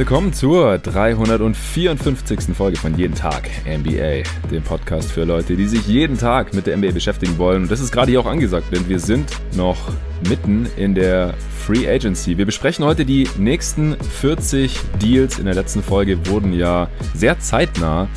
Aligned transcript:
Willkommen 0.00 0.32
zur 0.32 0.78
354. 0.78 2.56
Folge 2.56 2.78
von 2.78 2.96
Jeden 2.96 3.14
Tag 3.14 3.50
NBA, 3.66 4.22
dem 4.50 4.62
Podcast 4.62 5.12
für 5.12 5.24
Leute, 5.24 5.56
die 5.56 5.66
sich 5.66 5.86
jeden 5.86 6.16
Tag 6.16 6.54
mit 6.54 6.66
der 6.66 6.78
NBA 6.78 6.92
beschäftigen 6.92 7.36
wollen. 7.36 7.64
Und 7.64 7.70
das 7.70 7.80
ist 7.80 7.92
gerade 7.92 8.10
hier 8.10 8.20
auch 8.20 8.26
angesagt, 8.26 8.68
denn 8.72 8.88
wir 8.88 8.98
sind 8.98 9.30
noch 9.54 9.92
mitten 10.26 10.66
in 10.78 10.94
der 10.94 11.34
Free 11.66 11.86
Agency. 11.86 12.38
Wir 12.38 12.46
besprechen 12.46 12.82
heute 12.82 13.04
die 13.04 13.28
nächsten 13.36 13.94
40 13.94 14.80
Deals. 15.02 15.38
In 15.38 15.44
der 15.44 15.54
letzten 15.54 15.82
Folge 15.82 16.26
wurden 16.28 16.54
ja 16.54 16.88
sehr 17.12 17.38
zeitnah 17.38 18.08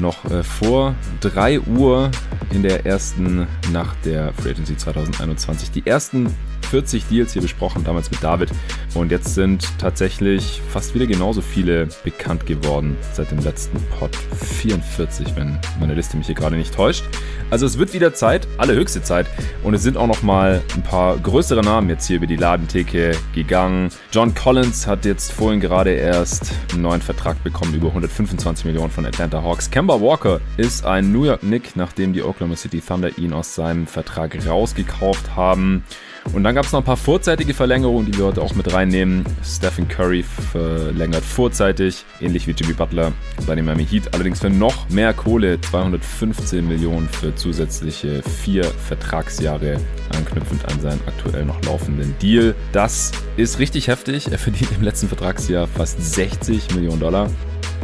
noch 0.00 0.24
äh, 0.24 0.42
vor 0.42 0.96
3 1.20 1.60
Uhr 1.60 2.10
in 2.52 2.64
der 2.64 2.84
ersten 2.84 3.46
Nacht 3.72 3.96
der 4.04 4.32
Free 4.32 4.50
Agency 4.50 4.76
2021 4.76 5.70
die 5.70 5.86
ersten 5.86 6.34
40 6.68 7.06
Deals 7.06 7.32
hier 7.32 7.42
besprochen, 7.42 7.84
damals 7.84 8.10
mit 8.10 8.22
David. 8.22 8.50
Und 8.94 9.10
jetzt 9.10 9.34
sind 9.34 9.68
tatsächlich 9.78 10.60
fast 10.68 10.94
wieder 10.94 11.06
genauso 11.06 11.40
viele 11.40 11.88
bekannt 12.04 12.46
geworden 12.46 12.96
seit 13.12 13.30
dem 13.30 13.38
letzten 13.40 13.78
Pod. 13.98 14.14
44, 14.16 15.34
wenn 15.36 15.58
meine 15.80 15.94
Liste 15.94 16.16
mich 16.16 16.26
hier 16.26 16.34
gerade 16.34 16.56
nicht 16.56 16.74
täuscht. 16.74 17.04
Also 17.50 17.64
es 17.64 17.78
wird 17.78 17.94
wieder 17.94 18.12
Zeit, 18.12 18.46
allerhöchste 18.58 19.02
Zeit. 19.02 19.26
Und 19.62 19.74
es 19.74 19.82
sind 19.82 19.96
auch 19.96 20.06
noch 20.06 20.22
mal 20.22 20.62
ein 20.74 20.82
paar 20.82 21.16
größere 21.16 21.62
Namen 21.62 21.88
jetzt 21.88 22.06
hier 22.06 22.16
über 22.16 22.26
die 22.26 22.36
Ladentheke 22.36 23.12
gegangen. 23.34 23.90
John 24.12 24.34
Collins 24.34 24.86
hat 24.86 25.04
jetzt 25.04 25.32
vorhin 25.32 25.60
gerade 25.60 25.92
erst 25.92 26.52
einen 26.72 26.82
neuen 26.82 27.00
Vertrag 27.00 27.42
bekommen, 27.42 27.74
über 27.74 27.88
125 27.88 28.66
Millionen 28.66 28.90
von 28.90 29.06
Atlanta 29.06 29.42
Hawks. 29.42 29.70
Kemba 29.70 30.00
Walker 30.00 30.40
ist 30.58 30.84
ein 30.84 31.12
New 31.12 31.24
York 31.24 31.42
Nick, 31.42 31.76
nachdem 31.76 32.12
die 32.12 32.22
Oklahoma 32.22 32.56
City 32.56 32.80
Thunder 32.80 33.16
ihn 33.16 33.32
aus 33.32 33.54
seinem 33.54 33.86
Vertrag 33.86 34.36
rausgekauft 34.46 35.34
haben. 35.34 35.84
Und 36.32 36.44
dann 36.44 36.54
gab 36.54 36.64
es 36.64 36.72
noch 36.72 36.80
ein 36.80 36.84
paar 36.84 36.96
vorzeitige 36.96 37.54
Verlängerungen, 37.54 38.10
die 38.10 38.18
wir 38.18 38.26
heute 38.26 38.42
auch 38.42 38.54
mit 38.54 38.72
reinnehmen. 38.72 39.24
Stephen 39.42 39.88
Curry 39.88 40.22
verlängert 40.22 41.24
vorzeitig, 41.24 42.04
ähnlich 42.20 42.46
wie 42.46 42.52
Jimmy 42.52 42.74
Butler 42.74 43.12
bei 43.46 43.54
den 43.54 43.64
Miami 43.64 43.86
Heat, 43.86 44.12
allerdings 44.12 44.40
für 44.40 44.50
noch 44.50 44.88
mehr 44.90 45.14
Kohle, 45.14 45.60
215 45.60 46.66
Millionen 46.66 47.08
für 47.08 47.34
zusätzliche 47.34 48.22
vier 48.22 48.64
Vertragsjahre, 48.64 49.78
anknüpfend 50.14 50.64
an 50.66 50.80
seinen 50.80 51.00
aktuell 51.06 51.44
noch 51.44 51.60
laufenden 51.64 52.14
Deal. 52.20 52.54
Das 52.72 53.12
ist 53.36 53.58
richtig 53.58 53.88
heftig. 53.88 54.30
Er 54.30 54.38
verdient 54.38 54.70
im 54.72 54.82
letzten 54.82 55.08
Vertragsjahr 55.08 55.66
fast 55.66 56.14
60 56.14 56.74
Millionen 56.74 57.00
Dollar. 57.00 57.30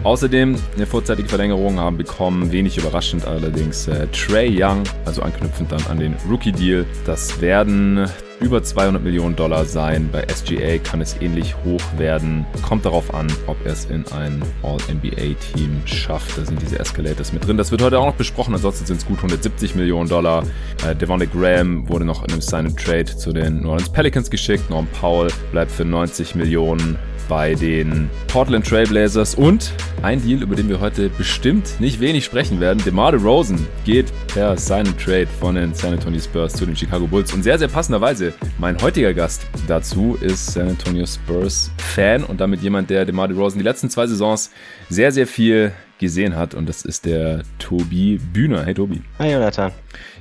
Außerdem 0.02 0.56
eine 0.76 0.86
vorzeitige 0.86 1.28
Verlängerung 1.28 1.78
haben 1.78 1.96
bekommen, 1.96 2.52
wenig 2.52 2.76
überraschend 2.76 3.26
allerdings 3.26 3.88
äh, 3.88 4.06
Trey 4.08 4.50
Young, 4.54 4.82
also 5.06 5.22
anknüpfend 5.22 5.72
dann 5.72 5.82
an 5.86 5.98
den 5.98 6.14
Rookie-Deal. 6.28 6.84
Das 7.06 7.40
werden 7.40 8.06
über 8.44 8.62
200 8.62 9.02
Millionen 9.02 9.34
Dollar 9.34 9.64
sein. 9.64 10.10
Bei 10.12 10.26
SGA 10.28 10.76
kann 10.78 11.00
es 11.00 11.16
ähnlich 11.20 11.54
hoch 11.64 11.80
werden. 11.96 12.44
Kommt 12.62 12.84
darauf 12.84 13.14
an, 13.14 13.26
ob 13.46 13.56
er 13.64 13.72
es 13.72 13.86
in 13.86 14.04
ein 14.08 14.42
All-NBA-Team 14.62 15.82
schafft. 15.86 16.36
Da 16.36 16.44
sind 16.44 16.60
diese 16.60 16.78
Escalators 16.78 17.32
mit 17.32 17.46
drin. 17.46 17.56
Das 17.56 17.70
wird 17.70 17.80
heute 17.82 17.98
auch 17.98 18.06
noch 18.06 18.14
besprochen. 18.14 18.54
Ansonsten 18.54 18.84
sind 18.84 18.98
es 18.98 19.06
gut 19.06 19.16
170 19.16 19.74
Millionen 19.74 20.08
Dollar. 20.08 20.44
Äh, 20.86 20.94
Devontae 20.94 21.26
Graham 21.26 21.88
wurde 21.88 22.04
noch 22.04 22.22
in 22.22 22.32
einem 22.32 22.42
Sign-and-Trade 22.42 23.16
zu 23.16 23.32
den 23.32 23.62
New 23.62 23.70
Orleans 23.70 23.90
Pelicans 23.90 24.28
geschickt. 24.28 24.68
Norm 24.68 24.86
Powell 25.00 25.30
bleibt 25.50 25.72
für 25.72 25.86
90 25.86 26.34
Millionen 26.34 26.98
bei 27.28 27.54
den 27.54 28.10
Portland 28.28 28.66
Trailblazers 28.66 29.34
und 29.34 29.72
ein 30.02 30.22
Deal, 30.22 30.42
über 30.42 30.54
den 30.54 30.68
wir 30.68 30.80
heute 30.80 31.08
bestimmt 31.08 31.80
nicht 31.80 32.00
wenig 32.00 32.24
sprechen 32.24 32.60
werden. 32.60 32.82
DeMar 32.84 33.12
DeRozan 33.12 33.66
geht 33.84 34.12
per 34.28 34.56
Sign 34.56 34.86
Trade 34.98 35.26
von 35.40 35.54
den 35.54 35.74
San 35.74 35.92
Antonio 35.92 36.20
Spurs 36.20 36.52
zu 36.52 36.66
den 36.66 36.76
Chicago 36.76 37.06
Bulls 37.06 37.32
und 37.32 37.42
sehr, 37.42 37.58
sehr 37.58 37.68
passenderweise 37.68 38.32
mein 38.58 38.80
heutiger 38.82 39.14
Gast 39.14 39.46
dazu 39.66 40.16
ist 40.20 40.52
San 40.52 40.68
Antonio 40.68 41.06
Spurs 41.06 41.70
Fan 41.78 42.24
und 42.24 42.40
damit 42.40 42.60
jemand, 42.62 42.90
der 42.90 43.04
DeMar 43.04 43.28
DeRozan 43.28 43.58
die 43.58 43.64
letzten 43.64 43.90
zwei 43.90 44.06
Saisons 44.06 44.50
sehr, 44.88 45.12
sehr 45.12 45.26
viel 45.26 45.72
gesehen 45.98 46.36
hat 46.36 46.54
und 46.54 46.68
das 46.68 46.84
ist 46.84 47.06
der 47.06 47.42
Tobi 47.58 48.18
Bühner. 48.32 48.64
Hey 48.64 48.74
Tobi. 48.74 49.02
Hi 49.18 49.32
Jonathan. 49.32 49.72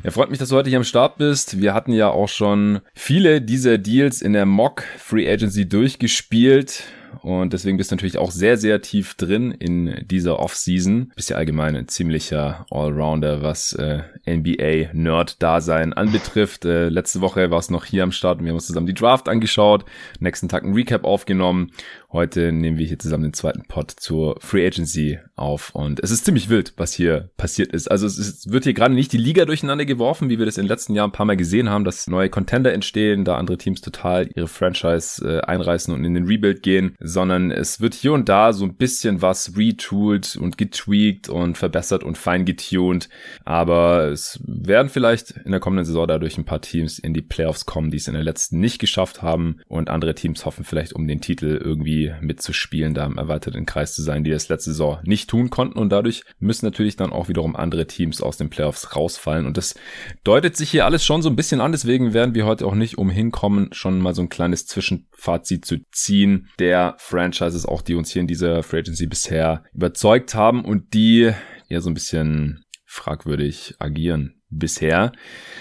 Ja, 0.03 0.11
freut 0.11 0.29
mich, 0.29 0.37
dass 0.37 0.49
du 0.49 0.57
heute 0.57 0.67
hier 0.67 0.79
am 0.79 0.83
Start 0.83 1.17
bist. 1.17 1.61
Wir 1.61 1.73
hatten 1.73 1.93
ja 1.93 2.09
auch 2.09 2.27
schon 2.27 2.81
viele 2.93 3.41
dieser 3.41 3.77
Deals 3.77 4.21
in 4.21 4.33
der 4.33 4.45
Mock 4.45 4.83
Free 4.97 5.31
Agency 5.31 5.65
durchgespielt 5.65 6.83
und 7.21 7.53
deswegen 7.53 7.77
bist 7.77 7.91
du 7.91 7.95
natürlich 7.95 8.17
auch 8.17 8.31
sehr, 8.31 8.57
sehr 8.57 8.81
tief 8.81 9.15
drin 9.15 9.51
in 9.51 10.05
dieser 10.05 10.39
Offseason. 10.39 11.11
Bist 11.15 11.29
ja 11.29 11.37
allgemein 11.37 11.75
ein 11.75 11.87
ziemlicher 11.87 12.65
Allrounder, 12.69 13.41
was 13.41 13.73
äh, 13.73 14.01
NBA-Nerd-Dasein 14.27 15.93
anbetrifft. 15.93 16.65
Äh, 16.65 16.89
letzte 16.89 17.21
Woche 17.21 17.51
war 17.51 17.59
es 17.59 17.69
noch 17.69 17.85
hier 17.85 18.03
am 18.03 18.11
Start 18.11 18.39
und 18.39 18.45
wir 18.45 18.49
haben 18.49 18.57
uns 18.57 18.67
zusammen 18.67 18.87
die 18.87 18.93
Draft 18.93 19.29
angeschaut, 19.29 19.85
nächsten 20.19 20.49
Tag 20.49 20.63
ein 20.63 20.73
Recap 20.73 21.05
aufgenommen 21.05 21.71
Heute 22.13 22.51
nehmen 22.51 22.77
wir 22.77 22.85
hier 22.85 22.99
zusammen 22.99 23.23
den 23.23 23.33
zweiten 23.33 23.63
Pod 23.63 23.89
zur 23.89 24.35
Free 24.39 24.67
Agency 24.67 25.17
auf 25.35 25.73
und 25.73 25.99
es 25.99 26.11
ist 26.11 26.25
ziemlich 26.25 26.47
wild, 26.47 26.73
was 26.77 26.93
hier 26.93 27.31
passiert 27.37 27.73
ist. 27.73 27.89
Also 27.89 28.05
es 28.05 28.19
ist, 28.19 28.51
wird 28.51 28.65
hier 28.65 28.75
gerade 28.75 28.93
nicht 28.93 29.13
die 29.13 29.17
Liga 29.17 29.45
durcheinander 29.45 29.85
geworfen, 29.85 30.29
wie 30.29 30.37
wir 30.37 30.45
das 30.45 30.59
in 30.59 30.65
den 30.65 30.69
letzten 30.69 30.93
Jahren 30.93 31.09
ein 31.09 31.13
paar 31.13 31.25
Mal 31.25 31.37
gesehen 31.37 31.71
haben, 31.71 31.85
dass 31.85 32.05
neue 32.05 32.29
Contender 32.29 32.71
entstehen, 32.71 33.25
da 33.25 33.37
andere 33.37 33.57
Teams 33.57 33.81
total 33.81 34.29
ihre 34.35 34.47
Franchise 34.47 35.27
äh, 35.27 35.41
einreißen 35.41 35.91
und 35.91 36.05
in 36.05 36.13
den 36.13 36.27
Rebuild 36.27 36.61
gehen, 36.61 36.95
sondern 36.99 37.49
es 37.49 37.81
wird 37.81 37.95
hier 37.95 38.13
und 38.13 38.29
da 38.29 38.53
so 38.53 38.63
ein 38.63 38.75
bisschen 38.75 39.23
was 39.23 39.57
retooled 39.57 40.35
und 40.35 40.59
getweakt 40.59 41.29
und 41.29 41.57
verbessert 41.57 42.03
und 42.03 42.19
fein 42.19 42.45
getuned, 42.45 43.09
aber 43.43 44.09
es 44.09 44.39
werden 44.45 44.89
vielleicht 44.89 45.31
in 45.31 45.49
der 45.49 45.59
kommenden 45.59 45.85
Saison 45.85 46.07
dadurch 46.07 46.37
ein 46.37 46.45
paar 46.45 46.61
Teams 46.61 46.99
in 46.99 47.15
die 47.15 47.23
Playoffs 47.23 47.65
kommen, 47.65 47.89
die 47.89 47.97
es 47.97 48.07
in 48.07 48.13
der 48.13 48.21
letzten 48.21 48.59
nicht 48.59 48.77
geschafft 48.77 49.23
haben 49.23 49.61
und 49.67 49.89
andere 49.89 50.13
Teams 50.13 50.45
hoffen 50.45 50.63
vielleicht 50.63 50.93
um 50.93 51.07
den 51.07 51.19
Titel 51.19 51.59
irgendwie 51.59 52.02
mitzuspielen, 52.21 52.93
da 52.93 53.05
im 53.05 53.17
erweiterten 53.17 53.65
Kreis 53.65 53.95
zu 53.95 54.01
sein, 54.01 54.23
die 54.23 54.31
das 54.31 54.49
letzte 54.49 54.71
Saison 54.71 54.99
nicht 55.03 55.29
tun 55.29 55.49
konnten. 55.49 55.79
Und 55.79 55.89
dadurch 55.89 56.23
müssen 56.39 56.65
natürlich 56.65 56.95
dann 56.95 57.11
auch 57.11 57.27
wiederum 57.27 57.55
andere 57.55 57.87
Teams 57.87 58.21
aus 58.21 58.37
den 58.37 58.49
Playoffs 58.49 58.95
rausfallen. 58.95 59.45
Und 59.45 59.57
das 59.57 59.75
deutet 60.23 60.57
sich 60.57 60.71
hier 60.71 60.85
alles 60.85 61.03
schon 61.05 61.21
so 61.21 61.29
ein 61.29 61.35
bisschen 61.35 61.61
an. 61.61 61.71
Deswegen 61.71 62.13
werden 62.13 62.35
wir 62.35 62.45
heute 62.45 62.65
auch 62.65 62.75
nicht 62.75 62.97
umhin 62.97 63.31
kommen, 63.31 63.69
schon 63.71 63.99
mal 63.99 64.15
so 64.15 64.21
ein 64.21 64.29
kleines 64.29 64.65
Zwischenfazit 64.65 65.65
zu 65.65 65.77
ziehen 65.91 66.49
der 66.59 66.95
Franchises, 66.97 67.65
auch 67.65 67.81
die 67.81 67.95
uns 67.95 68.11
hier 68.11 68.21
in 68.21 68.27
dieser 68.27 68.63
Free 68.63 68.79
Agency 68.79 69.07
bisher 69.07 69.63
überzeugt 69.73 70.35
haben 70.35 70.65
und 70.65 70.93
die 70.93 71.31
ja 71.69 71.81
so 71.81 71.89
ein 71.89 71.93
bisschen 71.93 72.63
fragwürdig 72.85 73.75
agieren 73.79 74.35
bisher. 74.57 75.11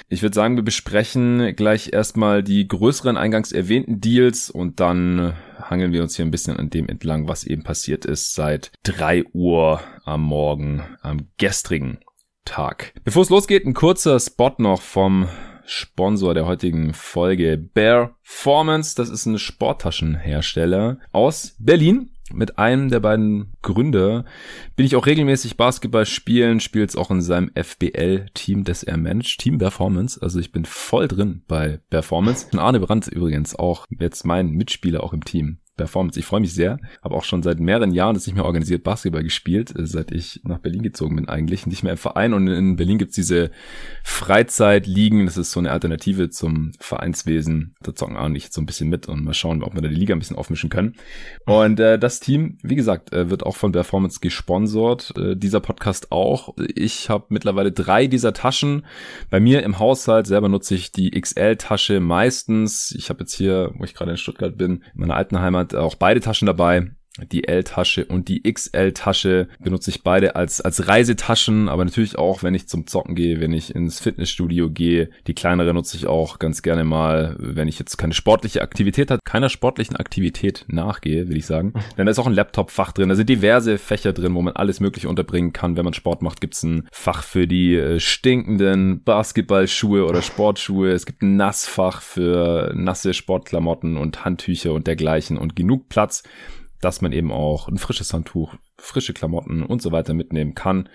Ich 0.09 0.23
würde 0.23 0.35
sagen, 0.35 0.57
wir 0.57 0.63
besprechen 0.63 1.55
gleich 1.57 1.93
erstmal 1.93 2.43
die 2.43 2.67
größeren 2.67 3.17
eingangs 3.17 3.53
erwähnten 3.53 4.01
Deals 4.01 4.51
und 4.51 4.81
dann 4.81 5.35
hangeln 5.61 5.93
wir 5.93 6.03
uns 6.03 6.17
hier 6.17 6.25
ein 6.25 6.31
bisschen 6.31 6.57
an 6.57 6.71
dem 6.71 6.89
entlang, 6.89 7.29
was 7.29 7.45
eben 7.45 7.63
passiert 7.63 8.05
ist 8.05 8.35
seit 8.35 8.73
drei 8.83 9.25
Uhr 9.33 9.81
am 10.05 10.23
Morgen, 10.23 10.83
am 11.01 11.29
gestrigen 11.39 11.99
Tag. 12.45 12.93
Bevor 13.05 13.23
es 13.23 13.31
losgeht, 13.31 13.67
ein 13.67 13.75
kurzer 13.75 14.19
Spot 14.19 14.53
noch 14.59 14.83
vom 14.83 15.29
Sponsor 15.65 16.35
der 16.35 16.47
heutigen 16.47 16.93
Folge 16.93 17.57
Bear 17.57 18.17
Formance. 18.23 18.95
Das 18.97 19.09
ist 19.09 19.27
ein 19.27 19.39
Sporttaschenhersteller 19.39 20.99
aus 21.13 21.57
Berlin 21.59 22.12
mit 22.35 22.59
einem 22.59 22.91
der 22.91 23.01
beiden 23.01 23.53
Gründer 23.63 24.25
bin 24.77 24.87
ich 24.87 24.97
auch 24.97 25.07
regelmäßig 25.07 25.57
Basketball 25.57 26.07
spielen, 26.07 26.61
spielt 26.61 26.91
es 26.91 26.97
auch 26.97 27.11
in 27.11 27.21
seinem 27.21 27.51
FBL-Team, 27.55 28.65
das 28.65 28.83
er 28.83 28.97
managt, 28.97 29.41
Team 29.41 29.59
Performance. 29.59 30.21
Also 30.21 30.39
ich 30.41 30.53
bin 30.53 30.65
voll 30.65 31.09
drin 31.09 31.43
bei 31.49 31.81
Performance. 31.91 32.47
Und 32.53 32.59
Arne 32.59 32.81
Brandt 32.81 33.09
übrigens 33.09 33.55
auch 33.55 33.87
jetzt 33.99 34.25
mein 34.25 34.51
Mitspieler 34.51 35.03
auch 35.03 35.13
im 35.13 35.25
Team. 35.25 35.59
Performance. 35.77 36.19
Ich 36.19 36.27
freue 36.27 36.41
mich 36.41 36.53
sehr. 36.53 36.79
Habe 37.03 37.15
auch 37.15 37.25
schon 37.25 37.43
seit 37.43 37.59
mehreren 37.59 37.93
Jahren 37.93 38.15
das 38.15 38.27
nicht 38.27 38.37
mehr 38.37 38.45
organisiert 38.45 38.85
Basketball 38.85 39.23
gespielt, 39.23 39.75
äh, 39.77 39.87
seit 39.87 40.13
ich 40.13 40.41
nach 40.45 40.59
Berlin 40.59 40.83
gezogen 40.83 41.17
bin 41.17 41.29
eigentlich. 41.29 41.67
Nicht 41.67 41.83
mehr 41.83 41.93
im 41.93 41.99
Verein. 41.99 42.35
Und 42.35 42.47
in 42.49 42.77
Berlin 42.77 42.99
gibt's 42.99 43.15
diese 43.15 43.51
Freizeitligen. 44.05 45.25
Das 45.25 45.39
ist 45.39 45.53
so 45.53 45.61
eine 45.61 45.71
Alternative 45.71 46.29
zum 46.29 46.73
Vereinswesen. 46.79 47.75
Da 47.81 47.95
zocken 47.95 48.17
auch 48.17 48.29
nicht 48.29 48.53
so 48.53 48.61
ein 48.61 48.67
bisschen 48.67 48.91
mit 48.91 49.09
und 49.09 49.25
mal 49.25 49.33
schauen, 49.33 49.63
ob 49.63 49.75
wir 49.75 49.81
da 49.81 49.89
die 49.89 49.95
Liga 49.95 50.15
ein 50.15 50.19
bisschen 50.19 50.37
aufmischen 50.37 50.69
können. 50.69 50.95
Und 51.47 51.81
äh, 51.81 51.99
das 51.99 52.21
Team, 52.21 52.59
wie 52.63 52.77
gesagt, 52.77 53.13
äh, 53.13 53.31
wird 53.31 53.45
auch 53.45 53.57
von 53.57 53.73
Performance 53.73 54.21
gesponsert. 54.21 55.15
Äh, 55.17 55.37
dieser 55.37 55.61
Podcast 55.61 56.13
auch. 56.13 56.55
Ich 56.75 57.09
habe 57.09 57.27
mittlerweile 57.31 57.73
drei 57.73 58.07
dieser 58.07 58.35
Taschen. 58.35 58.85
Bei 59.31 59.41
mir 59.41 59.63
im 59.63 59.79
Haushalt 59.79 60.27
selber 60.27 60.51
nutze 60.51 60.75
ich 60.75 60.93
die 60.93 61.13
XL-Tasche 61.19 62.01
meistens. 62.01 62.95
Ich 62.97 63.09
habe 63.09 63.21
jetzt 63.21 63.35
hier, 63.35 63.73
wo 63.79 63.85
ich 63.85 63.95
gerade 63.95 64.11
in 64.11 64.17
Stuttgart 64.19 64.59
bin, 64.59 64.83
in 64.95 65.01
meiner 65.01 65.17
alten 65.17 65.41
Heimat 65.41 65.62
auch 65.75 65.95
beide 65.95 66.21
Taschen 66.21 66.47
dabei 66.47 66.91
die 67.31 67.47
L-Tasche 67.47 68.07
und 68.07 68.29
die 68.29 68.43
XL-Tasche 68.43 69.49
benutze 69.61 69.91
ich 69.91 70.03
beide 70.03 70.35
als, 70.35 70.63
als 70.63 70.89
Reisetaschen, 70.89 71.69
aber 71.69 71.85
natürlich 71.85 72.17
auch, 72.17 72.43
wenn 72.43 72.55
ich 72.55 72.69
zum 72.69 72.87
Zocken 72.87 73.15
gehe, 73.15 73.41
wenn 73.41 73.53
ich 73.53 73.75
ins 73.75 74.01
Fitnessstudio 74.01 74.71
gehe. 74.71 75.11
Die 75.27 75.35
kleinere 75.35 75.75
nutze 75.75 75.97
ich 75.97 76.07
auch 76.07 76.39
ganz 76.39 76.63
gerne 76.63 76.85
mal, 76.85 77.37
wenn 77.39 77.69
ich 77.69 77.79
jetzt 77.79 77.99
keine 77.99 78.15
sportliche 78.15 78.63
Aktivität 78.63 79.11
hat, 79.11 79.21
keiner 79.27 79.51
sportlichen 79.51 79.97
Aktivität 79.97 80.65
nachgehe, 80.69 81.29
will 81.29 81.37
ich 81.37 81.47
sagen. 81.47 81.75
Denn 81.99 82.07
da 82.07 82.13
ist 82.13 82.19
auch 82.19 82.27
ein 82.27 82.33
Laptop-Fach 82.33 82.93
drin, 82.93 83.11
da 83.11 83.15
sind 83.15 83.29
diverse 83.29 83.77
Fächer 83.77 84.15
drin, 84.15 84.35
wo 84.35 84.41
man 84.41 84.55
alles 84.55 84.81
mögliche 84.81 85.09
unterbringen 85.09 85.53
kann. 85.53 85.77
Wenn 85.77 85.85
man 85.85 85.95
Sport 85.95 86.23
macht, 86.23 86.41
gibt 86.41 86.55
es 86.55 86.63
ein 86.63 86.89
Fach 86.93 87.23
für 87.23 87.47
die 87.47 87.75
äh, 87.75 88.01
stinkenden 88.01 89.03
Basketballschuhe 89.05 90.07
oder 90.07 90.23
Sportschuhe. 90.23 90.91
Es 90.93 91.05
gibt 91.05 91.21
ein 91.23 91.37
Nassfach 91.37 92.01
für 92.01 92.73
nasse 92.75 93.13
Sportklamotten 93.13 93.99
und 93.99 94.25
Handtücher 94.25 94.73
und 94.73 94.87
dergleichen 94.87 95.37
und 95.37 95.57
genug 95.57 95.91
Platz 95.91 96.23
dass 96.83 97.01
man 97.01 97.13
eben 97.13 97.33
auch 97.33 97.69
ein 97.69 97.79
frisches 97.79 98.13
Handtuch, 98.13 98.55
frische 98.77 99.15
Klamotten 99.15 99.63
und 99.63 99.81
so 99.81 99.93
weiter 99.93 100.13
mitnehmen 100.13 100.55
kann. 100.55 100.89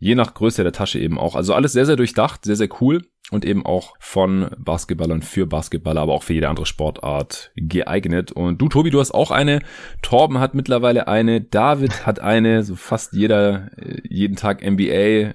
Je 0.00 0.14
nach 0.14 0.34
Größe 0.34 0.62
der 0.62 0.72
Tasche 0.72 0.98
eben 0.98 1.18
auch. 1.18 1.34
Also 1.34 1.54
alles 1.54 1.72
sehr, 1.72 1.86
sehr 1.86 1.96
durchdacht, 1.96 2.44
sehr, 2.44 2.56
sehr 2.56 2.68
cool 2.80 3.02
und 3.30 3.44
eben 3.44 3.64
auch 3.66 3.94
von 3.98 4.50
Basketballern 4.58 5.22
für 5.22 5.46
Basketballer, 5.46 6.00
aber 6.00 6.14
auch 6.14 6.22
für 6.22 6.34
jede 6.34 6.48
andere 6.48 6.66
Sportart 6.66 7.52
geeignet. 7.56 8.32
Und 8.32 8.60
du, 8.60 8.68
Tobi, 8.68 8.90
du 8.90 9.00
hast 9.00 9.12
auch 9.12 9.30
eine. 9.30 9.60
Torben 10.02 10.38
hat 10.38 10.54
mittlerweile 10.54 11.08
eine. 11.08 11.40
David 11.40 12.06
hat 12.06 12.20
eine. 12.20 12.62
So 12.62 12.74
fast 12.76 13.12
jeder, 13.12 13.70
äh, 13.76 14.00
jeden 14.08 14.36
Tag 14.36 14.62
NBA 14.64 15.34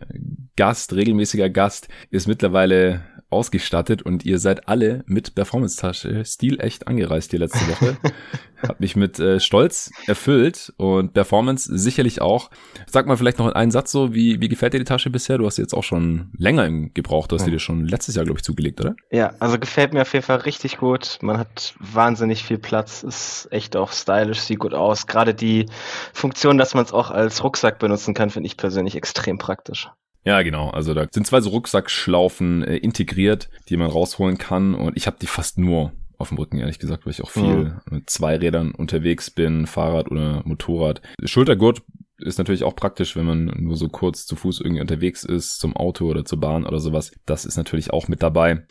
Gast, 0.56 0.94
regelmäßiger 0.94 1.50
Gast, 1.50 1.88
ist 2.10 2.28
mittlerweile 2.28 3.02
ausgestattet 3.34 4.02
und 4.02 4.26
ihr 4.26 4.40
seid 4.40 4.68
alle 4.68 5.04
mit 5.06 5.36
Performance-Tasche 5.36 6.24
stilecht 6.26 6.88
angereist 6.88 7.32
die 7.32 7.38
letzte 7.38 7.68
Woche. 7.68 7.98
Hat 8.62 8.80
mich 8.80 8.96
mit 8.96 9.20
äh, 9.20 9.42
Stolz 9.42 9.92
erfüllt 10.08 10.72
und 10.78 11.14
Performance 11.14 11.78
sicherlich 11.78 12.22
auch. 12.22 12.50
Sag 12.88 13.08
mal 13.08 13.18
vielleicht 13.18 13.40
noch 13.40 13.48
in 13.48 13.54
einen 13.54 13.72
Satz 13.72 13.92
so, 13.92 14.14
wie, 14.14 14.40
wie 14.40 14.48
gefällt 14.48 14.74
dir 14.74 14.80
die 14.80 14.86
Tasche 14.86 15.10
bisher? 15.10 15.38
Du 15.38 15.46
hast 15.46 15.56
sie 15.56 15.62
jetzt 15.62 15.74
auch 15.74 15.84
schon 15.84 16.32
länger 16.38 16.70
gebraucht, 16.70 17.32
du 17.32 17.36
hast 17.36 17.46
ja. 17.46 17.52
dir 17.52 17.60
schon 17.60 17.86
letztes 17.86 18.16
Jahr, 18.16 18.24
glaube 18.24 18.40
ich, 18.40 18.44
zugelegt, 18.44 18.80
oder? 18.80 18.96
Ja, 19.12 19.34
also 19.40 19.60
gefällt 19.60 19.94
mir 19.94 20.02
auf 20.02 20.14
jeden 20.14 20.26
Fall 20.26 20.38
richtig 20.38 20.78
gut. 20.78 21.18
Man 21.22 21.38
hat 21.38 21.76
wahnsinnig 21.80 22.44
viel 22.44 22.58
Platz, 22.58 23.04
ist 23.04 23.48
echt 23.52 23.76
auch 23.76 23.92
stylisch, 23.92 24.40
sieht 24.40 24.60
gut 24.60 24.74
aus. 24.74 25.08
Gerade 25.08 25.34
die 25.34 25.66
Funktion, 26.14 26.58
dass 26.58 26.74
man 26.74 26.86
es 26.86 26.94
auch 26.94 27.12
als 27.12 27.44
Rucksack 27.44 27.80
benutzen 27.80 28.14
kann, 28.14 28.30
finde 28.30 28.48
ich 28.48 28.56
persönlich 28.56 28.96
extrem 28.96 29.38
praktisch. 29.38 29.90
Ja, 30.26 30.42
genau. 30.42 30.70
Also 30.70 30.94
da 30.94 31.08
sind 31.12 31.28
zwei 31.28 31.42
so 31.42 31.50
Rucksackschlaufen 31.50 32.64
äh, 32.64 32.78
integriert, 32.78 33.50
die 33.70 33.78
man 33.78 33.90
rausholen 33.90 34.38
kann. 34.38 34.74
Und 34.74 34.96
ich 34.96 35.08
habe 35.08 35.18
die 35.22 35.28
fast 35.28 35.58
nur 35.58 35.92
auf 36.18 36.30
dem 36.30 36.38
Rücken, 36.38 36.60
ehrlich 36.60 36.80
gesagt, 36.80 37.06
weil 37.06 37.12
ich 37.12 37.24
auch 37.24 37.30
viel 37.30 37.44
mhm. 37.44 37.82
mit 37.90 38.10
zwei 38.10 38.38
Rädern 38.38 38.72
unterwegs 38.72 39.30
bin, 39.30 39.68
Fahrrad 39.68 40.10
oder 40.10 40.42
Motorrad. 40.46 41.02
Schultergurt 41.24 41.82
ist 42.20 42.38
natürlich 42.38 42.64
auch 42.64 42.76
praktisch, 42.76 43.16
wenn 43.16 43.26
man 43.26 43.46
nur 43.46 43.76
so 43.76 43.90
kurz 43.90 44.26
zu 44.26 44.36
Fuß 44.36 44.62
irgendwie 44.62 44.82
unterwegs 44.82 45.24
ist, 45.24 45.60
zum 45.60 45.76
Auto 45.76 46.06
oder 46.06 46.24
zur 46.24 46.40
Bahn 46.40 46.66
oder 46.66 46.80
sowas. 46.80 47.12
Das 47.26 47.46
ist 47.46 47.58
natürlich 47.58 47.92
auch 47.92 48.08
mit 48.08 48.24
dabei. 48.24 48.66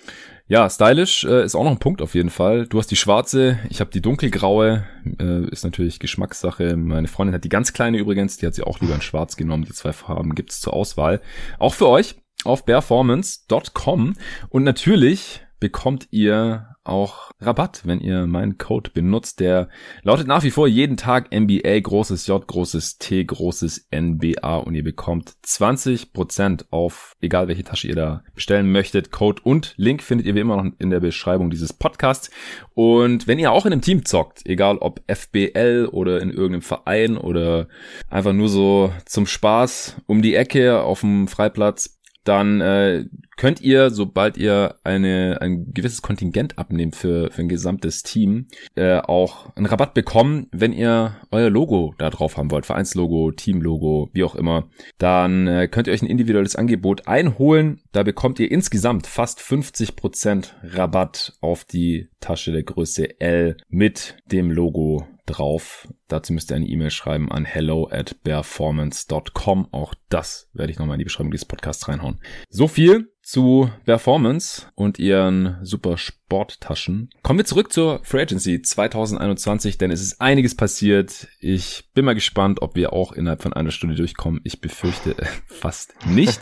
Ja, 0.49 0.69
stylisch 0.69 1.25
äh, 1.25 1.45
ist 1.45 1.55
auch 1.55 1.65
noch 1.65 1.71
ein 1.71 1.79
Punkt 1.79 2.03
auf 2.03 2.15
jeden 2.15 2.31
Fall. 2.31 2.67
Du 2.67 2.79
hast 2.79 2.91
die 2.91 2.97
schwarze, 2.97 3.59
ich 3.71 3.81
habe 3.81 3.91
die 3.91 4.03
dunkelgraue, 4.03 4.85
äh, 5.19 5.49
ist 5.49 5.65
natürlich 5.65 5.99
Geschmackssache. 5.99 6.77
Meine 6.77 7.09
Freundin 7.09 7.35
hat 7.35 7.45
die 7.45 7.49
ganz 7.49 7.73
kleine 7.73 7.99
übrigens, 7.99 8.37
die 8.37 8.47
hat 8.47 8.55
sie 8.55 8.65
auch 8.65 8.81
lieber 8.81 8.95
in 8.95 9.01
schwarz 9.03 9.37
genommen. 9.37 9.65
Die 9.65 9.73
zwei 9.73 9.93
Farben 9.93 10.35
gibt's 10.35 10.61
zur 10.61 10.75
Auswahl. 10.75 11.21
Auch 11.59 11.75
für 11.75 11.89
euch 11.89 12.17
auf 12.45 12.65
performance.com 12.65 14.15
und 14.49 14.65
natürlich 14.65 15.41
bekommt 15.61 16.09
ihr 16.11 16.72
auch 16.85 17.31
Rabatt, 17.41 17.83
wenn 17.85 18.01
ihr 18.01 18.27
meinen 18.27 18.59
Code 18.59 18.91
benutzt. 18.93 19.41
Der 19.41 19.69
lautet 20.03 20.27
nach 20.27 20.43
wie 20.43 20.51
vor 20.51 20.67
jeden 20.67 20.97
Tag 20.97 21.33
NBA, 21.33 21.81
großes 21.81 22.27
J, 22.27 22.47
großes 22.47 22.99
T, 22.99 23.25
großes 23.25 23.89
NBA 23.95 24.57
und 24.57 24.75
ihr 24.75 24.85
bekommt 24.85 25.35
20% 25.45 26.67
auf 26.71 27.17
egal 27.21 27.49
welche 27.49 27.65
Tasche 27.65 27.89
ihr 27.89 27.95
da 27.95 28.25
bestellen 28.35 28.71
möchtet. 28.71 29.13
Code 29.13 29.43
und 29.43 29.75
Link 29.77 30.03
findet 30.03 30.27
ihr 30.27 30.35
wie 30.35 30.41
immer 30.41 30.57
noch 30.57 30.73
in 30.79 30.91
der 30.91 31.01
Beschreibung 31.01 31.51
dieses 31.51 31.73
Podcasts. 31.73 32.31
Und 32.75 33.27
wenn 33.27 33.39
ihr 33.39 33.53
auch 33.53 33.67
in 33.67 33.73
einem 33.73 33.83
Team 33.83 34.05
zockt, 34.05 34.45
egal 34.47 34.79
ob 34.79 35.01
FBL 35.09 35.89
oder 35.91 36.21
in 36.21 36.31
irgendeinem 36.31 36.63
Verein 36.63 37.17
oder 37.17 37.69
einfach 38.11 38.33
nur 38.33 38.49
so 38.49 38.93
zum 39.07 39.27
Spaß 39.27 39.97
um 40.07 40.23
die 40.23 40.35
Ecke 40.35 40.83
auf 40.83 41.01
dem 41.01 41.29
Freiplatz, 41.29 41.99
dann 42.25 42.61
äh, 42.61 43.05
könnt 43.37 43.61
ihr, 43.61 43.91
sobald 43.91 44.37
ihr 44.37 44.77
eine, 44.85 45.39
ein 45.41 45.73
gewisses 45.73 46.03
Kontingent 46.03 46.59
abnehmt 46.59 46.95
für, 46.95 47.31
für 47.31 47.43
ein 47.43 47.49
gesamtes 47.49 48.03
Team, 48.03 48.47
äh, 48.77 48.99
auch 48.99 49.55
einen 49.57 49.67
Rabatt 49.67 49.95
bekommen, 49.95 50.47
wenn 50.53 50.73
ihr 50.73 51.17
euer 51.31 51.51
Logo 51.51 51.95
da 51.99 52.11
drauf 52.11 52.37
haben 52.37 52.51
wollt, 52.51 52.67
Vereinslogo, 52.67 53.33
Teamlogo, 53.33 54.11
wie 54.13 54.25
auch 54.25 54.35
immer. 54.35 54.69
Dann 54.99 55.47
äh, 55.49 55.69
könnt 55.69 55.87
ihr 55.87 55.93
euch 55.93 56.03
ein 56.03 56.11
individuelles 56.11 56.57
Angebot 56.57 57.09
einholen. 57.09 57.81
Da 57.93 58.03
bekommt 58.03 58.39
ihr 58.39 58.51
insgesamt 58.51 59.07
fast 59.07 59.41
50% 59.41 60.51
Rabatt 60.63 61.35
auf 61.41 61.65
die 61.65 62.09
Tasche 62.21 62.53
der 62.53 62.63
Größe 62.63 63.21
L 63.21 63.57
mit 63.69 64.17
dem 64.27 64.51
Logo 64.51 65.07
drauf. 65.27 65.89
Dazu 66.09 66.33
müsst 66.33 66.51
ihr 66.51 66.57
eine 66.57 66.67
E-Mail 66.67 66.91
schreiben 66.91 67.31
an 67.31 67.45
hello 67.45 67.89
at 67.91 68.23
performance.com. 68.23 69.69
Auch 69.73 69.95
das 70.09 70.49
werde 70.53 70.73
ich 70.73 70.79
nochmal 70.79 70.95
in 70.95 71.01
die 71.01 71.05
Beschreibung 71.05 71.31
dieses 71.31 71.47
Podcasts 71.47 71.89
reinhauen. 71.89 72.21
So 72.49 72.69
viel 72.69 73.13
zu 73.23 73.71
Performance 73.85 74.67
und 74.75 74.99
ihren 74.99 75.59
super 75.63 75.97
Sporttaschen. 75.97 77.11
Kommen 77.23 77.39
wir 77.39 77.45
zurück 77.45 77.73
zur 77.73 78.01
Free 78.03 78.23
Agency 78.23 78.61
2021, 78.63 79.79
denn 79.79 79.91
es 79.91 80.03
ist 80.03 80.21
einiges 80.21 80.57
passiert. 80.57 81.29
Ich 81.41 81.91
bin 81.95 82.05
mal 82.05 82.15
gespannt, 82.15 82.63
ob 82.63 82.75
wir 82.75 82.93
auch 82.93 83.13
innerhalb 83.13 83.43
von 83.43 83.53
einer 83.53 83.71
Stunde 83.71 83.95
durchkommen. 83.95 84.41
Ich 84.45 84.61
befürchte 84.61 85.15
fast 85.47 85.95
nicht. 86.07 86.41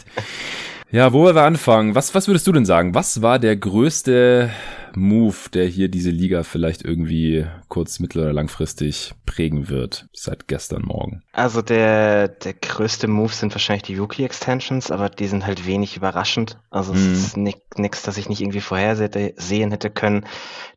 Ja, 0.92 1.12
wo 1.12 1.24
wir 1.24 1.36
anfangen? 1.36 1.94
Was, 1.94 2.16
was 2.16 2.26
würdest 2.26 2.48
du 2.48 2.52
denn 2.52 2.64
sagen? 2.64 2.96
Was 2.96 3.22
war 3.22 3.38
der 3.38 3.56
größte 3.56 4.50
Move, 4.96 5.36
der 5.52 5.66
hier 5.66 5.88
diese 5.88 6.10
Liga 6.10 6.42
vielleicht 6.42 6.84
irgendwie 6.84 7.46
kurz-, 7.68 8.00
mittel- 8.00 8.22
oder 8.22 8.32
langfristig 8.32 9.12
prägen 9.24 9.68
wird, 9.68 10.08
seit 10.12 10.48
gestern 10.48 10.82
Morgen? 10.82 11.22
Also 11.32 11.62
der, 11.62 12.26
der 12.26 12.54
größte 12.54 13.06
Move 13.06 13.32
sind 13.32 13.54
wahrscheinlich 13.54 13.84
die 13.84 13.98
Rookie-Extensions, 13.98 14.90
aber 14.90 15.08
die 15.08 15.28
sind 15.28 15.46
halt 15.46 15.64
wenig 15.64 15.96
überraschend. 15.96 16.58
Also 16.70 16.92
es 16.92 17.36
mhm. 17.36 17.46
ist 17.52 17.76
nichts, 17.78 18.02
das 18.02 18.16
ich 18.16 18.28
nicht 18.28 18.40
irgendwie 18.40 18.60
vorhersehen 18.60 19.70
hätte 19.70 19.90
können. 19.90 20.26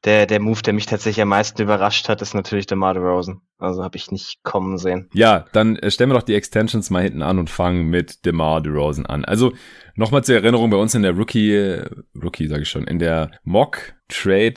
Der, 0.03 0.27
der 0.27 0.39
Move, 0.39 0.61
der 0.61 0.73
mich 0.73 0.85
tatsächlich 0.85 1.23
am 1.23 1.29
meisten 1.29 1.59
überrascht 1.59 2.07
hat, 2.07 2.21
ist 2.21 2.35
natürlich 2.35 2.67
der 2.67 2.77
Mar 2.77 2.95
Rosen. 2.95 3.41
Also 3.57 3.83
habe 3.83 3.95
ich 3.95 4.11
nicht 4.11 4.43
kommen 4.43 4.77
sehen. 4.77 5.09
Ja, 5.13 5.45
dann 5.53 5.77
äh, 5.77 5.89
stellen 5.89 6.09
wir 6.09 6.15
doch 6.15 6.23
die 6.23 6.35
Extensions 6.35 6.89
mal 6.89 7.01
hinten 7.01 7.21
an 7.21 7.39
und 7.39 7.49
fangen 7.49 7.87
mit 7.89 8.25
DeMar 8.25 8.61
DeRozan 8.61 9.05
an. 9.05 9.23
Also 9.23 9.53
nochmal 9.95 10.23
zur 10.23 10.35
Erinnerung, 10.35 10.69
bei 10.69 10.77
uns 10.77 10.95
in 10.95 11.03
der 11.03 11.15
Rookie, 11.15 11.81
Rookie 12.21 12.47
sage 12.47 12.63
ich 12.63 12.69
schon, 12.69 12.85
in 12.85 12.99
der 12.99 13.31
Mock 13.43 13.93
Trade 14.07 14.55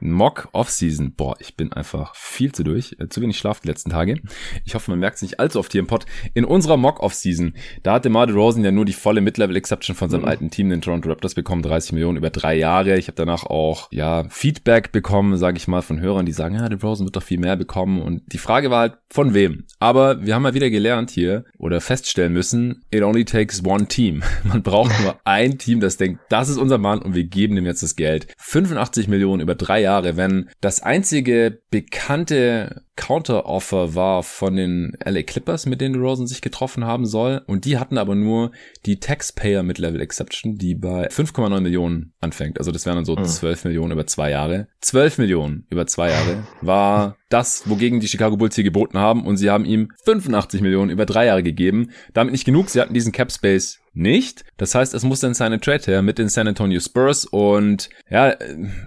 Mock 0.00 0.48
Offseason. 0.52 1.14
Boah, 1.14 1.36
ich 1.38 1.56
bin 1.56 1.72
einfach 1.72 2.14
viel 2.16 2.52
zu 2.52 2.64
durch. 2.64 2.96
Äh, 2.98 3.08
zu 3.08 3.20
wenig 3.20 3.36
Schlaf 3.38 3.60
die 3.60 3.68
letzten 3.68 3.90
Tage. 3.90 4.20
Ich 4.64 4.74
hoffe, 4.74 4.90
man 4.90 5.00
merkt 5.00 5.16
es 5.16 5.22
nicht 5.22 5.40
allzu 5.40 5.58
oft 5.58 5.72
hier 5.72 5.80
im 5.80 5.86
Pod. 5.86 6.06
In 6.34 6.44
unserer 6.44 6.76
Mock 6.76 7.00
Offseason, 7.00 7.54
da 7.82 7.94
hatte 7.94 8.08
Mar 8.08 8.30
Rosen 8.30 8.64
ja 8.64 8.72
nur 8.72 8.84
die 8.84 8.92
volle 8.92 9.20
Mid-Level 9.20 9.56
Exception 9.56 9.94
von 9.94 10.08
seinem 10.08 10.22
mhm. 10.22 10.28
alten 10.28 10.50
Team, 10.50 10.70
den 10.70 10.80
Toronto 10.80 11.08
Raptors, 11.08 11.34
bekommen. 11.34 11.62
30 11.62 11.92
Millionen 11.92 12.18
über 12.18 12.30
drei 12.30 12.54
Jahre. 12.56 12.96
Ich 12.96 13.08
habe 13.08 13.16
danach 13.16 13.44
auch, 13.44 13.88
ja, 13.90 14.24
Feedback 14.30 14.90
bekommen, 14.90 15.36
sage 15.36 15.58
ich 15.58 15.68
mal, 15.68 15.82
von 15.82 16.00
Hörern, 16.00 16.26
die 16.26 16.32
sagen, 16.32 16.54
ja, 16.54 16.68
der 16.68 16.80
Rosen 16.80 17.04
wird 17.04 17.16
doch 17.16 17.22
viel 17.22 17.38
mehr 17.38 17.56
bekommen. 17.56 18.00
Und 18.00 18.22
die 18.32 18.38
Frage 18.38 18.70
war 18.70 18.80
halt, 18.80 18.94
von 19.10 19.34
wem? 19.34 19.64
Aber 19.78 20.24
wir 20.24 20.34
haben 20.34 20.42
mal 20.42 20.54
wieder 20.54 20.70
gelernt 20.70 21.10
hier 21.10 21.44
oder 21.58 21.82
feststellen 21.82 22.32
müssen, 22.32 22.82
it 22.90 23.02
only 23.02 23.24
takes 23.24 23.62
one 23.64 23.86
team. 23.86 24.22
Man 24.44 24.62
braucht 24.62 24.98
nur 25.02 25.16
ein 25.24 25.58
Team, 25.58 25.80
das 25.80 25.98
denkt, 25.98 26.20
das 26.30 26.48
ist 26.48 26.56
unser 26.56 26.78
Mann 26.78 27.00
und 27.00 27.14
wir 27.14 27.24
geben 27.24 27.54
dem 27.56 27.66
jetzt 27.66 27.82
das 27.82 27.96
Geld. 27.96 28.26
85 28.38 29.08
Millionen 29.08 29.41
über 29.42 29.54
drei 29.54 29.80
Jahre, 29.80 30.16
wenn 30.16 30.48
das 30.60 30.82
einzige 30.82 31.60
bekannte 31.70 32.82
Counter-Offer 32.96 33.94
war 33.94 34.22
von 34.22 34.56
den 34.56 34.96
LA 35.04 35.22
Clippers, 35.22 35.66
mit 35.66 35.80
denen 35.80 35.94
DeRozan 35.94 36.26
sich 36.26 36.42
getroffen 36.42 36.84
haben 36.84 37.06
soll. 37.06 37.42
Und 37.46 37.64
die 37.64 37.78
hatten 37.78 37.98
aber 37.98 38.14
nur 38.14 38.52
die 38.84 39.00
Taxpayer 39.00 39.62
Mid-Level 39.62 40.00
Exception, 40.00 40.56
die 40.56 40.74
bei 40.74 41.08
5,9 41.08 41.60
Millionen 41.60 42.12
anfängt. 42.20 42.58
Also 42.58 42.70
das 42.70 42.84
wären 42.84 42.96
dann 42.96 43.04
so 43.04 43.16
mhm. 43.16 43.24
12 43.24 43.64
Millionen 43.64 43.92
über 43.92 44.06
zwei 44.06 44.30
Jahre. 44.30 44.68
12 44.80 45.18
Millionen 45.18 45.66
über 45.70 45.86
zwei 45.86 46.10
Jahre 46.10 46.46
war 46.60 47.16
das, 47.28 47.68
wogegen 47.68 48.00
die 48.00 48.08
Chicago 48.08 48.36
Bulls 48.36 48.54
hier 48.54 48.64
geboten 48.64 48.98
haben. 48.98 49.24
Und 49.26 49.38
sie 49.38 49.50
haben 49.50 49.64
ihm 49.64 49.90
85 50.04 50.60
Millionen 50.60 50.90
über 50.90 51.06
drei 51.06 51.26
Jahre 51.26 51.42
gegeben. 51.42 51.90
Damit 52.12 52.32
nicht 52.32 52.44
genug. 52.44 52.68
Sie 52.68 52.80
hatten 52.80 52.94
diesen 52.94 53.12
Cap 53.12 53.32
Space 53.32 53.81
nicht. 53.94 54.44
Das 54.56 54.74
heißt, 54.74 54.94
es 54.94 55.04
muss 55.04 55.20
dann 55.20 55.34
seine 55.34 55.60
Trade 55.60 55.84
her 55.86 56.02
mit 56.02 56.18
den 56.18 56.28
San 56.28 56.48
Antonio 56.48 56.80
Spurs 56.80 57.24
und 57.24 57.90
ja, 58.10 58.34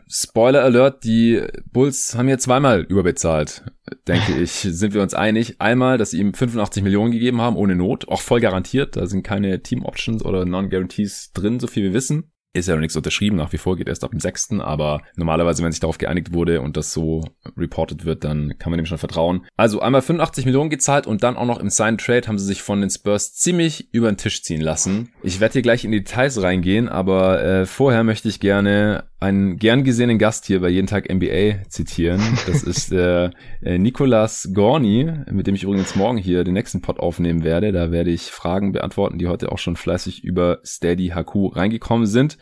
Spoiler 0.08 0.64
Alert, 0.64 1.04
die 1.04 1.42
Bulls 1.72 2.16
haben 2.16 2.28
hier 2.28 2.40
zweimal 2.40 2.82
überbezahlt, 2.82 3.64
denke 4.08 4.34
ich, 4.42 4.52
sind 4.52 4.94
wir 4.94 5.02
uns 5.02 5.14
einig. 5.14 5.56
Einmal, 5.60 5.98
dass 5.98 6.12
sie 6.12 6.20
ihm 6.20 6.34
85 6.34 6.84
Millionen 6.84 7.12
gegeben 7.12 7.42
haben, 7.42 7.56
ohne 7.56 7.76
Not, 7.76 8.08
auch 8.08 8.22
voll 8.22 8.40
garantiert, 8.40 8.96
da 8.96 9.06
sind 9.08 9.24
keine 9.24 9.62
Team 9.62 9.84
Options 9.86 10.24
oder 10.24 10.46
Non-Guarantees 10.46 11.32
drin, 11.34 11.60
so 11.60 11.68
viel 11.68 11.84
wir 11.84 11.94
wissen 11.94 12.32
ist 12.56 12.68
ja 12.68 12.76
noch 12.76 12.82
nichts 12.82 12.96
unterschrieben, 12.96 13.36
nach 13.36 13.52
wie 13.52 13.58
vor 13.58 13.76
geht 13.76 13.88
erst 13.88 14.04
ab 14.04 14.12
dem 14.12 14.20
6., 14.20 14.60
aber 14.60 15.02
normalerweise, 15.16 15.64
wenn 15.64 15.72
sich 15.72 15.82
darauf 15.82 15.98
geeinigt 15.98 16.34
wurde 16.34 16.62
und 16.62 16.78
das 16.78 16.94
so 16.94 17.24
reported 17.58 18.06
wird, 18.06 18.24
dann 18.24 18.58
kann 18.58 18.72
man 18.72 18.78
dem 18.78 18.86
schon 18.86 18.98
vertrauen. 18.98 19.46
Also 19.58 19.82
einmal 19.82 20.02
85 20.02 20.46
Millionen 20.46 20.70
gezahlt 20.70 21.08
und 21.08 21.24
dann 21.24 21.38
auch 21.38 21.46
noch 21.46 21.60
im 21.60 21.70
Sign 21.70 21.98
Trade 21.98 22.28
haben 22.28 22.40
sie 22.40 22.46
sich 22.46 22.62
von 22.62 22.82
den 22.82 22.90
Spurs 22.90 23.34
ziemlich 23.34 23.94
über 23.94 24.12
den 24.12 24.18
Tisch 24.18 24.44
ziehen 24.44 24.62
lassen. 24.62 25.10
Ich 25.24 25.40
werde 25.40 25.54
hier 25.54 25.62
gleich 25.62 25.84
in 25.84 25.92
die 25.92 26.04
Details 26.04 26.42
reingehen, 26.42 26.90
aber 26.90 27.44
äh, 27.44 27.66
vorher 27.66 28.04
möchte 28.04 28.30
ich 28.30 28.40
gerne 28.40 29.06
einen 29.26 29.58
gern 29.58 29.84
gesehenen 29.84 30.20
Gast 30.20 30.46
hier 30.46 30.62
bei 30.62 30.70
Jeden 30.70 30.88
Tag 30.88 31.12
NBA 31.12 31.68
zitieren. 31.68 32.22
Das 32.46 32.64
ist 32.64 32.92
äh, 32.92 33.32
äh, 33.62 33.78
Nicolas 33.78 34.52
Gorni, 34.54 35.12
mit 35.32 35.48
dem 35.48 35.56
ich 35.56 35.64
übrigens 35.64 35.96
morgen 35.96 36.18
hier 36.18 36.44
den 36.44 36.54
nächsten 36.54 36.82
Pod 36.82 37.00
aufnehmen 37.00 37.44
werde. 37.44 37.72
Da 37.72 37.92
werde 37.92 38.12
ich 38.12 38.32
Fragen 38.32 38.72
beantworten, 38.72 39.18
die 39.18 39.28
heute 39.28 39.52
auch 39.52 39.58
schon 39.58 39.76
fleißig 39.76 40.24
über 40.24 40.60
Steady 40.64 41.14
HQ 41.16 41.56
reingekommen 41.56 42.06
sind. 42.06 42.38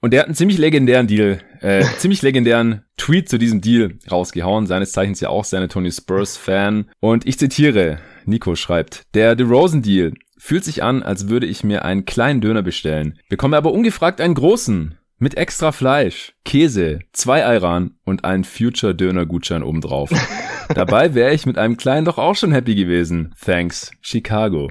Und 0.00 0.12
der 0.12 0.20
hat 0.20 0.26
einen 0.26 0.36
ziemlich 0.36 0.58
legendären 0.58 1.08
Deal, 1.08 1.40
äh, 1.60 1.84
ziemlich 1.98 2.22
legendären 2.22 2.82
Tweet 2.96 3.28
zu 3.28 3.38
diesem 3.38 3.60
Deal 3.60 3.98
rausgehauen. 4.10 4.66
Seines 4.66 4.92
Zeichens 4.92 5.20
ja 5.20 5.28
auch 5.28 5.44
seine 5.44 5.68
Tony 5.68 5.90
Spurs-Fan. 5.90 6.88
Und 7.00 7.26
ich 7.26 7.38
zitiere, 7.38 7.98
Nico 8.26 8.54
schreibt, 8.54 9.02
der 9.14 9.34
DeRozan-Deal 9.34 10.12
fühlt 10.38 10.64
sich 10.64 10.82
an, 10.84 11.02
als 11.02 11.28
würde 11.28 11.46
ich 11.46 11.64
mir 11.64 11.84
einen 11.84 12.04
kleinen 12.04 12.40
Döner 12.40 12.62
bestellen, 12.62 13.18
bekomme 13.28 13.56
aber 13.56 13.72
ungefragt 13.72 14.20
einen 14.20 14.34
großen. 14.34 14.98
Mit 15.22 15.36
extra 15.36 15.70
Fleisch, 15.70 16.34
Käse, 16.44 16.98
zwei 17.12 17.46
Ayran 17.46 17.94
und 18.04 18.24
einen 18.24 18.42
Future-Döner-Gutschein 18.42 19.62
obendrauf. 19.62 20.10
Dabei 20.74 21.14
wäre 21.14 21.32
ich 21.32 21.46
mit 21.46 21.58
einem 21.58 21.76
kleinen 21.76 22.04
doch 22.04 22.18
auch 22.18 22.34
schon 22.34 22.50
happy 22.50 22.74
gewesen. 22.74 23.32
Thanks, 23.40 23.92
Chicago. 24.00 24.68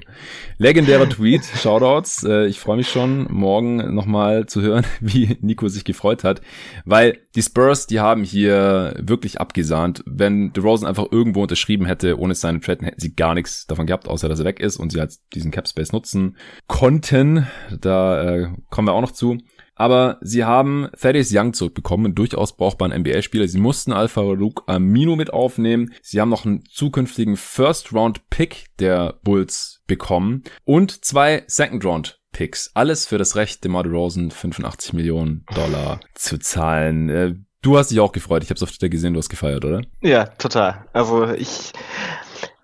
Legendärer 0.58 1.08
Tweet, 1.08 1.42
Shoutouts. 1.56 2.24
Äh, 2.24 2.48
ich 2.48 2.60
freue 2.60 2.76
mich 2.76 2.90
schon, 2.90 3.32
morgen 3.32 3.94
nochmal 3.94 4.44
zu 4.44 4.60
hören, 4.60 4.84
wie 5.00 5.38
Nico 5.40 5.68
sich 5.68 5.84
gefreut 5.84 6.22
hat. 6.22 6.42
Weil 6.84 7.20
die 7.34 7.42
Spurs, 7.42 7.86
die 7.86 8.00
haben 8.00 8.22
hier 8.22 8.94
wirklich 8.98 9.40
abgesahnt. 9.40 10.02
Wenn 10.04 10.52
DeRozan 10.52 10.86
einfach 10.86 11.06
irgendwo 11.10 11.40
unterschrieben 11.40 11.86
hätte, 11.86 12.18
ohne 12.18 12.34
seine 12.34 12.60
Trade, 12.60 12.84
hätten 12.84 13.00
sie 13.00 13.14
gar 13.14 13.32
nichts 13.32 13.66
davon 13.66 13.86
gehabt, 13.86 14.06
außer 14.06 14.28
dass 14.28 14.40
er 14.40 14.44
weg 14.44 14.60
ist 14.60 14.76
und 14.76 14.92
sie 14.92 15.00
halt 15.00 15.14
diesen 15.32 15.50
Cap 15.50 15.66
Space 15.66 15.92
nutzen 15.92 16.36
konnten. 16.66 17.46
Da 17.80 18.22
äh, 18.22 18.48
kommen 18.68 18.88
wir 18.88 18.92
auch 18.92 19.00
noch 19.00 19.12
zu. 19.12 19.38
Aber 19.82 20.18
sie 20.20 20.44
haben 20.44 20.88
Thaddeus 20.96 21.32
Young 21.34 21.54
zurückbekommen, 21.54 22.06
einen 22.06 22.14
durchaus 22.14 22.56
brauchbaren 22.56 22.96
NBA-Spieler. 23.00 23.48
Sie 23.48 23.58
mussten 23.58 23.90
Alpha 23.90 24.20
Luke 24.20 24.62
Amino 24.68 25.16
mit 25.16 25.32
aufnehmen. 25.32 25.92
Sie 26.02 26.20
haben 26.20 26.28
noch 26.28 26.46
einen 26.46 26.64
zukünftigen 26.66 27.36
First-Round-Pick 27.36 28.66
der 28.78 29.18
Bulls 29.24 29.82
bekommen 29.88 30.44
und 30.62 31.04
zwei 31.04 31.42
Second-Round 31.48 32.20
Picks. 32.30 32.70
Alles 32.74 33.08
für 33.08 33.18
das 33.18 33.34
Recht, 33.34 33.64
DeMar 33.64 33.82
DeRozan 33.82 34.30
85 34.30 34.92
Millionen 34.92 35.44
Dollar 35.52 35.98
zu 36.14 36.38
zahlen. 36.38 37.44
Äh, 37.62 37.68
du 37.68 37.78
hast 37.78 37.90
dich 37.90 38.00
auch 38.00 38.12
gefreut. 38.12 38.42
Ich 38.42 38.50
habe 38.50 38.56
es 38.56 38.62
auf 38.62 38.70
Twitter 38.70 38.88
gesehen, 38.88 39.14
du 39.14 39.18
hast 39.18 39.28
gefeiert, 39.28 39.64
oder? 39.64 39.82
Ja, 40.00 40.26
total. 40.26 40.84
Also 40.92 41.28
ich 41.30 41.72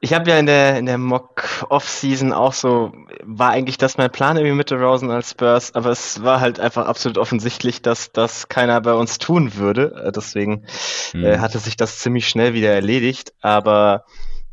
ich 0.01 0.13
habe 0.13 0.31
ja 0.31 0.39
in 0.39 0.47
der, 0.47 0.79
in 0.79 0.87
der 0.87 0.99
Mock-Off-Season 0.99 2.33
auch 2.33 2.53
so, 2.53 2.93
war 3.25 3.51
eigentlich 3.51 3.79
das 3.79 3.99
mein 3.99 4.11
Plan 4.11 4.37
irgendwie 4.37 4.55
mit 4.55 4.71
der 4.71 4.81
Rosen 4.81 5.11
als 5.11 5.31
Spurs, 5.31 5.75
aber 5.75 5.91
es 5.91 6.23
war 6.23 6.41
halt 6.41 6.61
einfach 6.61 6.87
absolut 6.87 7.19
offensichtlich, 7.19 7.83
dass 7.83 8.13
das 8.13 8.49
keiner 8.49 8.81
bei 8.81 8.93
uns 8.93 9.19
tun 9.19 9.57
würde. 9.57 10.05
Äh, 10.05 10.13
deswegen 10.13 10.65
mhm. 11.13 11.25
äh, 11.25 11.39
hatte 11.39 11.59
sich 11.59 11.77
das 11.77 11.99
ziemlich 11.99 12.29
schnell 12.29 12.55
wieder 12.55 12.73
erledigt. 12.73 13.33
Aber 13.41 14.05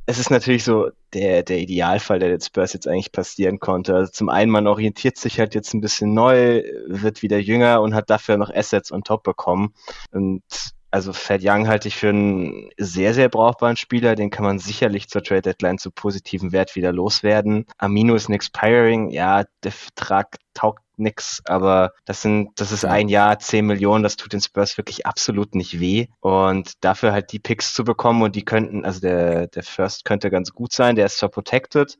es 0.05 0.19
ist 0.19 0.29
natürlich 0.29 0.63
so 0.63 0.89
der, 1.13 1.43
der 1.43 1.59
Idealfall, 1.59 2.19
der 2.19 2.29
den 2.29 2.41
Spurs 2.41 2.73
jetzt 2.73 2.87
eigentlich 2.87 3.11
passieren 3.11 3.59
konnte. 3.59 3.95
Also 3.95 4.11
zum 4.11 4.29
einen, 4.29 4.51
man 4.51 4.67
orientiert 4.67 5.17
sich 5.17 5.39
halt 5.39 5.55
jetzt 5.55 5.73
ein 5.73 5.81
bisschen 5.81 6.13
neu, 6.13 6.63
wird 6.87 7.23
wieder 7.23 7.39
jünger 7.39 7.81
und 7.81 7.95
hat 7.95 8.09
dafür 8.09 8.37
noch 8.37 8.53
Assets 8.53 8.91
on 8.91 9.03
top 9.03 9.23
bekommen. 9.23 9.73
Und 10.11 10.43
also 10.91 11.11
Fed 11.11 11.41
Young 11.43 11.67
halte 11.67 11.87
ich 11.87 11.95
für 11.97 12.09
einen 12.09 12.69
sehr, 12.77 13.13
sehr 13.13 13.29
brauchbaren 13.29 13.75
Spieler. 13.75 14.15
Den 14.15 14.29
kann 14.29 14.45
man 14.45 14.59
sicherlich 14.59 15.09
zur 15.09 15.23
Trade 15.23 15.41
Deadline 15.41 15.77
zu 15.77 15.91
positivem 15.91 16.51
Wert 16.51 16.75
wieder 16.75 16.93
loswerden. 16.93 17.65
Amino 17.77 18.15
ist 18.15 18.29
ein 18.29 18.33
Expiring. 18.33 19.09
Ja, 19.09 19.43
der 19.63 19.71
Vertrag 19.71 20.37
taugt 20.53 20.84
nix, 20.99 21.41
aber 21.45 21.93
das 22.05 22.21
sind, 22.21 22.51
das 22.59 22.71
ist 22.71 22.85
ein 22.85 23.09
Jahr, 23.09 23.39
10 23.39 23.65
Millionen, 23.65 24.03
das 24.03 24.15
tut 24.15 24.33
den 24.33 24.41
Spurs 24.41 24.77
wirklich 24.77 25.05
absolut 25.05 25.55
nicht 25.55 25.79
weh. 25.79 26.07
Und 26.19 26.83
dafür 26.83 27.11
halt 27.11 27.31
die 27.31 27.39
Picks 27.39 27.73
zu 27.73 27.83
bekommen 27.83 28.21
und 28.23 28.35
die 28.35 28.45
könnten, 28.45 28.85
also 28.85 28.99
der, 28.99 29.47
der 29.47 29.63
First 29.63 30.05
könnte 30.05 30.29
ganz 30.29 30.51
gut 30.51 30.73
sein, 30.73 30.95
der 30.95 31.05
ist 31.05 31.17
zwar 31.17 31.29
protected, 31.29 31.97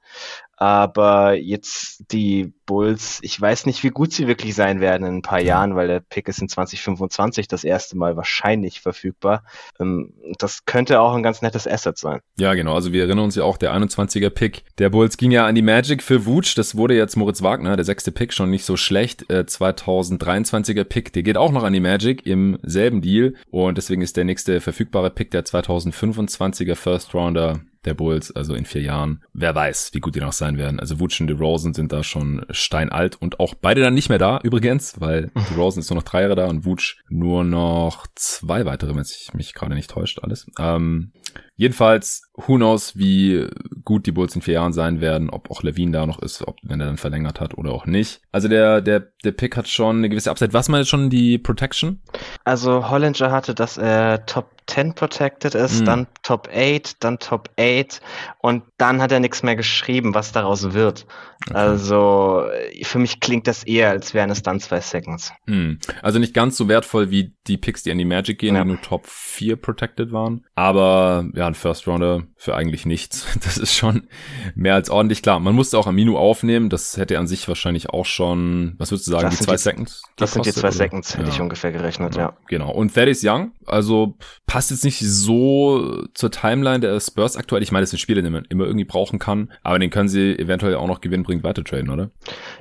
aber 0.58 1.34
jetzt 1.34 2.12
die 2.12 2.54
Bulls, 2.66 3.20
ich 3.22 3.40
weiß 3.40 3.66
nicht, 3.66 3.84
wie 3.84 3.90
gut 3.90 4.14
sie 4.14 4.28
wirklich 4.28 4.56
sein 4.56 4.80
werden 4.80 5.06
in 5.06 5.16
ein 5.18 5.22
paar 5.22 5.42
Jahren, 5.42 5.76
weil 5.76 5.88
der 5.88 6.00
Pick 6.00 6.28
ist 6.28 6.42
in 6.42 6.50
2025 6.50 7.48
das 7.48 7.64
erste 7.64 7.98
Mal 7.98 8.16
wahrscheinlich 8.16 8.82
verfügbar. 8.82 9.44
Ähm, 9.80 10.14
das 10.40 10.66
könnte 10.66 11.00
auch 11.00 11.14
ein 11.14 11.24
ganz 11.24 11.42
nettes 11.42 11.68
Asset 11.68 11.98
sein. 11.98 12.22
Ja, 12.38 12.54
genau. 12.54 12.74
Also 12.74 12.92
wir 12.92 13.04
erinnern 13.04 13.26
uns 13.26 13.36
ja 13.36 13.44
auch, 13.44 13.58
der 13.58 13.76
21er 13.76 14.30
Pick 14.30 14.64
der 14.78 14.90
Bulls 14.90 15.18
ging 15.18 15.32
ja 15.32 15.46
an 15.46 15.56
die 15.56 15.62
Magic 15.62 16.02
für 16.02 16.26
Wutsch. 16.26 16.58
Das 16.58 16.76
wurde 16.76 16.96
jetzt 16.96 17.16
Moritz 17.16 17.42
Wagner, 17.42 17.76
der 17.76 17.86
sechste 17.86 18.12
Pick, 18.12 18.34
schon 18.34 18.50
nicht 18.50 18.66
so 18.66 18.78
schlecht. 18.78 19.30
Äh, 19.30 19.42
2023er 19.42 20.86
Pick, 20.86 21.14
der 21.14 21.24
geht 21.24 21.38
auch 21.38 21.52
noch 21.52 21.64
an 21.64 21.74
die 21.74 21.80
Magic 21.80 22.26
im 22.26 22.58
selben 22.64 23.02
Deal. 23.02 23.36
Und 23.52 23.78
deswegen 23.78 24.02
ist 24.02 24.18
der 24.18 24.26
nächste 24.26 24.62
verfügbare 24.62 25.12
Pick 25.12 25.32
der 25.32 25.46
2025er 25.46 26.76
First 26.76 27.14
Rounder 27.14 27.60
der 27.86 27.94
Bulls, 27.94 28.36
also 28.36 28.56
in 28.56 28.66
vier 28.66 28.82
Jahren. 28.82 29.24
Wer 29.34 29.54
weiß, 29.54 29.92
wie 29.94 30.00
gut 30.00 30.16
die 30.16 30.20
noch 30.20 30.34
sein 30.34 30.58
werden. 30.58 30.80
Also 30.80 31.00
Wutsch 31.00 31.20
und 31.22 31.28
DeRozan 31.28 31.74
sind 31.74 31.92
da 31.92 32.04
schon 32.04 32.46
steinalt 32.50 33.22
und 33.22 33.40
auch 33.40 33.54
beide 33.54 33.82
dann 33.82 33.94
nicht 33.94 34.10
mehr 34.10 34.18
da 34.18 34.40
übrigens, 34.44 35.00
weil 35.00 35.32
DeRozan 35.52 35.82
ist 35.82 35.90
nur 35.90 35.98
noch 35.98 36.04
drei 36.04 36.22
Jahre 36.22 36.36
da 36.36 36.46
und 36.48 36.66
Wutsch 36.66 36.98
nur 37.10 37.44
noch 37.44 38.08
zwei 38.16 38.66
weitere, 38.66 38.96
wenn 38.96 39.04
sich 39.04 39.34
mich 39.34 39.54
gerade 39.54 39.76
nicht 39.76 39.90
täuscht 39.90 40.20
alles. 40.22 40.48
Ähm, 40.60 41.12
jedenfalls, 41.56 42.25
who 42.36 42.56
knows, 42.56 42.98
wie 42.98 43.48
gut 43.84 44.06
die 44.06 44.12
Bulls 44.12 44.36
in 44.36 44.42
vier 44.42 44.56
Jahren 44.56 44.74
sein 44.74 45.02
werden, 45.02 45.30
ob 45.30 45.50
auch 45.50 45.64
Levine 45.64 45.92
da 45.92 46.06
noch 46.06 46.20
ist, 46.20 46.46
ob 46.48 46.58
wenn 46.64 46.80
er 46.80 46.88
dann 46.88 46.98
verlängert 46.98 47.40
hat 47.40 47.58
oder 47.58 47.72
auch 47.72 47.86
nicht. 47.86 48.22
Also 48.32 48.48
der 48.48 48.82
der 48.82 49.08
der 49.24 49.32
Pick 49.32 49.56
hat 49.58 49.68
schon 49.68 49.98
eine 49.98 50.10
gewisse 50.10 50.32
Upside. 50.32 50.54
Was 50.54 50.70
meinst 50.70 50.90
schon 50.90 51.10
die 51.10 51.38
Protection? 51.38 52.02
Also 52.44 52.90
Hollinger 52.90 53.32
hatte, 53.32 53.56
dass 53.56 53.78
er 53.78 54.26
Top 54.26 54.56
10 54.68 54.96
protected 54.96 55.54
ist, 55.56 55.82
mhm. 55.82 55.86
dann 55.86 56.08
Top 56.24 56.50
8, 56.52 57.04
dann 57.04 57.20
Top 57.20 57.50
8 57.60 58.02
und 58.40 58.64
dann 58.78 59.02
hat 59.02 59.12
er 59.12 59.20
nichts 59.20 59.44
mehr 59.44 59.56
geschrieben, 59.56 60.16
was 60.16 60.32
daraus 60.32 60.74
wird. 60.74 61.06
Okay. 61.48 61.56
Also 61.56 62.46
für 62.84 63.00
mich 63.00 63.20
klingt 63.20 63.48
das 63.48 63.64
eher, 63.64 63.92
als 63.92 64.14
wären 64.14 64.32
es 64.32 64.42
dann 64.42 64.60
zwei 64.60 64.82
Seconds. 64.82 65.32
Mhm. 65.46 65.80
Also 66.02 66.20
nicht 66.20 66.34
ganz 66.34 66.58
so 66.58 66.68
wertvoll 66.68 67.12
wie 67.12 67.34
die 67.48 67.58
Picks, 67.58 67.84
die 67.84 67.92
an 67.92 67.98
die 68.00 68.06
Magic 68.06 68.40
gehen, 68.40 68.56
ja. 68.56 68.64
die 68.64 68.70
nur 68.70 68.82
Top 68.82 69.06
4 69.06 69.56
protected 69.58 70.12
waren. 70.12 70.44
Aber 70.56 71.26
ja, 71.36 71.46
ein 71.46 71.56
First 71.56 71.88
Rounder 71.88 72.24
für 72.36 72.56
eigentlich 72.56 72.86
nichts. 72.86 73.26
Das 73.46 73.58
ist 73.60 73.76
schon 73.76 74.08
mehr 74.56 74.74
als 74.74 74.90
ordentlich. 74.90 75.22
Klar, 75.22 75.40
man 75.40 75.54
musste 75.54 75.78
auch 75.78 75.86
Amino 75.86 76.18
aufnehmen. 76.18 76.70
Das 76.70 76.98
hätte 76.98 77.20
an 77.20 77.28
sich 77.28 77.48
wahrscheinlich 77.48 77.92
auch 77.92 78.06
schon, 78.06 78.74
was 78.80 78.92
würdest 78.92 79.08
du 79.08 79.12
sagen, 79.12 79.30
die 79.30 79.36
zwei 79.36 79.54
die, 79.54 79.60
Seconds? 79.60 80.02
Das 80.16 80.34
sind 80.34 80.46
die 80.46 80.52
zwei 80.52 80.70
oder? 80.70 80.72
Seconds, 80.72 81.14
hätte 81.14 81.28
ja. 81.28 81.34
ich 81.34 81.42
ungefähr 81.42 81.72
gerechnet, 81.72 82.16
ja. 82.16 82.22
ja. 82.22 82.38
Genau. 82.48 82.72
Und 82.72 82.96
Thaddeus 82.96 83.22
Young, 83.24 83.52
also 83.68 84.16
passt 84.48 84.72
jetzt 84.72 84.84
nicht 84.84 85.00
so 85.00 86.06
zur 86.14 86.32
Timeline 86.32 86.80
der 86.80 87.00
Spurs 87.00 87.38
aktuell. 87.38 87.62
Ich 87.62 87.72
meine, 87.72 87.84
das 87.84 87.92
sind 87.92 88.00
Spiele, 88.00 88.24
die 88.24 88.30
man 88.30 88.46
immer 88.46 88.66
irgendwie 88.66 88.86
brauchen 88.86 89.20
kann, 89.20 89.52
aber 89.62 89.78
den 89.78 89.90
können 89.90 90.10
sie 90.10 90.38
eventuell 90.38 90.76
auch 90.76 90.88
noch 90.88 91.02
gewinnbringend 91.02 91.44
weiter 91.44 91.64
traden, 91.64 91.90
oder? 91.90 92.10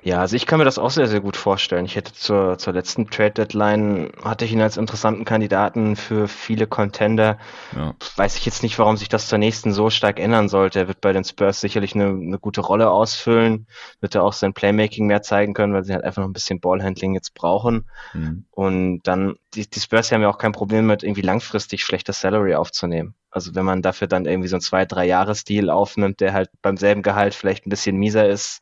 Ja, 0.02 0.21
also 0.21 0.37
ich 0.37 0.47
kann 0.47 0.59
mir 0.59 0.64
das 0.64 0.78
auch 0.78 0.90
sehr, 0.90 1.06
sehr 1.06 1.21
gut 1.21 1.37
vorstellen. 1.37 1.87
Ich 1.87 1.97
hätte 1.97 2.12
zur, 2.12 2.59
zur 2.59 2.73
letzten 2.73 3.09
Trade-Deadline, 3.09 4.11
hatte 4.23 4.44
ich 4.44 4.52
ihn 4.52 4.61
als 4.61 4.76
interessanten 4.76 5.25
Kandidaten 5.25 5.97
für 5.97 6.28
viele 6.28 6.66
Contender. 6.66 7.38
Ja. 7.75 7.94
Weiß 8.16 8.37
ich 8.37 8.44
jetzt 8.44 8.62
nicht, 8.62 8.78
warum 8.78 8.97
sich 8.97 9.09
das 9.09 9.28
zur 9.28 9.38
nächsten 9.38 9.54
nächsten 9.55 9.73
so 9.73 9.89
stark 9.89 10.19
ändern 10.19 10.49
sollte. 10.49 10.81
Er 10.81 10.89
wird 10.89 11.01
bei 11.01 11.13
den 11.13 11.23
Spurs 11.23 11.61
sicherlich 11.61 11.95
eine, 11.95 12.07
eine 12.07 12.39
gute 12.41 12.61
Rolle 12.61 12.91
ausfüllen, 12.91 13.69
wird 14.01 14.17
er 14.17 14.25
auch 14.25 14.33
sein 14.33 14.53
Playmaking 14.53 15.07
mehr 15.07 15.23
zeigen 15.23 15.55
können, 15.55 15.73
weil 15.73 15.85
sie 15.85 15.93
halt 15.95 16.03
einfach 16.03 16.23
noch 16.23 16.29
ein 16.29 16.33
bisschen 16.33 16.59
Ballhandling 16.59 17.15
jetzt 17.15 17.35
brauchen. 17.35 17.89
Mhm. 18.15 18.47
Und 18.51 19.03
dann, 19.05 19.37
die, 19.55 19.71
die 19.71 19.79
Spurs 19.79 20.11
haben 20.11 20.23
ja 20.23 20.29
auch 20.29 20.39
kein 20.39 20.51
Problem 20.51 20.89
mit 20.89 21.05
irgendwie 21.05 21.21
langfristig 21.21 21.85
schlechtes 21.85 22.21
Salary 22.21 22.57
aufzunehmen. 22.57 23.15
Also 23.31 23.55
wenn 23.55 23.65
man 23.65 23.81
dafür 23.81 24.09
dann 24.09 24.27
irgendwie 24.27 24.49
so 24.49 24.57
ein 24.57 24.61
zwei, 24.61 24.87
drei 24.87 25.07
Jahres-Deal 25.07 25.71
aufnimmt, 25.71 26.19
der 26.19 26.33
halt 26.33 26.51
beim 26.61 26.77
selben 26.77 27.03
Gehalt 27.03 27.35
vielleicht 27.35 27.65
ein 27.65 27.71
bisschen 27.71 27.97
mieser 27.97 28.29
ist 28.29 28.61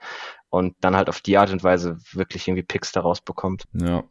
und 0.50 0.74
dann 0.82 0.94
halt 0.94 1.08
auf 1.08 1.22
die 1.22 1.38
Art 1.38 1.50
und 1.50 1.64
Weise 1.64 1.96
wirklich 2.12 2.46
irgendwie 2.48 2.64
Picks 2.64 2.92
daraus 2.92 3.22
bekommt. 3.22 3.64
Ja, 3.72 4.04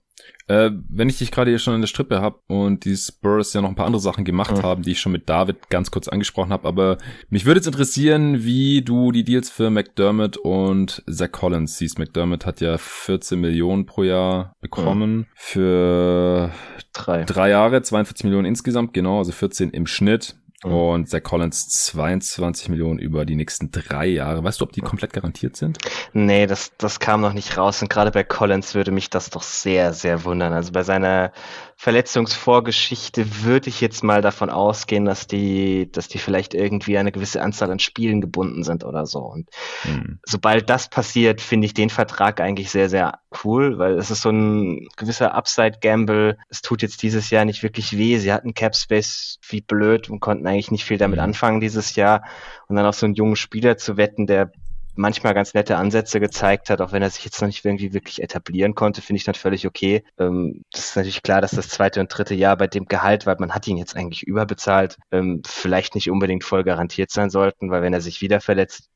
äh, 0.48 0.72
wenn 0.90 1.08
ich 1.08 1.18
dich 1.18 1.32
gerade 1.32 1.50
hier 1.50 1.60
schon 1.60 1.76
in 1.76 1.82
der 1.82 1.88
Strippe 1.88 2.22
habe 2.22 2.40
und 2.48 2.84
die 2.84 2.98
Spurs 2.98 3.54
ja 3.54 3.62
noch 3.62 3.70
ein 3.70 3.76
paar 3.76 3.86
andere 3.86 4.02
Sachen 4.02 4.26
gemacht 4.26 4.58
mhm. 4.58 4.64
haben, 4.64 4.82
die 4.84 4.92
ich 4.92 5.00
schon 5.00 5.12
mit 5.14 5.30
David 5.30 5.70
ganz 5.70 5.92
kurz 5.92 6.08
angesprochen 6.08 6.52
habe, 6.52 6.68
aber 6.68 6.98
mich 7.30 7.46
würde 7.46 7.60
jetzt 7.60 7.68
interessieren, 7.68 8.44
wie 8.44 8.82
du 8.82 9.12
die 9.12 9.24
Deals 9.24 9.50
für 9.50 9.70
McDermott 9.70 10.38
und 10.38 11.04
Zach 11.10 11.32
Collins 11.32 11.78
siehst. 11.78 12.00
McDermott 12.00 12.46
hat 12.46 12.60
ja 12.60 12.78
14 12.78 13.40
Millionen 13.40 13.86
pro 13.86 14.04
Jahr 14.04 14.56
bekommen 14.60 15.18
mhm. 15.18 15.26
für 15.36 16.52
drei. 16.94 17.24
drei 17.24 17.50
Jahre, 17.50 17.82
42 17.82 18.26
Millionen 18.26 18.46
insgesamt, 18.46 18.94
genau, 18.94 19.20
also 19.20 19.32
14 19.32 19.70
im 19.70 19.88
Schnitt. 19.88 20.36
Mhm. 20.64 20.74
Und 20.74 21.10
Zach 21.10 21.24
Collins 21.24 21.68
22 21.70 22.70
Millionen 22.70 23.00
über 23.00 23.26
die 23.26 23.36
nächsten 23.36 23.72
drei 23.72 24.06
Jahre. 24.06 24.44
Weißt 24.44 24.62
du, 24.62 24.66
ob 24.66 24.72
die 24.72 24.82
komplett 24.82 25.14
garantiert 25.14 25.56
sind? 25.56 25.80
Nee, 26.14 26.46
das, 26.46 26.72
das 26.78 27.00
kam 27.00 27.22
noch 27.22 27.34
nicht 27.34 27.58
raus. 27.58 27.82
Und 27.82 27.90
gerade 27.90 28.12
bei 28.12 28.24
Collins 28.24 28.76
würde 28.76 28.92
mich 28.92 29.10
das 29.10 29.30
doch 29.30 29.44
sehr, 29.44 29.94
sehr 29.94 30.24
wundern. 30.24 30.54
Also 30.54 30.72
bei 30.72 30.84
seiner 30.84 31.32
Verletzungsvorgeschichte 31.78 33.44
würde 33.44 33.70
ich 33.70 33.82
jetzt 33.82 34.04
mal 34.04 34.22
davon 34.22 34.50
ausgehen, 34.52 35.06
dass 35.06 35.26
die, 35.26 35.92
dass 35.92 36.08
die 36.08 36.20
vielleicht 36.20 36.54
irgendwie 36.54 36.98
eine 36.98 37.12
gewisse 37.12 37.42
Anzahl 37.42 37.72
an 37.72 37.80
Spielen 37.80 38.22
gebunden 38.22 38.64
sind 38.64 38.84
oder 38.84 39.08
so. 39.08 39.20
Und 39.20 39.50
mhm. 39.84 40.20
sobald 40.26 40.70
das 40.70 40.90
passiert, 40.90 41.42
finde 41.42 41.66
ich 41.66 41.74
den 41.74 41.90
Vertrag 41.90 42.40
eigentlich 42.40 42.70
sehr, 42.70 42.90
sehr 42.90 43.21
cool, 43.44 43.78
weil 43.78 43.94
es 43.94 44.12
ist 44.12 44.22
so 44.22 44.30
ein 44.30 44.88
gewisser 44.98 45.34
Upside-Gamble. 45.34 46.38
Es 46.50 46.62
tut 46.62 46.82
jetzt 46.82 47.02
dieses 47.04 47.30
Jahr 47.30 47.46
nicht 47.46 47.64
wirklich 47.64 47.98
weh. 47.98 48.18
Sie 48.18 48.32
hatten 48.32 48.54
Cap 48.54 48.76
Space 48.76 49.40
wie 49.48 49.62
blöd 49.62 50.10
und 50.10 50.20
konnten 50.20 50.48
eigentlich 50.48 50.72
nicht 50.72 50.86
viel 50.86 50.98
damit 50.98 51.20
mhm. 51.20 51.26
anfangen 51.26 51.62
dieses 51.62 51.96
Jahr. 51.96 52.24
Und 52.68 52.76
dann 52.76 52.86
auf 52.86 52.96
so 52.96 53.06
einen 53.06 53.16
jungen 53.16 53.36
Spieler 53.36 53.78
zu 53.78 53.98
wetten, 53.98 54.28
der 54.28 54.52
manchmal 54.96 55.34
ganz 55.34 55.54
nette 55.54 55.78
Ansätze 55.78 56.20
gezeigt 56.20 56.70
hat, 56.70 56.82
auch 56.82 56.92
wenn 56.92 57.02
er 57.02 57.10
sich 57.10 57.24
jetzt 57.24 57.42
noch 57.42 57.48
nicht 57.48 57.64
irgendwie 57.64 57.94
wirklich 57.94 58.22
etablieren 58.22 58.76
konnte, 58.76 59.02
finde 59.02 59.18
ich 59.18 59.24
dann 59.24 59.36
völlig 59.36 59.66
okay. 59.66 60.04
Ähm, 60.20 60.64
das 60.72 60.90
ist 60.90 60.96
natürlich 60.96 61.24
klar, 61.24 61.42
dass 61.42 61.52
das 61.52 61.70
zweite 61.70 62.00
und 62.00 62.08
dritte 62.08 62.36
Jahr 62.36 62.58
bei 62.58 62.68
dem 62.68 62.86
Gehalt, 62.86 63.26
weil 63.26 63.38
man 63.40 63.54
hat 63.54 63.68
ihn 63.68 63.78
jetzt 63.78 63.96
eigentlich 63.96 64.24
überbezahlt, 64.24 64.98
ähm, 65.12 65.42
vielleicht 65.46 65.96
nicht 65.96 66.10
unbedingt 66.10 66.44
voll 66.44 66.64
garantiert 66.64 67.12
sein 67.12 67.30
sollten, 67.30 67.72
weil 67.72 67.82
wenn 67.82 67.94
er 67.94 68.02
sich 68.02 68.22
wieder 68.22 68.42
verletzt, 68.42 68.90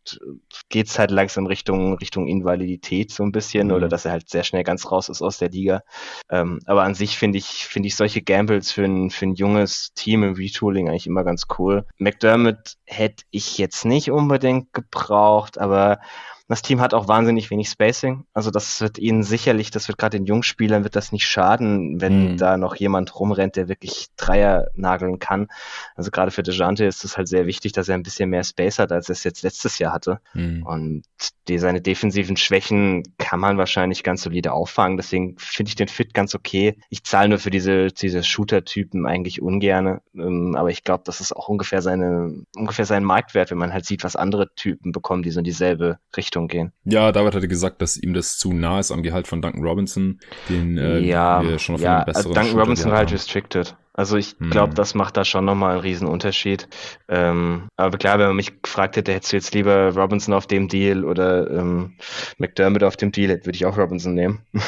geht's 0.69 0.97
halt 0.99 1.11
langsam 1.11 1.45
Richtung, 1.45 1.97
Richtung 1.97 2.27
Invalidität 2.27 3.11
so 3.11 3.23
ein 3.23 3.31
bisschen 3.31 3.67
mhm. 3.67 3.73
oder 3.73 3.87
dass 3.87 4.05
er 4.05 4.11
halt 4.11 4.29
sehr 4.29 4.43
schnell 4.43 4.63
ganz 4.63 4.91
raus 4.91 5.09
ist 5.09 5.21
aus 5.21 5.37
der 5.37 5.49
Liga. 5.49 5.81
Ähm, 6.29 6.59
aber 6.65 6.83
an 6.83 6.95
sich 6.95 7.17
finde 7.17 7.37
ich, 7.37 7.65
finde 7.65 7.87
ich 7.87 7.95
solche 7.95 8.21
Gambles 8.21 8.71
für 8.71 8.83
ein, 8.83 9.09
für 9.09 9.25
ein 9.25 9.35
junges 9.35 9.93
Team 9.93 10.23
im 10.23 10.33
Retooling 10.33 10.89
eigentlich 10.89 11.07
immer 11.07 11.23
ganz 11.23 11.45
cool. 11.57 11.85
McDermott 11.97 12.75
hätte 12.85 13.23
ich 13.31 13.57
jetzt 13.57 13.85
nicht 13.85 14.11
unbedingt 14.11 14.73
gebraucht, 14.73 15.57
aber 15.57 15.99
das 16.47 16.61
Team 16.61 16.79
hat 16.79 16.93
auch 16.93 17.07
wahnsinnig 17.07 17.49
wenig 17.49 17.69
Spacing. 17.69 18.25
Also 18.33 18.51
das 18.51 18.79
wird 18.79 18.99
ihnen 18.99 19.23
sicherlich, 19.23 19.71
das 19.71 19.87
wird 19.87 19.97
gerade 19.97 20.17
den 20.17 20.27
Jungspielern 20.27 20.83
wird 20.83 20.95
das 20.95 21.11
nicht 21.11 21.27
schaden, 21.27 21.99
wenn 22.01 22.33
mhm. 22.33 22.37
da 22.37 22.57
noch 22.57 22.75
jemand 22.75 23.19
rumrennt, 23.19 23.55
der 23.55 23.67
wirklich 23.67 24.07
Dreier 24.15 24.67
nageln 24.75 25.17
kann. 25.17 25.47
Also 25.95 26.11
gerade 26.11 26.29
für 26.29 26.43
Dejante 26.43 26.85
ist 26.85 27.03
es 27.03 27.17
halt 27.17 27.27
sehr 27.27 27.47
wichtig, 27.47 27.71
dass 27.71 27.89
er 27.89 27.95
ein 27.95 28.03
bisschen 28.03 28.29
mehr 28.29 28.43
Space 28.43 28.77
hat, 28.77 28.91
als 28.91 29.09
er 29.09 29.13
es 29.13 29.23
jetzt 29.23 29.41
letztes 29.41 29.79
Jahr 29.79 29.91
hatte. 29.91 30.19
Mhm. 30.33 30.63
Und 30.63 31.03
die, 31.47 31.57
seine 31.57 31.81
defensiven 31.81 32.37
Schwächen 32.37 33.03
kann 33.17 33.39
man 33.39 33.57
wahrscheinlich 33.57 34.03
ganz 34.03 34.21
solide 34.21 34.53
auffangen. 34.53 34.97
Deswegen 34.97 35.35
finde 35.39 35.69
ich 35.69 35.75
den 35.75 35.87
Fit 35.87 36.13
ganz 36.13 36.35
okay. 36.35 36.77
Ich 36.89 37.03
zahle 37.03 37.29
nur 37.29 37.39
für 37.39 37.49
diese, 37.49 37.87
diese 37.87 38.23
Shooter-Typen 38.23 39.07
eigentlich 39.07 39.41
ungerne. 39.41 40.01
Ähm, 40.13 40.55
aber 40.55 40.69
ich 40.69 40.83
glaube, 40.83 41.03
das 41.05 41.21
ist 41.21 41.35
auch 41.35 41.49
ungefähr 41.49 41.81
seine, 41.81 42.45
ungefähr 42.55 42.85
sein 42.85 43.03
Marktwert, 43.03 43.49
wenn 43.49 43.57
man 43.57 43.73
halt 43.73 43.85
sieht, 43.85 44.03
was 44.03 44.15
andere 44.15 44.53
Typen 44.53 44.91
bekommen, 44.91 45.23
die 45.23 45.31
so 45.31 45.39
in 45.39 45.43
dieselbe 45.43 45.97
Richtung 46.15 46.34
Richtung 46.35 46.47
gehen. 46.47 46.71
Ja, 46.83 47.11
David 47.11 47.35
hatte 47.35 47.47
gesagt, 47.47 47.81
dass 47.81 47.97
ihm 47.97 48.13
das 48.13 48.37
zu 48.37 48.53
nah 48.53 48.79
ist 48.79 48.91
am 48.91 49.03
Gehalt 49.03 49.27
von 49.27 49.41
Duncan 49.41 49.63
Robinson, 49.63 50.19
den 50.49 50.77
äh, 50.77 50.99
ja, 50.99 51.41
wir 51.43 51.59
schon 51.59 51.75
auf 51.75 51.81
ja, 51.81 51.97
einen 51.97 52.05
besseren 52.05 52.33
Duncan 52.33 52.45
Shooter 52.51 52.61
Robinson 52.61 52.91
war 52.91 52.97
halt 52.99 53.11
restricted. 53.11 53.75
Also 53.97 54.17
ich 54.17 54.37
glaube, 54.37 54.71
hm. 54.71 54.75
das 54.75 54.93
macht 54.93 55.15
da 55.15 55.23
schon 55.23 55.45
nochmal 55.45 55.71
einen 55.71 55.79
riesen 55.79 56.07
Unterschied. 56.07 56.67
Ähm, 57.07 57.69
aber 57.77 57.97
klar, 57.97 58.19
wenn 58.19 58.27
man 58.27 58.35
mich 58.35 58.61
gefragt 58.61 58.97
hätte, 58.97 59.13
hättest 59.13 59.31
du 59.31 59.37
jetzt 59.37 59.53
lieber 59.53 59.95
Robinson 59.95 60.33
auf 60.33 60.47
dem 60.47 60.67
Deal 60.67 61.05
oder 61.05 61.49
ähm, 61.49 61.93
McDermott 62.37 62.83
auf 62.83 62.97
dem 62.97 63.13
Deal, 63.13 63.29
würde 63.29 63.55
ich 63.55 63.65
auch 63.65 63.77
Robinson 63.77 64.13
nehmen. 64.13 64.41
Ja. 64.51 64.61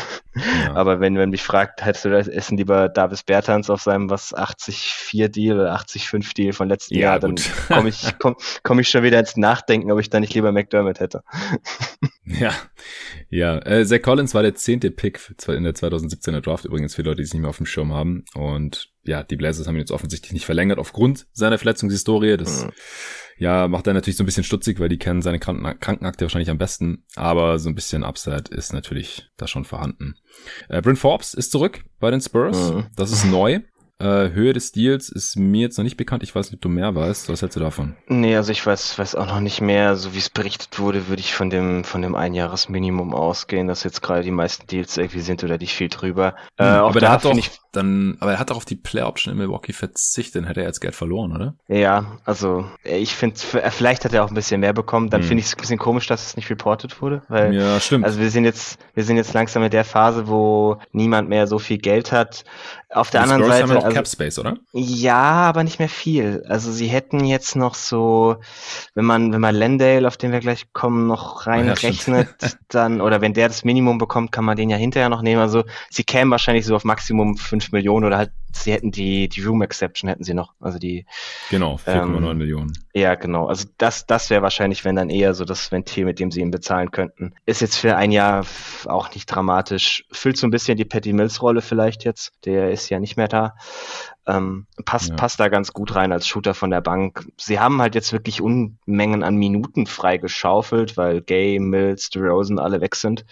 aber 0.75 1.01
wenn 1.01 1.13
man 1.15 1.29
mich 1.29 1.43
fragt, 1.43 1.84
hättest 1.84 2.05
du 2.05 2.10
das 2.10 2.29
Essen 2.29 2.55
lieber 2.57 2.88
Davis 2.88 3.24
Bertans 3.24 3.69
auf 3.69 3.81
seinem 3.81 4.10
was 4.10 4.34
80-4 4.34 5.27
Deal 5.27 5.60
oder 5.60 5.75
80-5 5.75 6.34
Deal 6.34 6.53
von 6.53 6.69
letzten 6.69 6.96
ja, 6.96 7.01
Jahr, 7.01 7.19
dann 7.19 7.36
komme 7.67 7.89
ich, 7.89 8.17
komm, 8.19 8.38
komm 8.63 8.79
ich 8.79 8.88
schon 8.88 9.03
wieder 9.03 9.19
ins 9.19 9.36
Nachdenken, 9.36 9.91
ob 9.91 10.00
ich 10.00 10.10
da 10.10 10.22
nicht 10.22 10.34
lieber 10.36 10.53
McDermott 10.53 11.01
hätte. 11.01 11.24
ja, 12.24 12.53
ja. 13.29 13.57
Äh, 13.65 13.86
Zach 13.86 14.01
Collins 14.01 14.34
war 14.34 14.43
der 14.43 14.55
zehnte 14.55 14.89
Pick 14.89 15.19
in 15.50 15.66
der 15.66 15.75
2017er 15.75 16.40
Draft 16.40 16.63
übrigens 16.63 16.96
für 16.96 17.01
Leute, 17.01 17.18
die 17.18 17.24
es 17.24 17.33
nicht 17.33 17.42
mehr 17.42 17.50
auf 17.50 17.57
dem 17.57 17.66
Schirm 17.66 17.94
haben 17.94 18.24
und 18.33 18.90
ja, 19.07 19.24
die 19.24 19.35
Blazers 19.35 19.67
haben 19.67 19.75
ihn 19.75 19.81
jetzt 19.81 19.91
offensichtlich 19.91 20.33
nicht 20.33 20.46
verlängert 20.46 20.79
aufgrund 20.79 21.27
seiner 21.33 21.57
Verletzungshistorie. 21.57 22.37
Das 22.37 22.65
mhm. 22.65 22.72
ja 23.37 23.67
macht 23.67 23.87
er 23.87 23.93
natürlich 23.93 24.17
so 24.17 24.24
ein 24.24 24.27
bisschen 24.27 24.43
stutzig, 24.43 24.79
weil 24.79 24.89
die 24.89 25.00
kennen 25.00 25.22
seine 25.22 25.39
Kranken 25.39 25.79
Krankenakte 25.79 26.25
wahrscheinlich 26.25 26.50
am 26.50 26.57
besten. 26.57 27.05
Aber 27.15 27.59
so 27.59 27.70
ein 27.70 27.75
bisschen 27.75 28.03
Upside 28.03 28.51
ist 28.51 28.74
natürlich 28.74 29.29
da 29.37 29.48
schon 29.48 29.65
vorhanden. 29.65 30.15
Äh, 30.70 30.81
Bryn 30.81 30.96
Forbes 30.96 31.33
ist 31.33 31.51
zurück 31.51 31.83
bei 32.00 32.11
den 32.11 32.22
Spurs. 32.22 32.72
Mhm. 32.72 32.87
Das 32.96 33.11
ist 33.11 33.25
neu. 33.25 33.61
Äh, 34.00 34.29
Höhe 34.29 34.53
des 34.53 34.72
Deals 34.72 35.09
ist 35.09 35.37
mir 35.37 35.61
jetzt 35.61 35.77
noch 35.77 35.83
nicht 35.83 35.98
bekannt. 35.98 36.22
Ich 36.22 36.35
weiß 36.35 36.51
nicht, 36.51 36.57
ob 36.57 36.61
du 36.61 36.70
mehr 36.70 36.93
weißt. 36.93 37.29
Was 37.29 37.41
hältst 37.41 37.55
du 37.55 37.59
davon? 37.59 37.96
Nee, 38.07 38.35
also 38.35 38.51
ich 38.51 38.63
weiß, 38.63 39.00
weiß 39.00 39.15
auch 39.15 39.25
noch 39.25 39.39
nicht 39.39 39.59
mehr. 39.59 39.96
So 39.96 40.13
wie 40.13 40.20
es 40.20 40.29
berichtet 40.29 40.77
wurde, 40.77 41.07
würde 41.07 41.22
ich 41.22 41.33
von 41.33 41.50
dem, 41.50 41.83
von 41.83 42.03
dem 42.03 42.13
Einjahresminimum 42.13 43.15
ausgehen, 43.15 43.67
dass 43.67 43.83
jetzt 43.83 44.03
gerade 44.03 44.22
die 44.22 44.31
meisten 44.31 44.67
Deals 44.67 44.98
irgendwie 44.98 45.22
sind 45.22 45.43
oder 45.43 45.57
nicht 45.57 45.74
viel 45.74 45.89
drüber. 45.89 46.35
Äh, 46.57 46.65
hm, 46.65 46.74
aber 46.74 47.00
der 47.00 47.11
hat 47.11 47.25
doch 47.25 47.35
ich, 47.35 47.50
dann, 47.77 48.18
aber 48.20 48.33
er 48.33 48.40
hat 48.40 48.50
doch 48.50 48.57
auf 48.57 48.66
die 48.66 48.75
Play 48.75 49.01
Option 49.01 49.31
in 49.31 49.37
Milwaukee 49.37 49.74
verzichtet, 49.74 50.35
dann 50.35 50.48
hätte 50.48 50.61
er 50.61 50.68
jetzt 50.68 50.81
Geld 50.81 50.96
verloren, 50.96 51.33
oder? 51.33 51.55
Ja, 51.68 52.18
also 52.25 52.66
ich 52.83 53.16
finde, 53.16 53.40
vielleicht 53.70 54.05
hat 54.05 54.13
er 54.13 54.24
auch 54.24 54.29
ein 54.29 54.35
bisschen 54.35 54.59
mehr 54.59 54.74
bekommen. 54.74 55.09
Dann 55.09 55.22
hm. 55.22 55.27
finde 55.27 55.42
ich 55.42 55.48
es 55.48 55.55
ein 55.55 55.61
bisschen 55.61 55.77
komisch, 55.77 56.07
dass 56.07 56.25
es 56.25 56.35
nicht 56.35 56.50
reported 56.50 57.01
wurde, 57.01 57.22
weil 57.29 57.53
ja, 57.53 57.79
stimmt. 57.79 58.05
Also 58.05 58.20
wir 58.20 58.29
sind 58.29 58.46
jetzt, 58.46 58.79
wir 58.94 59.03
sind 59.03 59.18
jetzt 59.18 59.33
langsam 59.33 59.63
in 59.63 59.72
der 59.72 59.85
Phase, 59.85 60.27
wo 60.27 60.77
niemand 60.92 61.29
mehr 61.29 61.48
so 61.48 61.59
viel 61.59 61.77
Geld 61.77 62.11
hat. 62.11 62.44
Auf 62.90 63.09
der 63.09 63.24
die 63.24 63.31
anderen 63.31 63.51
Seite. 63.51 63.63
Haben 63.63 63.74
noch 63.74 63.83
also, 63.83 63.96
Cap 63.96 64.07
Space, 64.07 64.40
oder? 64.40 64.57
Ja, 64.72 65.16
aber 65.16 65.63
nicht 65.63 65.79
mehr 65.79 65.90
viel. 65.90 66.44
Also 66.48 66.72
sie 66.72 66.87
hätten 66.87 67.25
jetzt 67.25 67.57
noch 67.57 67.75
so, 67.75 68.37
wenn 68.96 69.03
man, 69.03 69.33
wenn 69.33 69.42
man 69.42 69.55
Landale, 69.55 70.07
auf 70.07 70.16
den 70.16 70.31
wir 70.31 70.40
gleich 70.40 70.72
kommen, 70.72 71.05
noch 71.05 71.48
reinrechnet, 71.48 72.29
ja, 72.42 72.50
dann, 72.70 73.01
oder 73.01 73.20
wenn 73.20 73.33
der 73.33 73.50
das 73.50 73.66
Minimum 73.66 73.98
bekommt, 73.98 74.31
kann 74.31 74.46
man 74.46 74.55
den 74.55 74.70
ja 74.70 74.77
hinterher 74.77 75.09
noch 75.09 75.22
nehmen. 75.22 75.42
Also 75.42 75.66
sie 75.90 76.05
kämen 76.05 76.31
wahrscheinlich 76.31 76.66
so 76.66 76.75
auf 76.75 76.85
Maximum 76.85 77.35
5 77.35 77.67
Millionen 77.72 78.06
oder 78.06 78.18
halt, 78.18 78.32
sie 78.51 78.72
hätten 78.72 78.92
die, 78.92 79.30
die 79.30 79.42
Room 79.42 79.62
Exception 79.62 80.10
hätten 80.10 80.24
sie 80.24 80.34
noch. 80.34 80.53
Also 80.60 80.80
die. 80.80 81.06
Genau, 81.50 81.75
4,9 81.75 82.32
ähm, 82.32 82.38
Millionen. 82.38 82.74
Ja, 82.94 83.16
genau. 83.16 83.48
Also 83.48 83.68
das, 83.77 84.06
das 84.06 84.30
wäre 84.30 84.42
wahrscheinlich, 84.42 84.86
wenn 84.86 84.96
dann 84.96 85.10
eher 85.10 85.34
so 85.34 85.46
das 85.46 85.72
Ventil, 85.72 86.06
mit 86.06 86.20
dem 86.20 86.32
sie 86.32 86.42
ihn 86.42 86.51
bezahlen 86.51 86.92
könnten. 86.92 87.34
Ist 87.46 87.62
jetzt 87.62 87.77
für 87.77 87.96
ein 87.96 88.12
Jahr 88.12 88.46
auch 88.86 89.14
nicht 89.14 89.25
dramatisch. 89.27 90.06
Füllt 90.12 90.38
so 90.38 90.48
ein 90.48 90.51
bisschen 90.51 90.77
die 90.77 90.86
Patty 90.86 91.14
Mills 91.14 91.42
Rolle 91.42 91.62
vielleicht 91.62 92.03
jetzt. 92.03 92.34
Der 92.46 92.72
ist 92.72 92.90
ja 92.90 93.00
nicht 93.00 93.18
mehr 93.18 93.27
da. 93.27 93.56
Ähm, 94.27 94.68
passt, 94.83 95.09
ja. 95.09 95.16
passt 95.16 95.40
da 95.40 95.48
ganz 95.48 95.72
gut 95.72 95.96
rein 95.96 96.11
als 96.11 96.27
Shooter 96.27 96.53
von 96.53 96.70
der 96.70 96.81
Bank. 96.81 97.25
Sie 97.37 97.59
haben 97.59 97.81
halt 97.81 97.96
jetzt 97.96 98.11
wirklich 98.11 98.42
Unmengen 98.42 99.24
an 99.24 99.35
Minuten 99.35 99.87
freigeschaufelt, 99.87 100.98
weil 100.98 101.22
Gay, 101.22 101.59
Mills, 101.59 102.09
DeRozan 102.09 102.59
alle 102.59 102.81
weg 102.81 102.96
sind, 102.96 103.25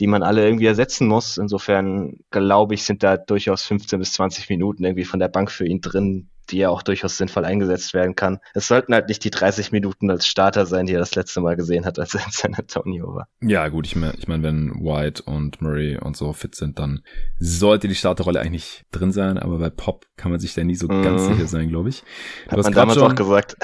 die 0.00 0.08
man 0.08 0.24
alle 0.24 0.44
irgendwie 0.44 0.66
ersetzen 0.66 1.06
muss. 1.06 1.38
Insofern 1.38 2.18
glaube 2.30 2.74
ich, 2.74 2.82
sind 2.82 3.04
da 3.04 3.16
durchaus 3.16 3.62
15 3.62 4.00
bis 4.00 4.12
20 4.14 4.48
Minuten 4.50 4.84
irgendwie 4.84 5.04
von 5.04 5.20
der 5.20 5.28
Bank 5.28 5.52
für 5.52 5.66
ihn 5.66 5.80
drin, 5.80 6.28
die 6.50 6.58
ja 6.58 6.68
auch 6.68 6.82
durchaus 6.82 7.16
sinnvoll 7.16 7.44
eingesetzt 7.44 7.94
werden 7.94 8.14
kann. 8.14 8.40
Es 8.54 8.68
sollten 8.68 8.94
halt 8.94 9.08
nicht 9.08 9.24
die 9.24 9.30
30 9.30 9.72
Minuten 9.72 10.10
als 10.10 10.26
Starter 10.26 10.66
sein, 10.66 10.86
die 10.86 10.94
er 10.94 11.00
das 11.00 11.14
letzte 11.14 11.40
Mal 11.40 11.56
gesehen 11.56 11.84
hat, 11.84 11.98
als 11.98 12.14
er 12.14 12.24
in 12.24 12.32
San 12.32 12.54
Antonio 12.54 13.14
war. 13.14 13.28
Ja, 13.40 13.68
gut, 13.68 13.86
ich 13.86 13.96
meine, 13.96 14.14
ich 14.18 14.28
mein, 14.28 14.42
wenn 14.42 14.70
White 14.80 15.22
und 15.24 15.62
Murray 15.62 15.96
und 15.96 16.16
so 16.16 16.32
fit 16.32 16.54
sind, 16.54 16.78
dann 16.78 17.02
sollte 17.38 17.88
die 17.88 17.94
Starterrolle 17.94 18.40
eigentlich 18.40 18.84
drin 18.90 19.12
sein, 19.12 19.38
aber 19.38 19.58
bei 19.58 19.70
Pop 19.70 20.06
kann 20.16 20.30
man 20.30 20.40
sich 20.40 20.54
da 20.54 20.64
nie 20.64 20.74
so 20.74 20.86
mm. 20.86 21.02
ganz 21.02 21.26
sicher 21.26 21.46
sein, 21.46 21.68
glaube 21.68 21.88
ich. 21.88 22.02
Du 22.48 22.56
hat 22.56 22.64
man 22.64 22.72
damals 22.72 22.98
schon, 22.98 23.12
auch 23.12 23.14
gesagt. 23.14 23.56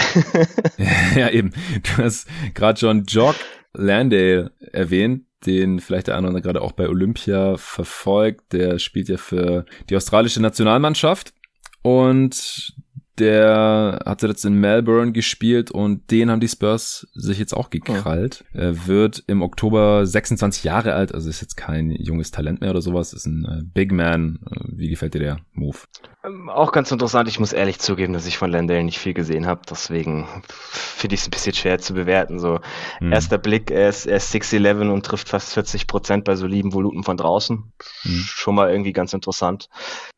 ja, 1.17 1.31
eben. 1.31 1.53
Du 1.83 2.03
hast 2.03 2.29
gerade 2.55 2.79
schon 2.79 3.05
Jock 3.05 3.37
Landale 3.73 4.53
erwähnt, 4.73 5.25
den 5.45 5.81
vielleicht 5.81 6.07
der 6.07 6.15
eine 6.15 6.27
oder 6.27 6.37
andere 6.37 6.43
gerade 6.43 6.63
auch 6.63 6.73
bei 6.73 6.89
Olympia 6.89 7.57
verfolgt. 7.57 8.53
Der 8.53 8.79
spielt 8.79 9.09
ja 9.09 9.17
für 9.17 9.67
die 9.91 9.97
australische 9.97 10.41
Nationalmannschaft 10.41 11.33
und 11.87 12.75
der 13.19 14.03
hat 14.05 14.23
jetzt 14.23 14.45
in 14.45 14.55
Melbourne 14.55 15.13
gespielt 15.13 15.71
und 15.71 16.11
den 16.11 16.31
haben 16.31 16.41
die 16.41 16.49
Spurs 16.49 17.07
sich 17.15 17.39
jetzt 17.39 17.55
auch 17.55 17.71
gekrallt. 17.71 18.45
Oh. 18.55 18.59
Er 18.59 18.87
wird 18.87 19.25
im 19.27 19.43
Oktober 19.43 20.07
26 20.07 20.65
Jahre 20.65 20.95
alt, 20.95 21.15
also 21.15 21.29
ist 21.29 21.41
jetzt 21.41 21.57
kein 21.57 21.91
junges 21.91 22.31
Talent 22.31 22.61
mehr 22.61 22.71
oder 22.71 22.83
sowas, 22.83 23.13
ist 23.13 23.27
ein 23.27 23.45
äh, 23.45 23.63
Big 23.65 23.93
Man. 23.93 24.41
Äh, 24.51 24.61
wie 24.77 24.89
gefällt 24.89 25.15
dir 25.15 25.21
der 25.21 25.39
Move? 25.53 25.79
Ähm, 26.25 26.49
auch 26.49 26.73
ganz 26.73 26.91
interessant. 26.91 27.29
Ich 27.29 27.41
muss 27.41 27.53
ehrlich 27.53 27.79
zugeben, 27.79 28.13
dass 28.13 28.27
ich 28.27 28.39
von 28.39 28.51
Landale 28.51 28.85
nicht 28.85 28.99
viel 28.99 29.15
gesehen 29.15 29.47
habe. 29.47 29.63
Deswegen 29.69 30.27
finde 30.43 31.15
ich 31.15 31.21
es 31.21 31.27
ein 31.29 31.31
bisschen 31.31 31.55
schwer 31.55 31.79
zu 31.79 31.95
bewerten. 31.95 32.39
So 32.39 32.61
hm. 32.99 33.13
erster 33.13 33.39
Blick, 33.39 33.71
er 33.71 33.89
ist, 33.89 34.07
er 34.07 34.17
ist 34.17 34.35
6'11 34.35 34.91
und 34.91 35.07
trifft 35.07 35.29
fast 35.29 35.55
40 35.55 35.87
Prozent 35.87 36.25
bei 36.25 36.35
soliden 36.35 36.73
Voluten 36.73 37.05
von 37.05 37.17
draußen. 37.17 37.73
Hm. 38.03 38.13
Schon 38.13 38.55
mal 38.55 38.71
irgendwie 38.71 38.93
ganz 38.93 39.13
interessant. 39.13 39.69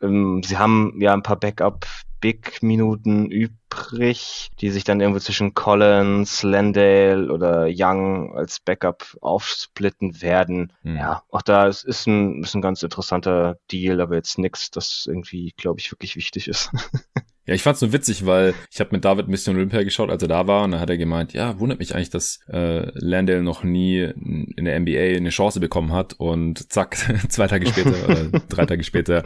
Ähm, 0.02 0.42
sie 0.44 0.56
haben 0.56 0.94
ja 1.00 1.12
ein 1.12 1.22
paar 1.22 1.38
Backup 1.38 1.86
Big-Minuten 2.20 3.30
übrig, 3.30 4.50
die 4.60 4.70
sich 4.70 4.84
dann 4.84 5.00
irgendwo 5.00 5.20
zwischen 5.20 5.54
Collins, 5.54 6.42
Landale 6.42 7.30
oder 7.32 7.66
Young 7.68 8.36
als 8.36 8.60
Backup 8.60 9.16
aufsplitten 9.20 10.20
werden. 10.20 10.72
Mhm. 10.82 10.96
Ja, 10.96 11.22
auch 11.30 11.42
da 11.42 11.66
ist, 11.66 11.84
ist, 11.84 12.06
ein, 12.06 12.42
ist 12.42 12.54
ein 12.54 12.62
ganz 12.62 12.82
interessanter 12.82 13.58
Deal, 13.70 14.00
aber 14.00 14.16
jetzt 14.16 14.38
nichts, 14.38 14.70
das 14.70 15.06
irgendwie, 15.08 15.54
glaube 15.56 15.80
ich, 15.80 15.90
wirklich 15.92 16.16
wichtig 16.16 16.48
ist. 16.48 16.70
Ja, 17.48 17.54
ich 17.54 17.62
fand's 17.62 17.80
nur 17.80 17.94
witzig, 17.94 18.26
weil 18.26 18.52
ich 18.70 18.78
habe 18.78 18.90
mit 18.92 19.06
David 19.06 19.26
ein 19.26 19.30
bisschen 19.30 19.56
Olympia 19.56 19.82
geschaut, 19.82 20.10
als 20.10 20.20
er 20.20 20.28
da 20.28 20.46
war, 20.46 20.64
und 20.64 20.72
dann 20.72 20.80
hat 20.80 20.90
er 20.90 20.98
gemeint, 20.98 21.32
ja, 21.32 21.58
wundert 21.58 21.78
mich 21.78 21.94
eigentlich, 21.94 22.10
dass 22.10 22.40
äh, 22.52 22.90
Landale 22.92 23.42
noch 23.42 23.64
nie 23.64 24.00
in 24.00 24.66
der 24.66 24.78
NBA 24.78 25.16
eine 25.16 25.30
Chance 25.30 25.58
bekommen 25.58 25.94
hat 25.94 26.12
und 26.18 26.70
zack, 26.70 26.98
zwei 27.30 27.46
Tage 27.46 27.66
später 27.66 28.04
oder 28.04 28.40
drei 28.50 28.66
Tage 28.66 28.84
später 28.84 29.22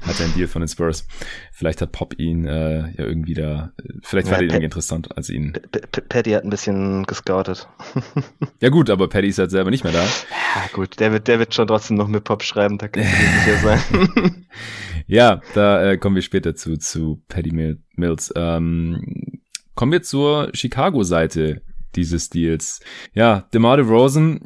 hat 0.00 0.18
er 0.18 0.24
einen 0.24 0.34
Deal 0.34 0.48
von 0.48 0.62
den 0.62 0.68
Spurs. 0.68 1.06
Vielleicht 1.52 1.82
hat 1.82 1.92
Pop 1.92 2.18
ihn 2.18 2.46
äh, 2.46 2.78
ja 2.78 3.04
irgendwie 3.04 3.34
da, 3.34 3.72
vielleicht 4.02 4.30
war 4.30 4.38
ja, 4.38 4.44
irgendwie 4.44 4.64
interessant 4.64 5.14
als 5.14 5.28
ihn. 5.28 5.52
P 5.52 5.80
P 5.92 6.00
Paddy 6.00 6.30
hat 6.30 6.44
ein 6.44 6.50
bisschen 6.50 7.04
gescoutet. 7.04 7.68
ja 8.62 8.70
gut, 8.70 8.88
aber 8.88 9.06
Paddy 9.10 9.28
ist 9.28 9.38
halt 9.38 9.50
selber 9.50 9.70
nicht 9.70 9.84
mehr 9.84 9.92
da. 9.92 10.02
Ja 10.02 10.66
gut, 10.72 10.98
der 10.98 11.12
wird, 11.12 11.28
der 11.28 11.38
wird 11.40 11.54
schon 11.54 11.66
trotzdem 11.66 11.98
noch 11.98 12.08
mit 12.08 12.24
Pop 12.24 12.42
schreiben, 12.42 12.78
da 12.78 12.88
kann 12.88 13.02
ich 13.02 13.10
sicher 13.10 13.58
sein. 13.58 14.46
ja, 15.06 15.42
da 15.52 15.90
äh, 15.90 15.98
kommen 15.98 16.16
wir 16.16 16.22
später 16.22 16.54
zu, 16.54 16.78
zu 16.78 17.22
Paddy 17.28 17.52
Mills. 17.52 17.65
Ähm, 18.34 19.40
kommen 19.74 19.92
wir 19.92 20.02
zur 20.02 20.50
Chicago-Seite 20.52 21.62
dieses 21.96 22.30
Deals. 22.30 22.80
Ja, 23.14 23.48
DeMar 23.52 23.78
DeRozan 23.78 24.40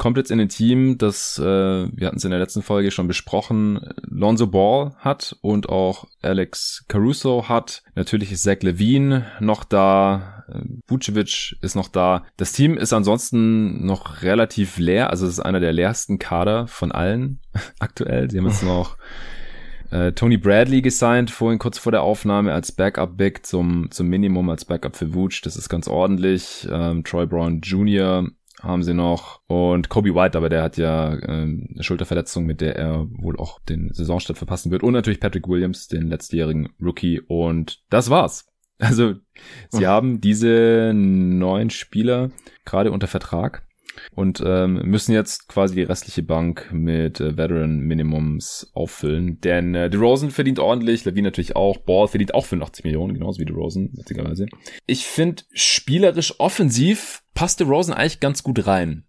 kommt 0.00 0.16
jetzt 0.16 0.30
in 0.30 0.40
ein 0.40 0.48
Team, 0.48 0.96
das, 0.96 1.38
äh, 1.38 1.42
wir 1.44 2.06
hatten 2.06 2.16
es 2.16 2.24
in 2.24 2.30
der 2.30 2.40
letzten 2.40 2.62
Folge 2.62 2.90
schon 2.90 3.06
besprochen, 3.06 3.80
Lonzo 4.08 4.46
Ball 4.46 4.94
hat 4.98 5.36
und 5.42 5.68
auch 5.68 6.06
Alex 6.22 6.86
Caruso 6.88 7.48
hat. 7.50 7.82
Natürlich 7.94 8.32
ist 8.32 8.42
Zach 8.42 8.62
Levine 8.62 9.26
noch 9.40 9.62
da, 9.62 10.44
äh, 10.48 10.60
Vucevic 10.86 11.56
ist 11.60 11.74
noch 11.74 11.88
da. 11.88 12.24
Das 12.38 12.52
Team 12.52 12.78
ist 12.78 12.94
ansonsten 12.94 13.84
noch 13.84 14.22
relativ 14.22 14.78
leer, 14.78 15.10
also 15.10 15.26
es 15.26 15.34
ist 15.34 15.40
einer 15.40 15.60
der 15.60 15.74
leersten 15.74 16.18
Kader 16.18 16.66
von 16.66 16.92
allen 16.92 17.40
aktuell. 17.78 18.30
Sie 18.30 18.38
haben 18.38 18.48
jetzt 18.48 18.62
noch 18.64 18.96
äh, 19.90 20.12
Tony 20.12 20.36
Bradley 20.36 20.82
gesigned, 20.82 21.30
vorhin 21.30 21.58
kurz 21.58 21.78
vor 21.78 21.92
der 21.92 22.02
Aufnahme 22.02 22.52
als 22.52 22.72
Backup-Big 22.72 23.44
zum, 23.44 23.90
zum 23.90 24.08
Minimum 24.08 24.48
als 24.48 24.64
Backup 24.64 24.96
für 24.96 25.14
Vooch. 25.14 25.40
Das 25.42 25.56
ist 25.56 25.68
ganz 25.68 25.88
ordentlich. 25.88 26.68
Ähm, 26.70 27.04
Troy 27.04 27.26
Brown 27.26 27.60
Jr. 27.60 28.28
haben 28.62 28.82
sie 28.82 28.94
noch. 28.94 29.40
Und 29.48 29.88
Kobe 29.88 30.14
White, 30.14 30.38
aber 30.38 30.48
der 30.48 30.62
hat 30.62 30.76
ja 30.76 31.14
ähm, 31.28 31.68
eine 31.74 31.82
Schulterverletzung, 31.82 32.46
mit 32.46 32.60
der 32.60 32.76
er 32.76 33.06
wohl 33.10 33.36
auch 33.36 33.58
den 33.60 33.92
Saisonstart 33.92 34.38
verpassen 34.38 34.70
wird. 34.70 34.82
Und 34.82 34.92
natürlich 34.92 35.20
Patrick 35.20 35.48
Williams, 35.48 35.88
den 35.88 36.08
letztjährigen 36.08 36.68
Rookie. 36.80 37.20
Und 37.20 37.82
das 37.90 38.10
war's. 38.10 38.46
Also, 38.78 39.14
sie 39.68 39.82
mhm. 39.82 39.86
haben 39.86 40.20
diese 40.22 40.92
neun 40.94 41.68
Spieler 41.68 42.30
gerade 42.64 42.92
unter 42.92 43.08
Vertrag 43.08 43.66
und 44.14 44.42
ähm, 44.44 44.80
müssen 44.84 45.12
jetzt 45.12 45.48
quasi 45.48 45.74
die 45.74 45.82
restliche 45.82 46.22
Bank 46.22 46.70
mit 46.72 47.20
äh, 47.20 47.36
Veteran 47.36 47.80
Minimums 47.80 48.70
auffüllen. 48.74 49.40
Denn 49.40 49.74
äh, 49.74 49.90
DeRozan 49.90 50.30
verdient 50.30 50.58
ordentlich, 50.58 51.04
Levine 51.04 51.28
natürlich 51.28 51.56
auch, 51.56 51.78
Ball 51.78 52.08
verdient 52.08 52.34
auch 52.34 52.46
85 52.46 52.84
Millionen, 52.84 53.14
genauso 53.14 53.40
wie 53.40 53.44
DeRozan, 53.44 53.90
witzigerweise. 53.94 54.46
Ich 54.86 55.06
finde, 55.06 55.42
spielerisch 55.52 56.38
offensiv 56.38 57.22
passt 57.34 57.60
DeRozan 57.60 57.94
eigentlich 57.94 58.20
ganz 58.20 58.42
gut 58.42 58.66
rein. 58.66 59.04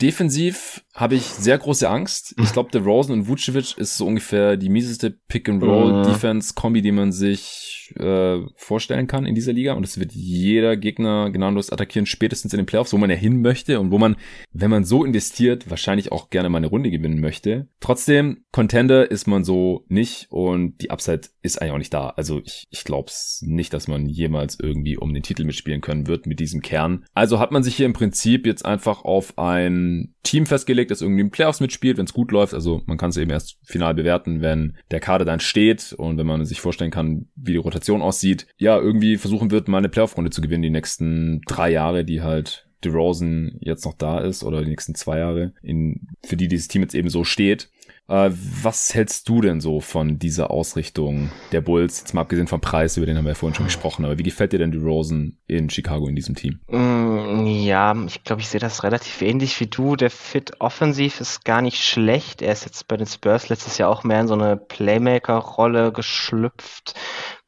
Defensiv 0.00 0.84
habe 0.94 1.16
ich 1.16 1.24
sehr 1.24 1.58
große 1.58 1.88
Angst. 1.88 2.34
Ich 2.40 2.52
glaube, 2.52 2.70
der 2.70 2.82
Rosen 2.82 3.12
und 3.12 3.26
Vucevic 3.26 3.76
ist 3.78 3.96
so 3.96 4.06
ungefähr 4.06 4.56
die 4.56 4.68
mieseste 4.68 5.10
Pick-and-Roll-Defense-Kombi, 5.10 6.82
die 6.82 6.92
man 6.92 7.10
sich 7.10 7.67
äh, 7.96 8.40
vorstellen 8.56 9.06
kann 9.06 9.26
in 9.26 9.34
dieser 9.34 9.52
Liga. 9.52 9.74
Und 9.74 9.84
es 9.84 9.98
wird 9.98 10.12
jeder 10.12 10.76
Gegner 10.76 11.30
gnadenlos 11.30 11.70
attackieren, 11.70 12.06
spätestens 12.06 12.52
in 12.52 12.58
den 12.58 12.66
Playoffs, 12.66 12.92
wo 12.92 12.98
man 12.98 13.10
ja 13.10 13.16
hin 13.16 13.40
möchte 13.40 13.80
und 13.80 13.90
wo 13.90 13.98
man, 13.98 14.16
wenn 14.52 14.70
man 14.70 14.84
so 14.84 15.04
investiert, 15.04 15.70
wahrscheinlich 15.70 16.12
auch 16.12 16.30
gerne 16.30 16.48
mal 16.48 16.58
eine 16.58 16.68
Runde 16.68 16.90
gewinnen 16.90 17.20
möchte. 17.20 17.68
Trotzdem, 17.80 18.44
Contender 18.52 19.10
ist 19.10 19.26
man 19.26 19.44
so 19.44 19.84
nicht 19.88 20.26
und 20.30 20.80
die 20.82 20.90
Upside 20.90 21.28
ist 21.42 21.60
eigentlich 21.60 21.72
auch 21.72 21.78
nicht 21.78 21.94
da. 21.94 22.08
Also 22.10 22.40
ich, 22.44 22.66
ich 22.70 22.84
glaube 22.84 23.08
es 23.08 23.42
nicht, 23.44 23.72
dass 23.72 23.88
man 23.88 24.06
jemals 24.06 24.58
irgendwie 24.60 24.96
um 24.96 25.14
den 25.14 25.22
Titel 25.22 25.44
mitspielen 25.44 25.80
können 25.80 26.06
wird 26.06 26.26
mit 26.26 26.40
diesem 26.40 26.60
Kern. 26.60 27.04
Also 27.14 27.38
hat 27.38 27.52
man 27.52 27.62
sich 27.62 27.76
hier 27.76 27.86
im 27.86 27.92
Prinzip 27.92 28.46
jetzt 28.46 28.64
einfach 28.64 29.04
auf 29.04 29.38
ein 29.38 30.14
Team 30.22 30.46
festgelegt, 30.46 30.90
das 30.90 31.00
irgendwie 31.00 31.22
im 31.22 31.30
Playoffs 31.30 31.60
mitspielt, 31.60 31.96
wenn 31.96 32.04
es 32.04 32.12
gut 32.12 32.32
läuft. 32.32 32.52
Also 32.52 32.82
man 32.86 32.98
kann 32.98 33.10
es 33.10 33.16
eben 33.16 33.30
erst 33.30 33.58
final 33.64 33.94
bewerten, 33.94 34.42
wenn 34.42 34.76
der 34.90 35.00
Kader 35.00 35.24
dann 35.24 35.40
steht 35.40 35.94
und 35.94 36.18
wenn 36.18 36.26
man 36.26 36.44
sich 36.44 36.60
vorstellen 36.60 36.90
kann, 36.90 37.28
wie 37.34 37.52
die 37.52 37.58
Rotation 37.58 37.77
aussieht. 38.02 38.46
Ja, 38.56 38.78
irgendwie 38.78 39.16
versuchen 39.16 39.50
wird, 39.50 39.68
mal 39.68 39.78
eine 39.78 39.88
Playoff-Runde 39.88 40.30
zu 40.30 40.40
gewinnen 40.40 40.62
die 40.62 40.70
nächsten 40.70 41.40
drei 41.46 41.70
Jahre, 41.70 42.04
die 42.04 42.22
halt 42.22 42.68
DeRozan 42.84 43.58
jetzt 43.60 43.84
noch 43.84 43.94
da 43.94 44.18
ist 44.18 44.44
oder 44.44 44.62
die 44.62 44.70
nächsten 44.70 44.94
zwei 44.94 45.18
Jahre, 45.18 45.52
in, 45.62 46.08
für 46.24 46.36
die 46.36 46.48
dieses 46.48 46.68
Team 46.68 46.82
jetzt 46.82 46.94
eben 46.94 47.10
so 47.10 47.24
steht. 47.24 47.70
Äh, 48.08 48.30
was 48.32 48.94
hältst 48.94 49.28
du 49.28 49.42
denn 49.42 49.60
so 49.60 49.80
von 49.80 50.18
dieser 50.18 50.50
Ausrichtung 50.50 51.30
der 51.52 51.60
Bulls? 51.60 52.00
Jetzt 52.00 52.14
mal 52.14 52.22
abgesehen 52.22 52.46
vom 52.46 52.60
Preis, 52.60 52.96
über 52.96 53.04
den 53.04 53.18
haben 53.18 53.24
wir 53.24 53.32
ja 53.32 53.34
vorhin 53.34 53.54
schon 53.54 53.66
gesprochen, 53.66 54.04
aber 54.04 54.18
wie 54.18 54.22
gefällt 54.22 54.52
dir 54.52 54.58
denn 54.58 54.72
die 54.72 54.78
Rosen 54.78 55.38
in 55.46 55.68
Chicago 55.68 56.08
in 56.08 56.16
diesem 56.16 56.34
Team? 56.34 56.58
Mm, 56.68 57.46
ja, 57.46 57.94
ich 58.06 58.24
glaube, 58.24 58.40
ich 58.40 58.48
sehe 58.48 58.60
das 58.60 58.82
relativ 58.82 59.20
ähnlich 59.20 59.60
wie 59.60 59.66
du. 59.66 59.94
Der 59.94 60.10
Fit 60.10 60.52
offensiv 60.58 61.20
ist 61.20 61.44
gar 61.44 61.60
nicht 61.60 61.84
schlecht. 61.84 62.40
Er 62.40 62.52
ist 62.52 62.64
jetzt 62.64 62.88
bei 62.88 62.96
den 62.96 63.06
Spurs 63.06 63.50
letztes 63.50 63.76
Jahr 63.76 63.90
auch 63.90 64.04
mehr 64.04 64.22
in 64.22 64.28
so 64.28 64.34
eine 64.34 64.56
Playmaker-Rolle 64.56 65.92
geschlüpft 65.92 66.94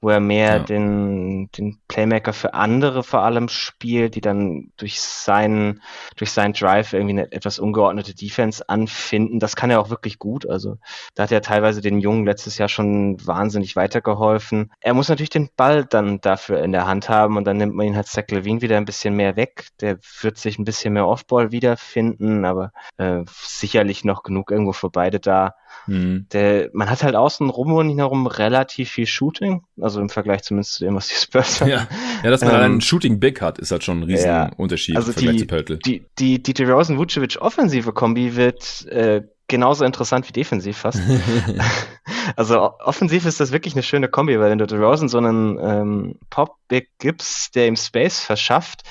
wo 0.00 0.08
er 0.08 0.20
mehr 0.20 0.56
ja. 0.56 0.58
den, 0.60 1.50
den 1.56 1.78
Playmaker 1.88 2.32
für 2.32 2.54
andere 2.54 3.02
vor 3.02 3.22
allem 3.22 3.48
spielt, 3.48 4.14
die 4.14 4.20
dann 4.20 4.72
durch 4.76 5.00
seinen, 5.00 5.82
durch 6.16 6.32
seinen 6.32 6.54
Drive 6.54 6.92
irgendwie 6.92 7.12
eine 7.12 7.32
etwas 7.32 7.58
ungeordnete 7.58 8.14
Defense 8.14 8.66
anfinden. 8.68 9.40
Das 9.40 9.56
kann 9.56 9.70
er 9.70 9.80
auch 9.80 9.90
wirklich 9.90 10.18
gut. 10.18 10.48
Also 10.48 10.78
da 11.14 11.24
hat 11.24 11.32
er 11.32 11.42
teilweise 11.42 11.82
den 11.82 12.00
Jungen 12.00 12.24
letztes 12.24 12.56
Jahr 12.56 12.68
schon 12.68 13.16
wahnsinnig 13.26 13.76
weitergeholfen. 13.76 14.72
Er 14.80 14.94
muss 14.94 15.08
natürlich 15.08 15.30
den 15.30 15.50
Ball 15.56 15.84
dann 15.84 16.20
dafür 16.20 16.62
in 16.62 16.72
der 16.72 16.86
Hand 16.86 17.08
haben 17.08 17.36
und 17.36 17.44
dann 17.44 17.58
nimmt 17.58 17.74
man 17.74 17.86
ihn 17.86 17.96
halt 17.96 18.06
Zach 18.06 18.24
Levine 18.30 18.62
wieder 18.62 18.78
ein 18.78 18.86
bisschen 18.86 19.14
mehr 19.14 19.36
weg. 19.36 19.68
Der 19.80 19.98
wird 20.22 20.38
sich 20.38 20.58
ein 20.58 20.64
bisschen 20.64 20.94
mehr 20.94 21.06
Offball 21.06 21.52
wiederfinden, 21.52 22.44
aber 22.46 22.72
äh, 22.96 23.22
sicherlich 23.28 24.04
noch 24.04 24.22
genug 24.22 24.50
irgendwo 24.50 24.72
für 24.72 24.90
beide 24.90 25.20
da. 25.20 25.54
Mhm. 25.86 26.26
Der, 26.32 26.70
man 26.72 26.90
hat 26.90 27.02
halt 27.02 27.16
außen 27.16 27.48
rum 27.50 27.72
und 27.72 27.96
herum 27.96 28.26
relativ 28.26 28.90
viel 28.90 29.06
Shooting, 29.06 29.62
also 29.80 30.00
im 30.00 30.08
Vergleich 30.08 30.42
zumindest 30.42 30.74
zu 30.74 30.84
dem, 30.84 30.94
was 30.94 31.08
die 31.08 31.14
Spurs 31.14 31.60
haben. 31.60 31.70
Ja, 31.70 31.88
ja 32.22 32.30
dass 32.30 32.42
man 32.42 32.54
ähm, 32.54 32.60
einen 32.60 32.80
Shooting 32.80 33.20
Big 33.20 33.40
hat, 33.40 33.58
ist 33.58 33.70
halt 33.70 33.84
schon 33.84 34.00
ein 34.00 34.02
riesen 34.04 34.26
ja, 34.26 34.50
Unterschied 34.56 34.96
also 34.96 35.08
im 35.08 35.14
Vergleich 35.14 35.36
die, 35.36 35.40
zu 35.40 35.46
Pöltl. 35.46 35.78
Die, 35.78 36.06
die, 36.18 36.42
die 36.42 36.54
DeRozan-Vucevic 36.54 37.38
offensive 37.40 37.92
Kombi 37.92 38.36
wird 38.36 38.86
äh, 38.86 39.22
genauso 39.48 39.84
interessant 39.84 40.28
wie 40.28 40.32
defensiv 40.32 40.78
fast. 40.78 41.00
also 42.36 42.72
offensiv 42.78 43.26
ist 43.26 43.40
das 43.40 43.52
wirklich 43.52 43.74
eine 43.74 43.82
schöne 43.82 44.08
Kombi, 44.08 44.38
weil 44.38 44.50
wenn 44.50 44.58
du 44.58 44.66
DeRozan 44.66 45.08
so 45.08 45.18
einen 45.18 45.58
ähm, 45.60 46.18
Pop-Big 46.30 46.88
gibst, 46.98 47.54
der 47.56 47.66
ihm 47.66 47.76
Space 47.76 48.20
verschafft, 48.20 48.82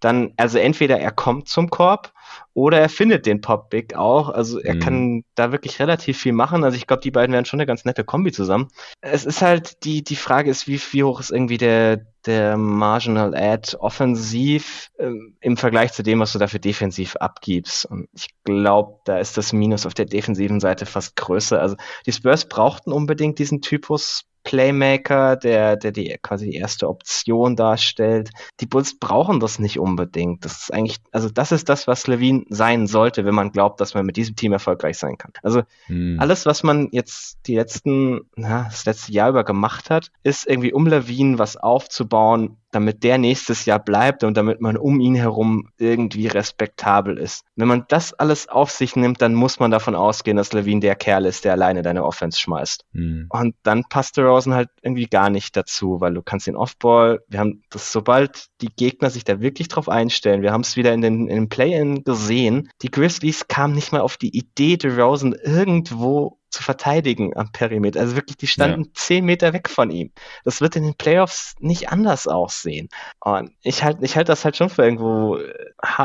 dann, 0.00 0.32
also 0.36 0.58
entweder 0.58 0.98
er 0.98 1.12
kommt 1.12 1.48
zum 1.48 1.70
Korb 1.70 2.12
oder 2.56 2.80
er 2.80 2.88
findet 2.88 3.26
den 3.26 3.42
Pop 3.42 3.68
Big 3.68 3.96
auch. 3.96 4.30
Also 4.30 4.58
er 4.58 4.76
mhm. 4.76 4.80
kann 4.80 5.24
da 5.34 5.52
wirklich 5.52 5.78
relativ 5.78 6.16
viel 6.16 6.32
machen. 6.32 6.64
Also 6.64 6.78
ich 6.78 6.86
glaube, 6.86 7.02
die 7.02 7.10
beiden 7.10 7.34
wären 7.34 7.44
schon 7.44 7.60
eine 7.60 7.66
ganz 7.66 7.84
nette 7.84 8.02
Kombi 8.02 8.32
zusammen. 8.32 8.68
Es 9.02 9.26
ist 9.26 9.42
halt, 9.42 9.84
die, 9.84 10.02
die 10.02 10.16
Frage 10.16 10.50
ist, 10.50 10.66
wie, 10.66 10.80
wie 10.92 11.04
hoch 11.04 11.20
ist 11.20 11.30
irgendwie 11.30 11.58
der, 11.58 12.06
der 12.24 12.56
Marginal 12.56 13.34
Ad 13.36 13.76
offensiv 13.76 14.88
ähm, 14.98 15.36
im 15.40 15.58
Vergleich 15.58 15.92
zu 15.92 16.02
dem, 16.02 16.18
was 16.18 16.32
du 16.32 16.38
dafür 16.38 16.58
defensiv 16.58 17.16
abgibst. 17.16 17.84
Und 17.84 18.08
ich 18.14 18.28
glaube, 18.44 19.00
da 19.04 19.18
ist 19.18 19.36
das 19.36 19.52
Minus 19.52 19.84
auf 19.84 19.92
der 19.92 20.06
defensiven 20.06 20.58
Seite 20.58 20.86
fast 20.86 21.14
größer. 21.14 21.60
Also 21.60 21.76
die 22.06 22.12
Spurs 22.12 22.48
brauchten 22.48 22.90
unbedingt 22.90 23.38
diesen 23.38 23.60
Typus 23.60 24.24
Playmaker, 24.46 25.34
der, 25.34 25.76
der 25.76 25.90
die 25.90 26.16
quasi 26.22 26.48
die 26.48 26.56
erste 26.56 26.88
Option 26.88 27.56
darstellt. 27.56 28.30
Die 28.60 28.66
Bulls 28.66 28.96
brauchen 28.96 29.40
das 29.40 29.58
nicht 29.58 29.80
unbedingt. 29.80 30.44
Das 30.44 30.62
ist 30.62 30.72
eigentlich, 30.72 30.98
also 31.10 31.28
das 31.28 31.50
ist 31.50 31.68
das, 31.68 31.88
was 31.88 32.06
Levine 32.06 32.44
sein 32.48 32.86
sollte, 32.86 33.24
wenn 33.24 33.34
man 33.34 33.50
glaubt, 33.50 33.80
dass 33.80 33.94
man 33.94 34.06
mit 34.06 34.16
diesem 34.16 34.36
Team 34.36 34.52
erfolgreich 34.52 34.98
sein 34.98 35.18
kann. 35.18 35.32
Also 35.42 35.62
hm. 35.86 36.18
alles, 36.20 36.46
was 36.46 36.62
man 36.62 36.90
jetzt 36.92 37.40
die 37.48 37.56
letzten, 37.56 38.20
na, 38.36 38.68
das 38.70 38.84
letzte 38.84 39.10
Jahr 39.10 39.30
über 39.30 39.42
gemacht 39.42 39.90
hat, 39.90 40.12
ist 40.22 40.46
irgendwie 40.46 40.72
um 40.72 40.86
Levine 40.86 41.40
was 41.40 41.56
aufzubauen, 41.56 42.56
damit 42.76 43.02
der 43.02 43.16
nächstes 43.16 43.64
Jahr 43.64 43.78
bleibt 43.78 44.22
und 44.22 44.36
damit 44.36 44.60
man 44.60 44.76
um 44.76 45.00
ihn 45.00 45.14
herum 45.14 45.70
irgendwie 45.78 46.26
respektabel 46.26 47.16
ist. 47.16 47.44
Wenn 47.56 47.68
man 47.68 47.86
das 47.88 48.12
alles 48.12 48.48
auf 48.48 48.70
sich 48.70 48.96
nimmt, 48.96 49.22
dann 49.22 49.34
muss 49.34 49.58
man 49.58 49.70
davon 49.70 49.94
ausgehen, 49.94 50.36
dass 50.36 50.52
Levine 50.52 50.80
der 50.80 50.94
Kerl 50.94 51.24
ist, 51.24 51.46
der 51.46 51.52
alleine 51.52 51.80
deine 51.80 52.04
Offense 52.04 52.38
schmeißt. 52.38 52.84
Mhm. 52.92 53.26
Und 53.30 53.54
dann 53.62 53.84
passt 53.88 54.18
der 54.18 54.26
Rosen 54.26 54.54
halt 54.54 54.68
irgendwie 54.82 55.06
gar 55.06 55.30
nicht 55.30 55.56
dazu, 55.56 56.00
weil 56.02 56.12
du 56.12 56.20
kannst 56.22 56.46
den 56.46 56.56
Offball, 56.56 57.20
wir 57.28 57.40
haben 57.40 57.62
das, 57.70 57.92
sobald 57.92 58.46
die 58.60 58.70
Gegner 58.74 59.08
sich 59.08 59.24
da 59.24 59.40
wirklich 59.40 59.68
drauf 59.68 59.88
einstellen, 59.88 60.42
wir 60.42 60.52
haben 60.52 60.60
es 60.60 60.76
wieder 60.76 60.92
in 60.92 61.00
den, 61.00 61.28
in 61.28 61.36
den 61.36 61.48
Play-In 61.48 62.04
gesehen, 62.04 62.68
die 62.82 62.90
Grizzlies 62.90 63.48
kamen 63.48 63.74
nicht 63.74 63.92
mal 63.92 64.02
auf 64.02 64.18
die 64.18 64.36
Idee, 64.36 64.76
DeRozan 64.76 65.32
irgendwo 65.32 66.38
zu 66.56 66.62
verteidigen 66.62 67.36
am 67.36 67.52
Perimeter. 67.52 68.00
Also 68.00 68.16
wirklich, 68.16 68.36
die 68.38 68.46
standen 68.46 68.84
ja. 68.84 68.90
zehn 68.94 69.24
Meter 69.24 69.52
weg 69.52 69.68
von 69.68 69.90
ihm. 69.90 70.10
Das 70.44 70.60
wird 70.60 70.74
in 70.76 70.84
den 70.84 70.94
Playoffs 70.94 71.54
nicht 71.60 71.90
anders 71.90 72.26
aussehen. 72.26 72.88
Und 73.20 73.52
ich 73.62 73.84
halte 73.84 74.04
ich 74.04 74.16
halt 74.16 74.28
das 74.28 74.44
halt 74.44 74.56
schon 74.56 74.70
für 74.70 74.82
irgendwo, 74.82 75.38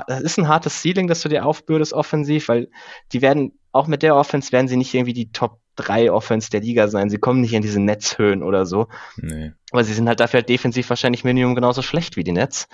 das 0.08 0.22
ist 0.22 0.38
ein 0.38 0.48
hartes 0.48 0.82
Ceiling, 0.82 1.08
das 1.08 1.22
du 1.22 1.30
dir 1.30 1.46
aufbürdest 1.46 1.94
offensiv, 1.94 2.50
weil 2.50 2.70
die 3.14 3.22
werden, 3.22 3.58
auch 3.72 3.88
mit 3.88 4.04
der 4.04 4.16
Offense 4.16 4.52
werden 4.52 4.68
sie 4.68 4.78
nicht 4.78 4.94
irgendwie 4.94 5.14
die 5.14 5.32
Top 5.32 5.60
3 5.78 6.12
Offense 6.12 6.50
der 6.50 6.60
Liga 6.60 6.90
sein. 6.90 7.10
Sie 7.10 7.18
kommen 7.18 7.42
nicht 7.42 7.54
in 7.54 7.62
diese 7.62 7.80
Netzhöhen 7.80 8.44
oder 8.44 8.66
so. 8.66 8.88
Nee. 9.16 9.54
Aber 9.72 9.84
sie 9.84 9.94
sind 9.94 10.08
halt 10.08 10.20
dafür 10.20 10.40
halt 10.40 10.50
defensiv 10.50 10.90
wahrscheinlich 10.90 11.24
Minimum 11.24 11.56
genauso 11.56 11.82
schlecht 11.82 12.18
wie 12.18 12.24
die 12.24 12.34
Nets. 12.34 12.68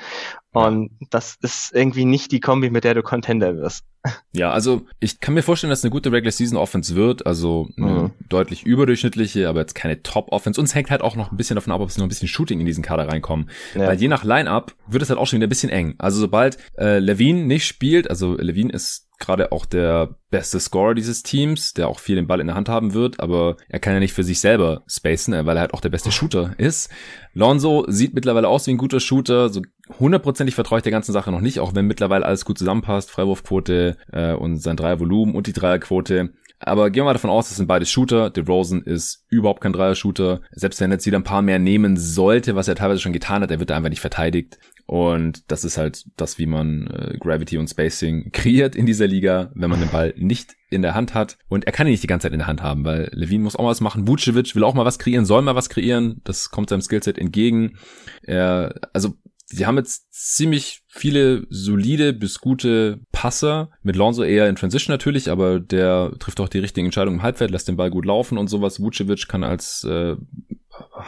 Und 0.52 0.92
ja. 1.00 1.08
das 1.12 1.38
ist 1.42 1.72
irgendwie 1.74 2.06
nicht 2.06 2.32
die 2.32 2.40
Kombi, 2.40 2.70
mit 2.70 2.84
der 2.84 2.96
du 2.96 3.04
Contender 3.04 3.56
wirst. 3.56 3.86
Ja, 4.32 4.52
also 4.52 4.86
ich 5.00 5.20
kann 5.20 5.34
mir 5.34 5.44
vorstellen, 5.44 5.70
dass 5.70 5.84
eine 5.84 5.92
gute 5.92 6.12
Regular 6.12 6.32
Season 6.32 6.58
Offense 6.58 6.96
wird, 6.96 7.26
also 7.26 7.68
eine 7.78 7.88
mhm. 7.88 8.12
deutlich 8.30 8.64
überdurchschnittliche, 8.64 9.50
aber 9.50 9.60
jetzt 9.60 9.76
keine 9.76 10.02
Top 10.02 10.32
Offense. 10.32 10.60
Und 10.60 10.66
es 10.66 10.76
hängt 10.76 10.90
halt 10.90 11.02
auch 11.02 11.16
noch 11.16 11.32
ein 11.32 11.38
bisschen 11.38 11.56
davon 11.56 11.74
ab, 11.74 11.82
ob 11.82 11.90
es 11.90 11.98
noch 11.98 12.06
ein 12.06 12.10
bisschen 12.10 12.28
Shooting 12.28 12.60
in 12.60 12.66
diesen 12.66 12.84
Kader 12.84 13.08
reinkommen. 13.08 13.50
Ja. 13.76 13.88
Weil 13.88 14.00
je 14.00 14.08
nach 14.08 14.24
Lineup 14.24 14.74
wird 14.88 15.04
es 15.04 15.10
halt 15.10 15.20
auch 15.20 15.28
schon 15.28 15.38
wieder 15.38 15.48
ein 15.48 15.50
bisschen 15.50 15.70
eng. 15.70 15.96
Also 15.98 16.20
sobald 16.20 16.58
äh, 16.78 17.00
Levine 17.00 17.46
nicht 17.46 17.66
spielt, 17.66 18.10
also 18.10 18.36
Levine 18.36 18.72
ist 18.72 19.08
gerade 19.20 19.52
auch 19.52 19.66
der 19.66 20.16
beste 20.30 20.60
Scorer 20.60 20.94
dieses 20.94 21.24
Teams, 21.24 21.74
der 21.74 21.88
auch 21.88 22.00
viel 22.00 22.16
den 22.16 22.28
Ball 22.28 22.40
in 22.40 22.48
der 22.48 22.56
Hand 22.56 22.70
haben 22.70 22.94
wird, 22.94 23.20
aber 23.20 23.58
er 23.68 23.80
kann 23.80 23.94
ja 23.94 24.00
nicht 24.00 24.14
für 24.14 24.24
sich 24.24 24.40
selber 24.40 24.84
spacen, 24.88 25.34
äh, 25.34 25.46
weil 25.46 25.58
er 25.58 25.62
halt 25.62 25.74
auch 25.74 25.82
der 25.82 25.90
beste 25.90 26.12
Shooter 26.12 26.54
ist. 26.58 26.87
Lonzo 27.34 27.86
sieht 27.88 28.14
mittlerweile 28.14 28.48
aus 28.48 28.68
wie 28.68 28.72
ein 28.72 28.78
guter 28.78 29.00
Shooter, 29.00 29.50
so 29.50 29.62
hundertprozentig 30.00 30.56
vertraue 30.56 30.80
ich 30.80 30.84
der 30.84 30.92
ganzen 30.92 31.12
Sache 31.12 31.32
noch 31.32 31.42
nicht, 31.42 31.60
auch 31.60 31.76
wenn 31.76 31.86
mittlerweile 31.86 32.26
alles 32.26 32.46
gut 32.46 32.58
zusammenpasst, 32.58 33.12
Freiwurfquote 33.12 33.98
äh, 34.12 34.34
und 34.34 34.58
sein 34.58 34.78
Dreiervolumen 34.78 35.36
und 35.36 35.48
die 35.48 35.54
Dreierquote. 35.54 36.32
Aber 36.60 36.90
gehen 36.90 37.02
wir 37.02 37.06
mal 37.06 37.14
davon 37.14 37.30
aus, 37.30 37.50
das 37.50 37.58
sind 37.58 37.68
beide 37.68 37.86
Shooter. 37.86 38.32
DeRozan 38.32 38.82
ist 38.82 39.26
überhaupt 39.30 39.62
kein 39.62 39.74
Dreier-Shooter. 39.74 40.42
Selbst 40.52 40.82
wenn 40.82 40.90
er 40.90 40.96
jetzt 40.96 41.06
wieder 41.06 41.20
ein 41.20 41.24
paar 41.24 41.44
mehr 41.44 41.60
nehmen 41.60 41.98
sollte, 41.98 42.56
was 42.56 42.68
er 42.68 42.76
teilweise 42.76 43.00
schon 43.00 43.14
getan 43.14 43.44
hat, 43.44 43.52
er 43.52 43.60
wird 43.60 43.70
da 43.70 43.76
einfach 43.76 43.92
nicht 43.92 44.02
verteidigt. 44.02 44.58
Und 44.88 45.52
das 45.52 45.66
ist 45.66 45.78
halt 45.78 46.06
das, 46.16 46.40
wie 46.40 46.46
man 46.46 46.88
äh, 46.88 47.18
Gravity 47.20 47.58
und 47.58 47.70
Spacing 47.70 48.32
kreiert 48.34 48.76
in 48.76 48.86
dieser 48.86 49.06
Liga, 49.06 49.52
wenn 49.54 49.70
man 49.70 49.82
den 49.82 49.90
Ball 49.90 50.14
nicht 50.18 50.56
in 50.70 50.82
der 50.82 50.96
Hand 50.96 51.14
hat. 51.14 51.38
Und 51.50 51.66
er 51.66 51.74
kann 51.74 51.88
ihn 51.88 51.92
nicht 51.92 52.04
die 52.04 52.08
ganze 52.08 52.26
Zeit 52.26 52.34
in 52.34 52.40
der 52.40 52.48
Hand 52.48 52.64
haben, 52.64 52.86
weil 52.86 53.10
Levine 53.12 53.44
muss 53.44 53.58
auch 53.58 53.64
mal 53.64 53.70
was 53.70 53.82
machen. 53.82 54.08
Vucevic 54.08 54.56
will 54.56 54.64
auch 54.64 54.74
mal 54.74 54.86
was 54.86 54.98
kreieren, 54.98 55.26
soll 55.26 55.42
mal 55.42 55.56
was 55.56 55.70
kreieren. 55.70 56.22
Das 56.24 56.52
kommt 56.52 56.70
seinem 56.70 56.82
Skillset 56.82 57.18
entgegen. 57.18 57.78
Er, 58.24 58.76
also 58.94 59.16
Sie 59.50 59.66
haben 59.66 59.78
jetzt 59.78 60.12
ziemlich 60.12 60.82
viele 60.90 61.46
solide 61.50 62.12
bis 62.12 62.40
gute 62.40 63.00
Passer. 63.14 63.70
Mit 63.82 63.96
Lonzo 63.96 64.24
eher 64.24 64.50
in 64.50 64.58
Transition 64.58 64.94
natürlich, 64.94 65.32
aber 65.32 65.62
der 65.62 66.12
trifft 66.20 66.42
auch 66.42 66.50
die 66.50 66.60
richtigen 66.60 66.88
Entscheidungen 66.88 67.20
im 67.20 67.24
Halbfeld, 67.24 67.52
lässt 67.52 67.70
den 67.70 67.78
Ball 67.78 67.90
gut 67.90 68.06
laufen 68.06 68.38
und 68.38 68.50
sowas. 68.50 68.82
Vucevic 68.82 69.30
kann 69.30 69.46
als 69.46 69.86
äh, 69.86 70.18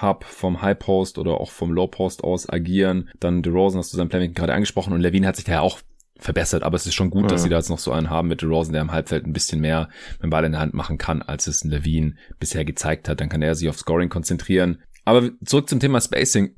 Hub 0.01 0.23
vom 0.23 0.61
High 0.61 0.77
Post 0.77 1.17
oder 1.17 1.39
auch 1.39 1.51
vom 1.51 1.71
Low 1.71 1.87
Post 1.87 2.23
aus 2.23 2.49
agieren. 2.49 3.09
Dann 3.19 3.41
DeRozan 3.41 3.79
hast 3.79 3.93
du 3.93 3.97
sein 3.97 4.09
Playmaking 4.09 4.35
gerade 4.35 4.53
angesprochen 4.53 4.93
und 4.93 5.01
Levine 5.01 5.27
hat 5.27 5.35
sich 5.35 5.45
da 5.45 5.53
ja 5.53 5.61
auch 5.61 5.79
verbessert, 6.17 6.63
aber 6.63 6.75
es 6.75 6.85
ist 6.85 6.95
schon 6.95 7.09
gut, 7.09 7.23
ja. 7.23 7.27
dass 7.29 7.43
sie 7.43 7.49
da 7.49 7.57
jetzt 7.57 7.69
noch 7.69 7.79
so 7.79 7.91
einen 7.91 8.09
haben 8.09 8.27
mit 8.27 8.41
DeRozan, 8.41 8.73
der 8.73 8.81
im 8.81 8.91
Halbfeld 8.91 9.25
ein 9.25 9.33
bisschen 9.33 9.61
mehr 9.61 9.89
mit 10.13 10.23
dem 10.23 10.29
Ball 10.29 10.43
in 10.43 10.51
der 10.51 10.61
Hand 10.61 10.73
machen 10.73 10.97
kann, 10.97 11.21
als 11.21 11.47
es 11.47 11.63
ein 11.63 11.69
Levine 11.69 12.15
bisher 12.39 12.65
gezeigt 12.65 13.07
hat. 13.07 13.21
Dann 13.21 13.29
kann 13.29 13.41
er 13.41 13.55
sich 13.55 13.69
auf 13.69 13.77
Scoring 13.77 14.09
konzentrieren. 14.09 14.83
Aber 15.05 15.29
zurück 15.45 15.69
zum 15.69 15.79
Thema 15.79 16.01
Spacing. 16.01 16.55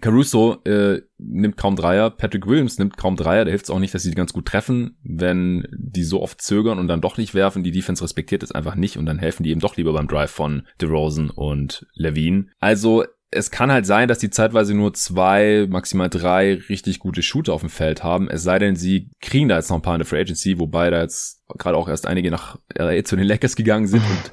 Caruso 0.00 0.62
äh, 0.64 1.02
nimmt 1.18 1.56
kaum 1.56 1.76
Dreier, 1.76 2.10
Patrick 2.10 2.46
Williams 2.46 2.78
nimmt 2.78 2.96
kaum 2.96 3.16
Dreier, 3.16 3.44
da 3.44 3.50
hilft 3.50 3.66
es 3.66 3.70
auch 3.70 3.78
nicht, 3.78 3.94
dass 3.94 4.02
sie 4.02 4.10
die 4.10 4.16
ganz 4.16 4.32
gut 4.32 4.46
treffen, 4.46 4.96
wenn 5.02 5.66
die 5.72 6.04
so 6.04 6.22
oft 6.22 6.40
zögern 6.40 6.78
und 6.78 6.88
dann 6.88 7.00
doch 7.00 7.18
nicht 7.18 7.34
werfen. 7.34 7.62
Die 7.62 7.70
Defense 7.70 8.02
respektiert 8.02 8.42
es 8.42 8.52
einfach 8.52 8.74
nicht 8.74 8.96
und 8.96 9.06
dann 9.06 9.18
helfen 9.18 9.42
die 9.42 9.50
eben 9.50 9.60
doch 9.60 9.76
lieber 9.76 9.92
beim 9.92 10.08
Drive 10.08 10.30
von 10.30 10.66
DeRozan 10.80 11.30
und 11.30 11.86
Levine. 11.94 12.46
Also 12.58 13.04
es 13.30 13.50
kann 13.50 13.72
halt 13.72 13.86
sein, 13.86 14.08
dass 14.08 14.18
die 14.18 14.30
zeitweise 14.30 14.74
nur 14.74 14.94
zwei, 14.94 15.66
maximal 15.68 16.08
drei 16.08 16.54
richtig 16.68 17.00
gute 17.00 17.22
Shooter 17.22 17.52
auf 17.52 17.60
dem 17.60 17.70
Feld 17.70 18.02
haben. 18.02 18.30
Es 18.30 18.42
sei 18.42 18.58
denn, 18.58 18.76
sie 18.76 19.10
kriegen 19.20 19.48
da 19.48 19.56
jetzt 19.56 19.68
noch 19.68 19.76
ein 19.76 19.82
paar 19.82 19.94
in 19.94 20.00
der 20.00 20.06
Free 20.06 20.20
Agency, 20.20 20.58
wobei 20.58 20.90
da 20.90 21.02
jetzt 21.02 21.42
gerade 21.58 21.76
auch 21.76 21.88
erst 21.88 22.06
einige 22.06 22.30
nach 22.30 22.58
LA 22.74 23.04
zu 23.04 23.16
den 23.16 23.26
Lakers 23.26 23.56
gegangen 23.56 23.88
sind 23.88 24.02
und 24.02 24.32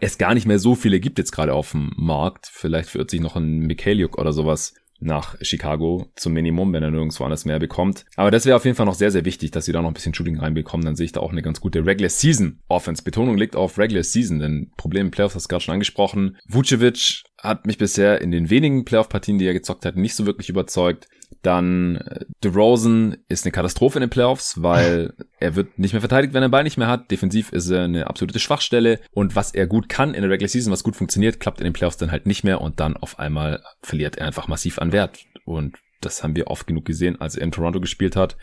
es 0.00 0.18
gar 0.18 0.34
nicht 0.34 0.46
mehr 0.46 0.58
so 0.58 0.74
viele 0.74 1.00
gibt 1.00 1.18
jetzt 1.18 1.32
gerade 1.32 1.54
auf 1.54 1.70
dem 1.70 1.92
Markt. 1.96 2.48
Vielleicht 2.52 2.90
verirrt 2.90 3.10
sich 3.10 3.20
noch 3.20 3.36
ein 3.36 3.60
Mikhailiuk 3.60 4.18
oder 4.18 4.32
sowas 4.32 4.74
nach 5.00 5.36
Chicago 5.40 6.06
zum 6.16 6.32
Minimum, 6.32 6.72
wenn 6.72 6.82
er 6.82 6.90
nirgendwo 6.90 7.24
anders 7.24 7.44
mehr 7.44 7.58
bekommt. 7.58 8.04
Aber 8.16 8.30
das 8.30 8.46
wäre 8.46 8.56
auf 8.56 8.64
jeden 8.64 8.76
Fall 8.76 8.86
noch 8.86 8.94
sehr, 8.94 9.10
sehr 9.10 9.24
wichtig, 9.24 9.50
dass 9.50 9.66
sie 9.66 9.72
da 9.72 9.82
noch 9.82 9.88
ein 9.88 9.94
bisschen 9.94 10.14
Shooting 10.14 10.38
reinbekommen. 10.38 10.84
Dann 10.84 10.96
sehe 10.96 11.06
ich 11.06 11.12
da 11.12 11.20
auch 11.20 11.32
eine 11.32 11.42
ganz 11.42 11.60
gute 11.60 11.84
Regular 11.84 12.10
Season 12.10 12.60
Offense. 12.68 13.02
Betonung 13.02 13.36
liegt 13.36 13.56
auf 13.56 13.78
Regular 13.78 14.04
Season, 14.04 14.38
denn 14.38 14.70
Problem 14.76 15.06
im 15.06 15.10
Playoffs 15.10 15.34
hast 15.34 15.44
du 15.44 15.48
gerade 15.48 15.64
schon 15.64 15.74
angesprochen. 15.74 16.36
Vucevic 16.48 17.24
hat 17.38 17.66
mich 17.66 17.78
bisher 17.78 18.20
in 18.20 18.30
den 18.30 18.48
wenigen 18.48 18.84
Playoff-Partien, 18.84 19.38
die 19.38 19.46
er 19.46 19.52
gezockt 19.52 19.84
hat, 19.84 19.96
nicht 19.96 20.14
so 20.14 20.24
wirklich 20.24 20.48
überzeugt. 20.48 21.08
Dann 21.42 21.96
äh, 21.96 22.24
DeRozan 22.42 23.16
ist 23.28 23.44
eine 23.44 23.52
Katastrophe 23.52 23.98
in 23.98 24.02
den 24.02 24.10
Playoffs, 24.10 24.62
weil 24.62 25.14
er 25.38 25.56
wird 25.56 25.78
nicht 25.78 25.92
mehr 25.92 26.00
verteidigt, 26.00 26.34
wenn 26.34 26.42
er 26.42 26.48
den 26.48 26.52
Ball 26.52 26.64
nicht 26.64 26.78
mehr 26.78 26.88
hat. 26.88 27.10
Defensiv 27.10 27.52
ist 27.52 27.70
er 27.70 27.84
eine 27.84 28.06
absolute 28.06 28.38
Schwachstelle. 28.38 29.00
Und 29.12 29.36
was 29.36 29.52
er 29.54 29.66
gut 29.66 29.88
kann 29.88 30.14
in 30.14 30.22
der 30.22 30.30
Regular 30.30 30.48
Season, 30.48 30.72
was 30.72 30.84
gut 30.84 30.96
funktioniert, 30.96 31.40
klappt 31.40 31.60
in 31.60 31.64
den 31.64 31.72
Playoffs 31.72 31.96
dann 31.96 32.10
halt 32.10 32.26
nicht 32.26 32.44
mehr. 32.44 32.60
Und 32.60 32.80
dann 32.80 32.96
auf 32.96 33.18
einmal 33.18 33.62
verliert 33.82 34.16
er 34.16 34.26
einfach 34.26 34.48
massiv 34.48 34.78
an 34.78 34.92
Wert. 34.92 35.24
Und 35.44 35.76
das 36.04 36.22
haben 36.22 36.36
wir 36.36 36.48
oft 36.48 36.66
genug 36.66 36.84
gesehen, 36.84 37.20
als 37.20 37.36
er 37.36 37.42
in 37.42 37.52
Toronto 37.52 37.80
gespielt 37.80 38.16
hat. 38.16 38.36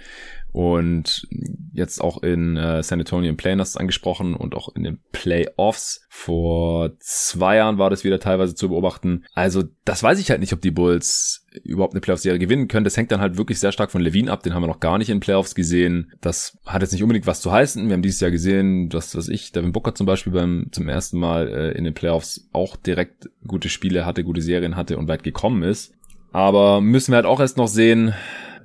Und 0.51 1.27
jetzt 1.73 2.01
auch 2.01 2.21
in 2.23 2.57
äh, 2.57 2.83
San 2.83 2.99
Antonio 2.99 3.29
im 3.29 3.37
du 3.37 3.79
angesprochen 3.79 4.35
und 4.35 4.55
auch 4.55 4.75
in 4.75 4.83
den 4.83 4.99
Playoffs. 5.11 6.05
Vor 6.09 6.91
zwei 6.99 7.55
Jahren 7.57 7.77
war 7.77 7.89
das 7.89 8.03
wieder 8.03 8.19
teilweise 8.19 8.53
zu 8.53 8.69
beobachten. 8.69 9.23
Also 9.33 9.63
das 9.85 10.03
weiß 10.03 10.19
ich 10.19 10.29
halt 10.29 10.41
nicht, 10.41 10.53
ob 10.53 10.61
die 10.61 10.71
Bulls 10.71 11.47
überhaupt 11.63 11.93
eine 11.93 12.01
Playoffs-Serie 12.01 12.39
gewinnen 12.39 12.67
können. 12.67 12.83
Das 12.83 12.97
hängt 12.97 13.11
dann 13.11 13.21
halt 13.21 13.37
wirklich 13.37 13.59
sehr 13.59 13.71
stark 13.71 13.91
von 13.91 14.01
Levine 14.01 14.31
ab. 14.31 14.43
Den 14.43 14.53
haben 14.53 14.63
wir 14.63 14.67
noch 14.67 14.79
gar 14.79 14.97
nicht 14.97 15.09
in 15.09 15.21
Playoffs 15.21 15.55
gesehen. 15.55 16.11
Das 16.21 16.57
hat 16.65 16.81
jetzt 16.81 16.91
nicht 16.91 17.03
unbedingt 17.03 17.27
was 17.27 17.41
zu 17.41 17.51
heißen. 17.51 17.87
Wir 17.87 17.93
haben 17.93 18.01
dieses 18.01 18.19
Jahr 18.19 18.31
gesehen, 18.31 18.89
dass, 18.89 19.15
was 19.15 19.29
ich, 19.29 19.51
Devin 19.51 19.71
Booker 19.71 19.95
zum 19.95 20.05
Beispiel 20.05 20.33
beim 20.33 20.67
zum 20.71 20.89
ersten 20.89 21.17
Mal 21.17 21.47
äh, 21.47 21.77
in 21.77 21.85
den 21.85 21.93
Playoffs 21.93 22.49
auch 22.51 22.75
direkt 22.75 23.29
gute 23.47 23.69
Spiele 23.69 24.05
hatte, 24.05 24.23
gute 24.23 24.41
Serien 24.41 24.75
hatte 24.75 24.97
und 24.97 25.07
weit 25.07 25.23
gekommen 25.23 25.63
ist. 25.63 25.93
Aber 26.33 26.81
müssen 26.81 27.11
wir 27.11 27.17
halt 27.17 27.25
auch 27.25 27.41
erst 27.41 27.57
noch 27.57 27.67
sehen, 27.67 28.13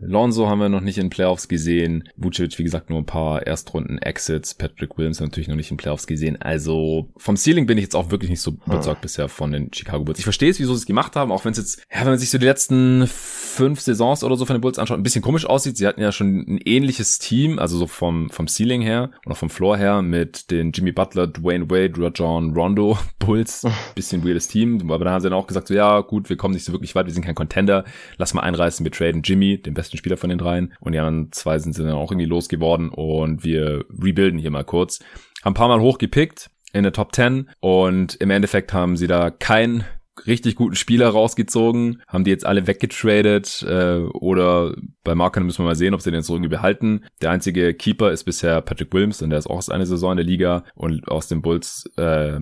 Lonzo 0.01 0.49
haben 0.49 0.61
wir 0.61 0.69
noch 0.69 0.81
nicht 0.81 0.99
in 0.99 1.11
Playoffs 1.11 1.49
gesehen. 1.49 2.09
Vucevic, 2.17 2.59
wie 2.59 2.65
gesagt, 2.65 2.91
nur 2.91 2.99
ein 2.99 3.07
paar 3.07 3.47
Erstrunden-Exits. 3.47 4.55
Patrick 4.55 4.97
Williams 4.97 5.21
natürlich 5.21 5.49
noch 5.49 5.57
nicht 5.57 5.71
in 5.71 5.77
Playoffs 5.77 6.07
gesehen. 6.07 6.41
Also 6.41 7.09
vom 7.17 7.37
Ceiling 7.37 7.67
bin 7.67 7.79
ich 7.79 7.85
jetzt 7.85 7.97
auch 7.97 8.11
wirklich 8.11 8.31
nicht 8.31 8.41
so 8.41 8.53
überzeugt 8.67 8.99
ah. 8.99 9.03
bisher 9.03 9.29
von 9.29 9.53
den 9.53 9.73
Chicago 9.73 10.05
Bulls. 10.05 10.19
Ich 10.19 10.25
verstehe 10.25 10.51
es, 10.51 10.59
wieso 10.59 10.75
sie 10.75 10.81
es 10.81 10.87
gemacht 10.87 11.17
haben, 11.17 11.33
auch 11.33 11.45
wenn 11.45 11.53
es 11.53 11.59
jetzt, 11.59 11.83
ja, 11.93 12.01
wenn 12.01 12.09
man 12.09 12.19
sich 12.19 12.31
so 12.31 12.39
die 12.39 12.45
letzten 12.45 13.07
fünf 13.07 13.81
Saisons 13.81 14.23
oder 14.25 14.37
so 14.37 14.45
von 14.45 14.55
den 14.55 14.61
Bulls 14.61 14.79
anschaut, 14.79 14.99
ein 14.99 15.03
bisschen 15.03 15.23
komisch 15.23 15.47
aussieht. 15.47 15.77
Sie 15.77 15.87
hatten 15.87 16.01
ja 16.01 16.13
schon 16.13 16.39
ein 16.47 16.61
ähnliches 16.65 17.19
Team, 17.19 17.59
also 17.59 17.79
so 17.79 17.87
vom, 17.87 18.31
vom 18.31 18.49
Ceiling 18.49 18.83
her 18.83 19.11
und 19.25 19.33
auch 19.33 19.37
vom 19.37 19.51
Floor 19.51 19.77
her 19.77 20.03
mit 20.03 20.51
den 20.51 20.73
Jimmy 20.73 20.93
Butler, 20.93 21.27
Dwayne 21.27 21.71
Wade, 21.71 21.95
Rajon 21.97 22.55
Rondo 22.55 22.99
Bulls. 23.19 23.67
Bisschen 23.95 24.25
weirdes 24.25 24.49
Team. 24.49 24.91
Aber 24.91 25.05
dann 25.05 25.15
haben 25.15 25.21
sie 25.21 25.31
dann 25.31 25.39
auch 25.39 25.47
gesagt, 25.47 25.69
so, 25.69 25.75
ja, 25.75 26.01
gut, 26.01 26.29
wir 26.29 26.37
kommen 26.37 26.55
nicht 26.55 26.65
so 26.65 26.73
wirklich 26.73 26.95
weit, 26.95 27.07
wir 27.07 27.13
sind 27.13 27.25
kein 27.25 27.35
Contender. 27.35 27.85
Lass 28.19 28.35
mal 28.35 28.43
einreißen, 28.43 28.85
wir 28.85 28.93
traden 28.93 29.23
Jimmy, 29.23 29.61
den 29.61 29.75
besten 29.75 29.86
besten 29.87 29.99
Spieler 29.99 30.17
von 30.17 30.31
den 30.31 30.39
dreien. 30.39 30.75
Und 30.81 30.93
die 30.93 30.99
anderen 30.99 31.33
zwei 31.33 31.59
sind 31.59 31.79
dann 31.79 31.91
auch 31.91 32.11
irgendwie 32.11 32.27
losgeworden 32.27 32.91
und 32.91 33.45
wir 33.45 33.85
rebuilden 33.91 34.39
hier 34.39 34.51
mal 34.51 34.65
kurz. 34.65 35.01
Haben 35.43 35.53
ein 35.53 35.55
paar 35.55 35.69
Mal 35.69 35.81
hochgepickt 35.81 36.51
in 36.73 36.83
der 36.83 36.93
Top 36.93 37.15
10 37.15 37.49
und 37.61 38.17
im 38.17 38.31
Endeffekt 38.31 38.73
haben 38.73 38.97
sie 38.97 39.07
da 39.07 39.31
keinen 39.31 39.85
richtig 40.27 40.57
guten 40.57 40.77
Spieler 40.77 41.09
rausgezogen, 41.09 42.03
haben 42.09 42.25
die 42.25 42.31
jetzt 42.31 42.47
alle 42.47 42.67
weggetradet 42.67 43.65
äh, 43.69 43.99
oder 43.99 44.75
bei 45.05 45.15
Marken 45.15 45.45
müssen 45.45 45.59
wir 45.59 45.67
mal 45.67 45.77
sehen, 45.77 45.93
ob 45.93 46.01
sie 46.01 46.11
den 46.11 46.21
jetzt 46.21 46.31
irgendwie 46.31 46.49
behalten. 46.49 47.05
Der 47.21 47.31
einzige 47.31 47.75
Keeper 47.75 48.11
ist 48.11 48.25
bisher 48.25 48.63
Patrick 48.63 48.93
Williams 48.95 49.21
und 49.21 49.31
der 49.31 49.39
ist 49.39 49.47
auch 49.47 49.57
erst 49.57 49.71
eine 49.71 49.87
Saison 49.87 50.13
in 50.13 50.17
der 50.17 50.27
Liga 50.27 50.65
und 50.75 51.07
aus 51.09 51.29
den 51.29 51.43
Bulls 51.43 51.85
äh, 51.99 52.41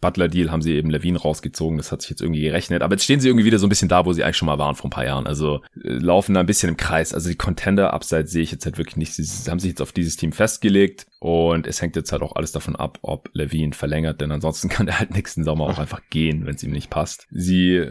Butler-Deal 0.00 0.50
haben 0.50 0.62
sie 0.62 0.74
eben 0.74 0.90
Levine 0.90 1.18
rausgezogen. 1.18 1.78
Das 1.78 1.92
hat 1.92 2.02
sich 2.02 2.10
jetzt 2.10 2.22
irgendwie 2.22 2.42
gerechnet. 2.42 2.82
Aber 2.82 2.94
jetzt 2.94 3.04
stehen 3.04 3.20
sie 3.20 3.28
irgendwie 3.28 3.46
wieder 3.46 3.58
so 3.58 3.66
ein 3.66 3.70
bisschen 3.70 3.88
da, 3.88 4.04
wo 4.04 4.12
sie 4.12 4.24
eigentlich 4.24 4.36
schon 4.36 4.46
mal 4.46 4.58
waren 4.58 4.74
vor 4.74 4.88
ein 4.88 4.90
paar 4.90 5.06
Jahren. 5.06 5.26
Also 5.26 5.62
äh, 5.82 5.88
laufen 5.88 6.34
da 6.34 6.40
ein 6.40 6.46
bisschen 6.46 6.68
im 6.68 6.76
Kreis. 6.76 7.14
Also 7.14 7.28
die 7.28 7.36
Contender-Upside 7.36 8.26
sehe 8.26 8.42
ich 8.42 8.52
jetzt 8.52 8.64
halt 8.64 8.78
wirklich 8.78 8.96
nicht. 8.96 9.14
Sie 9.14 9.50
haben 9.50 9.58
sich 9.58 9.70
jetzt 9.70 9.82
auf 9.82 9.92
dieses 9.92 10.16
Team 10.16 10.32
festgelegt 10.32 11.06
und 11.18 11.66
es 11.66 11.80
hängt 11.80 11.96
jetzt 11.96 12.12
halt 12.12 12.22
auch 12.22 12.36
alles 12.36 12.52
davon 12.52 12.76
ab, 12.76 12.98
ob 13.02 13.30
Levine 13.32 13.72
verlängert, 13.72 14.20
denn 14.20 14.30
ansonsten 14.30 14.68
kann 14.68 14.86
er 14.86 15.00
halt 15.00 15.14
nächsten 15.14 15.44
Sommer 15.44 15.64
auch 15.64 15.78
einfach 15.78 16.02
gehen, 16.10 16.46
wenn 16.46 16.54
es 16.54 16.62
ihm 16.62 16.72
nicht 16.72 16.90
passt. 16.90 17.26
Sie 17.30 17.86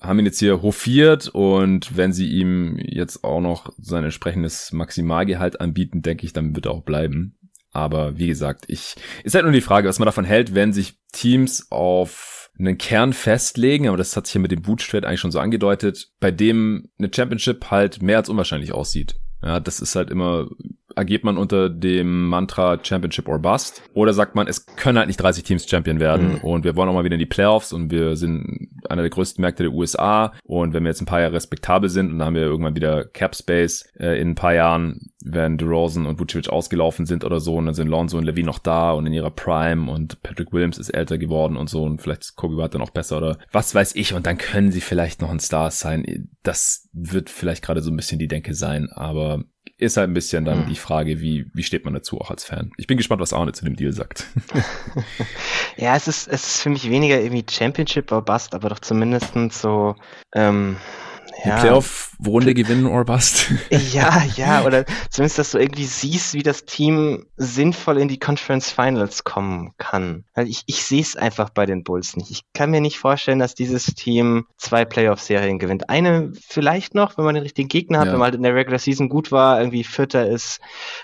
haben 0.00 0.18
ihn 0.18 0.26
jetzt 0.26 0.38
hier 0.38 0.62
hofiert 0.62 1.28
und 1.28 1.96
wenn 1.96 2.12
sie 2.12 2.28
ihm 2.28 2.76
jetzt 2.78 3.22
auch 3.22 3.40
noch 3.40 3.72
sein 3.78 4.04
entsprechendes 4.04 4.72
Maximalgehalt 4.72 5.60
anbieten, 5.60 6.02
denke 6.02 6.24
ich, 6.24 6.32
dann 6.32 6.56
wird 6.56 6.66
er 6.66 6.72
auch 6.72 6.82
bleiben. 6.82 7.36
Aber 7.72 8.18
wie 8.18 8.26
gesagt, 8.26 8.64
ich 8.68 8.96
ist 9.22 9.34
halt 9.34 9.44
nur 9.44 9.52
die 9.52 9.60
Frage, 9.60 9.88
was 9.88 9.98
man 9.98 10.06
davon 10.06 10.24
hält, 10.24 10.54
wenn 10.54 10.72
sich 10.72 10.98
Teams 11.12 11.68
auf 11.70 12.50
einen 12.58 12.78
Kern 12.78 13.12
festlegen, 13.12 13.88
aber 13.88 13.96
das 13.96 14.16
hat 14.16 14.26
sich 14.26 14.34
ja 14.34 14.40
mit 14.40 14.50
dem 14.50 14.62
Bootstrade 14.62 15.06
eigentlich 15.06 15.20
schon 15.20 15.32
so 15.32 15.40
angedeutet, 15.40 16.10
bei 16.20 16.30
dem 16.30 16.90
eine 16.98 17.10
Championship 17.14 17.70
halt 17.70 18.02
mehr 18.02 18.18
als 18.18 18.28
unwahrscheinlich 18.28 18.72
aussieht. 18.72 19.16
Ja, 19.42 19.60
das 19.60 19.80
ist 19.80 19.96
halt 19.96 20.10
immer 20.10 20.48
agiert 20.96 21.24
man 21.24 21.36
unter 21.36 21.68
dem 21.68 22.26
Mantra 22.28 22.78
Championship 22.82 23.28
or 23.28 23.38
Bust? 23.38 23.82
Oder 23.94 24.12
sagt 24.12 24.34
man, 24.34 24.46
es 24.46 24.66
können 24.66 24.98
halt 24.98 25.08
nicht 25.08 25.20
30 25.20 25.44
Teams 25.44 25.68
Champion 25.68 26.00
werden 26.00 26.34
mhm. 26.34 26.38
und 26.38 26.64
wir 26.64 26.76
wollen 26.76 26.88
auch 26.88 26.94
mal 26.94 27.04
wieder 27.04 27.14
in 27.14 27.20
die 27.20 27.26
Playoffs 27.26 27.72
und 27.72 27.90
wir 27.90 28.16
sind 28.16 28.68
einer 28.88 29.02
der 29.02 29.10
größten 29.10 29.42
Märkte 29.42 29.64
der 29.64 29.72
USA 29.72 30.32
und 30.44 30.72
wenn 30.72 30.82
wir 30.82 30.90
jetzt 30.90 31.00
ein 31.00 31.06
paar 31.06 31.20
Jahre 31.20 31.34
respektabel 31.34 31.88
sind 31.88 32.10
und 32.10 32.18
dann 32.18 32.26
haben 32.26 32.34
wir 32.34 32.42
irgendwann 32.42 32.76
wieder 32.76 33.04
Cap 33.04 33.34
Space 33.34 33.88
äh, 33.98 34.20
in 34.20 34.30
ein 34.30 34.34
paar 34.34 34.54
Jahren, 34.54 35.10
wenn 35.22 35.58
DeRozan 35.58 36.06
und 36.06 36.18
Vucevic 36.18 36.48
ausgelaufen 36.48 37.06
sind 37.06 37.24
oder 37.24 37.40
so 37.40 37.56
und 37.56 37.66
dann 37.66 37.74
sind 37.74 37.88
Lonzo 37.88 38.18
und 38.18 38.24
Levine 38.24 38.46
noch 38.46 38.58
da 38.58 38.92
und 38.92 39.06
in 39.06 39.12
ihrer 39.12 39.30
Prime 39.30 39.90
und 39.90 40.22
Patrick 40.22 40.52
Williams 40.52 40.78
ist 40.78 40.90
älter 40.90 41.18
geworden 41.18 41.56
und 41.56 41.68
so 41.68 41.82
und 41.84 42.00
vielleicht 42.00 42.22
ist 42.22 42.36
Kobe 42.36 42.56
White 42.56 42.70
dann 42.70 42.82
auch 42.82 42.90
besser 42.90 43.18
oder 43.18 43.38
was 43.52 43.74
weiß 43.74 43.94
ich 43.96 44.14
und 44.14 44.26
dann 44.26 44.38
können 44.38 44.72
sie 44.72 44.80
vielleicht 44.80 45.20
noch 45.20 45.30
ein 45.30 45.40
Star 45.40 45.70
sein. 45.70 46.28
Das 46.42 46.88
wird 46.92 47.30
vielleicht 47.30 47.62
gerade 47.62 47.82
so 47.82 47.90
ein 47.90 47.96
bisschen 47.96 48.18
die 48.18 48.28
Denke 48.28 48.54
sein, 48.54 48.88
aber 48.90 49.44
ist 49.80 49.96
halt 49.96 50.10
ein 50.10 50.14
bisschen 50.14 50.44
dann 50.44 50.62
hm. 50.62 50.68
die 50.68 50.76
Frage, 50.76 51.20
wie, 51.20 51.46
wie 51.54 51.62
steht 51.62 51.84
man 51.84 51.94
dazu 51.94 52.20
auch 52.20 52.30
als 52.30 52.44
Fan. 52.44 52.70
Ich 52.76 52.86
bin 52.86 52.96
gespannt, 52.96 53.20
was 53.20 53.32
Arne 53.32 53.52
zu 53.52 53.64
dem 53.64 53.76
Deal 53.76 53.92
sagt. 53.92 54.26
ja, 55.76 55.96
es 55.96 56.06
ist, 56.06 56.28
es 56.28 56.46
ist 56.46 56.62
für 56.62 56.70
mich 56.70 56.88
weniger 56.90 57.20
irgendwie 57.20 57.44
Championship 57.50 58.12
or 58.12 58.22
Bust, 58.22 58.54
aber 58.54 58.68
doch 58.68 58.80
zumindest 58.80 59.32
so, 59.52 59.96
ähm, 60.34 60.76
ja. 61.44 61.56
die 61.56 61.60
Playoff-Runde 61.60 62.54
gewinnen 62.54 62.86
or 62.86 63.04
bust. 63.04 63.52
Ja, 63.92 64.24
ja, 64.36 64.64
oder 64.64 64.84
zumindest, 65.10 65.38
dass 65.38 65.50
du 65.52 65.58
irgendwie 65.58 65.84
siehst, 65.84 66.34
wie 66.34 66.42
das 66.42 66.64
Team 66.64 67.26
sinnvoll 67.36 67.98
in 67.98 68.08
die 68.08 68.18
Conference 68.18 68.70
Finals 68.70 69.24
kommen 69.24 69.72
kann. 69.78 70.24
Ich, 70.36 70.62
ich 70.66 70.84
sehe 70.84 71.00
es 71.00 71.16
einfach 71.16 71.50
bei 71.50 71.66
den 71.66 71.82
Bulls 71.82 72.16
nicht. 72.16 72.30
Ich 72.30 72.42
kann 72.52 72.70
mir 72.70 72.80
nicht 72.80 72.98
vorstellen, 72.98 73.38
dass 73.38 73.54
dieses 73.54 73.86
Team 73.86 74.46
zwei 74.56 74.84
Playoff-Serien 74.84 75.58
gewinnt. 75.58 75.88
Eine 75.88 76.32
vielleicht 76.46 76.94
noch, 76.94 77.16
wenn 77.16 77.24
man 77.24 77.34
den 77.34 77.42
richtigen 77.42 77.68
Gegner 77.68 78.00
hat, 78.00 78.06
ja. 78.06 78.12
wenn 78.12 78.18
man 78.18 78.26
halt 78.26 78.34
in 78.34 78.42
der 78.42 78.54
Regular 78.54 78.78
Season 78.78 79.08
gut 79.08 79.32
war, 79.32 79.58
irgendwie 79.58 79.84
Vierter 79.84 80.28
ist 80.28 80.60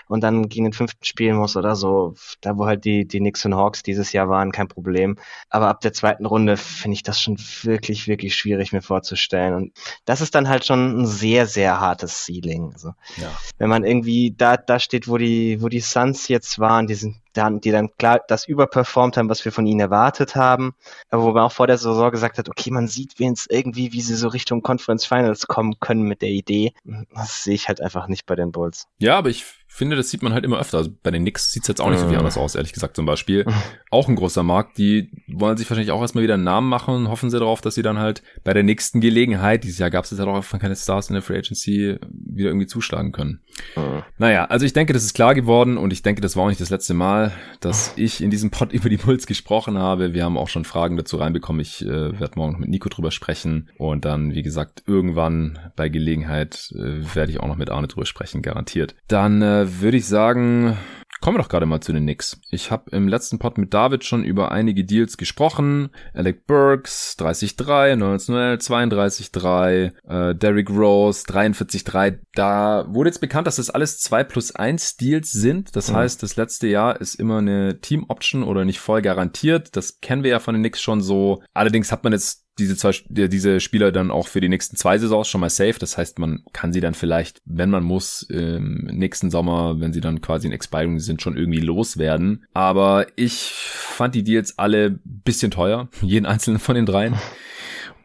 und 0.07 0.21
dann 0.21 0.49
gegen 0.49 0.65
den 0.65 0.73
fünften 0.73 1.03
spielen 1.03 1.37
muss 1.37 1.55
oder 1.57 1.75
so. 1.75 2.15
Da, 2.41 2.57
wo 2.57 2.65
halt 2.65 2.85
die, 2.85 3.05
die 3.07 3.19
Knicks 3.19 3.45
und 3.45 3.55
Hawks 3.55 3.83
dieses 3.83 4.11
Jahr 4.13 4.29
waren, 4.29 4.51
kein 4.51 4.67
Problem. 4.67 5.17
Aber 5.49 5.67
ab 5.67 5.81
der 5.81 5.93
zweiten 5.93 6.25
Runde 6.25 6.57
finde 6.57 6.95
ich 6.95 7.03
das 7.03 7.21
schon 7.21 7.37
wirklich, 7.63 8.07
wirklich 8.07 8.35
schwierig 8.35 8.73
mir 8.73 8.81
vorzustellen. 8.81 9.53
Und 9.53 9.73
das 10.05 10.21
ist 10.21 10.26
ist 10.27 10.35
dann 10.35 10.49
halt 10.49 10.65
schon 10.65 11.01
ein 11.01 11.05
sehr, 11.07 11.47
sehr 11.47 11.79
hartes 11.79 12.25
Ceiling. 12.25 12.71
Also, 12.73 12.89
ja. 13.15 13.31
Wenn 13.57 13.69
man 13.69 13.85
irgendwie 13.85 14.33
da, 14.37 14.57
da 14.57 14.79
steht, 14.79 15.07
wo 15.07 15.17
die, 15.17 15.61
wo 15.61 15.69
die 15.69 15.79
Suns 15.79 16.27
jetzt 16.27 16.59
waren, 16.59 16.87
die 16.87 16.95
sind 16.95 17.15
dann, 17.33 17.61
die 17.61 17.71
dann 17.71 17.89
klar 17.97 18.19
das 18.27 18.47
überperformt 18.47 19.15
haben, 19.15 19.29
was 19.29 19.45
wir 19.45 19.51
von 19.51 19.65
ihnen 19.65 19.79
erwartet 19.79 20.35
haben, 20.35 20.73
aber 21.09 21.23
wo 21.23 21.31
man 21.31 21.43
auch 21.43 21.51
vor 21.51 21.67
der 21.67 21.77
Saison 21.77 22.11
gesagt 22.11 22.37
hat, 22.37 22.49
okay, 22.49 22.71
man 22.71 22.87
sieht 22.87 23.19
wenigstens 23.19 23.47
irgendwie, 23.55 23.93
wie 23.93 24.01
sie 24.01 24.15
so 24.15 24.27
Richtung 24.27 24.61
Conference 24.61 25.05
Finals 25.05 25.47
kommen 25.47 25.79
können 25.79 26.01
mit 26.01 26.21
der 26.21 26.29
Idee. 26.29 26.73
Das 27.13 27.43
sehe 27.43 27.55
ich 27.55 27.67
halt 27.67 27.79
einfach 27.79 28.07
nicht 28.07 28.25
bei 28.25 28.35
den 28.35 28.51
Bulls. 28.51 28.87
Ja, 28.97 29.17
aber 29.17 29.29
ich 29.29 29.45
finde, 29.77 29.95
das 29.95 30.09
sieht 30.09 30.23
man 30.23 30.33
halt 30.33 30.43
immer 30.43 30.59
öfter. 30.59 30.79
Also 30.79 30.89
bei 31.03 31.11
den 31.11 31.21
Knicks 31.21 31.51
sieht 31.51 31.63
es 31.63 31.67
jetzt 31.67 31.81
auch 31.81 31.89
nicht 31.89 31.99
so 31.99 32.05
viel 32.05 32.13
mhm. 32.13 32.19
anders 32.19 32.37
aus, 32.37 32.55
ehrlich 32.55 32.73
gesagt 32.73 32.95
zum 32.95 33.05
Beispiel. 33.05 33.45
Auch 33.91 34.09
ein 34.09 34.15
großer 34.15 34.43
Markt. 34.43 34.77
Die 34.77 35.11
wollen 35.27 35.55
sich 35.55 35.69
wahrscheinlich 35.69 35.91
auch 35.91 36.01
erstmal 36.01 36.23
wieder 36.23 36.33
einen 36.33 36.43
Namen 36.43 36.67
machen 36.67 36.93
und 36.93 37.07
hoffen 37.07 37.29
sie 37.29 37.39
darauf, 37.39 37.61
dass 37.61 37.75
sie 37.75 37.83
dann 37.83 37.99
halt 37.99 38.21
bei 38.43 38.53
der 38.53 38.63
nächsten 38.63 38.99
Gelegenheit, 38.99 39.63
dieses 39.63 39.77
Jahr 39.77 39.89
gab 39.89 40.03
es 40.03 40.11
jetzt 40.11 40.19
halt 40.19 40.27
auch 40.27 40.35
einfach 40.35 40.59
keine 40.59 40.75
Stars 40.75 41.09
in 41.09 41.13
der 41.13 41.21
Free 41.21 41.37
Agency, 41.37 41.97
wieder 42.09 42.49
irgendwie 42.49 42.67
zuschlagen 42.67 43.13
können. 43.13 43.39
Mhm. 43.75 44.03
Naja, 44.17 44.45
also 44.45 44.65
ich 44.65 44.73
denke, 44.73 44.91
das 44.91 45.05
ist 45.05 45.13
klar 45.13 45.35
geworden 45.35 45.77
und 45.77 45.93
ich 45.93 46.01
denke, 46.01 46.21
das 46.21 46.35
war 46.35 46.43
auch 46.43 46.49
nicht 46.49 46.59
das 46.59 46.69
letzte 46.69 46.93
Mal, 46.93 47.31
dass 47.61 47.93
ich 47.95 48.21
in 48.21 48.29
diesem 48.29 48.51
Pod 48.51 48.73
über 48.73 48.89
die 48.89 48.97
Bulls 48.97 49.25
gesprochen 49.25 49.77
habe. 49.77 50.13
Wir 50.13 50.25
haben 50.25 50.37
auch 50.37 50.49
schon 50.49 50.65
Fragen 50.65 50.97
dazu 50.97 51.17
reinbekommen. 51.17 51.61
Ich 51.61 51.85
äh, 51.85 52.19
werde 52.19 52.33
morgen 52.35 52.53
noch 52.53 52.59
mit 52.59 52.69
Nico 52.69 52.89
drüber 52.89 53.11
sprechen 53.11 53.69
und 53.77 54.03
dann, 54.03 54.33
wie 54.33 54.43
gesagt, 54.43 54.83
irgendwann 54.85 55.59
bei 55.75 55.87
Gelegenheit 55.87 56.73
äh, 56.75 57.15
werde 57.15 57.31
ich 57.31 57.39
auch 57.39 57.47
noch 57.47 57.55
mit 57.55 57.69
Arne 57.69 57.87
drüber 57.87 58.05
sprechen, 58.05 58.41
garantiert. 58.41 58.95
Dann 59.07 59.41
äh, 59.41 59.66
würde 59.81 59.97
ich 59.97 60.07
sagen, 60.07 60.77
Kommen 61.19 61.37
wir 61.37 61.41
doch 61.41 61.49
gerade 61.49 61.65
mal 61.65 61.81
zu 61.81 61.93
den 61.93 62.03
Knicks. 62.03 62.39
Ich 62.51 62.69
habe 62.69 62.91
im 62.91 63.07
letzten 63.07 63.39
Pod 63.39 63.57
mit 63.57 63.73
David 63.73 64.03
schon 64.03 64.23
über 64.23 64.51
einige 64.51 64.85
Deals 64.85 65.17
gesprochen. 65.17 65.89
Alec 66.13 66.45
Burks, 66.45 67.15
30-3, 67.19 67.95
19 67.95 68.35
32-3, 68.35 69.93
äh, 70.07 70.35
Derrick 70.35 70.69
Rose, 70.69 71.25
43-3. 71.25 72.19
Da 72.33 72.85
wurde 72.89 73.09
jetzt 73.09 73.19
bekannt, 73.19 73.47
dass 73.47 73.55
das 73.55 73.71
alles 73.71 73.99
2 73.99 74.23
plus 74.25 74.55
1 74.55 74.97
Deals 74.97 75.31
sind. 75.31 75.75
Das 75.75 75.89
mhm. 75.89 75.95
heißt, 75.95 76.21
das 76.21 76.35
letzte 76.35 76.67
Jahr 76.67 77.01
ist 77.01 77.15
immer 77.15 77.39
eine 77.39 77.81
Team-Option 77.81 78.43
oder 78.43 78.63
nicht 78.63 78.79
voll 78.79 79.01
garantiert. 79.01 79.75
Das 79.75 79.99
kennen 79.99 80.23
wir 80.23 80.31
ja 80.31 80.39
von 80.39 80.53
den 80.53 80.61
Knicks 80.61 80.81
schon 80.81 81.01
so. 81.01 81.41
Allerdings 81.53 81.91
hat 81.91 82.03
man 82.03 82.13
jetzt 82.13 82.46
diese 82.59 82.75
zwei, 82.75 82.91
diese 83.09 83.59
Spieler 83.59 83.91
dann 83.91 84.11
auch 84.11 84.27
für 84.27 84.41
die 84.41 84.49
nächsten 84.49 84.75
zwei 84.75 84.97
Saisons 84.97 85.27
schon 85.27 85.41
mal 85.41 85.49
safe. 85.49 85.75
Das 85.79 85.97
heißt, 85.97 86.19
man 86.19 86.43
kann 86.53 86.73
sie 86.73 86.81
dann 86.81 86.93
vielleicht, 86.93 87.41
wenn 87.45 87.69
man 87.69 87.83
muss, 87.83 88.23
im 88.23 88.85
nächsten 88.85 89.29
Sommer, 89.29 89.79
wenn 89.79 89.93
sie 89.93 90.01
dann 90.01 90.21
quasi 90.21 90.47
in 90.47 90.53
Expiring 90.53 90.99
sind, 90.99 91.21
schon 91.21 91.37
irgendwie 91.37 91.59
loswerden. 91.59 92.45
Aber 92.53 93.07
ich 93.15 93.51
fand 93.53 94.15
die 94.15 94.23
Deals 94.23 94.57
alle 94.57 94.99
bisschen 95.03 95.51
teuer, 95.51 95.89
jeden 96.01 96.25
einzelnen 96.25 96.59
von 96.59 96.75
den 96.75 96.85
dreien. 96.85 97.15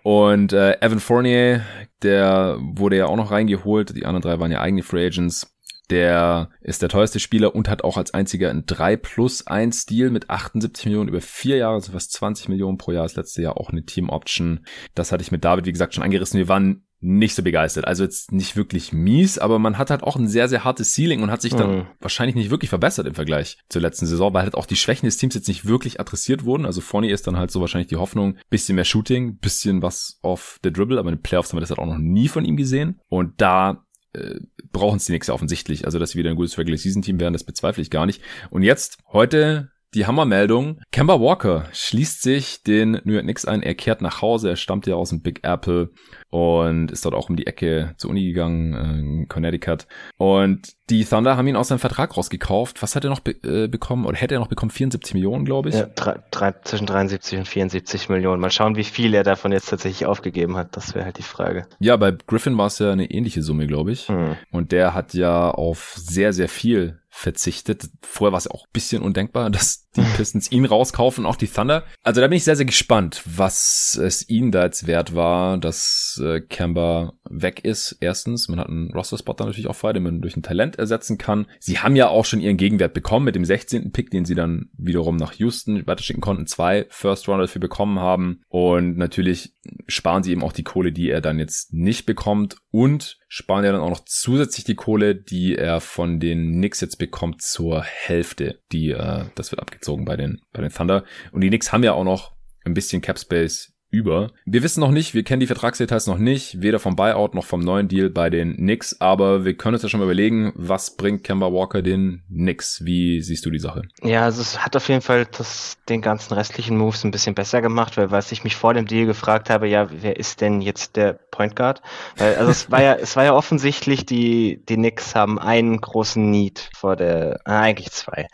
Und 0.02 0.52
äh, 0.52 0.80
Evan 0.80 0.98
Fournier, 0.98 1.62
der 2.02 2.58
wurde 2.60 2.96
ja 2.96 3.06
auch 3.06 3.16
noch 3.16 3.30
reingeholt. 3.30 3.94
Die 3.96 4.04
anderen 4.04 4.22
drei 4.22 4.40
waren 4.40 4.50
ja 4.50 4.60
eigene 4.60 4.82
Free 4.82 5.06
Agents. 5.06 5.51
Der 5.90 6.50
ist 6.60 6.82
der 6.82 6.88
teuerste 6.88 7.20
Spieler 7.20 7.54
und 7.54 7.68
hat 7.68 7.84
auch 7.84 7.96
als 7.96 8.14
einziger 8.14 8.50
ein 8.50 8.64
3 8.66 8.96
plus 8.96 9.46
1 9.46 9.86
Deal 9.86 10.10
mit 10.10 10.30
78 10.30 10.86
Millionen 10.86 11.08
über 11.08 11.20
vier 11.20 11.56
Jahre, 11.56 11.74
also 11.74 11.92
fast 11.92 12.12
20 12.12 12.48
Millionen 12.48 12.78
pro 12.78 12.92
Jahr. 12.92 13.02
Das 13.02 13.16
letzte 13.16 13.42
Jahr 13.42 13.58
auch 13.58 13.70
eine 13.70 13.84
Team 13.84 14.08
Option. 14.08 14.64
Das 14.94 15.12
hatte 15.12 15.22
ich 15.22 15.32
mit 15.32 15.44
David, 15.44 15.66
wie 15.66 15.72
gesagt, 15.72 15.94
schon 15.94 16.04
angerissen. 16.04 16.38
Wir 16.38 16.48
waren 16.48 16.84
nicht 17.02 17.34
so 17.34 17.42
begeistert. 17.42 17.86
Also 17.86 18.04
jetzt 18.04 18.30
nicht 18.30 18.56
wirklich 18.56 18.92
mies, 18.92 19.36
aber 19.36 19.58
man 19.58 19.76
hat 19.76 19.90
halt 19.90 20.04
auch 20.04 20.14
ein 20.14 20.28
sehr, 20.28 20.48
sehr 20.48 20.62
hartes 20.62 20.94
Ceiling 20.94 21.22
und 21.22 21.32
hat 21.32 21.42
sich 21.42 21.52
dann 21.52 21.78
mhm. 21.78 21.86
wahrscheinlich 22.00 22.36
nicht 22.36 22.50
wirklich 22.50 22.70
verbessert 22.70 23.08
im 23.08 23.14
Vergleich 23.14 23.58
zur 23.68 23.82
letzten 23.82 24.06
Saison, 24.06 24.32
weil 24.32 24.44
halt 24.44 24.54
auch 24.54 24.66
die 24.66 24.76
Schwächen 24.76 25.06
des 25.06 25.16
Teams 25.16 25.34
jetzt 25.34 25.48
nicht 25.48 25.66
wirklich 25.66 25.98
adressiert 25.98 26.44
wurden. 26.44 26.64
Also 26.64 26.80
Fournier 26.80 27.12
ist 27.12 27.26
dann 27.26 27.36
halt 27.36 27.50
so 27.50 27.60
wahrscheinlich 27.60 27.88
die 27.88 27.96
Hoffnung, 27.96 28.38
bisschen 28.50 28.76
mehr 28.76 28.84
Shooting, 28.84 29.38
bisschen 29.38 29.82
was 29.82 30.20
auf 30.22 30.60
der 30.62 30.70
Dribble, 30.70 30.98
aber 30.98 31.10
in 31.10 31.16
den 31.16 31.22
Playoffs 31.22 31.50
haben 31.50 31.56
wir 31.56 31.62
das 31.62 31.70
halt 31.70 31.80
auch 31.80 31.86
noch 31.86 31.98
nie 31.98 32.28
von 32.28 32.44
ihm 32.44 32.56
gesehen. 32.56 33.00
Und 33.08 33.40
da 33.40 33.84
äh, 34.12 34.40
brauchen 34.72 34.96
es 34.96 35.06
die 35.06 35.12
nächste 35.12 35.34
offensichtlich. 35.34 35.84
Also, 35.84 35.98
dass 35.98 36.10
sie 36.10 36.18
wieder 36.18 36.30
ein 36.30 36.36
gutes 36.36 36.58
Regular 36.58 36.78
Season 36.78 37.02
Team 37.02 37.20
werden, 37.20 37.32
das 37.32 37.44
bezweifle 37.44 37.82
ich 37.82 37.90
gar 37.90 38.06
nicht. 38.06 38.22
Und 38.50 38.62
jetzt, 38.62 38.98
heute 39.12 39.70
die 39.94 40.06
Hammermeldung. 40.06 40.80
Kemba 40.90 41.20
Walker 41.20 41.66
schließt 41.72 42.22
sich 42.22 42.62
den 42.62 43.00
New 43.04 43.12
York 43.12 43.24
Knicks 43.24 43.44
ein. 43.44 43.62
Er 43.62 43.74
kehrt 43.74 44.00
nach 44.00 44.22
Hause. 44.22 44.50
Er 44.50 44.56
stammt 44.56 44.86
ja 44.86 44.94
aus 44.94 45.10
dem 45.10 45.22
Big 45.22 45.40
Apple 45.42 45.90
und 46.30 46.90
ist 46.90 47.04
dort 47.04 47.14
auch 47.14 47.28
um 47.28 47.36
die 47.36 47.46
Ecke 47.46 47.94
zur 47.98 48.10
Uni 48.10 48.24
gegangen, 48.24 48.72
äh, 48.72 48.98
in 48.98 49.28
Connecticut. 49.28 49.86
Und 50.16 50.72
die 50.88 51.04
Thunder 51.04 51.36
haben 51.36 51.46
ihn 51.46 51.56
aus 51.56 51.68
seinem 51.68 51.78
Vertrag 51.78 52.16
rausgekauft. 52.16 52.82
Was 52.82 52.96
hat 52.96 53.04
er 53.04 53.10
noch 53.10 53.20
be 53.20 53.32
äh, 53.44 53.68
bekommen? 53.68 54.06
Oder 54.06 54.16
hätte 54.16 54.34
er 54.34 54.40
noch 54.40 54.48
bekommen? 54.48 54.70
74 54.70 55.14
Millionen, 55.14 55.44
glaube 55.44 55.68
ich. 55.68 55.74
Ja, 55.74 55.86
drei, 55.86 56.20
drei, 56.30 56.54
zwischen 56.64 56.86
73 56.86 57.38
und 57.38 57.48
74 57.48 58.08
Millionen. 58.08 58.40
Mal 58.40 58.50
schauen, 58.50 58.76
wie 58.76 58.84
viel 58.84 59.12
er 59.14 59.24
davon 59.24 59.52
jetzt 59.52 59.68
tatsächlich 59.68 60.06
aufgegeben 60.06 60.56
hat. 60.56 60.74
Das 60.76 60.94
wäre 60.94 61.04
halt 61.04 61.18
die 61.18 61.22
Frage. 61.22 61.66
Ja, 61.80 61.96
bei 61.98 62.12
Griffin 62.12 62.56
war 62.56 62.66
es 62.66 62.78
ja 62.78 62.92
eine 62.92 63.10
ähnliche 63.10 63.42
Summe, 63.42 63.66
glaube 63.66 63.92
ich. 63.92 64.08
Hm. 64.08 64.36
Und 64.50 64.72
der 64.72 64.94
hat 64.94 65.12
ja 65.12 65.50
auf 65.50 65.94
sehr, 65.96 66.32
sehr 66.32 66.48
viel 66.48 67.01
verzichtet. 67.14 67.90
Vorher 68.00 68.32
war 68.32 68.38
es 68.38 68.48
auch 68.48 68.66
bisschen 68.72 69.02
undenkbar, 69.02 69.50
dass 69.50 69.90
die 69.94 70.00
Pistons 70.16 70.50
ihn 70.50 70.64
rauskaufen, 70.64 71.26
auch 71.26 71.36
die 71.36 71.46
Thunder. 71.46 71.84
Also 72.02 72.22
da 72.22 72.26
bin 72.26 72.38
ich 72.38 72.44
sehr, 72.44 72.56
sehr 72.56 72.64
gespannt, 72.64 73.22
was 73.26 74.00
es 74.02 74.26
ihnen 74.28 74.50
da 74.50 74.64
jetzt 74.64 74.86
wert 74.86 75.14
war, 75.14 75.58
dass 75.58 76.20
äh, 76.24 76.40
Kemba 76.40 77.12
weg 77.28 77.64
ist. 77.64 77.98
Erstens, 78.00 78.48
man 78.48 78.58
hat 78.58 78.68
einen 78.68 78.90
Roster-Spot 78.92 79.34
dann 79.34 79.48
natürlich 79.48 79.68
auch 79.68 79.76
frei, 79.76 79.92
den 79.92 80.02
man 80.02 80.22
durch 80.22 80.36
ein 80.36 80.42
Talent 80.42 80.76
ersetzen 80.76 81.18
kann. 81.18 81.46
Sie 81.60 81.78
haben 81.78 81.94
ja 81.94 82.08
auch 82.08 82.24
schon 82.24 82.40
ihren 82.40 82.56
Gegenwert 82.56 82.94
bekommen 82.94 83.26
mit 83.26 83.34
dem 83.34 83.44
16. 83.44 83.92
Pick, 83.92 84.10
den 84.10 84.24
sie 84.24 84.34
dann 84.34 84.70
wiederum 84.78 85.16
nach 85.16 85.34
Houston 85.34 85.86
weiterschicken 85.86 86.22
konnten, 86.22 86.46
zwei 86.46 86.86
First 86.88 87.28
Rounder 87.28 87.44
dafür 87.44 87.60
bekommen 87.60 88.00
haben. 88.00 88.40
Und 88.48 88.96
natürlich 88.96 89.52
sparen 89.86 90.22
sie 90.22 90.32
eben 90.32 90.42
auch 90.42 90.52
die 90.52 90.64
Kohle, 90.64 90.92
die 90.92 91.10
er 91.10 91.20
dann 91.20 91.38
jetzt 91.38 91.74
nicht 91.74 92.06
bekommt 92.06 92.56
und 92.70 93.18
sparen 93.28 93.64
ja 93.64 93.72
dann 93.72 93.80
auch 93.80 93.90
noch 93.90 94.04
zusätzlich 94.04 94.64
die 94.64 94.74
Kohle, 94.74 95.14
die 95.14 95.56
er 95.56 95.80
von 95.80 96.20
den 96.20 96.52
Knicks 96.52 96.80
jetzt 96.80 96.98
bekommt 97.02 97.42
zur 97.42 97.82
Hälfte. 97.82 98.60
Die, 98.70 98.90
äh, 98.90 99.24
das 99.34 99.50
wird 99.50 99.60
abgezogen 99.60 100.04
bei 100.04 100.16
den, 100.16 100.40
bei 100.52 100.62
den 100.62 100.70
Thunder. 100.70 101.02
Und 101.32 101.40
die 101.40 101.48
Knicks 101.48 101.72
haben 101.72 101.82
ja 101.82 101.94
auch 101.94 102.04
noch 102.04 102.36
ein 102.64 102.74
bisschen 102.74 103.02
Cap 103.02 103.18
Space 103.18 103.71
über. 103.92 104.30
Wir 104.46 104.62
wissen 104.62 104.80
noch 104.80 104.90
nicht, 104.90 105.12
wir 105.14 105.22
kennen 105.22 105.40
die 105.40 105.46
Vertragsdetails 105.46 106.06
noch 106.06 106.18
nicht, 106.18 106.62
weder 106.62 106.78
vom 106.78 106.96
Buyout 106.96 107.34
noch 107.34 107.44
vom 107.44 107.60
neuen 107.60 107.88
Deal 107.88 108.08
bei 108.08 108.30
den 108.30 108.56
Knicks, 108.56 109.00
aber 109.00 109.44
wir 109.44 109.54
können 109.54 109.74
uns 109.74 109.82
ja 109.82 109.88
schon 109.90 110.00
mal 110.00 110.06
überlegen, 110.06 110.52
was 110.56 110.96
bringt 110.96 111.24
Kemba 111.24 111.52
Walker 111.52 111.82
den 111.82 112.22
Knicks? 112.28 112.84
Wie 112.84 113.20
siehst 113.20 113.44
du 113.44 113.50
die 113.50 113.58
Sache? 113.58 113.82
Ja, 114.02 114.24
also 114.24 114.40
es 114.40 114.64
hat 114.64 114.74
auf 114.76 114.88
jeden 114.88 115.02
Fall 115.02 115.26
das, 115.26 115.76
den 115.90 116.00
ganzen 116.00 116.32
restlichen 116.32 116.78
Moves 116.78 117.04
ein 117.04 117.10
bisschen 117.10 117.34
besser 117.34 117.60
gemacht, 117.60 117.98
weil 117.98 118.10
was 118.10 118.32
ich 118.32 118.44
mich 118.44 118.56
vor 118.56 118.72
dem 118.72 118.86
Deal 118.86 119.04
gefragt 119.04 119.50
habe, 119.50 119.68
ja, 119.68 119.88
wer 119.92 120.16
ist 120.16 120.40
denn 120.40 120.62
jetzt 120.62 120.96
der 120.96 121.12
Point 121.30 121.54
Guard? 121.54 121.82
Weil, 122.16 122.36
also 122.36 122.50
es 122.50 122.70
war 122.70 122.82
ja, 122.82 122.94
es 122.94 123.14
war 123.14 123.24
ja 123.24 123.34
offensichtlich, 123.34 124.06
die, 124.06 124.64
die 124.66 124.76
Knicks 124.76 125.14
haben 125.14 125.38
einen 125.38 125.78
großen 125.78 126.30
Need 126.30 126.70
vor 126.74 126.96
der, 126.96 127.40
äh, 127.44 127.50
eigentlich 127.50 127.90
zwei. 127.90 128.26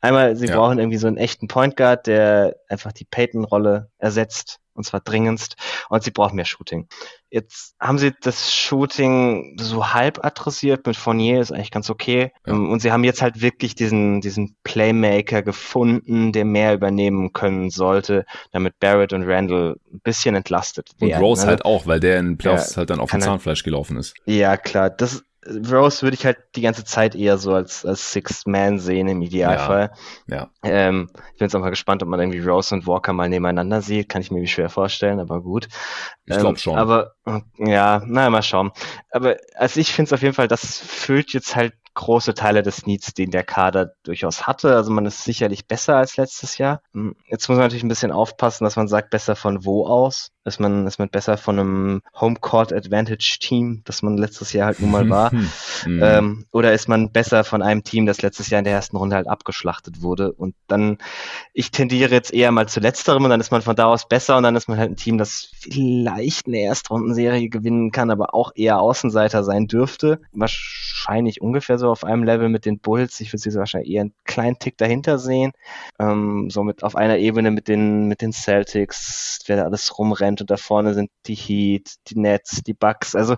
Einmal, 0.00 0.34
sie 0.34 0.46
ja. 0.46 0.56
brauchen 0.56 0.78
irgendwie 0.78 0.98
so 0.98 1.06
einen 1.06 1.16
echten 1.16 1.46
Point 1.46 1.76
Guard, 1.76 2.08
der 2.08 2.56
einfach 2.68 2.92
die 2.92 3.04
Peyton-Rolle 3.04 3.90
ersetzt 3.98 4.60
und 4.76 4.84
zwar 4.84 5.00
dringendst, 5.00 5.56
und 5.88 6.02
sie 6.02 6.10
brauchen 6.10 6.36
mehr 6.36 6.44
Shooting. 6.44 6.88
Jetzt 7.28 7.74
haben 7.80 7.98
sie 7.98 8.12
das 8.20 8.54
Shooting 8.54 9.56
so 9.60 9.92
halb 9.92 10.24
adressiert 10.24 10.86
mit 10.86 10.96
Fournier, 10.96 11.40
ist 11.40 11.52
eigentlich 11.52 11.70
ganz 11.70 11.90
okay. 11.90 12.32
Ja. 12.46 12.52
Ähm, 12.52 12.70
und 12.70 12.80
sie 12.80 12.92
haben 12.92 13.04
jetzt 13.04 13.20
halt 13.20 13.40
wirklich 13.40 13.74
diesen, 13.74 14.20
diesen 14.20 14.56
Playmaker 14.62 15.42
gefunden, 15.42 16.32
der 16.32 16.44
mehr 16.44 16.72
übernehmen 16.74 17.32
können 17.32 17.70
sollte, 17.70 18.24
damit 18.52 18.78
Barrett 18.78 19.12
und 19.12 19.24
Randall 19.24 19.76
ein 19.92 20.00
bisschen 20.00 20.34
entlastet 20.34 20.90
werden. 21.00 21.14
Und 21.14 21.20
Rose 21.20 21.42
ne? 21.42 21.48
halt 21.48 21.64
auch, 21.64 21.86
weil 21.86 22.00
der 22.00 22.18
in 22.20 22.38
Playoffs 22.38 22.70
ja, 22.70 22.76
halt 22.78 22.90
dann 22.90 23.00
auf 23.00 23.10
dem 23.10 23.20
Zahnfleisch 23.20 23.64
gelaufen 23.64 23.96
ist. 23.96 24.14
Ja, 24.24 24.56
klar. 24.56 24.90
Das, 24.90 25.24
Rose 25.70 26.02
würde 26.02 26.16
ich 26.16 26.24
halt 26.24 26.38
die 26.54 26.60
ganze 26.60 26.84
Zeit 26.84 27.14
eher 27.14 27.38
so 27.38 27.54
als, 27.54 27.84
als 27.84 28.12
Sixth 28.12 28.46
Man 28.46 28.78
sehen 28.78 29.08
im 29.08 29.22
Idealfall. 29.22 29.92
Ja. 30.26 30.50
ja. 30.64 30.70
Ähm, 30.70 31.08
ich 31.12 31.38
bin 31.38 31.46
jetzt 31.46 31.54
auch 31.54 31.60
mal 31.60 31.70
gespannt, 31.70 32.02
ob 32.02 32.08
man 32.08 32.20
irgendwie 32.20 32.40
Rose 32.40 32.74
und 32.74 32.86
Walker 32.86 33.12
mal 33.12 33.28
nebeneinander 33.28 33.82
sieht. 33.82 34.08
Kann 34.08 34.22
ich 34.22 34.30
mir 34.30 34.46
schwer 34.46 34.68
vorstellen, 34.68 35.20
aber 35.20 35.40
gut. 35.40 35.68
Ich 36.24 36.36
glaube 36.36 36.50
ähm, 36.50 36.56
schon. 36.56 36.78
Aber 36.78 37.12
ja, 37.58 38.02
naja, 38.04 38.30
mal 38.30 38.42
schauen. 38.42 38.72
Aber 39.10 39.36
also 39.54 39.80
ich 39.80 39.92
finde 39.92 40.08
es 40.08 40.12
auf 40.12 40.22
jeden 40.22 40.34
Fall, 40.34 40.48
das 40.48 40.78
füllt 40.78 41.32
jetzt 41.32 41.56
halt 41.56 41.74
große 41.96 42.34
Teile 42.34 42.62
des 42.62 42.86
Needs, 42.86 43.14
den 43.14 43.32
der 43.32 43.42
Kader 43.42 43.94
durchaus 44.04 44.46
hatte. 44.46 44.76
Also 44.76 44.92
man 44.92 45.06
ist 45.06 45.24
sicherlich 45.24 45.66
besser 45.66 45.96
als 45.96 46.16
letztes 46.16 46.58
Jahr. 46.58 46.80
Hm, 46.92 47.16
jetzt 47.26 47.48
muss 47.48 47.56
man 47.56 47.64
natürlich 47.64 47.82
ein 47.82 47.88
bisschen 47.88 48.12
aufpassen, 48.12 48.64
dass 48.64 48.76
man 48.76 48.86
sagt, 48.86 49.10
besser 49.10 49.34
von 49.34 49.64
wo 49.64 49.86
aus? 49.86 50.30
Ist 50.44 50.60
man, 50.60 50.86
ist 50.86 51.00
man 51.00 51.08
besser 51.08 51.38
von 51.38 51.58
einem 51.58 52.02
Homecourt 52.20 52.72
Advantage 52.72 53.38
Team, 53.40 53.82
das 53.84 54.02
man 54.02 54.16
letztes 54.16 54.52
Jahr 54.52 54.66
halt 54.66 54.78
nun 54.78 54.92
mal 54.92 55.10
war? 55.10 55.34
mhm. 55.86 56.00
ähm, 56.02 56.46
oder 56.52 56.72
ist 56.72 56.88
man 56.88 57.10
besser 57.10 57.42
von 57.42 57.62
einem 57.62 57.82
Team, 57.82 58.06
das 58.06 58.22
letztes 58.22 58.48
Jahr 58.50 58.60
in 58.60 58.64
der 58.64 58.74
ersten 58.74 58.96
Runde 58.96 59.16
halt 59.16 59.26
abgeschlachtet 59.26 60.02
wurde? 60.02 60.32
Und 60.32 60.54
dann, 60.68 60.98
ich 61.52 61.72
tendiere 61.72 62.12
jetzt 62.12 62.32
eher 62.32 62.52
mal 62.52 62.68
zu 62.68 62.78
letzterem 62.78 63.24
und 63.24 63.30
dann 63.30 63.40
ist 63.40 63.50
man 63.50 63.62
von 63.62 63.74
da 63.74 63.86
aus 63.86 64.06
besser 64.06 64.36
und 64.36 64.44
dann 64.44 64.54
ist 64.54 64.68
man 64.68 64.78
halt 64.78 64.92
ein 64.92 64.96
Team, 64.96 65.18
das 65.18 65.50
vielleicht 65.58 66.46
eine 66.46 66.60
Erstrundenserie 66.60 67.48
gewinnen 67.48 67.90
kann, 67.90 68.10
aber 68.10 68.32
auch 68.32 68.52
eher 68.54 68.78
Außenseiter 68.78 69.42
sein 69.42 69.66
dürfte. 69.66 70.20
Wahrscheinlich 70.32 71.40
ungefähr 71.40 71.78
so 71.78 71.85
so 71.86 71.92
auf 71.92 72.04
einem 72.04 72.24
Level 72.24 72.48
mit 72.48 72.64
den 72.64 72.80
Bulls. 72.80 73.20
Ich 73.20 73.32
würde 73.32 73.42
sie 73.42 73.50
so 73.50 73.60
wahrscheinlich 73.60 73.92
eher 73.92 74.00
einen 74.02 74.14
kleinen 74.24 74.58
Tick 74.58 74.76
dahinter 74.76 75.18
sehen. 75.18 75.52
Ähm, 76.00 76.50
so 76.50 76.64
mit 76.64 76.82
auf 76.82 76.96
einer 76.96 77.18
Ebene 77.18 77.52
mit 77.52 77.68
den, 77.68 78.08
mit 78.08 78.22
den 78.22 78.32
Celtics, 78.32 79.40
wer 79.46 79.56
da 79.56 79.64
alles 79.64 79.96
rumrennt 79.96 80.40
und 80.40 80.50
da 80.50 80.56
vorne 80.56 80.94
sind 80.94 81.10
die 81.26 81.36
Heat, 81.36 81.94
die 82.08 82.18
Nets, 82.18 82.62
die 82.64 82.74
Bucks. 82.74 83.14
Also 83.14 83.36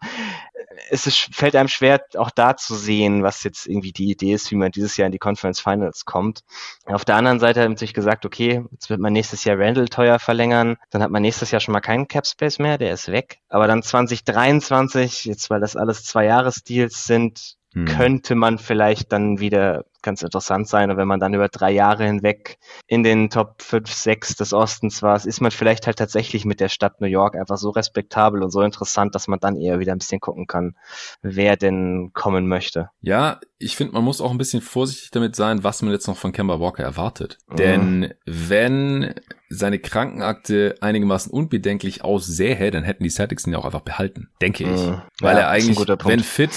es 0.91 1.07
ist, 1.07 1.35
fällt 1.35 1.57
einem 1.57 1.69
schwer, 1.69 2.01
auch 2.17 2.31
da 2.31 2.57
zu 2.57 2.75
sehen, 2.75 3.23
was 3.23 3.45
jetzt 3.45 3.67
irgendwie 3.67 3.93
die 3.93 4.11
Idee 4.11 4.33
ist, 4.33 4.51
wie 4.51 4.57
man 4.57 4.71
dieses 4.71 4.97
Jahr 4.97 5.07
in 5.07 5.13
die 5.13 5.19
Conference 5.19 5.61
Finals 5.61 6.05
kommt. 6.05 6.41
Auf 6.87 7.05
der 7.05 7.17
anderen 7.17 7.41
Seite 7.41 7.63
haben 7.63 7.77
sich 7.77 7.95
gesagt, 7.95 8.25
okay, 8.25 8.65
jetzt 8.73 8.89
wird 8.89 9.01
man 9.01 9.13
nächstes 9.13 9.45
Jahr 9.45 9.59
Randall 9.59 9.89
teuer 9.89 10.19
verlängern, 10.19 10.77
dann 10.91 11.03
hat 11.03 11.11
man 11.11 11.23
nächstes 11.23 11.51
Jahr 11.51 11.61
schon 11.61 11.73
mal 11.73 11.81
keinen 11.81 12.09
Cap 12.09 12.27
Space 12.27 12.59
mehr, 12.59 12.79
der 12.79 12.93
ist 12.93 13.11
weg. 13.11 13.41
Aber 13.49 13.67
dann 13.67 13.83
2023, 13.83 15.27
jetzt 15.27 15.51
weil 15.51 15.61
das 15.61 15.77
alles 15.77 16.05
zwei 16.05 16.25
Jahresdeals 16.25 17.05
sind, 17.05 17.58
hm. 17.75 17.85
könnte 17.85 18.35
man 18.35 18.59
vielleicht 18.59 19.13
dann 19.13 19.41
wieder 19.41 19.85
ganz 20.03 20.23
interessant 20.23 20.69
sein. 20.69 20.91
Und 20.91 20.97
wenn 20.97 21.09
man 21.09 21.21
dann 21.21 21.35
über 21.35 21.49
drei 21.49 21.71
Jahre 21.71 22.05
hinweg 22.05 22.59
in 22.87 23.03
den 23.03 23.31
Top 23.31 23.63
5, 23.63 23.93
6 23.93 24.37
des 24.37 24.53
Ostens 24.53 25.03
war, 25.03 25.17
ist 25.25 25.41
man 25.41 25.51
vielleicht 25.51 25.87
halt 25.87 25.99
tatsächlich 25.99 26.45
mit 26.45 26.61
der 26.61 26.69
Stadt 26.69 27.01
New 27.01 27.09
York 27.09 27.37
einfach 27.37 27.59
so 27.59 27.71
respektabel 27.71 28.43
und 28.43 28.51
so 28.51 28.63
interessant, 28.63 29.15
dass 29.15 29.29
man 29.29 29.41
dann 29.41 29.57
eher 29.57 29.81
wieder 29.81 29.93
ein 29.93 29.99
bisschen 29.99 30.21
gucken 30.21 30.47
kann, 30.47 30.77
wer 31.23 31.57
denn 31.57 32.13
kommen 32.15 32.49
möchte. 32.49 32.91
Ja, 33.01 33.41
ich 33.59 33.77
finde, 33.77 33.95
man 33.95 34.05
muss 34.05 34.21
auch 34.21 34.31
ein 34.31 34.39
bisschen 34.39 34.63
vorsichtig 34.63 35.11
damit 35.11 35.35
sein, 35.35 35.65
was 35.65 35.83
man 35.83 35.93
jetzt 35.93 36.07
noch 36.07 36.17
von 36.17 36.33
Kemba 36.33 36.61
Walker 36.61 36.85
erwartet. 36.85 37.39
Mhm. 37.49 37.57
Denn 37.57 38.15
wenn 38.25 39.15
seine 39.51 39.79
Krankenakte 39.79 40.77
einigermaßen 40.81 41.33
unbedenklich 41.33 42.05
aussähe, 42.05 42.71
dann 42.71 42.85
hätten 42.85 43.03
die 43.03 43.11
Celtics 43.11 43.47
ihn 43.47 43.55
ja 43.55 43.59
auch 43.59 43.65
einfach 43.65 43.81
behalten, 43.81 44.29
denke 44.41 44.65
ich. 44.65 44.87
Mhm. 44.87 45.03
Weil 45.21 45.37
ja, 45.37 45.43
er 45.43 45.49
eigentlich, 45.49 45.79
wenn 46.05 46.21
fit, 46.21 46.53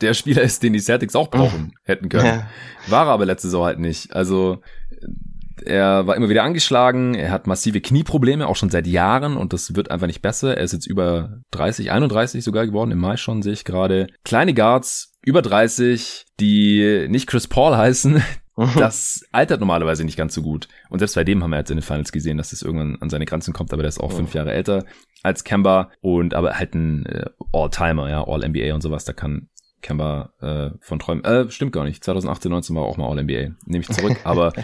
der 0.00 0.14
Spieler 0.14 0.42
ist, 0.42 0.62
den 0.62 0.72
die 0.72 0.80
Celtics 0.80 1.16
auch 1.16 1.30
brauchen 1.30 1.74
hätten 1.84 2.08
können. 2.08 2.26
Ja. 2.26 2.48
War 2.88 3.06
er 3.06 3.12
aber 3.12 3.26
letzte 3.26 3.48
Saison 3.48 3.64
halt 3.64 3.78
nicht. 3.78 4.14
Also 4.14 4.60
er 5.64 6.06
war 6.06 6.16
immer 6.16 6.28
wieder 6.28 6.42
angeschlagen, 6.42 7.14
er 7.14 7.30
hat 7.30 7.46
massive 7.46 7.80
Knieprobleme, 7.80 8.46
auch 8.46 8.56
schon 8.56 8.70
seit 8.70 8.86
Jahren 8.86 9.36
und 9.36 9.52
das 9.52 9.74
wird 9.74 9.90
einfach 9.90 10.06
nicht 10.06 10.22
besser. 10.22 10.56
Er 10.56 10.64
ist 10.64 10.72
jetzt 10.72 10.86
über 10.86 11.40
30, 11.52 11.90
31 11.90 12.42
sogar 12.42 12.66
geworden, 12.66 12.90
im 12.90 12.98
Mai 12.98 13.16
schon 13.16 13.42
sehe 13.42 13.52
ich 13.52 13.64
gerade. 13.64 14.08
Kleine 14.24 14.52
Guards, 14.52 15.14
über 15.22 15.42
30, 15.42 16.26
die 16.40 17.06
nicht 17.08 17.26
Chris 17.26 17.46
Paul 17.46 17.76
heißen, 17.76 18.22
das 18.76 19.24
altert 19.32 19.60
normalerweise 19.60 20.04
nicht 20.04 20.16
ganz 20.16 20.34
so 20.34 20.42
gut. 20.42 20.68
Und 20.88 21.00
selbst 21.00 21.14
bei 21.14 21.24
dem 21.24 21.42
haben 21.42 21.50
wir 21.50 21.58
jetzt 21.58 21.70
in 21.70 21.76
den 21.76 21.82
Finals 21.82 22.12
gesehen, 22.12 22.36
dass 22.36 22.50
das 22.50 22.62
irgendwann 22.62 22.96
an 23.00 23.10
seine 23.10 23.26
Grenzen 23.26 23.52
kommt, 23.52 23.72
aber 23.72 23.82
der 23.82 23.88
ist 23.88 24.00
auch 24.00 24.12
fünf 24.12 24.34
Jahre 24.34 24.52
älter 24.52 24.84
als 25.22 25.42
Kemba 25.44 25.90
und 26.00 26.34
aber 26.34 26.58
halt 26.58 26.74
ein 26.74 27.06
äh, 27.06 27.24
All-Timer, 27.52 28.10
ja, 28.10 28.24
All-NBA 28.26 28.74
und 28.74 28.82
sowas, 28.82 29.04
da 29.04 29.12
kann 29.12 29.48
Kemba 29.84 30.30
äh, 30.40 30.70
von 30.80 30.98
Träumen. 30.98 31.22
Äh, 31.24 31.50
stimmt 31.50 31.72
gar 31.72 31.84
nicht. 31.84 32.02
2018, 32.02 32.50
19 32.50 32.74
war 32.74 32.84
auch 32.84 32.96
mal 32.96 33.06
All-NBA. 33.06 33.54
Nehme 33.66 33.84
ich 33.86 33.88
zurück. 33.88 34.16
Aber 34.24 34.54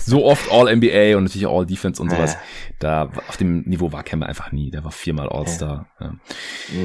so 0.00 0.24
oft 0.24 0.50
All-NBA 0.50 1.14
und 1.16 1.24
natürlich 1.24 1.46
All-Defense 1.46 2.00
und 2.00 2.10
sowas. 2.10 2.38
Da 2.78 3.10
auf 3.28 3.36
dem 3.36 3.60
Niveau 3.62 3.92
war 3.92 4.02
Kemba 4.02 4.26
einfach 4.26 4.50
nie. 4.50 4.70
Der 4.70 4.82
war 4.82 4.90
viermal 4.90 5.28
All-Star. 5.28 5.88
Ja. 6.00 6.14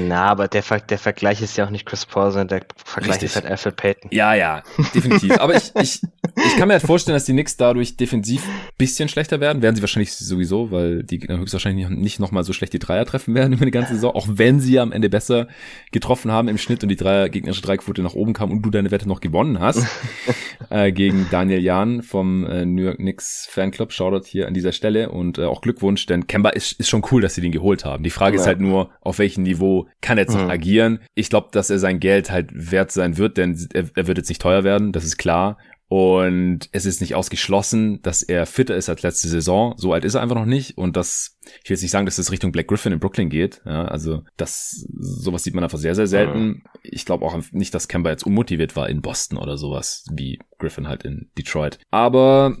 Na, 0.06 0.26
aber 0.26 0.48
der, 0.48 0.62
Ver 0.62 0.80
der 0.80 0.98
Vergleich 0.98 1.40
ist 1.40 1.56
ja 1.56 1.64
auch 1.64 1.70
nicht 1.70 1.86
Chris 1.86 2.04
Paul, 2.04 2.30
sondern 2.30 2.48
der 2.48 2.66
Vergleich 2.76 3.14
Richtig. 3.14 3.30
ist 3.30 3.36
halt 3.36 3.46
Alfred 3.46 3.76
Payton. 3.76 4.10
Ja, 4.12 4.34
ja, 4.34 4.62
definitiv. 4.94 5.38
aber 5.40 5.56
ich, 5.56 5.74
ich, 5.80 6.02
ich 6.36 6.56
kann 6.56 6.68
mir 6.68 6.74
halt 6.74 6.82
vorstellen, 6.82 7.16
dass 7.16 7.24
die 7.24 7.32
Knicks 7.32 7.56
dadurch 7.56 7.96
defensiv 7.96 8.42
bisschen 8.76 9.08
schlechter 9.08 9.40
werden. 9.40 9.62
Werden 9.62 9.76
sie 9.76 9.82
wahrscheinlich 9.82 10.14
sowieso, 10.14 10.70
weil 10.70 11.04
die 11.04 11.20
höchstwahrscheinlich 11.26 11.88
nicht 11.88 12.20
nochmal 12.20 12.44
so 12.44 12.52
schlecht 12.52 12.74
die 12.74 12.78
Dreier 12.78 13.06
treffen 13.06 13.34
werden 13.34 13.54
über 13.54 13.64
die 13.64 13.70
ganze 13.70 13.94
Saison. 13.94 14.14
Auch 14.14 14.26
wenn 14.30 14.60
sie 14.60 14.78
am 14.78 14.92
Ende 14.92 15.08
besser 15.08 15.48
getroffen 15.90 16.30
haben 16.30 16.48
im 16.48 16.58
Schnitt 16.58 16.82
und 16.82 16.90
die 16.90 16.96
Dreier, 16.96 17.30
gegnerische 17.30 17.62
Dreier 17.62 17.77
Strikequote 17.78 18.02
nach 18.02 18.14
oben 18.14 18.32
kam 18.32 18.50
und 18.50 18.62
du 18.62 18.70
deine 18.70 18.90
Wette 18.90 19.08
noch 19.08 19.20
gewonnen 19.20 19.60
hast 19.60 19.86
äh, 20.70 20.92
gegen 20.92 21.26
Daniel 21.30 21.62
Jahn 21.62 22.02
vom 22.02 22.44
äh, 22.44 22.64
New 22.66 22.82
York 22.82 22.98
Knicks 22.98 23.46
Fanclub. 23.50 23.92
Shoutout 23.92 24.26
hier 24.26 24.46
an 24.46 24.54
dieser 24.54 24.72
Stelle 24.72 25.10
und 25.10 25.38
äh, 25.38 25.44
auch 25.44 25.60
Glückwunsch, 25.60 26.06
denn 26.06 26.26
Kemba 26.26 26.50
ist, 26.50 26.78
ist 26.78 26.88
schon 26.88 27.04
cool, 27.10 27.22
dass 27.22 27.34
sie 27.34 27.40
den 27.40 27.52
geholt 27.52 27.84
haben. 27.84 28.02
Die 28.04 28.10
Frage 28.10 28.36
ja. 28.36 28.42
ist 28.42 28.46
halt 28.46 28.60
nur, 28.60 28.90
auf 29.00 29.18
welchem 29.18 29.44
Niveau 29.44 29.88
kann 30.00 30.18
er 30.18 30.24
jetzt 30.24 30.34
mhm. 30.34 30.42
noch 30.42 30.50
agieren? 30.50 31.00
Ich 31.14 31.30
glaube, 31.30 31.48
dass 31.52 31.70
er 31.70 31.78
sein 31.78 32.00
Geld 32.00 32.30
halt 32.30 32.50
wert 32.52 32.92
sein 32.92 33.16
wird, 33.16 33.38
denn 33.38 33.56
er, 33.72 33.84
er 33.94 34.06
wird 34.06 34.18
jetzt 34.18 34.28
nicht 34.28 34.42
teuer 34.42 34.64
werden, 34.64 34.92
das 34.92 35.04
ist 35.04 35.16
klar. 35.16 35.58
Und 35.88 36.68
es 36.72 36.84
ist 36.84 37.00
nicht 37.00 37.14
ausgeschlossen, 37.14 38.02
dass 38.02 38.22
er 38.22 38.44
fitter 38.44 38.76
ist 38.76 38.90
als 38.90 39.02
letzte 39.02 39.28
Saison. 39.28 39.74
So 39.78 39.94
alt 39.94 40.04
ist 40.04 40.14
er 40.14 40.20
einfach 40.20 40.36
noch 40.36 40.44
nicht. 40.44 40.76
Und 40.76 40.96
das, 40.96 41.38
ich 41.62 41.70
will 41.70 41.74
jetzt 41.74 41.82
nicht 41.82 41.90
sagen, 41.90 42.04
dass 42.04 42.18
es 42.18 42.30
Richtung 42.30 42.52
Black 42.52 42.68
Griffin 42.68 42.92
in 42.92 43.00
Brooklyn 43.00 43.30
geht. 43.30 43.62
Ja, 43.64 43.86
also 43.86 44.22
das, 44.36 44.86
sowas 44.98 45.44
sieht 45.44 45.54
man 45.54 45.64
einfach 45.64 45.78
sehr, 45.78 45.94
sehr 45.94 46.06
selten. 46.06 46.62
Ja. 46.62 46.70
Ich 46.82 47.06
glaube 47.06 47.24
auch 47.24 47.38
nicht, 47.52 47.74
dass 47.74 47.88
Kemba 47.88 48.10
jetzt 48.10 48.26
unmotiviert 48.26 48.76
war 48.76 48.88
in 48.90 49.00
Boston 49.00 49.38
oder 49.38 49.56
sowas, 49.56 50.04
wie 50.12 50.38
Griffin 50.58 50.88
halt 50.88 51.04
in 51.04 51.30
Detroit. 51.38 51.78
Aber 51.90 52.58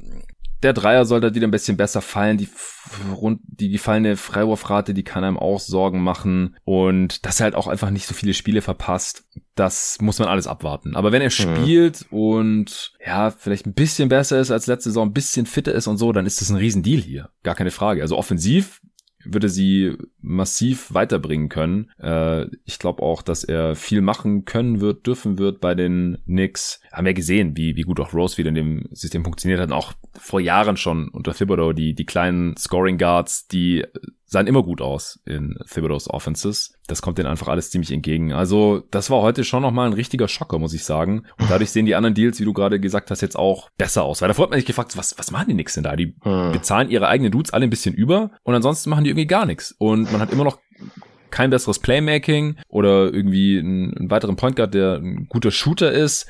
der 0.62 0.72
Dreier 0.72 1.04
sollte 1.04 1.34
wieder 1.34 1.46
ein 1.46 1.52
bisschen 1.52 1.76
besser 1.76 2.00
fallen. 2.00 2.36
Die, 2.36 2.48
rund, 3.14 3.40
die 3.44 3.70
gefallene 3.70 4.16
Freiwurfrate, 4.16 4.94
die 4.94 5.04
kann 5.04 5.24
einem 5.24 5.38
auch 5.38 5.60
Sorgen 5.60 6.02
machen. 6.02 6.56
Und 6.64 7.24
dass 7.26 7.40
er 7.40 7.44
halt 7.44 7.54
auch 7.54 7.68
einfach 7.68 7.90
nicht 7.90 8.06
so 8.06 8.14
viele 8.14 8.34
Spiele 8.34 8.60
verpasst, 8.60 9.24
das 9.54 9.98
muss 10.00 10.18
man 10.18 10.28
alles 10.28 10.46
abwarten. 10.46 10.96
Aber 10.96 11.12
wenn 11.12 11.22
er 11.22 11.28
mhm. 11.28 11.32
spielt 11.32 12.06
und 12.10 12.92
ja, 13.04 13.30
vielleicht 13.30 13.66
ein 13.66 13.74
bisschen 13.74 14.08
besser 14.08 14.40
ist 14.40 14.50
als 14.50 14.66
letzte 14.66 14.90
Saison, 14.90 15.08
ein 15.08 15.14
bisschen 15.14 15.46
fitter 15.46 15.72
ist 15.72 15.86
und 15.86 15.96
so, 15.96 16.12
dann 16.12 16.26
ist 16.26 16.40
das 16.40 16.50
ein 16.50 16.56
Riesendeal 16.56 17.00
hier. 17.00 17.30
Gar 17.42 17.54
keine 17.54 17.70
Frage. 17.70 18.02
Also 18.02 18.16
offensiv 18.16 18.80
würde 19.32 19.48
sie 19.48 19.96
massiv 20.20 20.92
weiterbringen 20.92 21.48
können. 21.48 21.90
Äh, 22.00 22.46
ich 22.64 22.78
glaube 22.78 23.02
auch, 23.02 23.22
dass 23.22 23.44
er 23.44 23.74
viel 23.74 24.00
machen 24.00 24.44
können 24.44 24.80
wird, 24.80 25.06
dürfen 25.06 25.38
wird 25.38 25.60
bei 25.60 25.74
den 25.74 26.18
Knicks. 26.24 26.80
Haben 26.92 27.06
wir 27.06 27.14
gesehen, 27.14 27.56
wie, 27.56 27.76
wie 27.76 27.82
gut 27.82 28.00
auch 28.00 28.12
Rose 28.12 28.38
wieder 28.38 28.48
in 28.48 28.54
dem 28.54 28.88
System 28.92 29.24
funktioniert 29.24 29.60
hat. 29.60 29.70
Und 29.70 29.76
auch 29.76 29.92
vor 30.18 30.40
Jahren 30.40 30.76
schon 30.76 31.08
unter 31.08 31.34
Thibodeau 31.34 31.72
die, 31.72 31.94
die 31.94 32.06
kleinen 32.06 32.56
Scoring 32.56 32.98
Guards, 32.98 33.48
die 33.48 33.84
sahen 34.28 34.46
immer 34.46 34.62
gut 34.62 34.80
aus 34.82 35.20
in 35.24 35.58
Thibodeau's 35.72 36.08
Offenses. 36.08 36.74
Das 36.86 37.02
kommt 37.02 37.18
denen 37.18 37.28
einfach 37.28 37.48
alles 37.48 37.70
ziemlich 37.70 37.90
entgegen. 37.90 38.32
Also 38.32 38.82
das 38.90 39.10
war 39.10 39.22
heute 39.22 39.42
schon 39.42 39.62
nochmal 39.62 39.86
ein 39.86 39.94
richtiger 39.94 40.28
Schocker, 40.28 40.58
muss 40.58 40.74
ich 40.74 40.84
sagen. 40.84 41.24
Und 41.38 41.50
dadurch 41.50 41.70
sehen 41.70 41.86
die 41.86 41.94
anderen 41.94 42.14
Deals, 42.14 42.38
wie 42.38 42.44
du 42.44 42.52
gerade 42.52 42.78
gesagt 42.78 43.10
hast, 43.10 43.22
jetzt 43.22 43.38
auch 43.38 43.70
besser 43.78 44.04
aus. 44.04 44.20
Weil 44.20 44.28
davor 44.28 44.44
hat 44.44 44.50
man 44.50 44.58
sich 44.58 44.66
gefragt, 44.66 44.96
was, 44.96 45.18
was 45.18 45.30
machen 45.30 45.46
die 45.48 45.54
nix 45.54 45.74
denn 45.74 45.84
da? 45.84 45.96
Die 45.96 46.14
hm. 46.20 46.52
bezahlen 46.52 46.90
ihre 46.90 47.08
eigenen 47.08 47.32
Dudes 47.32 47.52
alle 47.52 47.64
ein 47.64 47.70
bisschen 47.70 47.94
über 47.94 48.30
und 48.42 48.54
ansonsten 48.54 48.90
machen 48.90 49.04
die 49.04 49.10
irgendwie 49.10 49.26
gar 49.26 49.46
nichts. 49.46 49.74
Und 49.78 50.12
man 50.12 50.20
hat 50.20 50.30
immer 50.30 50.44
noch 50.44 50.58
kein 51.30 51.50
besseres 51.50 51.78
Playmaking 51.78 52.56
oder 52.68 53.12
irgendwie 53.12 53.58
einen, 53.58 53.96
einen 53.96 54.10
weiteren 54.10 54.36
Point 54.36 54.56
Guard, 54.56 54.74
der 54.74 54.96
ein 54.96 55.26
guter 55.28 55.50
Shooter 55.50 55.90
ist. 55.90 56.26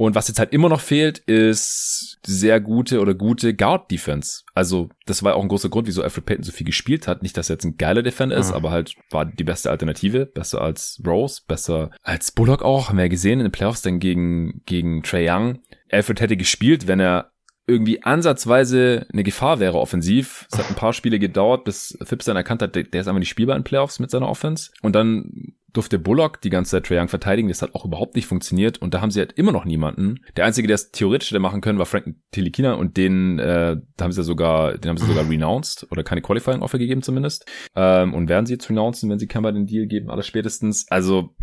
Und 0.00 0.14
was 0.14 0.28
jetzt 0.28 0.38
halt 0.38 0.54
immer 0.54 0.70
noch 0.70 0.80
fehlt, 0.80 1.18
ist 1.18 2.20
sehr 2.24 2.58
gute 2.58 3.00
oder 3.00 3.12
gute 3.12 3.52
Guard-Defense. 3.52 4.44
Also, 4.54 4.88
das 5.04 5.22
war 5.22 5.36
auch 5.36 5.42
ein 5.42 5.48
großer 5.48 5.68
Grund, 5.68 5.86
wieso 5.86 6.02
Alfred 6.02 6.24
Payton 6.24 6.42
so 6.42 6.52
viel 6.52 6.64
gespielt 6.64 7.06
hat. 7.06 7.22
Nicht, 7.22 7.36
dass 7.36 7.50
er 7.50 7.56
jetzt 7.56 7.66
ein 7.66 7.76
geiler 7.76 8.02
Defender 8.02 8.38
ist, 8.38 8.48
mhm. 8.48 8.54
aber 8.54 8.70
halt 8.70 8.94
war 9.10 9.26
die 9.26 9.44
beste 9.44 9.70
Alternative. 9.70 10.24
Besser 10.24 10.62
als 10.62 11.02
Rose, 11.06 11.42
besser 11.46 11.90
als 12.02 12.32
Bullock 12.32 12.62
auch. 12.62 12.88
Haben 12.88 12.96
wir 12.96 13.04
ja 13.04 13.08
gesehen 13.10 13.40
in 13.40 13.44
den 13.44 13.52
Playoffs 13.52 13.82
dann 13.82 13.98
gegen, 13.98 14.62
gegen 14.64 15.02
Trey 15.02 15.28
Young. 15.28 15.58
Alfred 15.90 16.22
hätte 16.22 16.38
gespielt, 16.38 16.86
wenn 16.86 17.00
er 17.00 17.32
irgendwie 17.66 18.02
ansatzweise 18.02 19.06
eine 19.12 19.22
Gefahr 19.22 19.60
wäre 19.60 19.78
offensiv. 19.78 20.46
Es 20.50 20.58
hat 20.58 20.70
ein 20.70 20.76
paar 20.76 20.94
Spiele 20.94 21.18
gedauert, 21.18 21.64
bis 21.64 21.98
Phipps 22.04 22.24
dann 22.24 22.36
erkannt 22.36 22.62
hat, 22.62 22.74
der 22.74 22.86
ist 22.86 23.06
einfach 23.06 23.18
nicht 23.18 23.28
spielbar 23.28 23.56
in 23.58 23.64
Playoffs 23.64 23.98
mit 23.98 24.10
seiner 24.10 24.30
Offense. 24.30 24.70
Und 24.80 24.94
dann 24.94 25.52
durfte 25.72 25.98
Bullock 25.98 26.40
die 26.40 26.50
ganze 26.50 26.72
Zeit 26.72 26.86
Trae 26.86 27.00
Young 27.00 27.08
verteidigen. 27.08 27.48
Das 27.48 27.62
hat 27.62 27.74
auch 27.74 27.84
überhaupt 27.84 28.14
nicht 28.14 28.26
funktioniert. 28.26 28.78
Und 28.78 28.94
da 28.94 29.00
haben 29.00 29.10
sie 29.10 29.20
halt 29.20 29.32
immer 29.32 29.52
noch 29.52 29.64
niemanden. 29.64 30.20
Der 30.36 30.44
Einzige, 30.44 30.68
der 30.68 30.74
es 30.74 30.90
theoretisch 30.90 31.30
hätte 31.30 31.40
machen 31.40 31.60
können, 31.60 31.78
war 31.78 31.86
Frank 31.86 32.16
Telikina. 32.32 32.74
Und 32.74 32.96
den, 32.96 33.38
äh, 33.38 33.76
da 33.96 34.04
haben 34.04 34.12
sie 34.12 34.22
sogar, 34.22 34.78
den 34.78 34.88
haben 34.90 34.96
sie 34.96 35.06
sogar 35.06 35.24
renounced 35.28 35.86
oder 35.90 36.02
keine 36.02 36.22
Qualifying 36.22 36.62
Offer 36.62 36.78
gegeben 36.78 37.02
zumindest. 37.02 37.46
Ähm, 37.76 38.14
und 38.14 38.28
werden 38.28 38.46
sie 38.46 38.54
jetzt 38.54 38.68
renouncen, 38.68 39.10
wenn 39.10 39.18
sie 39.18 39.26
Kemba 39.26 39.52
den 39.52 39.66
Deal 39.66 39.86
geben, 39.86 40.10
alles 40.10 40.26
spätestens. 40.26 40.86
Also 40.90 41.34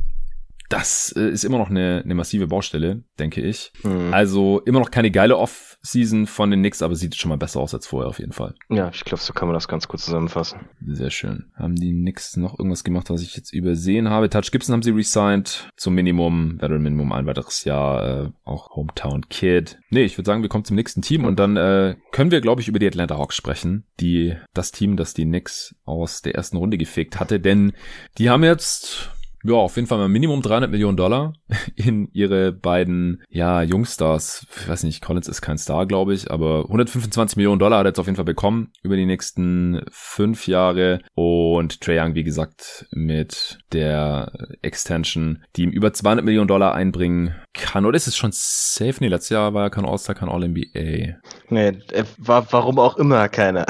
das 0.69 1.13
äh, 1.15 1.29
ist 1.29 1.45
immer 1.45 1.57
noch 1.57 1.69
eine, 1.69 2.01
eine 2.03 2.15
massive 2.15 2.47
Baustelle, 2.47 3.03
denke 3.19 3.41
ich. 3.41 3.71
Mhm. 3.83 4.13
Also 4.13 4.61
immer 4.65 4.79
noch 4.79 4.91
keine 4.91 5.11
geile 5.11 5.37
Off-Season 5.37 6.27
von 6.27 6.51
den 6.51 6.59
Knicks, 6.59 6.81
aber 6.81 6.95
sieht 6.95 7.15
schon 7.15 7.29
mal 7.29 7.37
besser 7.37 7.59
aus 7.59 7.73
als 7.73 7.87
vorher 7.87 8.09
auf 8.09 8.19
jeden 8.19 8.33
Fall. 8.33 8.55
Ja, 8.69 8.89
ich 8.93 9.05
glaube, 9.05 9.21
so 9.21 9.33
kann 9.33 9.47
man 9.47 9.53
das 9.53 9.67
ganz 9.67 9.87
gut 9.87 9.99
zusammenfassen. 9.99 10.59
Sehr 10.85 11.09
schön. 11.09 11.51
Haben 11.55 11.75
die 11.75 11.91
Knicks 11.91 12.35
noch 12.37 12.59
irgendwas 12.59 12.83
gemacht, 12.83 13.09
was 13.09 13.21
ich 13.21 13.35
jetzt 13.35 13.53
übersehen 13.53 14.09
habe? 14.09 14.29
Touch 14.29 14.51
Gibson 14.51 14.73
haben 14.73 14.83
sie 14.83 14.91
resigned 14.91 15.69
zum 15.77 15.95
Minimum, 15.95 16.61
Veteran 16.61 16.83
Minimum 16.83 17.11
ein 17.13 17.25
weiteres 17.25 17.63
Jahr, 17.63 18.25
äh, 18.25 18.29
auch 18.43 18.75
Hometown 18.75 19.29
Kid. 19.29 19.79
Nee, 19.89 20.03
ich 20.03 20.17
würde 20.17 20.27
sagen, 20.27 20.41
wir 20.41 20.49
kommen 20.49 20.65
zum 20.65 20.75
nächsten 20.75 21.01
Team 21.01 21.25
und 21.25 21.39
dann 21.39 21.55
äh, 21.55 21.95
können 22.11 22.31
wir, 22.31 22.41
glaube 22.41 22.61
ich, 22.61 22.67
über 22.67 22.79
die 22.79 22.87
Atlanta 22.87 23.17
Hawks 23.17 23.35
sprechen, 23.35 23.85
die 23.99 24.35
das 24.53 24.71
Team, 24.71 24.97
das 24.97 25.13
die 25.13 25.25
Knicks 25.25 25.75
aus 25.85 26.21
der 26.21 26.35
ersten 26.35 26.57
Runde 26.57 26.77
gefegt 26.77 27.19
hatte, 27.19 27.39
denn 27.39 27.73
die 28.17 28.29
haben 28.29 28.43
jetzt 28.43 29.11
ja, 29.43 29.53
auf 29.53 29.75
jeden 29.75 29.87
Fall 29.87 29.97
mal 29.97 30.09
Minimum 30.09 30.41
300 30.41 30.69
Millionen 30.71 30.97
Dollar 30.97 31.33
in 31.75 32.09
ihre 32.11 32.51
beiden, 32.51 33.23
ja, 33.29 33.61
Jungstars. 33.61 34.45
Ich 34.61 34.67
weiß 34.67 34.83
nicht, 34.83 35.01
Collins 35.01 35.27
ist 35.27 35.41
kein 35.41 35.57
Star, 35.57 35.85
glaube 35.85 36.13
ich, 36.13 36.31
aber 36.31 36.63
125 36.63 37.37
Millionen 37.37 37.59
Dollar 37.59 37.79
hat 37.79 37.85
er 37.85 37.89
jetzt 37.89 37.99
auf 37.99 38.07
jeden 38.07 38.15
Fall 38.15 38.25
bekommen 38.25 38.71
über 38.83 38.95
die 38.95 39.05
nächsten 39.05 39.81
fünf 39.91 40.47
Jahre. 40.47 40.99
Und 41.13 41.81
Trae 41.81 41.99
Young, 42.01 42.15
wie 42.15 42.23
gesagt, 42.23 42.87
mit 42.91 43.59
der 43.73 44.31
Extension, 44.61 45.43
die 45.55 45.63
ihm 45.63 45.71
über 45.71 45.93
200 45.93 46.25
Millionen 46.25 46.47
Dollar 46.47 46.73
einbringen 46.73 47.35
kann. 47.53 47.85
Oder 47.85 47.97
ist 47.97 48.07
es 48.07 48.17
schon 48.17 48.31
safe? 48.33 48.95
Nee, 48.99 49.07
letztes 49.07 49.29
Jahr 49.29 49.53
war 49.53 49.63
er 49.63 49.69
kein 49.69 49.85
All-Star, 49.85 50.15
kein 50.15 50.29
All-NBA. 50.29 51.17
Nee, 51.49 51.77
war, 52.17 52.47
warum 52.51 52.79
auch 52.79 52.97
immer 52.97 53.29
keiner. 53.29 53.65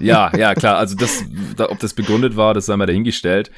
ja, 0.00 0.30
ja, 0.36 0.54
klar. 0.54 0.76
Also 0.78 0.96
das, 0.96 1.24
ob 1.58 1.78
das 1.78 1.94
begründet 1.94 2.36
war, 2.36 2.54
das 2.54 2.66
sei 2.66 2.76
mal 2.76 2.86
dahingestellt. 2.86 3.50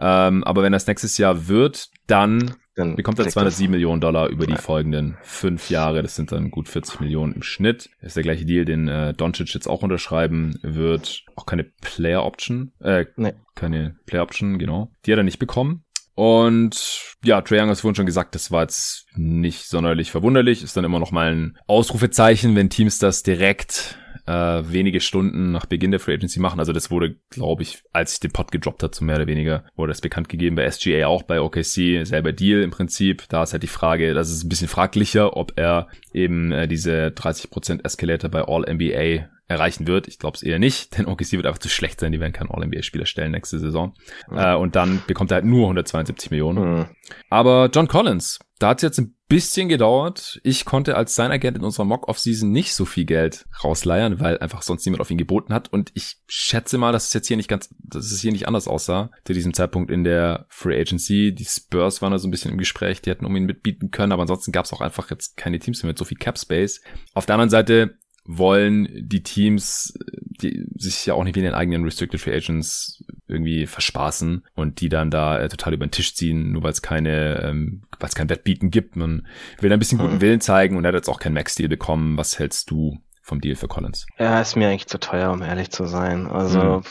Ähm, 0.00 0.42
aber 0.44 0.62
wenn 0.62 0.72
das 0.72 0.86
nächstes 0.86 1.18
Jahr 1.18 1.46
wird, 1.48 1.90
dann, 2.06 2.54
dann 2.74 2.96
bekommt 2.96 3.18
er 3.18 3.28
207 3.28 3.70
Millionen 3.70 4.00
Dollar 4.00 4.28
über 4.28 4.46
die 4.46 4.56
folgenden 4.56 5.18
fünf 5.22 5.70
Jahre. 5.70 6.02
Das 6.02 6.16
sind 6.16 6.32
dann 6.32 6.50
gut 6.50 6.68
40 6.68 7.00
Millionen 7.00 7.34
im 7.34 7.42
Schnitt. 7.42 7.90
Das 8.00 8.08
ist 8.08 8.16
der 8.16 8.22
gleiche 8.22 8.46
Deal, 8.46 8.64
den 8.64 8.88
äh, 8.88 9.12
Doncic 9.12 9.52
jetzt 9.52 9.68
auch 9.68 9.82
unterschreiben 9.82 10.58
wird. 10.62 11.24
Auch 11.36 11.46
keine 11.46 11.64
Player 11.64 12.24
Option. 12.24 12.72
Äh, 12.80 13.06
nee. 13.16 13.34
Keine 13.54 13.96
Player 14.06 14.22
Option, 14.22 14.58
genau. 14.58 14.90
Die 15.04 15.12
hat 15.12 15.18
er 15.18 15.24
nicht 15.24 15.38
bekommen. 15.38 15.84
Und 16.14 17.16
ja, 17.24 17.40
Trae 17.40 17.60
Young 17.60 17.70
hat 17.70 17.78
vorhin 17.78 17.94
schon 17.94 18.06
gesagt, 18.06 18.34
das 18.34 18.50
war 18.50 18.62
jetzt 18.62 19.06
nicht 19.16 19.68
sonderlich 19.68 20.10
verwunderlich. 20.10 20.62
Ist 20.62 20.76
dann 20.76 20.84
immer 20.84 20.98
noch 20.98 21.12
mal 21.12 21.32
ein 21.32 21.58
Ausrufezeichen, 21.66 22.56
wenn 22.56 22.68
Teams 22.68 22.98
das 22.98 23.22
direkt 23.22 23.98
äh, 24.30 24.72
wenige 24.72 25.00
Stunden 25.00 25.50
nach 25.50 25.66
Beginn 25.66 25.90
der 25.90 25.98
Free 25.98 26.14
Agency 26.14 26.38
machen. 26.38 26.60
Also 26.60 26.72
das 26.72 26.90
wurde, 26.90 27.16
glaube 27.30 27.62
ich, 27.62 27.82
als 27.92 28.14
ich 28.14 28.20
den 28.20 28.30
Pod 28.30 28.52
gedroppt 28.52 28.82
hat, 28.82 28.94
so 28.94 29.04
mehr 29.04 29.16
oder 29.16 29.26
weniger, 29.26 29.64
wurde 29.74 29.90
das 29.90 30.00
bekannt 30.00 30.28
gegeben 30.28 30.54
bei 30.54 30.70
SGA 30.70 31.06
auch, 31.06 31.24
bei 31.24 31.40
OKC, 31.40 32.06
selber 32.06 32.32
Deal 32.32 32.62
im 32.62 32.70
Prinzip. 32.70 33.24
Da 33.28 33.42
ist 33.42 33.52
halt 33.52 33.64
die 33.64 33.68
Frage, 33.68 34.14
das 34.14 34.30
ist 34.30 34.44
ein 34.44 34.48
bisschen 34.48 34.68
fraglicher, 34.68 35.36
ob 35.36 35.54
er 35.56 35.88
eben 36.12 36.52
äh, 36.52 36.68
diese 36.68 37.08
30% 37.08 37.84
Escalator 37.84 38.30
bei 38.30 38.42
All 38.42 38.72
NBA 38.72 39.28
erreichen 39.48 39.88
wird. 39.88 40.06
Ich 40.06 40.20
glaube 40.20 40.36
es 40.36 40.44
eher 40.44 40.60
nicht, 40.60 40.96
denn 40.98 41.06
OKC 41.06 41.32
wird 41.32 41.46
einfach 41.46 41.58
zu 41.58 41.68
schlecht 41.68 41.98
sein. 41.98 42.12
Die 42.12 42.20
werden 42.20 42.32
keinen 42.32 42.50
All-NBA-Spieler 42.50 43.06
stellen 43.06 43.32
nächste 43.32 43.58
Saison. 43.58 43.94
Mhm. 44.30 44.38
Äh, 44.38 44.54
und 44.54 44.76
dann 44.76 45.02
bekommt 45.08 45.32
er 45.32 45.36
halt 45.36 45.44
nur 45.44 45.64
172 45.64 46.30
Millionen. 46.30 46.78
Mhm. 46.78 46.86
Aber 47.30 47.68
John 47.74 47.88
Collins, 47.88 48.38
da 48.60 48.68
hat 48.68 48.78
es 48.78 48.82
jetzt 48.82 48.98
ein 49.00 49.16
bisschen 49.26 49.70
gedauert. 49.70 50.38
Ich 50.44 50.66
konnte 50.66 50.94
als 50.94 51.14
sein 51.14 51.30
Agent 51.30 51.56
in 51.56 51.64
unserer 51.64 51.86
Mock-Off-Season 51.86 52.50
nicht 52.50 52.74
so 52.74 52.84
viel 52.84 53.06
Geld 53.06 53.46
rausleiern, 53.64 54.20
weil 54.20 54.38
einfach 54.38 54.60
sonst 54.60 54.84
niemand 54.84 55.00
auf 55.00 55.10
ihn 55.10 55.16
geboten 55.16 55.54
hat. 55.54 55.72
Und 55.72 55.90
ich 55.94 56.18
schätze 56.26 56.76
mal, 56.76 56.92
dass 56.92 57.06
es 57.06 57.14
jetzt 57.14 57.26
hier 57.26 57.38
nicht 57.38 57.48
ganz, 57.48 57.74
dass 57.78 58.12
es 58.12 58.20
hier 58.20 58.32
nicht 58.32 58.46
anders 58.46 58.68
aussah 58.68 59.10
zu 59.24 59.32
diesem 59.32 59.54
Zeitpunkt 59.54 59.90
in 59.90 60.04
der 60.04 60.44
Free 60.50 60.78
Agency. 60.78 61.34
Die 61.34 61.46
Spurs 61.46 62.02
waren 62.02 62.12
da 62.12 62.18
so 62.18 62.28
ein 62.28 62.30
bisschen 62.30 62.50
im 62.50 62.58
Gespräch, 62.58 63.00
die 63.00 63.08
hätten 63.08 63.24
um 63.24 63.34
ihn 63.34 63.46
mitbieten 63.46 63.90
können, 63.90 64.12
aber 64.12 64.22
ansonsten 64.22 64.52
gab 64.52 64.66
es 64.66 64.74
auch 64.74 64.82
einfach 64.82 65.10
jetzt 65.10 65.38
keine 65.38 65.58
Teams 65.58 65.82
mehr 65.82 65.90
mit 65.90 65.98
so 65.98 66.04
viel 66.04 66.18
Cap 66.18 66.38
Space. 66.38 66.82
Auf 67.14 67.24
der 67.24 67.36
anderen 67.36 67.50
Seite 67.50 67.96
wollen 68.26 68.88
die 68.92 69.22
Teams 69.22 69.94
die 70.42 70.66
sich 70.76 71.06
ja 71.06 71.14
auch 71.14 71.24
nicht 71.24 71.34
wie 71.36 71.40
in 71.40 71.46
den 71.46 71.54
eigenen 71.54 71.84
Restricted 71.84 72.20
Free 72.20 72.34
Agents 72.34 73.04
irgendwie 73.28 73.66
verspaßen 73.66 74.44
und 74.54 74.80
die 74.80 74.88
dann 74.88 75.10
da 75.10 75.38
äh, 75.38 75.48
total 75.48 75.74
über 75.74 75.86
den 75.86 75.92
Tisch 75.92 76.14
ziehen, 76.14 76.52
nur 76.52 76.62
weil 76.62 76.72
es 76.72 76.82
keine, 76.82 77.42
ähm, 77.42 77.82
weil 77.98 78.08
es 78.08 78.14
kein 78.14 78.28
Wettbieten 78.28 78.70
gibt. 78.70 78.96
Man 78.96 79.26
will 79.60 79.72
ein 79.72 79.78
bisschen 79.78 79.98
guten 79.98 80.16
mhm. 80.16 80.20
Willen 80.20 80.40
zeigen 80.40 80.76
und 80.76 80.84
er 80.84 80.88
hat 80.88 80.94
jetzt 80.94 81.08
auch 81.08 81.20
kein 81.20 81.32
Max-Deal 81.32 81.68
bekommen. 81.68 82.16
Was 82.16 82.38
hältst 82.38 82.70
du 82.70 82.98
vom 83.22 83.40
Deal 83.40 83.56
für 83.56 83.68
Collins? 83.68 84.06
Ja, 84.18 84.40
ist 84.40 84.56
mir 84.56 84.68
eigentlich 84.68 84.88
zu 84.88 84.98
teuer, 84.98 85.30
um 85.30 85.42
ehrlich 85.42 85.70
zu 85.70 85.86
sein. 85.86 86.26
Also 86.26 86.78
mhm. 86.78 86.82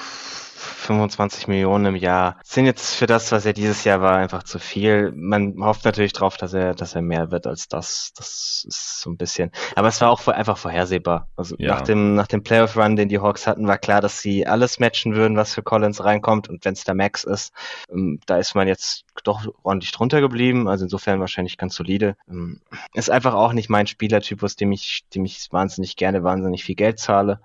25 0.60 1.47
Millionen 1.47 1.86
im 1.86 1.95
Jahr 1.95 2.38
sind 2.43 2.66
jetzt 2.66 2.95
für 2.95 3.05
das, 3.05 3.32
was 3.32 3.45
er 3.45 3.53
dieses 3.53 3.84
Jahr 3.84 4.01
war, 4.01 4.18
einfach 4.18 4.43
zu 4.43 4.60
viel. 4.60 5.12
Man 5.16 5.55
hofft 5.64 5.86
natürlich 5.86 6.14
drauf, 6.14 6.38
dass 6.38 6.53
er, 6.53 6.76
dass 6.76 6.95
er 6.95 7.01
mehr 7.01 7.32
wird 7.32 7.47
als 7.47 7.68
das. 7.68 8.12
Das 8.16 8.66
ist 8.68 9.01
so 9.01 9.10
ein 9.10 9.18
bisschen. 9.18 9.51
Aber 9.76 9.88
es 9.88 10.01
war 10.01 10.10
auch 10.10 10.28
einfach 10.28 10.57
vorhersehbar. 10.57 11.28
Also 11.38 11.55
ja. 11.57 11.70
nach 11.74 11.82
dem, 11.82 12.16
nach 12.16 12.28
dem 12.28 12.43
Playoff-Run, 12.43 12.95
den 12.95 13.10
die 13.10 13.20
Hawks 13.20 13.47
hatten, 13.47 13.68
war 13.68 13.78
klar, 13.78 14.01
dass 14.01 14.22
sie 14.22 14.45
alles 14.45 14.80
matchen 14.80 15.16
würden, 15.16 15.38
was 15.38 15.53
für 15.53 15.64
Collins 15.64 16.03
reinkommt. 16.03 16.49
Und 16.49 16.66
wenn 16.66 16.74
es 16.74 16.84
der 16.84 16.95
Max 16.95 17.24
ist, 17.24 17.53
ähm, 17.91 18.20
da 18.26 18.38
ist 18.38 18.55
man 18.55 18.68
jetzt 18.68 19.05
doch 19.24 19.45
ordentlich 19.64 19.91
drunter 19.91 20.22
geblieben. 20.22 20.68
Also 20.68 20.86
insofern 20.86 21.20
wahrscheinlich 21.20 21.57
ganz 21.57 21.76
solide. 21.76 22.18
Ähm, 22.30 22.60
ist 22.93 23.10
einfach 23.10 23.34
auch 23.34 23.53
nicht 23.53 23.70
mein 23.70 23.88
Spielertypus, 23.88 24.55
dem 24.55 24.72
ich, 24.72 25.05
dem 25.16 25.26
ich 25.26 25.47
wahnsinnig 25.51 25.95
gerne 25.95 26.24
wahnsinnig 26.24 26.64
viel 26.64 26.76
Geld 26.76 26.99
zahle 26.99 27.39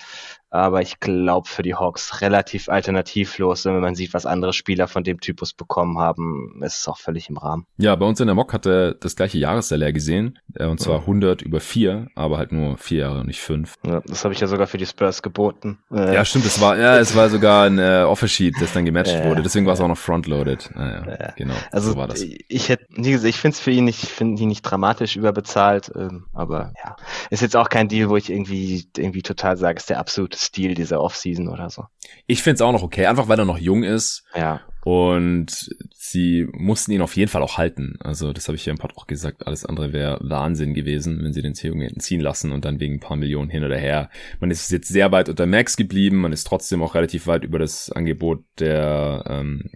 aber 0.55 0.82
ich 0.82 1.00
glaube 1.00 1.48
für 1.48 1.62
die 1.62 1.74
Hawks 1.74 2.20
relativ 2.20 2.68
alternativlos. 2.68 3.64
Wenn 3.64 3.80
man 3.80 3.96
sieht, 3.96 4.14
was 4.14 4.24
andere 4.24 4.52
Spieler 4.52 4.86
von 4.86 5.02
dem 5.02 5.20
Typus 5.20 5.52
bekommen 5.52 5.98
haben, 5.98 6.62
ist 6.62 6.78
es 6.78 6.88
auch 6.88 6.98
völlig 6.98 7.28
im 7.28 7.38
Rahmen. 7.38 7.66
Ja, 7.76 7.96
bei 7.96 8.07
uns 8.07 8.20
in 8.20 8.26
der 8.26 8.36
Mock 8.36 8.52
hat 8.52 8.64
er 8.64 8.94
das 8.94 9.16
gleiche 9.16 9.36
Jahressalär 9.36 9.92
gesehen, 9.92 10.38
äh, 10.55 10.66
und 10.66 10.78
zwar 10.78 10.96
ja. 10.96 11.00
100 11.00 11.42
über 11.42 11.59
4, 11.59 12.07
aber 12.14 12.38
halt 12.38 12.52
nur 12.52 12.78
4 12.78 12.98
Jahre 12.98 13.20
und 13.20 13.26
nicht 13.26 13.40
5. 13.40 13.74
Ja, 13.84 14.00
das 14.07 14.22
habe 14.22 14.32
ich 14.32 14.38
ja 14.38 14.46
sogar 14.46 14.68
für 14.68 14.78
die 14.78 14.86
Spurs 14.86 15.22
geboten. 15.22 15.78
Äh, 15.90 16.14
ja, 16.14 16.24
stimmt, 16.24 16.46
es 16.46 16.61
war, 16.61 16.78
ja, 16.78 16.98
es 16.98 17.16
war 17.16 17.28
sogar 17.30 17.66
ein 17.66 17.80
äh, 17.80 18.05
Offersheet, 18.07 18.55
das 18.61 18.72
dann 18.72 18.84
gematcht 18.84 19.12
äh, 19.14 19.28
wurde, 19.28 19.42
deswegen 19.42 19.66
war 19.66 19.74
es 19.74 19.80
auch 19.80 19.88
noch 19.88 19.98
frontloaded. 19.98 20.70
Naja, 20.76 21.32
genau, 21.36 21.55
also 21.72 21.92
so 21.92 21.98
war 21.98 22.07
das. 22.07 22.22
Ich 22.22 22.68
hätte, 22.68 22.86
wie 22.90 23.11
gesagt, 23.11 23.28
ich 23.28 23.40
finde 23.40 23.55
es 23.57 23.61
für 23.61 23.72
ihn 23.72 23.86
nicht, 23.86 24.05
ich 24.05 24.11
finde 24.11 24.40
ihn 24.40 24.48
nicht 24.48 24.62
dramatisch 24.62 25.16
überbezahlt, 25.16 25.90
ähm, 25.96 26.26
aber 26.32 26.72
ja, 26.84 26.94
ist 27.30 27.42
jetzt 27.42 27.57
auch 27.57 27.68
kein 27.68 27.88
Deal, 27.88 28.09
wo 28.09 28.16
ich 28.16 28.30
irgendwie, 28.30 28.86
irgendwie 28.96 29.22
total 29.22 29.57
sage, 29.57 29.78
ist 29.78 29.90
der 29.90 29.98
absolute 29.98 30.43
Stil 30.45 30.74
dieser 30.74 31.01
Offseason 31.01 31.49
oder 31.49 31.70
so. 31.70 31.84
Ich 32.26 32.42
finde 32.42 32.57
es 32.57 32.61
auch 32.62 32.72
noch 32.72 32.82
okay, 32.82 33.07
einfach 33.07 33.28
weil 33.28 33.38
er 33.38 33.45
noch 33.45 33.59
jung 33.59 33.82
ist. 33.82 34.24
Ja. 34.34 34.61
Und 34.84 35.70
sie 35.95 36.47
mussten 36.53 36.92
ihn 36.92 37.01
auf 37.01 37.16
jeden 37.16 37.30
Fall 37.30 37.42
auch 37.42 37.57
halten. 37.57 37.97
Also 38.01 38.34
das 38.34 38.49
habe 38.49 38.57
ich 38.57 38.64
hier 38.64 38.72
im 38.72 38.78
Pod 38.78 38.92
auch 38.97 39.07
gesagt. 39.07 39.47
Alles 39.47 39.64
andere 39.64 39.95
wäre 39.95 40.18
Wahnsinn 40.20 40.74
gewesen, 40.74 41.24
wenn 41.24 41.32
sie 41.32 41.40
den 41.40 41.55
Jungen 41.55 41.80
hätten 41.80 42.01
ziehen 42.01 42.20
lassen 42.20 42.53
und 42.53 42.66
dann 42.66 42.80
wegen 42.80 42.97
ein 42.97 43.01
paar 43.01 43.16
Millionen 43.16 43.49
hin 43.49 43.64
oder 43.64 43.78
her. 43.78 44.11
Man 44.40 44.51
ist 44.51 44.70
jetzt 44.70 44.88
sehr 44.88 45.11
weit 45.11 45.30
unter 45.30 45.47
Max 45.47 45.78
geblieben. 45.78 46.18
Man 46.18 46.34
ist 46.34 46.47
trotzdem 46.47 46.82
auch 46.82 46.95
relativ 46.95 47.26
weit 47.26 47.45
über 47.45 47.59
das 47.59 47.90
Angebot 47.90 48.45
der 48.59 49.24
ähm, 49.26 49.70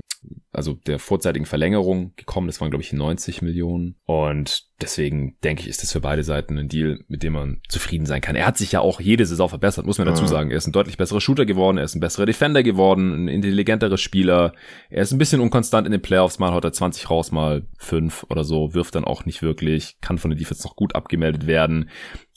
also 0.53 0.75
der 0.75 0.99
vorzeitigen 0.99 1.47
Verlängerung 1.47 2.15
gekommen. 2.17 2.47
Das 2.47 2.61
waren, 2.61 2.71
glaube 2.71 2.83
ich, 2.83 2.93
90 2.93 3.43
Millionen. 3.43 3.97
Und 4.05 4.65
deswegen 4.81 5.37
denke 5.45 5.63
ich, 5.63 5.69
ist 5.69 5.83
das 5.83 5.93
für 5.93 6.01
beide 6.01 6.25
Seiten 6.25 6.59
ein 6.59 6.69
Deal, 6.69 7.01
mit 7.09 7.23
dem 7.23 7.35
man 7.35 7.61
zufrieden 7.69 8.07
sein 8.07 8.21
kann. 8.21 8.37
Er 8.37 8.47
hat 8.47 8.57
sich 8.57 8.73
ja 8.73 8.81
auch 8.81 9.01
jede 9.01 9.27
Saison 9.27 9.49
verbessert, 9.49 9.87
muss 9.87 9.99
man 9.99 10.07
dazu 10.07 10.27
sagen. 10.27 10.51
Er 10.51 10.57
ist 10.57 10.67
ein 10.67 10.73
deutlich 10.73 10.97
besserer 10.97 11.21
Shooter 11.21 11.47
geworden, 11.47 11.79
er 11.79 11.85
ist 11.85 11.95
ein 11.95 12.01
besserer 12.01 12.27
Defender 12.27 12.63
geworden, 12.63 13.25
ein 13.25 13.29
intelligenterer 13.29 13.99
Spieler. 13.99 14.53
Er 14.91 15.03
ist 15.03 15.13
ein 15.13 15.19
bisschen 15.19 15.41
unkonstant 15.41 15.87
in 15.87 15.93
den 15.93 16.03
Playoffs, 16.03 16.39
mal 16.39 16.53
haut 16.53 16.65
er 16.65 16.73
20 16.73 17.11
raus, 17.11 17.31
mal 17.31 17.67
5 17.79 18.27
oder 18.31 18.45
so, 18.45 18.75
wirft 18.75 18.95
dann 18.95 19.05
auch 19.05 19.25
nicht 19.25 19.43
wirklich, 19.43 19.97
kann 20.01 20.19
von 20.19 20.31
der 20.31 20.39
Defense 20.39 20.67
noch 20.67 20.77
gut 20.77 20.95
abgemeldet 20.95 21.47
werden. 21.47 21.91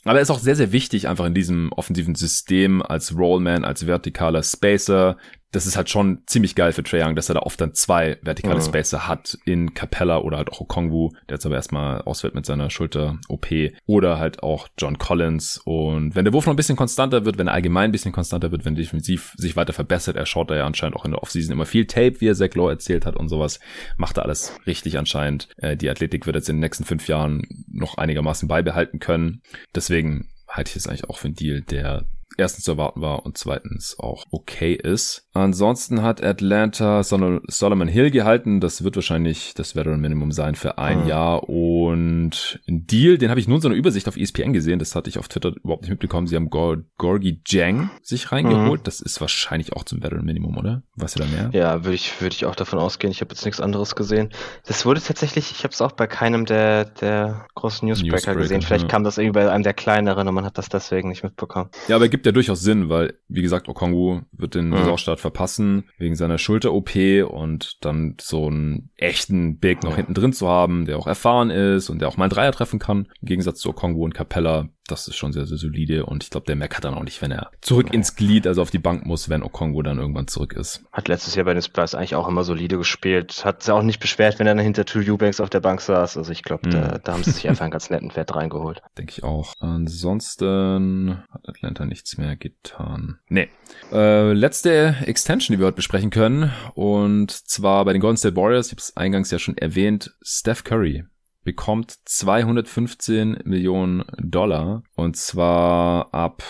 Aber 0.04 0.18
er 0.18 0.22
ist 0.22 0.30
auch 0.30 0.40
sehr, 0.40 0.56
sehr 0.56 0.72
wichtig 0.72 1.08
einfach 1.08 1.26
in 1.26 1.34
diesem 1.34 1.72
offensiven 1.72 2.16
System 2.16 2.82
als 2.82 3.16
Rollman, 3.16 3.64
als 3.64 3.84
vertikaler 3.84 4.42
Spacer, 4.42 5.16
das 5.52 5.66
ist 5.66 5.76
halt 5.76 5.90
schon 5.90 6.22
ziemlich 6.26 6.54
geil 6.54 6.72
für 6.72 6.82
Trae 6.82 7.04
Young, 7.04 7.14
dass 7.14 7.28
er 7.28 7.34
da 7.34 7.40
oft 7.40 7.60
dann 7.60 7.74
zwei 7.74 8.18
vertikale 8.22 8.56
mhm. 8.56 8.64
Spacer 8.64 9.06
hat 9.06 9.38
in 9.44 9.74
Capella 9.74 10.18
oder 10.18 10.38
halt 10.38 10.50
auch 10.50 10.60
Okongwu, 10.60 11.10
der 11.28 11.36
jetzt 11.36 11.46
aber 11.46 11.54
erstmal 11.54 12.02
ausfällt 12.02 12.34
mit 12.34 12.46
seiner 12.46 12.70
Schulter-OP 12.70 13.46
oder 13.86 14.18
halt 14.18 14.42
auch 14.42 14.68
John 14.78 14.98
Collins 14.98 15.60
und 15.64 16.14
wenn 16.14 16.24
der 16.24 16.32
Wurf 16.32 16.46
noch 16.46 16.54
ein 16.54 16.56
bisschen 16.56 16.76
konstanter 16.76 17.24
wird, 17.24 17.38
wenn 17.38 17.48
er 17.48 17.54
allgemein 17.54 17.90
ein 17.90 17.92
bisschen 17.92 18.12
konstanter 18.12 18.50
wird, 18.50 18.64
wenn 18.64 18.74
defensiv 18.74 19.34
sich 19.36 19.56
weiter 19.56 19.72
verbessert, 19.72 20.16
er 20.16 20.26
schaut 20.26 20.50
da 20.50 20.56
ja 20.56 20.66
anscheinend 20.66 20.96
auch 20.96 21.04
in 21.04 21.12
der 21.12 21.22
Offseason 21.22 21.52
immer 21.52 21.66
viel 21.66 21.86
Tape, 21.86 22.20
wie 22.20 22.28
er 22.28 22.34
Zach 22.34 22.54
Lowe 22.54 22.70
erzählt 22.70 23.06
hat 23.06 23.16
und 23.16 23.28
sowas, 23.28 23.60
macht 23.96 24.16
er 24.16 24.24
alles 24.24 24.56
richtig 24.66 24.98
anscheinend. 24.98 25.48
Äh, 25.58 25.76
die 25.76 25.90
Athletik 25.90 26.26
wird 26.26 26.36
jetzt 26.36 26.48
in 26.48 26.56
den 26.56 26.60
nächsten 26.60 26.84
fünf 26.84 27.08
Jahren 27.08 27.46
noch 27.70 27.98
einigermaßen 27.98 28.48
beibehalten 28.48 28.98
können. 28.98 29.42
Deswegen 29.74 30.28
halte 30.48 30.70
ich 30.70 30.76
es 30.76 30.86
eigentlich 30.86 31.08
auch 31.08 31.18
für 31.18 31.28
einen 31.28 31.36
Deal, 31.36 31.62
der 31.62 32.04
erstens 32.38 32.64
zu 32.64 32.72
erwarten 32.72 33.00
war 33.00 33.24
und 33.24 33.38
zweitens 33.38 33.96
auch 33.98 34.24
okay 34.30 34.74
ist. 34.74 35.28
Ansonsten 35.34 36.02
hat 36.02 36.22
Atlanta 36.22 37.02
Solomon 37.02 37.88
Hill 37.88 38.10
gehalten. 38.10 38.60
Das 38.60 38.84
wird 38.84 38.96
wahrscheinlich 38.96 39.54
das 39.54 39.74
Veteran 39.74 40.00
Minimum 40.00 40.32
sein 40.32 40.54
für 40.54 40.78
ein 40.78 41.02
mhm. 41.02 41.08
Jahr. 41.08 41.48
Und 41.48 42.60
ein 42.68 42.86
Deal, 42.86 43.18
den 43.18 43.30
habe 43.30 43.40
ich 43.40 43.48
nur 43.48 43.56
in 43.56 43.62
so 43.62 43.68
einer 43.68 43.76
Übersicht 43.76 44.08
auf 44.08 44.16
ESPN 44.16 44.52
gesehen. 44.52 44.78
Das 44.78 44.94
hatte 44.94 45.08
ich 45.08 45.18
auf 45.18 45.28
Twitter 45.28 45.52
überhaupt 45.62 45.82
nicht 45.82 45.90
mitbekommen. 45.90 46.26
Sie 46.26 46.36
haben 46.36 46.50
Gor 46.50 46.78
Gorgi 46.98 47.40
Jang 47.46 47.90
sich 48.02 48.30
reingeholt. 48.30 48.80
Mhm. 48.80 48.84
Das 48.84 49.00
ist 49.00 49.20
wahrscheinlich 49.20 49.72
auch 49.72 49.84
zum 49.84 50.02
Veteran 50.02 50.24
Minimum, 50.24 50.58
oder? 50.58 50.82
Weißt 50.96 51.16
du 51.16 51.20
da 51.20 51.26
mehr? 51.26 51.50
Ja, 51.52 51.84
würde 51.84 51.94
ich, 51.94 52.20
würde 52.20 52.34
ich 52.34 52.44
auch 52.44 52.54
davon 52.54 52.78
ausgehen. 52.78 53.10
Ich 53.10 53.20
habe 53.20 53.32
jetzt 53.32 53.44
nichts 53.44 53.60
anderes 53.60 53.94
gesehen. 53.94 54.30
Das 54.66 54.84
wurde 54.84 55.00
tatsächlich, 55.00 55.50
ich 55.50 55.64
habe 55.64 55.72
es 55.72 55.80
auch 55.80 55.92
bei 55.92 56.06
keinem 56.06 56.44
der, 56.44 56.84
der 56.84 57.46
großen 57.54 57.88
Newsbreaker, 57.88 58.16
Newsbreaker 58.16 58.40
gesehen. 58.40 58.62
Vielleicht 58.62 58.84
ja. 58.84 58.88
kam 58.88 59.04
das 59.04 59.16
irgendwie 59.16 59.40
bei 59.40 59.50
einem 59.50 59.64
der 59.64 59.74
kleineren 59.74 60.28
und 60.28 60.34
man 60.34 60.44
hat 60.44 60.58
das 60.58 60.68
deswegen 60.68 61.08
nicht 61.08 61.24
mitbekommen. 61.24 61.70
Ja, 61.88 61.96
aber 61.96 62.08
gibt 62.08 62.21
ja 62.26 62.32
durchaus 62.32 62.60
Sinn, 62.60 62.88
weil, 62.88 63.14
wie 63.28 63.42
gesagt, 63.42 63.68
Okongu 63.68 64.20
wird 64.32 64.54
den 64.54 64.68
mhm. 64.68 64.76
Saisonstart 64.78 65.20
verpassen, 65.20 65.84
wegen 65.98 66.16
seiner 66.16 66.38
Schulter-OP 66.38 66.94
und 67.28 67.84
dann 67.84 68.16
so 68.20 68.46
einen 68.46 68.90
echten 68.96 69.58
Big 69.58 69.82
noch 69.82 69.96
hinten 69.96 70.14
drin 70.14 70.32
zu 70.32 70.48
haben, 70.48 70.86
der 70.86 70.98
auch 70.98 71.06
erfahren 71.06 71.50
ist 71.50 71.90
und 71.90 72.00
der 72.00 72.08
auch 72.08 72.16
mal 72.16 72.24
einen 72.24 72.32
Dreier 72.32 72.52
treffen 72.52 72.78
kann, 72.78 73.08
im 73.20 73.26
Gegensatz 73.26 73.60
zu 73.60 73.70
Okongu 73.70 74.04
und 74.04 74.14
Capella, 74.14 74.68
das 74.92 75.08
ist 75.08 75.16
schon 75.16 75.32
sehr, 75.32 75.46
sehr 75.46 75.58
solide 75.58 76.06
und 76.06 76.22
ich 76.22 76.30
glaube, 76.30 76.46
der 76.46 76.56
Mac 76.56 76.76
hat 76.76 76.84
dann 76.84 76.94
auch 76.94 77.02
nicht, 77.02 77.20
wenn 77.22 77.32
er 77.32 77.50
zurück 77.60 77.88
nee. 77.90 77.96
ins 77.96 78.14
Glied, 78.14 78.46
also 78.46 78.62
auf 78.62 78.70
die 78.70 78.78
Bank 78.78 79.06
muss, 79.06 79.28
wenn 79.28 79.42
Okongo 79.42 79.82
dann 79.82 79.98
irgendwann 79.98 80.28
zurück 80.28 80.52
ist. 80.52 80.84
Hat 80.92 81.08
letztes 81.08 81.34
Jahr 81.34 81.44
bei 81.44 81.54
den 81.54 81.62
Spurs 81.62 81.94
eigentlich 81.94 82.14
auch 82.14 82.28
immer 82.28 82.44
solide 82.44 82.76
gespielt, 82.78 83.44
hat 83.44 83.62
sich 83.62 83.72
auch 83.72 83.82
nicht 83.82 84.00
beschwert, 84.00 84.38
wenn 84.38 84.46
er 84.46 84.54
dann 84.54 84.62
hinter 84.62 84.84
Two 84.84 85.00
Eubanks 85.00 85.40
auf 85.40 85.50
der 85.50 85.60
Bank 85.60 85.80
saß, 85.80 86.16
also 86.16 86.30
ich 86.30 86.42
glaube, 86.42 86.64
hm. 86.64 86.70
da, 86.70 86.98
da, 86.98 87.12
haben 87.12 87.24
sie 87.24 87.30
sich 87.32 87.48
einfach 87.48 87.62
einen 87.62 87.72
ganz 87.72 87.90
netten 87.90 88.14
Wert 88.14 88.34
reingeholt. 88.34 88.82
Denke 88.98 89.12
ich 89.16 89.24
auch. 89.24 89.54
Ansonsten 89.58 91.22
hat 91.30 91.48
Atlanta 91.48 91.84
nichts 91.86 92.18
mehr 92.18 92.36
getan. 92.36 93.18
Nee. 93.28 93.48
Äh, 93.90 94.32
letzte 94.32 94.96
Extension, 95.06 95.54
die 95.54 95.60
wir 95.60 95.66
heute 95.66 95.76
besprechen 95.76 96.10
können 96.10 96.52
und 96.74 97.30
zwar 97.30 97.84
bei 97.84 97.92
den 97.92 98.00
Golden 98.00 98.18
State 98.18 98.36
Warriors, 98.36 98.66
ich 98.66 98.72
habe 98.72 98.80
es 98.80 98.96
eingangs 98.96 99.30
ja 99.30 99.38
schon 99.38 99.56
erwähnt, 99.56 100.14
Steph 100.22 100.64
Curry 100.64 101.04
bekommt 101.44 101.96
215 102.04 103.38
Millionen 103.44 104.04
Dollar 104.18 104.82
und 104.94 105.16
zwar 105.16 106.14
ab 106.14 106.42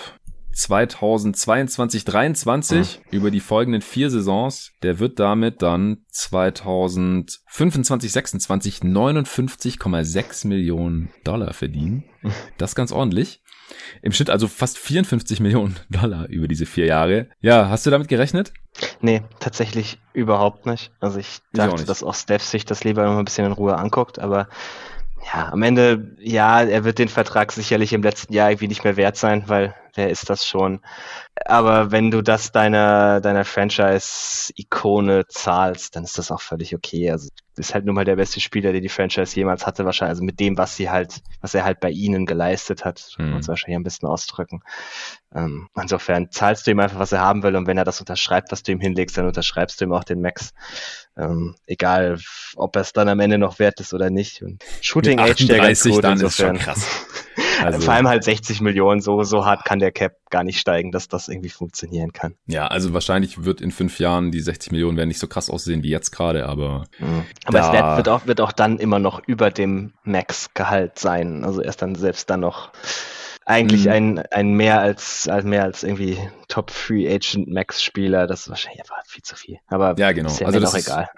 2022, 0.54 2.04
23 2.04 2.98
mhm. 2.98 3.16
über 3.16 3.30
die 3.30 3.40
folgenden 3.40 3.82
vier 3.82 4.10
Saisons. 4.10 4.72
Der 4.82 4.98
wird 4.98 5.18
damit 5.18 5.62
dann 5.62 6.04
2025, 6.10 8.12
26 8.12 8.78
59,6 8.80 10.46
Millionen 10.46 11.10
Dollar 11.24 11.52
verdienen. 11.52 12.04
Das 12.58 12.76
ganz 12.76 12.92
ordentlich. 12.92 13.42
Im 14.00 14.12
Schnitt 14.12 14.30
also 14.30 14.46
fast 14.46 14.78
54 14.78 15.40
Millionen 15.40 15.74
Dollar 15.90 16.28
über 16.28 16.46
diese 16.46 16.66
vier 16.66 16.86
Jahre. 16.86 17.30
Ja, 17.40 17.68
hast 17.68 17.84
du 17.84 17.90
damit 17.90 18.06
gerechnet? 18.06 18.52
Nee, 19.00 19.22
tatsächlich 19.38 19.98
überhaupt 20.12 20.66
nicht. 20.66 20.92
Also 21.00 21.18
ich 21.18 21.40
dachte, 21.52 21.74
auch 21.74 21.80
dass 21.80 22.02
auch 22.02 22.14
Steph 22.14 22.42
sich 22.42 22.64
das 22.64 22.84
lieber 22.84 23.04
noch 23.04 23.18
ein 23.18 23.24
bisschen 23.24 23.46
in 23.46 23.52
Ruhe 23.52 23.76
anguckt, 23.76 24.18
aber 24.18 24.48
ja, 25.32 25.52
am 25.52 25.62
Ende, 25.62 26.16
ja, 26.18 26.62
er 26.62 26.84
wird 26.84 26.98
den 26.98 27.08
Vertrag 27.08 27.52
sicherlich 27.52 27.92
im 27.92 28.02
letzten 28.02 28.32
Jahr 28.32 28.50
irgendwie 28.50 28.68
nicht 28.68 28.84
mehr 28.84 28.96
wert 28.96 29.16
sein, 29.16 29.44
weil 29.46 29.74
wer 29.94 30.10
ist 30.10 30.30
das 30.30 30.46
schon? 30.46 30.80
Aber 31.44 31.90
wenn 31.90 32.10
du 32.10 32.22
das 32.22 32.52
deiner, 32.52 33.20
deiner 33.20 33.44
Franchise-Ikone 33.44 35.26
zahlst, 35.28 35.96
dann 35.96 36.04
ist 36.04 36.18
das 36.18 36.30
auch 36.30 36.40
völlig 36.40 36.74
okay. 36.74 37.10
Also 37.10 37.28
ist 37.56 37.74
halt 37.74 37.84
nun 37.84 37.94
mal 37.94 38.04
der 38.04 38.16
beste 38.16 38.40
Spieler, 38.40 38.72
den 38.72 38.82
die 38.82 38.88
Franchise 38.88 39.36
jemals 39.36 39.66
hatte, 39.66 39.84
wahrscheinlich, 39.84 40.12
also 40.12 40.24
mit 40.24 40.40
dem, 40.40 40.56
was 40.56 40.76
sie 40.76 40.88
halt, 40.88 41.20
was 41.40 41.54
er 41.54 41.64
halt 41.64 41.80
bei 41.80 41.90
ihnen 41.90 42.24
geleistet 42.24 42.84
hat, 42.84 43.14
mhm. 43.18 43.34
uns 43.34 43.48
wahrscheinlich 43.48 43.76
ein 43.76 43.82
bisschen 43.82 44.08
ausdrücken. 44.08 44.62
Ähm, 45.34 45.68
insofern 45.80 46.30
zahlst 46.30 46.66
du 46.66 46.70
ihm 46.70 46.80
einfach, 46.80 46.98
was 46.98 47.12
er 47.12 47.20
haben 47.20 47.42
will, 47.42 47.56
und 47.56 47.66
wenn 47.66 47.76
er 47.76 47.84
das 47.84 48.00
unterschreibt, 48.00 48.52
was 48.52 48.62
du 48.62 48.72
ihm 48.72 48.80
hinlegst, 48.80 49.18
dann 49.18 49.26
unterschreibst 49.26 49.80
du 49.80 49.84
ihm 49.84 49.92
auch 49.92 50.04
den 50.04 50.22
Max. 50.22 50.54
Ähm, 51.16 51.54
egal, 51.66 52.18
ob 52.56 52.74
er 52.76 52.82
es 52.82 52.94
dann 52.94 53.08
am 53.08 53.20
Ende 53.20 53.36
noch 53.36 53.58
wert 53.58 53.80
ist 53.80 53.92
oder 53.92 54.08
nicht. 54.08 54.42
Und 54.42 54.64
Shooting 54.80 55.20
Age 55.20 55.46
der 55.46 55.58
ganz 55.58 55.82
gut, 55.82 56.02
dann 56.02 56.12
insofern. 56.12 56.56
ist 56.56 56.62
schon 56.62 56.74
krass. 56.74 57.06
Also, 57.62 57.80
Vor 57.80 57.94
allem 57.94 58.08
halt 58.08 58.24
60 58.24 58.60
Millionen, 58.60 59.00
so, 59.00 59.22
so 59.22 59.44
hart 59.44 59.64
kann 59.64 59.78
der 59.78 59.92
Cap 59.92 60.16
gar 60.30 60.44
nicht 60.44 60.58
steigen, 60.58 60.92
dass 60.92 61.08
das 61.08 61.28
irgendwie 61.28 61.50
funktionieren 61.50 62.12
kann. 62.12 62.34
Ja, 62.46 62.66
also 62.66 62.92
wahrscheinlich 62.94 63.44
wird 63.44 63.60
in 63.60 63.70
fünf 63.70 63.98
Jahren 63.98 64.30
die 64.30 64.40
60 64.40 64.72
Millionen 64.72 64.96
werden 64.96 65.08
nicht 65.08 65.20
so 65.20 65.26
krass 65.26 65.50
aussehen 65.50 65.82
wie 65.82 65.90
jetzt 65.90 66.10
gerade, 66.10 66.46
aber. 66.46 66.84
Mhm. 66.98 67.24
Aber 67.44 67.60
es 67.60 67.72
wird, 67.72 67.96
wird, 67.96 68.08
auch, 68.08 68.26
wird 68.26 68.40
auch 68.40 68.52
dann 68.52 68.78
immer 68.78 68.98
noch 68.98 69.22
über 69.26 69.50
dem 69.50 69.92
Max-Gehalt 70.04 70.98
sein. 70.98 71.44
Also 71.44 71.60
erst 71.60 71.82
dann 71.82 71.94
selbst 71.94 72.30
dann 72.30 72.40
noch 72.40 72.72
eigentlich 73.44 73.86
mhm. 73.86 73.92
ein, 73.92 74.18
ein 74.30 74.54
mehr 74.54 74.80
als, 74.80 75.28
als 75.28 75.44
mehr 75.44 75.64
als 75.64 75.82
irgendwie 75.82 76.18
Top 76.48 76.70
Free 76.70 77.08
Agent 77.08 77.48
Max 77.48 77.82
Spieler. 77.82 78.26
Das 78.26 78.42
ist 78.42 78.48
wahrscheinlich 78.50 78.80
einfach 78.80 79.04
viel 79.06 79.22
zu 79.22 79.36
viel. 79.36 79.58
Aber 79.68 79.94
ja, 79.98 80.12
genau. 80.12 80.28
ist 80.28 80.40
ja 80.40 80.46
also 80.46 80.60
das 80.60 80.74
ist, 80.74 80.86
egal. 80.86 81.08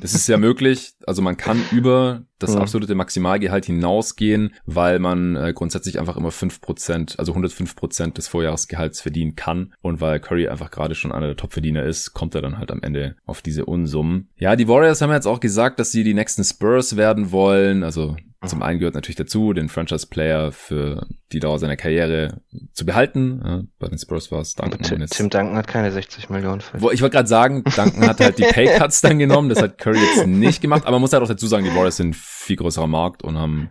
Das 0.00 0.14
ist 0.14 0.28
ja 0.28 0.36
möglich. 0.36 0.94
Also 1.06 1.20
man 1.20 1.36
kann 1.36 1.62
über 1.72 2.22
das 2.38 2.54
mhm. 2.54 2.62
absolute 2.62 2.94
Maximalgehalt 2.94 3.64
hinausgehen, 3.66 4.54
weil 4.66 4.98
man 4.98 5.36
äh, 5.36 5.52
grundsätzlich 5.52 5.98
einfach 5.98 6.16
immer 6.16 6.30
fünf 6.30 6.60
Prozent, 6.60 7.18
also 7.18 7.32
105 7.32 7.74
Prozent 7.76 8.18
des 8.18 8.28
Vorjahresgehalts 8.28 9.00
verdienen 9.00 9.34
kann. 9.34 9.74
Und 9.80 10.00
weil 10.00 10.20
Curry 10.20 10.48
einfach 10.48 10.70
gerade 10.70 10.94
schon 10.94 11.12
einer 11.12 11.26
der 11.26 11.36
Top-Verdiener 11.36 11.84
ist, 11.84 12.12
kommt 12.12 12.34
er 12.34 12.42
dann 12.42 12.58
halt 12.58 12.70
am 12.70 12.82
Ende 12.82 13.16
auf 13.26 13.42
diese 13.42 13.64
Unsummen. 13.64 14.28
Ja, 14.36 14.56
die 14.56 14.68
Warriors 14.68 15.00
haben 15.00 15.12
jetzt 15.12 15.26
auch 15.26 15.40
gesagt, 15.40 15.78
dass 15.78 15.90
sie 15.90 16.04
die 16.04 16.14
nächsten 16.14 16.44
Spurs 16.44 16.96
werden 16.96 17.32
wollen. 17.32 17.82
Also 17.82 18.16
zum 18.46 18.62
einen 18.62 18.78
gehört 18.78 18.94
natürlich 18.94 19.16
dazu, 19.16 19.52
den 19.52 19.68
Franchise-Player 19.68 20.52
für 20.52 21.06
die 21.32 21.40
Dauer 21.40 21.58
seiner 21.58 21.76
Karriere 21.76 22.40
zu 22.72 22.86
behalten. 22.86 23.68
Bei 23.78 23.88
den 23.88 23.98
Spurs 23.98 24.30
war 24.30 24.40
es 24.40 24.54
Duncan. 24.54 24.82
Tim, 24.82 25.06
Tim 25.06 25.30
Duncan 25.30 25.56
hat 25.56 25.66
keine 25.66 25.90
60 25.90 26.30
Millionen. 26.30 26.60
Für 26.60 26.80
Wo, 26.80 26.90
ich 26.90 27.02
wollte 27.02 27.14
gerade 27.16 27.28
sagen, 27.28 27.64
Duncan 27.64 28.08
hat 28.08 28.20
halt 28.20 28.38
die 28.38 28.44
Pay-Cuts 28.44 29.00
dann 29.00 29.18
genommen. 29.18 29.48
Das 29.48 29.60
hat 29.60 29.78
Curry 29.78 29.98
jetzt 29.98 30.26
nicht 30.26 30.60
gemacht. 30.60 30.82
Aber 30.82 30.92
man 30.92 31.00
muss 31.00 31.12
halt 31.12 31.22
auch 31.22 31.28
dazu 31.28 31.46
sagen, 31.46 31.64
die 31.64 31.74
Warriors 31.74 31.96
sind 31.96 32.14
viel 32.16 32.56
größerer 32.56 32.86
Markt 32.86 33.22
und 33.22 33.36
haben, 33.36 33.70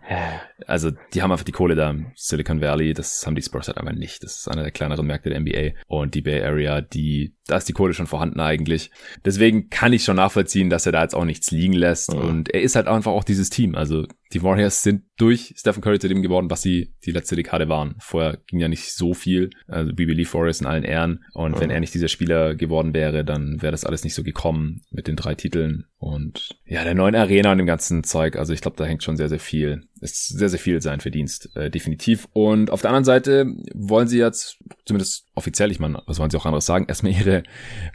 also 0.66 0.90
die 1.12 1.22
haben 1.22 1.32
einfach 1.32 1.44
die 1.44 1.52
Kohle 1.52 1.74
da 1.74 1.90
im 1.90 2.12
Silicon 2.14 2.60
Valley. 2.60 2.94
Das 2.94 3.26
haben 3.26 3.34
die 3.34 3.42
Spurs 3.42 3.66
halt 3.66 3.78
einfach 3.78 3.92
nicht. 3.92 4.22
Das 4.22 4.38
ist 4.38 4.48
einer 4.48 4.62
der 4.62 4.70
kleineren 4.70 5.06
Märkte 5.06 5.30
der 5.30 5.40
NBA. 5.40 5.78
Und 5.86 6.14
die 6.14 6.22
Bay 6.22 6.42
Area, 6.42 6.80
die, 6.80 7.34
da 7.46 7.56
ist 7.56 7.68
die 7.68 7.72
Kohle 7.72 7.92
schon 7.92 8.06
vorhanden 8.06 8.40
eigentlich. 8.40 8.90
Deswegen 9.24 9.68
kann 9.68 9.92
ich 9.92 10.04
schon 10.04 10.16
nachvollziehen, 10.16 10.70
dass 10.70 10.86
er 10.86 10.92
da 10.92 11.02
jetzt 11.02 11.14
auch 11.14 11.24
nichts 11.24 11.50
liegen 11.50 11.72
lässt. 11.72 12.12
Mhm. 12.12 12.20
Und 12.20 12.54
er 12.54 12.62
ist 12.62 12.76
halt 12.76 12.86
einfach 12.86 13.12
auch 13.12 13.24
dieses 13.24 13.50
Team. 13.50 13.74
Also 13.74 14.06
die 14.32 14.42
Warriors 14.42 14.82
sind 14.82 15.04
durch 15.16 15.54
Stephen 15.56 15.80
Curry 15.80 15.98
zu 15.98 16.08
dem 16.08 16.22
geworden, 16.22 16.50
was 16.50 16.62
sie 16.62 16.94
die 17.04 17.12
letzte 17.12 17.36
Dekade 17.36 17.68
waren. 17.68 17.94
Vorher 17.98 18.38
ging 18.46 18.58
ja 18.58 18.68
nicht 18.68 18.92
so 18.92 19.14
viel. 19.14 19.50
Also 19.68 19.92
BB 19.92 20.12
Lee 20.12 20.24
Forrest 20.24 20.60
in 20.60 20.66
allen 20.66 20.84
Ehren. 20.84 21.24
Und 21.32 21.56
mhm. 21.56 21.60
wenn 21.60 21.70
er 21.70 21.80
nicht 21.80 21.94
dieser 21.94 22.08
Spieler 22.08 22.54
geworden 22.54 22.94
wäre, 22.94 23.24
dann 23.24 23.62
wäre 23.62 23.72
das 23.72 23.84
alles 23.84 24.04
nicht 24.04 24.14
so 24.14 24.22
gekommen 24.22 24.82
mit 24.90 25.06
den 25.06 25.16
drei 25.16 25.34
Titeln 25.34 25.86
und 26.04 26.58
ja, 26.66 26.84
der 26.84 26.94
neuen 26.94 27.14
Arena 27.14 27.52
und 27.52 27.56
dem 27.56 27.66
ganzen 27.66 28.04
Zeug. 28.04 28.36
Also 28.36 28.52
ich 28.52 28.60
glaube, 28.60 28.76
da 28.76 28.84
hängt 28.84 29.02
schon 29.02 29.16
sehr, 29.16 29.30
sehr 29.30 29.40
viel. 29.40 29.84
Ist 30.02 30.36
sehr, 30.36 30.50
sehr 30.50 30.58
viel 30.58 30.82
sein 30.82 31.00
Verdienst, 31.00 31.56
äh, 31.56 31.70
definitiv. 31.70 32.28
Und 32.34 32.70
auf 32.70 32.82
der 32.82 32.90
anderen 32.90 33.06
Seite 33.06 33.46
wollen 33.72 34.06
sie 34.06 34.18
jetzt 34.18 34.58
zumindest 34.84 35.28
offiziell, 35.34 35.70
ich 35.70 35.80
meine, 35.80 36.02
was 36.04 36.18
wollen 36.18 36.28
sie 36.28 36.36
auch 36.36 36.44
anderes 36.44 36.66
sagen, 36.66 36.84
erstmal 36.88 37.12
ihre 37.12 37.42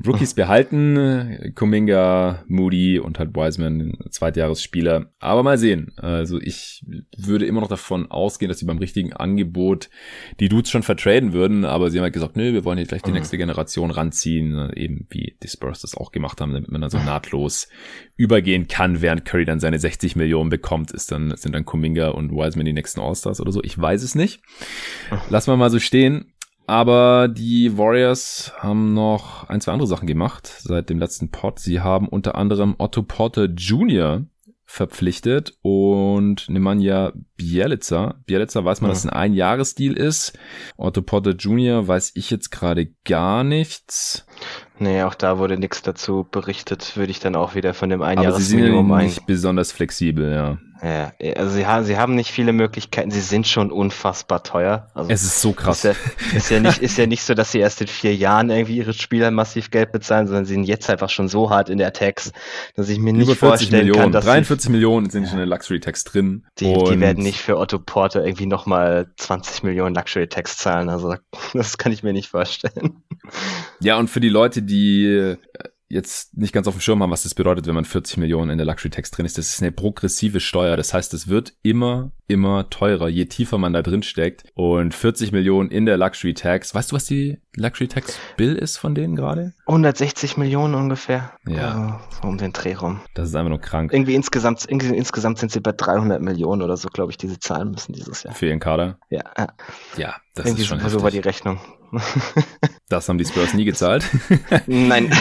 Rookies 0.07 0.33
behalten. 0.35 1.53
Kuminga, 1.53 2.43
Moody 2.47 2.97
und 2.97 3.19
halt 3.19 3.35
Wiseman, 3.35 3.95
Zweitjahresspieler. 4.09 5.13
Aber 5.19 5.43
mal 5.43 5.59
sehen. 5.59 5.93
Also 5.97 6.41
ich 6.41 6.83
würde 7.17 7.45
immer 7.45 7.61
noch 7.61 7.67
davon 7.67 8.09
ausgehen, 8.11 8.49
dass 8.49 8.59
sie 8.59 8.65
beim 8.65 8.77
richtigen 8.77 9.13
Angebot 9.13 9.89
die 10.39 10.49
Dudes 10.49 10.69
schon 10.69 10.83
vertraden 10.83 11.33
würden, 11.33 11.65
aber 11.65 11.89
sie 11.89 11.97
haben 11.97 12.03
halt 12.03 12.13
gesagt, 12.13 12.35
nö, 12.35 12.53
wir 12.53 12.65
wollen 12.65 12.77
jetzt 12.77 12.89
gleich 12.89 13.01
die 13.01 13.09
mhm. 13.09 13.17
nächste 13.17 13.37
Generation 13.37 13.91
ranziehen, 13.91 14.71
eben 14.75 15.07
wie 15.09 15.35
die 15.41 15.47
Spurs 15.47 15.81
das 15.81 15.95
auch 15.95 16.11
gemacht 16.11 16.39
haben, 16.41 16.53
damit 16.53 16.71
man 16.71 16.81
dann 16.81 16.89
so 16.89 16.99
nahtlos 16.99 17.67
übergehen 18.15 18.67
kann, 18.67 19.01
während 19.01 19.25
Curry 19.25 19.45
dann 19.45 19.59
seine 19.59 19.79
60 19.79 20.15
Millionen 20.15 20.49
bekommt, 20.49 20.91
ist 20.91 21.11
dann, 21.11 21.35
sind 21.35 21.55
dann 21.55 21.65
Kuminga 21.65 22.09
und 22.09 22.31
Wiseman 22.31 22.65
die 22.65 22.73
nächsten 22.73 22.99
All-Stars 22.99 23.41
oder 23.41 23.51
so. 23.51 23.63
Ich 23.63 23.79
weiß 23.79 24.03
es 24.03 24.15
nicht. 24.15 24.41
Lassen 25.29 25.51
wir 25.51 25.57
mal 25.57 25.69
so 25.69 25.79
stehen. 25.79 26.33
Aber 26.69 27.27
die 27.27 27.79
Warriors 27.79 28.53
haben 28.59 28.93
noch 28.93 29.49
ein, 29.49 29.59
zwei 29.59 29.71
andere 29.71 29.87
Sachen 29.87 30.05
gemacht 30.05 30.45
seit 30.45 30.91
dem 30.91 30.99
letzten 30.99 31.31
Pod. 31.31 31.57
Sie 31.57 31.79
haben 31.79 32.07
unter 32.07 32.35
anderem 32.35 32.75
Otto 32.77 33.01
Porter 33.01 33.45
Jr. 33.45 34.25
verpflichtet 34.71 35.57
und 35.63 36.47
Nemanja 36.47 37.11
Bielica. 37.35 38.21
Bielica 38.27 38.63
weiß 38.63 38.81
man, 38.81 38.89
ja. 38.89 38.93
dass 38.93 38.99
es 38.99 39.09
ein 39.09 39.17
Einjahresdeal 39.17 39.97
ist. 39.97 40.37
Otto 40.77 41.01
Porter 41.01 41.31
Jr. 41.31 41.87
weiß 41.87 42.11
ich 42.13 42.29
jetzt 42.29 42.51
gerade 42.51 42.93
gar 43.03 43.43
nichts. 43.43 44.27
Nee, 44.77 45.01
auch 45.01 45.15
da 45.15 45.39
wurde 45.39 45.57
nichts 45.57 45.81
dazu 45.81 46.25
berichtet, 46.29 46.95
würde 46.95 47.09
ich 47.09 47.19
dann 47.19 47.35
auch 47.35 47.55
wieder 47.55 47.73
von 47.73 47.89
dem 47.89 48.03
Einjahresminimum 48.03 48.91
ein. 48.91 49.05
nicht 49.07 49.25
besonders 49.25 49.71
flexibel, 49.71 50.31
ja. 50.31 50.59
Ja, 50.81 51.11
also 51.35 51.55
sie 51.55 51.65
haben, 51.65 51.83
sie 51.83 51.97
haben 51.97 52.15
nicht 52.15 52.31
viele 52.31 52.53
Möglichkeiten, 52.53 53.11
sie 53.11 53.19
sind 53.19 53.47
schon 53.47 53.71
unfassbar 53.71 54.43
teuer. 54.43 54.89
Also 54.93 55.11
es 55.11 55.23
ist 55.23 55.41
so 55.41 55.51
krass. 55.51 55.83
Ist 55.83 55.99
ja, 56.31 56.37
ist 56.37 56.49
ja, 56.49 56.59
nicht, 56.59 56.77
ist 56.77 56.97
ja 56.97 57.05
nicht 57.05 57.23
so, 57.23 57.33
dass 57.33 57.51
sie 57.51 57.59
erst 57.59 57.81
in 57.81 57.87
vier 57.87 58.15
Jahren 58.15 58.49
irgendwie 58.49 58.77
ihre 58.77 58.93
Spieler 58.93 59.29
massiv 59.31 59.71
Geld 59.71 59.91
bezahlen, 59.91 60.27
sondern 60.27 60.45
sie 60.45 60.53
sind 60.53 60.63
jetzt 60.63 60.89
einfach 60.89 61.09
schon 61.09 61.27
so 61.27 61.49
hart 61.49 61.69
in 61.69 61.77
der 61.77 61.91
Tax, 61.91 62.31
dass 62.75 62.87
ich 62.87 62.97
mir 62.97 63.11
nicht 63.11 63.35
vorstellen 63.37 63.87
Millionen, 63.87 64.01
kann, 64.01 64.11
dass 64.13 64.25
43 64.25 64.65
sie, 64.65 64.71
Millionen 64.71 65.09
sind 65.09 65.25
schon 65.25 65.33
in 65.33 65.39
der 65.39 65.47
Luxury 65.47 65.81
Tax 65.81 66.05
drin. 66.05 66.45
Die, 66.59 66.73
die 66.73 66.99
werden 66.99 67.23
nicht 67.23 67.39
für 67.39 67.57
Otto 67.57 67.79
Porter 67.79 68.25
irgendwie 68.25 68.45
nochmal 68.45 69.11
20 69.17 69.63
Millionen 69.63 69.95
Luxury 69.95 70.27
Tax 70.27 70.57
zahlen. 70.57 70.89
Also 70.89 71.15
das 71.53 71.77
kann 71.77 71.91
ich 71.91 72.03
mir 72.03 72.13
nicht 72.13 72.29
vorstellen. 72.29 73.03
Ja, 73.81 73.97
und 73.97 74.09
für 74.09 74.19
die 74.19 74.29
Leute, 74.29 74.61
die 74.61 75.05
äh, 75.05 75.37
jetzt 75.89 76.37
nicht 76.37 76.53
ganz 76.53 76.67
auf 76.67 76.75
dem 76.75 76.81
Schirm 76.81 77.01
haben, 77.01 77.09
was 77.09 77.23
das 77.23 77.33
bedeutet, 77.33 77.65
wenn 77.67 77.73
man 77.73 77.85
40 77.85 78.17
Millionen 78.17 78.51
in 78.51 78.57
der 78.57 78.67
Luxury 78.67 78.91
Tax 78.91 79.09
drin 79.09 79.25
ist. 79.25 79.37
Das 79.37 79.49
ist 79.49 79.61
eine 79.61 79.71
progressive 79.71 80.39
Steuer. 80.39 80.77
Das 80.77 80.93
heißt, 80.93 81.13
es 81.15 81.27
wird 81.27 81.53
immer, 81.63 82.11
immer 82.27 82.69
teurer, 82.69 83.09
je 83.09 83.25
tiefer 83.25 83.57
man 83.57 83.73
da 83.73 83.81
drin 83.81 84.03
steckt. 84.03 84.43
Und 84.53 84.93
40 84.93 85.31
Millionen 85.31 85.71
in 85.71 85.87
der 85.87 85.97
Luxury 85.97 86.35
Tax. 86.35 86.75
Weißt 86.75 86.91
du, 86.91 86.95
was 86.95 87.05
die 87.05 87.39
Luxury 87.55 87.87
Tax 87.87 88.19
Bill 88.37 88.55
ist 88.55 88.77
von 88.77 88.93
denen 88.93 89.15
gerade? 89.15 89.53
160 89.65 90.37
Millionen 90.37 90.75
ungefähr. 90.75 91.33
Ja. 91.47 91.99
So 92.21 92.27
um 92.27 92.37
den 92.37 92.53
Dreh 92.53 92.75
rum. 92.75 93.01
Das 93.15 93.27
ist 93.27 93.35
einfach 93.35 93.49
nur 93.49 93.59
krank. 93.59 93.91
Irgendwie 93.91 94.13
insgesamt, 94.13 94.65
irgendwie 94.67 94.95
insgesamt 94.95 95.39
sind 95.39 95.51
sie 95.51 95.59
bei 95.59 95.71
300 95.71 96.21
Millionen 96.21 96.61
oder 96.61 96.77
so, 96.77 96.89
glaube 96.89 97.11
ich, 97.11 97.17
diese 97.17 97.39
zahlen 97.39 97.71
müssen 97.71 97.93
dieses 97.93 98.21
Jahr. 98.21 98.35
Für 98.35 98.45
ihren 98.45 98.59
Kader? 98.59 98.99
Ja. 99.09 99.23
Ja, 99.97 100.15
das 100.35 100.45
irgendwie 100.45 100.61
ist 100.61 100.67
schon 100.67 100.79
so 100.87 101.01
war 101.01 101.11
die 101.11 101.19
Rechnung. 101.19 101.59
Das 102.89 103.07
haben 103.07 103.19
die 103.19 103.25
Spurs 103.25 103.53
nie 103.53 103.65
gezahlt. 103.65 104.03
Nein. 104.65 105.13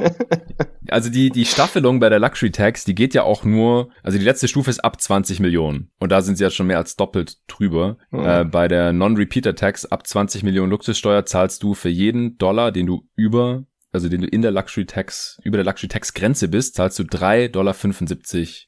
also 0.88 1.08
die, 1.08 1.30
die 1.30 1.44
Staffelung 1.44 2.00
bei 2.00 2.08
der 2.08 2.18
Luxury 2.18 2.50
Tax, 2.50 2.84
die 2.84 2.96
geht 2.96 3.14
ja 3.14 3.22
auch 3.22 3.44
nur, 3.44 3.90
also 4.02 4.18
die 4.18 4.24
letzte 4.24 4.48
Stufe 4.48 4.70
ist 4.70 4.80
ab 4.80 5.00
20 5.00 5.38
Millionen. 5.38 5.92
Und 6.00 6.10
da 6.10 6.20
sind 6.20 6.36
sie 6.36 6.44
ja 6.44 6.50
schon 6.50 6.66
mehr 6.66 6.78
als 6.78 6.96
doppelt 6.96 7.38
drüber. 7.46 7.96
Mhm. 8.10 8.24
Äh, 8.24 8.44
bei 8.44 8.66
der 8.66 8.92
Non-Repeater 8.92 9.54
Tax 9.54 9.86
ab 9.86 10.06
20 10.06 10.42
Millionen 10.42 10.70
Luxussteuer 10.70 11.24
zahlst 11.26 11.62
du 11.62 11.74
für 11.74 11.88
jeden 11.88 12.38
Dollar, 12.38 12.72
den 12.72 12.86
du 12.86 13.06
über 13.14 13.64
also 13.92 14.08
den 14.08 14.20
du 14.20 14.26
in 14.28 14.42
der 14.42 14.52
Luxury 14.52 14.86
Tax, 14.86 15.40
über 15.42 15.56
der 15.56 15.64
Luxury 15.64 15.88
Tax 15.88 16.14
Grenze 16.14 16.48
bist, 16.48 16.76
zahlst 16.76 16.98
du 16.98 17.02
3,75 17.02 17.48
Dollar 17.50 17.74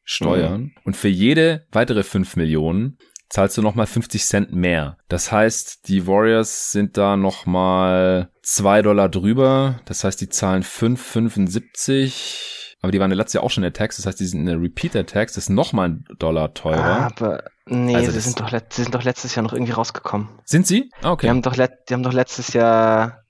Steuern. 0.03 0.61
Mhm. 0.61 0.73
Und 0.85 0.97
für 0.97 1.09
jede 1.09 1.67
weitere 1.71 2.03
5 2.03 2.37
Millionen 2.37 2.99
zahlst 3.33 3.57
du 3.57 3.63
nochmal 3.63 3.87
50 3.87 4.27
Cent 4.27 4.53
mehr. 4.53 4.99
Das 5.09 5.33
heißt, 5.33 5.89
die 5.89 6.07
Warriors 6.07 6.71
sind 6.71 6.99
da 6.99 7.17
nochmal 7.17 8.29
2 8.43 8.83
Dollar 8.83 9.09
drüber. 9.09 9.81
Das 9.87 10.05
heißt, 10.05 10.21
die 10.21 10.29
zahlen 10.29 10.63
5,75. 10.63 12.77
Aber 12.83 12.93
die 12.93 13.01
waren 13.01 13.11
ja 13.11 13.17
letztes 13.17 13.35
Jahr 13.35 13.45
auch 13.45 13.51
schon 13.51 13.65
in 13.65 13.73
der 13.73 13.73
Tax. 13.73 13.97
Das 13.97 14.05
heißt, 14.05 14.21
die 14.21 14.27
sind 14.27 14.41
in 14.41 14.47
der 14.47 14.61
Repeater 14.61 15.07
Tax. 15.07 15.33
Das 15.33 15.45
ist 15.45 15.51
nochmal 15.51 15.89
ein 15.89 16.05
Dollar 16.19 16.53
teurer. 16.53 17.07
Aber 17.07 17.45
nee, 17.65 17.97
also 17.97 18.13
die, 18.13 18.21
sind 18.21 18.39
doch, 18.39 18.53
sind 18.69 18.95
doch 18.95 19.03
letztes 19.03 19.35
Jahr 19.35 19.45
noch 19.45 19.55
irgendwie 19.55 19.73
rausgekommen. 19.73 20.29
Sind 20.45 20.67
sie? 20.67 20.91
Ah, 21.01 21.13
okay. 21.13 21.27
Die 21.27 21.31
haben 21.31 21.41
doch, 21.41 21.57
die 21.57 21.95
haben 21.95 22.03
doch 22.03 22.13
letztes 22.13 22.53
Jahr 22.53 23.22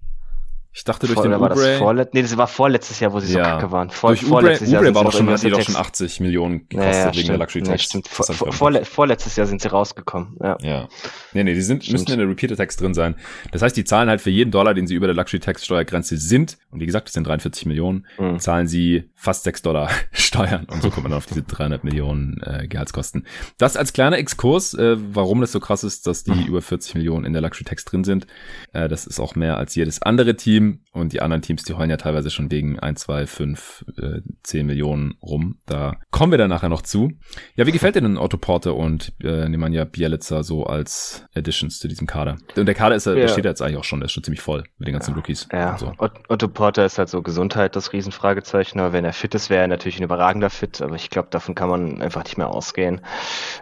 ich 0.74 0.84
dachte 0.84 1.06
durch 1.06 1.16
Vor, 1.16 1.28
den 1.28 1.38
war 1.38 1.50
das 1.50 1.76
vorlet 1.76 2.14
nee, 2.14 2.22
das 2.22 2.34
war 2.38 2.46
vorletztes 2.46 2.98
Jahr, 2.98 3.12
wo 3.12 3.20
sie 3.20 3.34
ja. 3.34 3.44
so 3.44 3.50
kacke 3.50 3.72
waren. 3.72 3.90
Vor, 3.90 4.10
durch 4.10 4.24
vorletztes 4.24 4.68
Ubre, 4.70 4.84
Jahr 4.86 4.94
war 4.94 5.04
doch 5.04 5.12
schon, 5.12 5.28
hat 5.28 5.42
die 5.42 5.50
doch 5.50 5.60
schon 5.60 5.76
80 5.76 6.20
Millionen 6.20 6.66
gekostet 6.68 6.94
ja, 6.94 7.04
wegen 7.04 7.12
stimmt. 7.12 7.28
der 7.28 7.38
Luxury 7.38 7.62
Tax. 7.62 7.94
Nee. 7.94 8.02
Vor, 8.08 8.52
vor, 8.52 8.84
vorletztes 8.84 9.36
Jahr 9.36 9.46
sind 9.46 9.60
sie 9.60 9.68
rausgekommen. 9.68 10.38
Ja. 10.40 10.56
ja. 10.62 10.88
Nee, 11.34 11.44
nee, 11.44 11.52
die 11.52 11.60
sind, 11.60 11.90
müssen 11.92 12.10
in 12.10 12.18
der 12.18 12.26
Repeater 12.26 12.56
Tax 12.56 12.76
drin 12.76 12.94
sein. 12.94 13.16
Das 13.50 13.60
heißt, 13.60 13.76
die 13.76 13.84
zahlen 13.84 14.08
halt 14.08 14.22
für 14.22 14.30
jeden 14.30 14.50
Dollar, 14.50 14.72
den 14.72 14.86
sie 14.86 14.94
über 14.94 15.06
der 15.06 15.14
Luxury 15.14 15.40
Tax 15.40 15.66
Steuergrenze 15.66 16.16
sind, 16.16 16.56
und 16.70 16.80
wie 16.80 16.86
gesagt, 16.86 17.08
das 17.08 17.12
sind 17.12 17.26
43 17.26 17.66
Millionen, 17.66 18.06
mhm. 18.18 18.38
zahlen 18.38 18.66
sie 18.66 19.10
fast 19.14 19.44
6 19.44 19.60
Dollar 19.60 19.90
Steuern. 20.12 20.64
Und 20.70 20.82
so 20.82 20.88
kommt 20.88 21.04
man 21.04 21.10
dann 21.10 21.18
auf 21.18 21.26
diese 21.26 21.42
300 21.42 21.84
Millionen 21.84 22.40
äh, 22.44 22.66
Gehaltskosten. 22.66 23.26
Das 23.58 23.76
als 23.76 23.92
kleiner 23.92 24.16
Exkurs, 24.16 24.72
äh, 24.72 24.96
warum 24.96 25.42
das 25.42 25.52
so 25.52 25.60
krass 25.60 25.84
ist, 25.84 26.06
dass 26.06 26.24
die 26.24 26.32
mhm. 26.32 26.46
über 26.46 26.62
40 26.62 26.94
Millionen 26.94 27.26
in 27.26 27.34
der 27.34 27.42
Luxury 27.42 27.64
Tax 27.64 27.84
drin 27.84 28.04
sind. 28.04 28.26
Äh, 28.72 28.88
das 28.88 29.06
ist 29.06 29.20
auch 29.20 29.34
mehr 29.34 29.58
als 29.58 29.74
jedes 29.74 30.00
andere 30.00 30.34
Team. 30.34 30.61
Und 30.92 31.12
die 31.12 31.22
anderen 31.22 31.40
Teams, 31.40 31.62
die 31.64 31.72
heulen 31.72 31.88
ja 31.88 31.96
teilweise 31.96 32.30
schon 32.30 32.50
wegen 32.50 32.78
1, 32.78 33.00
2, 33.00 33.26
5, 33.26 33.84
äh, 33.98 34.20
10 34.42 34.66
Millionen 34.66 35.14
rum. 35.22 35.58
Da 35.64 35.96
kommen 36.10 36.32
wir 36.32 36.38
dann 36.38 36.50
nachher 36.50 36.68
noch 36.68 36.82
zu. 36.82 37.12
Ja, 37.54 37.66
wie 37.66 37.72
gefällt 37.72 37.96
dir 37.96 38.02
denn 38.02 38.18
Otto 38.18 38.36
Porte 38.36 38.74
und 38.74 39.12
äh, 39.22 39.48
Nemanja 39.48 39.84
Bielica 39.84 40.42
so 40.42 40.64
als 40.64 41.24
Additions 41.34 41.78
zu 41.78 41.88
diesem 41.88 42.06
Kader? 42.06 42.36
Und 42.56 42.66
der 42.66 42.74
Kader 42.74 42.94
ist 42.94 43.06
ja. 43.06 43.14
der 43.14 43.28
steht 43.28 43.46
jetzt 43.46 43.62
eigentlich 43.62 43.78
auch 43.78 43.84
schon, 43.84 44.00
der 44.00 44.06
ist 44.06 44.12
schon 44.12 44.22
ziemlich 44.22 44.42
voll 44.42 44.64
mit 44.76 44.86
den 44.86 44.92
ganzen 44.92 45.12
ja. 45.12 45.16
Rookies. 45.16 45.48
Ja, 45.50 45.78
so. 45.78 45.94
Otto 46.28 46.48
Porter 46.48 46.84
ist 46.84 46.98
halt 46.98 47.08
so 47.08 47.22
Gesundheit 47.22 47.74
das 47.74 47.92
Riesenfragezeichen, 47.92 48.78
aber 48.78 48.92
wenn 48.92 49.04
er 49.04 49.14
fit 49.14 49.34
ist, 49.34 49.48
wäre 49.48 49.62
er 49.62 49.68
natürlich 49.68 49.98
ein 49.98 50.04
überragender 50.04 50.50
Fit, 50.50 50.82
aber 50.82 50.96
ich 50.96 51.08
glaube, 51.08 51.28
davon 51.30 51.54
kann 51.54 51.70
man 51.70 52.02
einfach 52.02 52.24
nicht 52.24 52.36
mehr 52.36 52.50
ausgehen. 52.50 53.00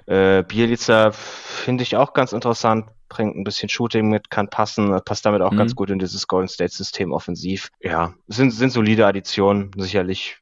Äh, 0.06 0.42
Bielica 0.42 1.12
finde 1.12 1.84
ich 1.84 1.96
auch 1.96 2.12
ganz 2.12 2.32
interessant, 2.32 2.86
bringt 3.10 3.36
ein 3.36 3.44
bisschen 3.44 3.68
Shooting 3.68 4.08
mit, 4.08 4.30
kann 4.30 4.48
passen, 4.48 4.98
passt 5.04 5.26
damit 5.26 5.42
auch 5.42 5.52
mhm. 5.52 5.58
ganz 5.58 5.74
gut 5.74 5.90
in 5.90 5.98
dieses 5.98 6.26
Golden 6.26 6.48
State 6.48 6.72
System 6.72 7.12
offensiv. 7.12 7.70
Ja, 7.80 8.14
sind, 8.28 8.52
sind 8.52 8.72
solide 8.72 9.06
Additionen, 9.06 9.72
sicherlich 9.76 10.38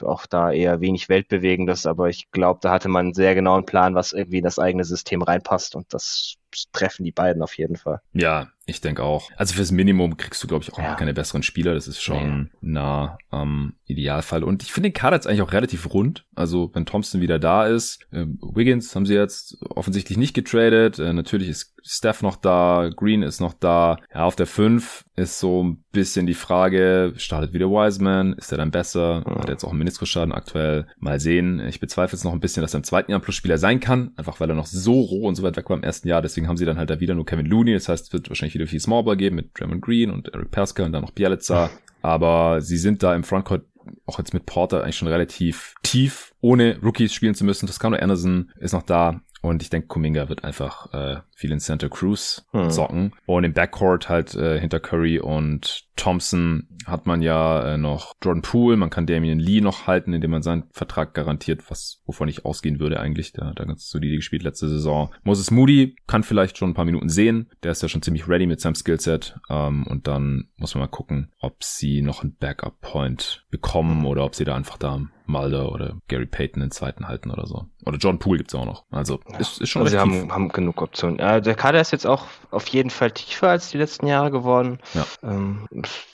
auch 0.00 0.24
da 0.24 0.50
eher 0.50 0.80
wenig 0.80 1.10
Weltbewegendes, 1.10 1.84
aber 1.84 2.08
ich 2.08 2.30
glaube, 2.30 2.60
da 2.62 2.70
hatte 2.70 2.88
man 2.88 3.06
einen 3.06 3.14
sehr 3.14 3.34
genauen 3.34 3.66
Plan, 3.66 3.94
was 3.94 4.14
irgendwie 4.14 4.38
in 4.38 4.44
das 4.44 4.58
eigene 4.58 4.84
System 4.84 5.20
reinpasst 5.20 5.76
und 5.76 5.92
das 5.92 6.36
treffen 6.72 7.04
die 7.04 7.12
beiden 7.12 7.42
auf 7.42 7.56
jeden 7.58 7.76
Fall. 7.76 8.00
Ja, 8.12 8.48
ich 8.64 8.80
denke 8.80 9.02
auch. 9.02 9.30
Also 9.36 9.54
fürs 9.54 9.72
Minimum 9.72 10.16
kriegst 10.16 10.42
du, 10.42 10.46
glaube 10.46 10.62
ich, 10.62 10.72
auch 10.72 10.78
ja. 10.78 10.94
keine 10.94 11.14
besseren 11.14 11.42
Spieler. 11.42 11.74
Das 11.74 11.88
ist 11.88 12.00
schon 12.00 12.50
nee. 12.60 12.72
nah 12.72 13.18
am 13.30 13.74
Idealfall. 13.86 14.44
Und 14.44 14.62
ich 14.62 14.72
finde 14.72 14.90
den 14.90 14.94
Kader 14.94 15.16
jetzt 15.16 15.26
eigentlich 15.26 15.42
auch 15.42 15.52
relativ 15.52 15.92
rund. 15.92 16.24
Also 16.34 16.70
wenn 16.72 16.86
Thompson 16.86 17.20
wieder 17.20 17.38
da 17.38 17.66
ist, 17.66 18.06
äh, 18.12 18.26
Wiggins 18.40 18.94
haben 18.94 19.06
sie 19.06 19.14
jetzt 19.14 19.58
offensichtlich 19.70 20.16
nicht 20.16 20.34
getradet. 20.34 20.98
Äh, 21.00 21.12
natürlich 21.12 21.48
ist 21.48 21.74
Steph 21.84 22.22
noch 22.22 22.36
da, 22.36 22.90
Green 22.94 23.22
ist 23.22 23.40
noch 23.40 23.54
da. 23.54 23.96
Ja, 24.14 24.24
auf 24.24 24.36
der 24.36 24.46
5 24.46 25.04
ist 25.16 25.40
so 25.40 25.64
ein 25.64 25.84
bisschen 25.90 26.26
die 26.26 26.34
Frage, 26.34 27.12
startet 27.16 27.52
wieder 27.52 27.68
Wiseman? 27.68 28.34
Ist 28.34 28.52
er 28.52 28.58
dann 28.58 28.70
besser? 28.70 29.24
Hat 29.26 29.48
jetzt 29.48 29.64
auch 29.64 29.70
einen 29.70 29.78
Meniskusschaden 29.78 30.32
aktuell. 30.32 30.86
Mal 30.98 31.18
sehen. 31.18 31.60
Ich 31.60 31.80
bezweifle 31.80 32.16
jetzt 32.16 32.24
noch 32.24 32.32
ein 32.32 32.40
bisschen, 32.40 32.62
dass 32.62 32.74
er 32.74 32.78
im 32.78 32.84
zweiten 32.84 33.10
Jahr 33.10 33.20
Plus-Spieler 33.20 33.58
sein 33.58 33.80
kann. 33.80 34.12
Einfach 34.16 34.38
weil 34.38 34.48
er 34.48 34.54
noch 34.54 34.66
so 34.66 35.00
roh 35.00 35.26
und 35.26 35.34
so 35.34 35.42
weit 35.42 35.56
weg 35.56 35.68
war 35.68 35.76
im 35.76 35.82
ersten 35.82 36.06
Jahr. 36.06 36.22
Deswegen 36.22 36.41
haben 36.48 36.56
sie 36.56 36.64
dann 36.64 36.78
halt 36.78 36.90
da 36.90 37.00
wieder 37.00 37.14
nur 37.14 37.26
Kevin 37.26 37.46
Looney. 37.46 37.72
Das 37.74 37.88
heißt, 37.88 38.06
es 38.06 38.12
wird 38.12 38.28
wahrscheinlich 38.28 38.54
wieder 38.54 38.66
viel 38.66 38.80
Smallball 38.80 39.16
geben 39.16 39.36
mit 39.36 39.58
Draymond 39.58 39.82
Green 39.82 40.10
und 40.10 40.28
Eric 40.34 40.50
Pascal 40.50 40.86
und 40.86 40.92
dann 40.92 41.02
noch 41.02 41.12
Bielica. 41.12 41.70
Aber 42.02 42.60
sie 42.60 42.78
sind 42.78 43.02
da 43.02 43.14
im 43.14 43.24
Frontcourt 43.24 43.64
auch 44.06 44.18
jetzt 44.18 44.34
mit 44.34 44.46
Porter 44.46 44.82
eigentlich 44.82 44.96
schon 44.96 45.08
relativ 45.08 45.74
tief, 45.82 46.32
ohne 46.40 46.78
Rookies 46.82 47.12
spielen 47.12 47.34
zu 47.34 47.44
müssen. 47.44 47.66
Toscano 47.66 47.96
Anderson 47.96 48.50
ist 48.58 48.72
noch 48.72 48.82
da. 48.82 49.20
Und 49.40 49.62
ich 49.62 49.70
denke, 49.70 49.88
Kuminga 49.88 50.28
wird 50.28 50.44
einfach 50.44 50.92
äh, 50.92 51.20
viel 51.42 51.52
in 51.52 51.60
Center 51.60 51.88
Cruz 51.88 52.46
hm. 52.52 52.70
zocken. 52.70 53.12
Und 53.26 53.44
im 53.44 53.52
Backcourt 53.52 54.08
halt 54.08 54.34
äh, 54.34 54.58
hinter 54.58 54.80
Curry 54.80 55.18
und 55.18 55.84
Thompson 55.96 56.68
hat 56.86 57.06
man 57.06 57.20
ja 57.22 57.74
äh, 57.74 57.78
noch 57.78 58.14
Jordan 58.22 58.42
Poole, 58.42 58.76
man 58.76 58.90
kann 58.90 59.06
Damian 59.06 59.38
Lee 59.38 59.60
noch 59.60 59.86
halten, 59.86 60.12
indem 60.12 60.30
man 60.30 60.42
seinen 60.42 60.64
Vertrag 60.72 61.14
garantiert, 61.14 61.70
was 61.70 62.00
wovon 62.06 62.28
ich 62.28 62.44
ausgehen 62.44 62.80
würde 62.80 62.98
eigentlich. 62.98 63.32
Der 63.32 63.46
hat 63.46 63.60
da 63.60 63.64
ganz 63.64 63.88
solide 63.88 64.16
gespielt 64.16 64.42
letzte 64.42 64.68
Saison. 64.68 65.12
Moses 65.22 65.50
Moody 65.50 65.96
kann 66.06 66.22
vielleicht 66.22 66.58
schon 66.58 66.70
ein 66.70 66.74
paar 66.74 66.84
Minuten 66.84 67.08
sehen. 67.08 67.50
Der 67.62 67.72
ist 67.72 67.82
ja 67.82 67.88
schon 67.88 68.02
ziemlich 68.02 68.28
ready 68.28 68.46
mit 68.46 68.60
seinem 68.60 68.74
Skillset. 68.74 69.36
Ähm, 69.50 69.86
und 69.86 70.06
dann 70.06 70.48
muss 70.56 70.74
man 70.74 70.82
mal 70.82 70.88
gucken, 70.88 71.30
ob 71.40 71.62
sie 71.62 72.02
noch 72.02 72.22
einen 72.22 72.36
Backup-Point 72.36 73.46
bekommen 73.50 74.06
oder 74.06 74.24
ob 74.24 74.34
sie 74.34 74.44
da 74.44 74.56
einfach 74.56 74.78
da 74.78 75.00
Mulder 75.26 75.72
oder 75.72 75.96
Gary 76.08 76.26
Payton 76.26 76.60
den 76.60 76.70
zweiten 76.70 77.08
halten 77.08 77.30
oder 77.30 77.46
so. 77.46 77.66
Oder 77.84 77.98
John 77.98 78.18
Poole 78.18 78.38
gibt's 78.38 78.54
auch 78.54 78.66
noch. 78.66 78.84
Also 78.90 79.20
ja. 79.30 79.38
ist, 79.38 79.60
ist 79.60 79.70
schon 79.70 79.82
also 79.82 79.92
Sie 79.92 79.98
haben, 79.98 80.32
haben 80.32 80.48
genug 80.48 80.82
Optionen. 80.82 81.18
Ja, 81.18 81.31
der 81.40 81.54
Kader 81.54 81.80
ist 81.80 81.92
jetzt 81.92 82.06
auch 82.06 82.26
auf 82.50 82.66
jeden 82.68 82.90
Fall 82.90 83.10
tiefer 83.10 83.48
als 83.48 83.70
die 83.70 83.78
letzten 83.78 84.06
Jahre 84.06 84.30
geworden. 84.30 84.78
Ja, 84.94 85.06
ähm, 85.22 85.68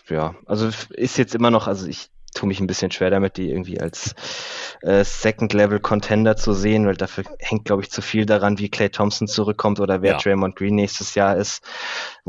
ja 0.08 0.34
also 0.46 0.70
ist 0.90 1.18
jetzt 1.18 1.34
immer 1.34 1.50
noch, 1.50 1.66
also 1.66 1.86
ich 1.86 2.10
tue 2.34 2.48
mich 2.48 2.60
ein 2.60 2.66
bisschen 2.66 2.90
schwer 2.90 3.10
damit, 3.10 3.36
die 3.36 3.50
irgendwie 3.50 3.80
als 3.80 4.14
äh, 4.82 5.04
Second-Level-Contender 5.04 6.36
zu 6.36 6.52
sehen, 6.52 6.86
weil 6.86 6.96
dafür 6.96 7.24
hängt, 7.40 7.64
glaube 7.64 7.82
ich, 7.82 7.90
zu 7.90 8.02
viel 8.02 8.26
daran, 8.26 8.58
wie 8.58 8.68
Clay 8.68 8.90
Thompson 8.90 9.26
zurückkommt 9.26 9.80
oder 9.80 10.02
wer 10.02 10.12
ja. 10.12 10.18
Draymond 10.18 10.56
Green 10.56 10.74
nächstes 10.74 11.14
Jahr 11.14 11.36
ist, 11.36 11.62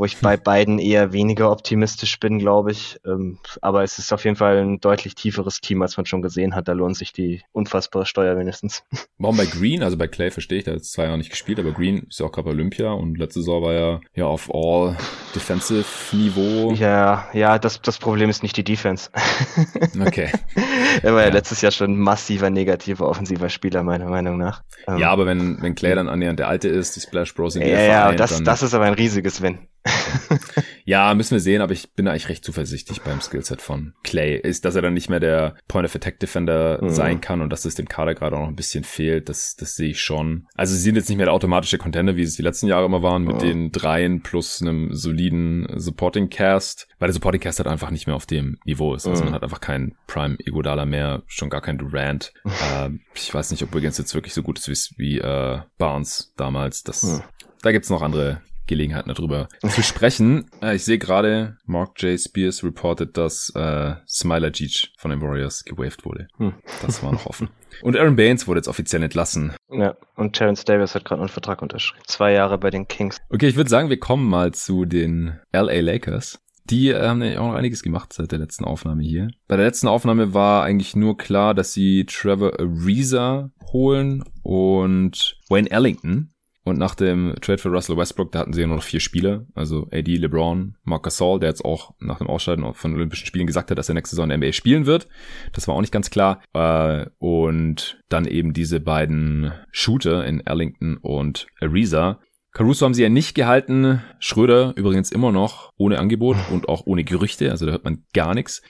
wo 0.00 0.06
ich 0.06 0.16
bei 0.16 0.38
beiden 0.38 0.78
eher 0.78 1.12
weniger 1.12 1.52
optimistisch 1.52 2.18
bin, 2.18 2.38
glaube 2.38 2.72
ich. 2.72 2.98
Ähm, 3.04 3.38
aber 3.60 3.82
es 3.82 3.98
ist 3.98 4.14
auf 4.14 4.24
jeden 4.24 4.36
Fall 4.36 4.56
ein 4.56 4.80
deutlich 4.80 5.14
tieferes 5.14 5.60
Team, 5.60 5.82
als 5.82 5.98
man 5.98 6.06
schon 6.06 6.22
gesehen 6.22 6.54
hat. 6.54 6.68
Da 6.68 6.72
lohnt 6.72 6.96
sich 6.96 7.12
die 7.12 7.42
unfassbare 7.52 8.06
Steuer 8.06 8.38
wenigstens. 8.38 8.82
Warum 9.18 9.36
bei 9.36 9.44
Green? 9.44 9.82
Also 9.82 9.98
bei 9.98 10.08
Clay 10.08 10.30
verstehe 10.30 10.60
ich, 10.60 10.64
der 10.64 10.76
hat 10.76 10.84
zwei 10.86 11.04
Jahre 11.04 11.18
nicht 11.18 11.28
gespielt, 11.28 11.58
aber 11.58 11.72
Green 11.72 12.06
ist 12.08 12.18
ja 12.18 12.24
auch 12.24 12.32
gerade 12.32 12.48
Olympia 12.48 12.92
und 12.92 13.18
letzte 13.18 13.40
Saison 13.40 13.62
war 13.62 13.74
er 13.74 14.00
ja 14.14 14.24
auf 14.24 14.48
All-Defensive-Niveau. 14.50 16.72
Ja, 16.72 17.28
ja, 17.34 17.58
das, 17.58 17.82
das 17.82 17.98
Problem 17.98 18.30
ist 18.30 18.42
nicht 18.42 18.56
die 18.56 18.64
Defense. 18.64 19.10
okay. 20.00 20.32
er 21.02 21.12
war 21.12 21.20
ja. 21.20 21.28
ja 21.28 21.34
letztes 21.34 21.60
Jahr 21.60 21.72
schon 21.72 21.98
massiver 21.98 22.48
negativer 22.48 23.06
offensiver 23.06 23.50
Spieler, 23.50 23.82
meiner 23.82 24.08
Meinung 24.08 24.38
nach. 24.38 24.62
Ja, 24.86 24.96
ähm, 24.96 25.02
aber 25.02 25.26
wenn, 25.26 25.60
wenn 25.60 25.74
Clay 25.74 25.94
dann 25.94 26.08
annähernd 26.08 26.38
der 26.38 26.48
Alte 26.48 26.68
ist, 26.68 26.96
die 26.96 27.00
Splash 27.00 27.34
Bros 27.34 27.54
in 27.54 27.60
Ja, 27.60 27.80
ja, 27.80 28.12
das, 28.12 28.42
das 28.42 28.62
ist 28.62 28.72
aber 28.72 28.86
ein 28.86 28.94
riesiges 28.94 29.42
Wenn. 29.42 29.58
ja, 30.84 31.14
müssen 31.14 31.32
wir 31.32 31.40
sehen, 31.40 31.62
aber 31.62 31.72
ich 31.72 31.92
bin 31.92 32.06
eigentlich 32.06 32.28
recht 32.28 32.44
zuversichtlich 32.44 33.00
beim 33.02 33.20
Skillset 33.20 33.62
von 33.62 33.94
Clay. 34.02 34.36
Ist, 34.36 34.64
dass 34.64 34.74
er 34.74 34.82
dann 34.82 34.94
nicht 34.94 35.08
mehr 35.08 35.20
der 35.20 35.56
Point 35.68 35.86
of 35.86 35.94
Attack 35.94 36.20
Defender 36.20 36.78
mhm. 36.82 36.90
sein 36.90 37.20
kann 37.20 37.40
und 37.40 37.50
dass 37.50 37.64
es 37.64 37.74
dem 37.74 37.88
Kader 37.88 38.14
gerade 38.14 38.36
auch 38.36 38.40
noch 38.40 38.48
ein 38.48 38.56
bisschen 38.56 38.84
fehlt, 38.84 39.28
das, 39.28 39.56
das 39.56 39.76
sehe 39.76 39.90
ich 39.90 40.00
schon. 40.00 40.46
Also 40.54 40.74
sie 40.74 40.80
sind 40.80 40.96
jetzt 40.96 41.08
nicht 41.08 41.16
mehr 41.16 41.26
der 41.26 41.34
automatische 41.34 41.78
Contender, 41.78 42.16
wie 42.16 42.22
es 42.22 42.36
die 42.36 42.42
letzten 42.42 42.66
Jahre 42.66 42.86
immer 42.86 43.02
waren, 43.02 43.24
mit 43.24 43.36
mhm. 43.36 43.40
den 43.40 43.72
dreien 43.72 44.22
plus 44.22 44.60
einem 44.60 44.94
soliden 44.94 45.66
Supporting 45.76 46.28
Cast, 46.28 46.88
weil 46.98 47.08
der 47.08 47.14
Supporting 47.14 47.40
Cast 47.40 47.58
halt 47.58 47.68
einfach 47.68 47.90
nicht 47.90 48.06
mehr 48.06 48.16
auf 48.16 48.26
dem 48.26 48.58
Niveau 48.64 48.94
ist. 48.94 49.06
Also 49.06 49.22
mhm. 49.22 49.30
man 49.30 49.34
hat 49.34 49.42
einfach 49.42 49.60
keinen 49.60 49.94
Prime 50.06 50.36
Egodala 50.44 50.84
mehr, 50.84 51.22
schon 51.26 51.50
gar 51.50 51.62
kein 51.62 51.78
Durant. 51.78 52.32
äh, 52.44 52.90
ich 53.14 53.32
weiß 53.32 53.50
nicht, 53.50 53.62
ob 53.62 53.74
Wiggins 53.74 53.98
jetzt 53.98 54.14
wirklich 54.14 54.34
so 54.34 54.42
gut 54.42 54.58
ist 54.58 54.98
wie, 54.98 55.00
wie 55.00 55.18
äh, 55.18 55.60
Barnes 55.78 56.32
damals. 56.36 56.82
Das, 56.82 57.02
mhm. 57.02 57.22
Da 57.62 57.72
gibt's 57.72 57.90
noch 57.90 58.02
andere 58.02 58.42
Gelegenheiten 58.70 59.12
darüber 59.12 59.48
zu 59.68 59.82
sprechen. 59.82 60.46
Äh, 60.62 60.76
ich 60.76 60.84
sehe 60.84 60.98
gerade, 60.98 61.58
Mark 61.66 62.00
J. 62.02 62.18
Spears 62.18 62.64
reported, 62.64 63.16
dass 63.16 63.52
äh, 63.54 63.96
Smiler 64.08 64.50
Jeech 64.54 64.92
von 64.96 65.10
den 65.10 65.20
Warriors 65.20 65.64
gewaved 65.64 66.06
wurde. 66.06 66.28
Hm. 66.38 66.54
Das 66.80 67.02
war 67.02 67.12
noch 67.12 67.26
offen. 67.26 67.50
Und 67.82 67.96
Aaron 67.96 68.16
Baines 68.16 68.46
wurde 68.46 68.58
jetzt 68.58 68.68
offiziell 68.68 69.02
entlassen. 69.02 69.52
Ja, 69.70 69.96
und 70.16 70.34
Terence 70.34 70.64
Davis 70.64 70.94
hat 70.94 71.04
gerade 71.04 71.20
einen 71.20 71.28
Vertrag 71.28 71.62
unterschrieben. 71.62 72.02
Zwei 72.06 72.32
Jahre 72.32 72.58
bei 72.58 72.70
den 72.70 72.88
Kings. 72.88 73.18
Okay, 73.28 73.48
ich 73.48 73.56
würde 73.56 73.70
sagen, 73.70 73.90
wir 73.90 73.98
kommen 73.98 74.28
mal 74.28 74.52
zu 74.52 74.84
den 74.84 75.38
LA 75.52 75.80
Lakers. 75.80 76.40
Die 76.64 76.90
äh, 76.90 77.08
haben 77.08 77.22
ja 77.22 77.40
auch 77.40 77.48
noch 77.48 77.54
einiges 77.54 77.82
gemacht 77.82 78.12
seit 78.12 78.30
der 78.30 78.38
letzten 78.38 78.64
Aufnahme 78.64 79.02
hier. 79.02 79.28
Bei 79.48 79.56
der 79.56 79.66
letzten 79.66 79.88
Aufnahme 79.88 80.32
war 80.32 80.62
eigentlich 80.62 80.94
nur 80.94 81.16
klar, 81.16 81.54
dass 81.54 81.72
sie 81.72 82.06
Trevor 82.06 82.58
Ariza 82.60 83.50
holen 83.72 84.24
und 84.42 85.38
Wayne 85.48 85.70
Ellington. 85.70 86.32
Und 86.70 86.78
nach 86.78 86.94
dem 86.94 87.34
Trade 87.40 87.58
für 87.58 87.68
Russell 87.68 87.96
Westbrook, 87.96 88.30
da 88.30 88.38
hatten 88.38 88.52
sie 88.52 88.60
ja 88.60 88.68
nur 88.68 88.76
noch 88.76 88.84
vier 88.84 89.00
Spieler. 89.00 89.44
Also 89.56 89.88
AD, 89.90 90.16
LeBron, 90.16 90.76
Marc 90.84 91.02
Gasol, 91.02 91.40
der 91.40 91.48
jetzt 91.48 91.64
auch 91.64 91.94
nach 91.98 92.18
dem 92.18 92.28
Ausscheiden 92.28 92.72
von 92.74 92.94
Olympischen 92.94 93.26
Spielen 93.26 93.48
gesagt 93.48 93.72
hat, 93.72 93.78
dass 93.78 93.88
er 93.88 93.96
nächste 93.96 94.14
Saison 94.14 94.30
in 94.30 94.40
der 94.40 94.50
NBA 94.50 94.52
spielen 94.52 94.86
wird. 94.86 95.08
Das 95.52 95.66
war 95.66 95.74
auch 95.74 95.80
nicht 95.80 95.92
ganz 95.92 96.10
klar. 96.10 96.40
Äh, 96.52 97.06
und 97.18 98.00
dann 98.08 98.24
eben 98.24 98.52
diese 98.52 98.78
beiden 98.78 99.52
Shooter 99.72 100.24
in 100.24 100.46
Arlington 100.46 100.96
und 100.98 101.48
Ariza. 101.60 102.20
Caruso 102.52 102.86
haben 102.86 102.94
sie 102.94 103.02
ja 103.02 103.08
nicht 103.08 103.34
gehalten. 103.34 104.00
Schröder 104.20 104.72
übrigens 104.76 105.10
immer 105.10 105.32
noch 105.32 105.72
ohne 105.76 105.98
Angebot 105.98 106.36
und 106.52 106.68
auch 106.68 106.86
ohne 106.86 107.02
Gerüchte. 107.02 107.50
Also 107.50 107.66
da 107.66 107.72
hört 107.72 107.84
man 107.84 108.04
gar 108.14 108.34
nichts. 108.34 108.62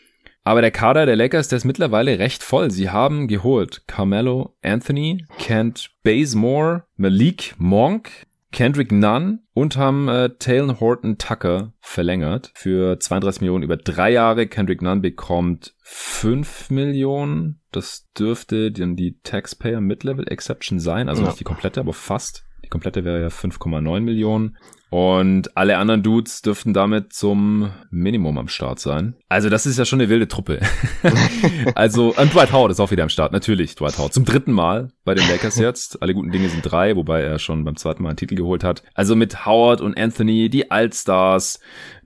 Aber 0.51 0.62
der 0.62 0.72
Kader 0.72 1.07
der 1.07 1.14
Lakers, 1.14 1.46
der 1.46 1.59
ist 1.59 1.64
mittlerweile 1.64 2.18
recht 2.18 2.42
voll. 2.42 2.72
Sie 2.72 2.90
haben 2.90 3.28
geholt 3.28 3.84
Carmelo 3.86 4.57
Anthony, 4.62 5.24
Kent 5.38 5.92
Bazemore, 6.03 6.82
Malik 6.96 7.55
Monk, 7.59 8.26
Kendrick 8.51 8.90
Nunn 8.90 9.42
und 9.55 9.76
haben 9.76 10.09
äh, 10.09 10.30
Taylor 10.40 10.80
Horton 10.80 11.18
Tucker 11.18 11.72
verlängert 11.78 12.51
für 12.55 12.98
32 12.98 13.42
Millionen 13.42 13.62
über 13.62 13.76
drei 13.76 14.11
Jahre. 14.11 14.48
Kendrick 14.48 14.82
Nunn 14.82 15.03
bekommt 15.03 15.76
5 15.84 16.70
Millionen. 16.70 17.61
Das 17.70 18.11
dürfte 18.18 18.72
dann 18.72 18.96
die 18.96 19.20
Taxpayer 19.22 19.80
Mid-Level 19.80 20.26
Exception 20.32 20.80
sein. 20.80 21.09
Also 21.09 21.22
ja. 21.22 21.28
nicht 21.28 21.38
die 21.38 21.44
komplette, 21.44 21.78
aber 21.78 21.92
fast. 21.92 22.44
Die 22.64 22.68
komplette 22.68 23.05
wäre 23.05 23.20
ja 23.20 23.28
5,9 23.28 24.01
Millionen. 24.01 24.57
Und 24.91 25.57
alle 25.57 25.78
anderen 25.78 26.03
Dudes 26.03 26.43
dürften 26.43 26.74
damit 26.74 27.12
zum 27.12 27.70
Minimum 27.91 28.38
am 28.38 28.49
Start 28.49 28.80
sein. 28.80 29.14
Also 29.28 29.49
das 29.49 29.64
ist 29.64 29.78
ja 29.78 29.84
schon 29.84 30.01
eine 30.01 30.09
wilde 30.09 30.26
Truppe. 30.26 30.61
also, 31.76 32.12
und 32.16 32.34
Dwight 32.34 32.53
Howard 32.53 32.72
ist 32.72 32.80
auch 32.80 32.91
wieder 32.91 33.05
am 33.05 33.09
Start, 33.09 33.32
natürlich, 33.32 33.76
Dwight 33.76 33.99
Howard. 33.99 34.12
Zum 34.12 34.24
dritten 34.24 34.51
Mal 34.51 34.88
bei 35.05 35.14
den 35.14 35.28
Lakers 35.28 35.57
jetzt. 35.57 36.03
Alle 36.03 36.12
guten 36.12 36.32
Dinge 36.32 36.49
sind 36.49 36.62
drei, 36.62 36.97
wobei 36.97 37.22
er 37.22 37.38
schon 37.38 37.64
beim 37.64 37.76
zweiten 37.76 38.03
Mal 38.03 38.11
einen 38.11 38.16
Titel 38.16 38.34
geholt 38.34 38.64
hat. 38.64 38.82
Also 38.93 39.14
mit 39.14 39.47
Howard 39.47 39.80
und 39.80 39.97
Anthony, 39.97 40.51
die 40.51 40.72
Allstars, 40.72 41.61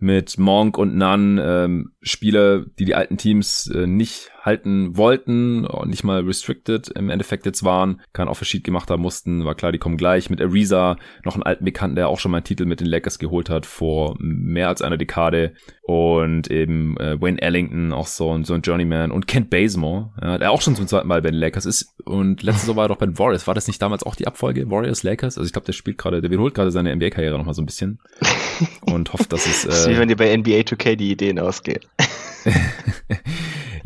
mit 0.05 0.38
Monk 0.38 0.76
und 0.76 0.96
Nunn, 0.96 1.40
ähm, 1.42 1.92
Spieler, 2.02 2.66
die 2.78 2.84
die 2.84 2.94
alten 2.94 3.16
Teams 3.16 3.68
äh, 3.74 3.86
nicht 3.86 4.30
halten 4.42 4.96
wollten 4.98 5.66
nicht 5.86 6.05
mal 6.05 6.20
restricted 6.20 6.88
im 6.88 7.09
Endeffekt 7.09 7.46
jetzt 7.46 7.64
waren, 7.64 8.02
keinen 8.12 8.28
Offersheet 8.28 8.62
gemacht 8.62 8.90
haben 8.90 9.00
mussten, 9.00 9.46
war 9.46 9.55
klar, 9.55 9.72
die 9.72 9.78
kommen 9.78 9.96
gleich. 9.96 10.28
Mit 10.28 10.42
Ariza, 10.42 10.98
noch 11.24 11.34
einen 11.34 11.42
alten 11.42 11.64
Bekannten, 11.64 11.96
der 11.96 12.09
auch 12.09 12.18
schon 12.18 12.30
mal 12.30 12.38
einen 12.38 12.44
Titel 12.44 12.66
mit 12.66 12.80
den 12.80 12.86
Lakers 12.86 13.18
geholt 13.18 13.48
hat 13.48 13.64
vor 13.64 14.16
mehr 14.18 14.68
als 14.68 14.82
einer 14.82 14.98
Dekade 14.98 15.55
und 15.87 16.51
eben 16.51 16.97
äh, 16.97 17.20
Wayne 17.20 17.41
Ellington, 17.43 17.93
auch 17.93 18.07
so, 18.07 18.32
ein 18.32 18.45
so 18.45 18.55
ein 18.55 18.62
Journeyman 18.62 19.11
und 19.11 19.26
Kent 19.26 19.51
Bazemore, 19.51 20.12
ja, 20.20 20.39
der 20.39 20.51
auch 20.51 20.62
schon 20.62 20.74
zum 20.74 20.87
zweiten 20.87 21.07
Mal 21.07 21.20
bei 21.20 21.30
den 21.30 21.39
Lakers 21.39 21.66
ist 21.66 21.95
und 22.05 22.43
letztes 22.43 22.66
Jahr 22.66 22.76
war 22.76 22.87
er 22.87 22.89
doch 22.89 22.97
bei 22.97 23.05
den 23.05 23.18
Warriors. 23.18 23.47
War 23.47 23.55
das 23.55 23.66
nicht 23.66 23.82
damals 23.82 24.03
auch 24.03 24.16
die 24.16 24.26
Abfolge 24.26 24.70
Warriors 24.70 25.03
Lakers? 25.03 25.37
Also 25.37 25.47
ich 25.47 25.53
glaube, 25.53 25.66
der 25.66 25.74
spielt 25.74 25.99
gerade, 25.99 26.22
der 26.22 26.30
wiederholt 26.30 26.55
gerade 26.55 26.70
seine 26.70 26.95
NBA-Karriere 26.97 27.37
noch 27.37 27.45
mal 27.45 27.53
so 27.53 27.61
ein 27.61 27.66
bisschen 27.66 28.01
und 28.87 29.12
hofft, 29.12 29.30
dass 29.35 29.47
es. 29.47 29.64
Äh, 29.64 29.68
das 29.68 29.80
ist 29.80 29.89
wie 29.91 29.99
wenn 29.99 30.09
dir 30.09 30.16
bei 30.16 30.35
NBA 30.35 30.61
2K 30.61 30.97
die 30.97 31.11
Ideen 31.11 31.39
ausgehen. 31.39 31.80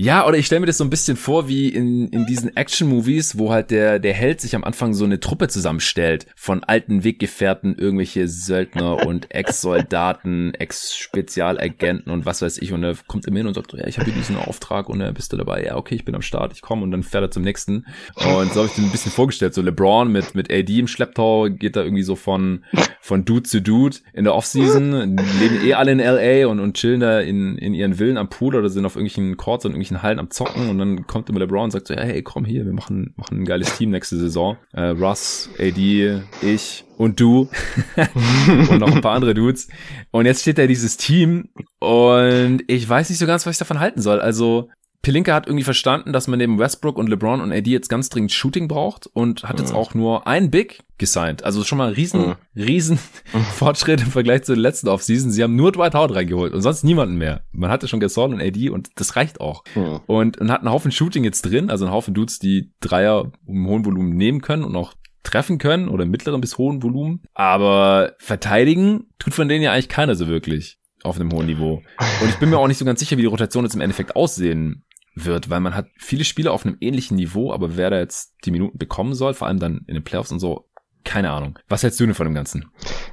Ja, 0.01 0.29
oder 0.29 0.39
ich 0.39 0.47
stelle 0.47 0.61
mir 0.61 0.67
das 0.67 0.79
so 0.79 0.85
ein 0.85 0.91
bisschen 0.91 1.17
vor 1.17 1.49
wie 1.49 1.71
in, 1.71 2.07
in 2.11 2.25
diesen 2.25 2.57
Action-Movies, 2.57 3.37
wo 3.37 3.51
halt 3.51 3.73
der, 3.73 3.99
der 3.99 4.15
Held 4.15 4.41
sich 4.41 4.55
am 4.55 4.63
Anfang 4.63 4.95
so 4.95 5.05
eine 5.05 5.19
Truppe 5.19 5.49
zusammenstellt 5.49 6.27
von 6.37 6.63
alten 6.63 7.03
Weggefährten, 7.03 7.77
irgendwelche 7.77 8.29
Söldner 8.29 9.05
und 9.09 9.35
Ex-Soldaten, 9.35 10.55
Ex-Spezialagenten 10.55 12.13
und 12.13 12.27
was 12.27 12.43
weiß 12.43 12.59
ich. 12.59 12.73
Und 12.73 12.85
er 12.85 12.95
kommt 13.09 13.27
immer 13.27 13.39
hin 13.39 13.49
und 13.49 13.55
sagt, 13.55 13.73
ja, 13.73 13.89
ich 13.89 13.99
habe 13.99 14.09
hier 14.09 14.15
diesen 14.15 14.37
Auftrag 14.37 14.89
und 14.89 15.01
er 15.01 15.11
bist 15.11 15.33
du 15.33 15.37
dabei? 15.37 15.65
Ja, 15.65 15.75
okay, 15.75 15.97
ich 15.97 16.05
bin 16.05 16.15
am 16.15 16.23
Start, 16.23 16.53
ich 16.53 16.63
komme 16.63 16.85
und 16.85 16.93
dann 16.93 17.03
fährt 17.03 17.25
er 17.25 17.31
zum 17.33 17.43
nächsten. 17.43 17.85
Und 18.15 18.53
so 18.53 18.61
habe 18.61 18.71
ich 18.71 18.79
mir 18.79 18.85
ein 18.85 18.93
bisschen 18.93 19.11
vorgestellt. 19.11 19.53
So 19.53 19.63
LeBron 19.63 20.13
mit, 20.13 20.33
mit 20.37 20.49
AD 20.53 20.79
im 20.79 20.87
Schlepptau 20.87 21.49
geht 21.51 21.75
da 21.75 21.83
irgendwie 21.83 22.05
so 22.05 22.15
von, 22.15 22.65
von 23.01 23.25
Dude 23.25 23.43
zu 23.43 23.61
Dude 23.61 23.97
in 24.13 24.23
der 24.23 24.37
Offseason, 24.37 25.17
leben 25.41 25.67
eh 25.67 25.75
alle 25.75 25.91
in 25.91 25.99
LA 25.99 26.47
und, 26.47 26.61
und 26.61 26.77
chillen 26.77 27.01
da 27.01 27.19
in, 27.19 27.59
in 27.59 27.75
ihren 27.75 27.95
Villen 27.95 28.17
am 28.17 28.31
Pool 28.31 28.55
oder 28.55 28.69
sind 28.69 28.87
auf 28.87 28.95
irgendwelchen 28.95 29.37
Courts 29.37 29.65
und 29.65 29.73
irgendwelchen 29.73 29.88
Hallen 30.03 30.19
am 30.19 30.31
Zocken 30.31 30.69
und 30.69 30.79
dann 30.79 31.07
kommt 31.07 31.29
immer 31.29 31.41
LeBron 31.41 31.65
und 31.65 31.71
sagt 31.71 31.89
so, 31.89 31.95
hey, 31.95 32.23
komm 32.23 32.45
hier, 32.45 32.65
wir 32.65 32.73
machen, 32.73 33.15
machen 33.17 33.43
ein 33.43 33.45
geiles 33.45 33.77
Team 33.77 33.91
nächste 33.91 34.17
Saison. 34.17 34.57
Äh, 34.73 34.89
Russ, 34.89 35.51
AD, 35.59 36.23
ich 36.43 36.85
und 36.97 37.21
du 37.21 37.49
und 38.71 38.79
noch 38.79 38.95
ein 38.95 39.01
paar 39.01 39.15
andere 39.15 39.35
Dudes. 39.35 39.69
Und 40.11 40.27
jetzt 40.27 40.43
steht 40.43 40.59
da 40.59 40.67
dieses 40.67 40.97
Team 40.97 41.49
und 41.79 42.63
ich 42.67 42.89
weiß 42.89 43.09
nicht 43.09 43.19
so 43.19 43.27
ganz, 43.27 43.47
was 43.47 43.55
ich 43.55 43.59
davon 43.59 43.81
halten 43.81 44.03
soll. 44.03 44.21
Also 44.21 44.69
Pelinka 45.03 45.33
hat 45.33 45.47
irgendwie 45.47 45.65
verstanden, 45.65 46.13
dass 46.13 46.27
man 46.27 46.39
neben 46.39 46.59
Westbrook 46.59 46.99
und 46.99 47.09
LeBron 47.09 47.41
und 47.41 47.53
AD 47.53 47.71
jetzt 47.71 47.89
ganz 47.89 48.09
dringend 48.09 48.33
Shooting 48.33 48.67
braucht 48.67 49.07
und 49.07 49.45
hat 49.45 49.61
jetzt 49.61 49.73
auch 49.73 49.95
nur 49.95 50.27
ein 50.27 50.51
Big 50.51 50.81
gesigned. 50.99 51.45
Also 51.45 51.63
schon 51.63 51.79
mal 51.79 51.93
riesen, 51.93 52.29
mhm. 52.29 52.35
riesen 52.57 52.99
Fortschritt 53.55 54.01
im 54.01 54.11
Vergleich 54.11 54.43
zur 54.43 54.57
letzten 54.57 54.89
Offseason. 54.89 55.31
Sie 55.31 55.43
haben 55.43 55.55
nur 55.55 55.71
Dwight 55.71 55.95
Howard 55.95 56.15
reingeholt 56.15 56.53
und 56.53 56.63
sonst 56.63 56.83
niemanden 56.83 57.17
mehr. 57.17 57.43
Man 57.53 57.71
hatte 57.71 57.87
schon 57.87 58.01
Gasol 58.01 58.35
und 58.35 58.43
AD 58.43 58.71
und 58.71 58.91
das 58.97 59.15
reicht 59.15 59.41
auch. 59.41 59.63
Mhm. 59.77 60.01
Und, 60.07 60.39
und 60.39 60.51
hat 60.51 60.61
einen 60.61 60.73
Haufen 60.73 60.91
Shooting 60.91 61.23
jetzt 61.23 61.43
drin, 61.43 61.71
also 61.71 61.85
einen 61.85 61.95
Haufen 61.95 62.13
Dudes, 62.13 62.41
die 62.41 62.73
Dreier 62.81 63.31
im 63.47 63.69
hohen 63.69 63.85
Volumen 63.85 64.17
nehmen 64.17 64.41
können 64.41 64.65
und 64.65 64.75
auch 64.75 64.95
treffen 65.23 65.59
können 65.59 65.89
oder 65.89 66.07
mittleren 66.07 66.41
bis 66.41 66.59
hohen 66.59 66.83
Volumen. 66.83 67.23
Aber 67.35 68.15
verteidigen 68.19 69.07
tut 69.19 69.35
von 69.35 69.49
denen 69.49 69.63
ja 69.63 69.73
eigentlich 69.73 69.89
keiner 69.89 70.17
so 70.17 70.27
wirklich 70.27 70.79
auf 71.05 71.21
einem 71.21 71.33
hohen 71.33 71.47
Niveau. 71.47 71.83
Und 72.21 72.29
ich 72.29 72.37
bin 72.37 72.51
mir 72.51 72.59
auch 72.59 72.67
nicht 72.67 72.79
so 72.79 72.85
ganz 72.85 72.99
sicher, 72.99 73.17
wie 73.17 73.23
die 73.23 73.29
Rotation 73.29 73.65
jetzt 73.65 73.75
im 73.75 73.81
Endeffekt 73.81 74.17
aussehen 74.17 74.85
wird, 75.25 75.51
weil 75.51 75.61
man 75.61 75.75
hat 75.75 75.89
viele 75.97 76.25
Spieler 76.25 76.53
auf 76.53 76.65
einem 76.65 76.77
ähnlichen 76.81 77.17
Niveau, 77.17 77.53
aber 77.53 77.77
wer 77.77 77.91
da 77.91 77.99
jetzt 77.99 78.35
die 78.45 78.51
Minuten 78.51 78.79
bekommen 78.79 79.15
soll, 79.15 79.35
vor 79.35 79.49
allem 79.49 79.59
dann 79.59 79.85
in 79.87 79.95
den 79.95 80.05
Playoffs 80.05 80.33
und 80.33 80.39
so, 80.39 80.68
keine 81.05 81.31
Ahnung. 81.31 81.59
Was 81.69 81.83
hältst 81.83 81.99
du 82.01 82.05
denn 82.07 82.15
von 82.15 82.27
dem 82.27 82.35
Ganzen? 82.35 82.71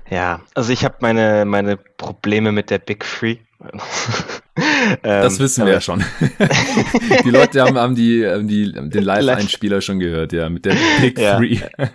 Ja, 0.09 0.41
also 0.53 0.71
ich 0.71 0.83
habe 0.83 0.95
meine, 0.99 1.45
meine 1.45 1.77
Probleme 1.77 2.51
mit 2.51 2.69
der 2.69 2.79
Big 2.79 3.05
Free. 3.05 3.37
das 5.01 5.33
ähm, 5.33 5.39
wissen 5.39 5.65
wir 5.65 5.73
ja 5.73 5.81
schon. 5.81 6.03
die 7.23 7.29
Leute 7.29 7.61
haben, 7.61 7.77
haben, 7.77 7.95
die, 7.95 8.25
haben 8.25 8.47
die, 8.47 8.71
den 8.71 9.03
Live-Einspieler 9.03 9.81
schon 9.81 9.99
gehört, 9.99 10.33
ja, 10.33 10.49
mit 10.49 10.65
der 10.65 10.75
Big 11.01 11.17
ja. 11.17 11.37
Three. 11.37 11.59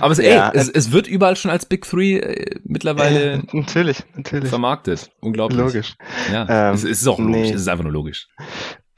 Aber 0.00 0.12
es, 0.12 0.18
ey, 0.18 0.34
ja, 0.34 0.50
es, 0.54 0.68
es 0.68 0.92
wird 0.92 1.06
überall 1.08 1.36
schon 1.36 1.50
als 1.50 1.66
Big 1.66 1.84
Three 1.88 2.18
äh, 2.18 2.60
mittlerweile 2.64 3.32
äh, 3.32 3.42
natürlich, 3.52 3.98
natürlich. 4.14 4.48
vermarktet. 4.48 5.10
Unglaublich. 5.20 5.58
Logisch. 5.58 5.96
Ja, 6.32 6.70
ähm, 6.70 6.74
es, 6.74 6.84
es, 6.84 7.02
ist 7.02 7.08
auch 7.08 7.18
logisch. 7.18 7.36
Nee. 7.36 7.50
Es 7.50 7.62
ist 7.62 7.68
einfach 7.68 7.84
nur 7.84 7.92
logisch. 7.92 8.28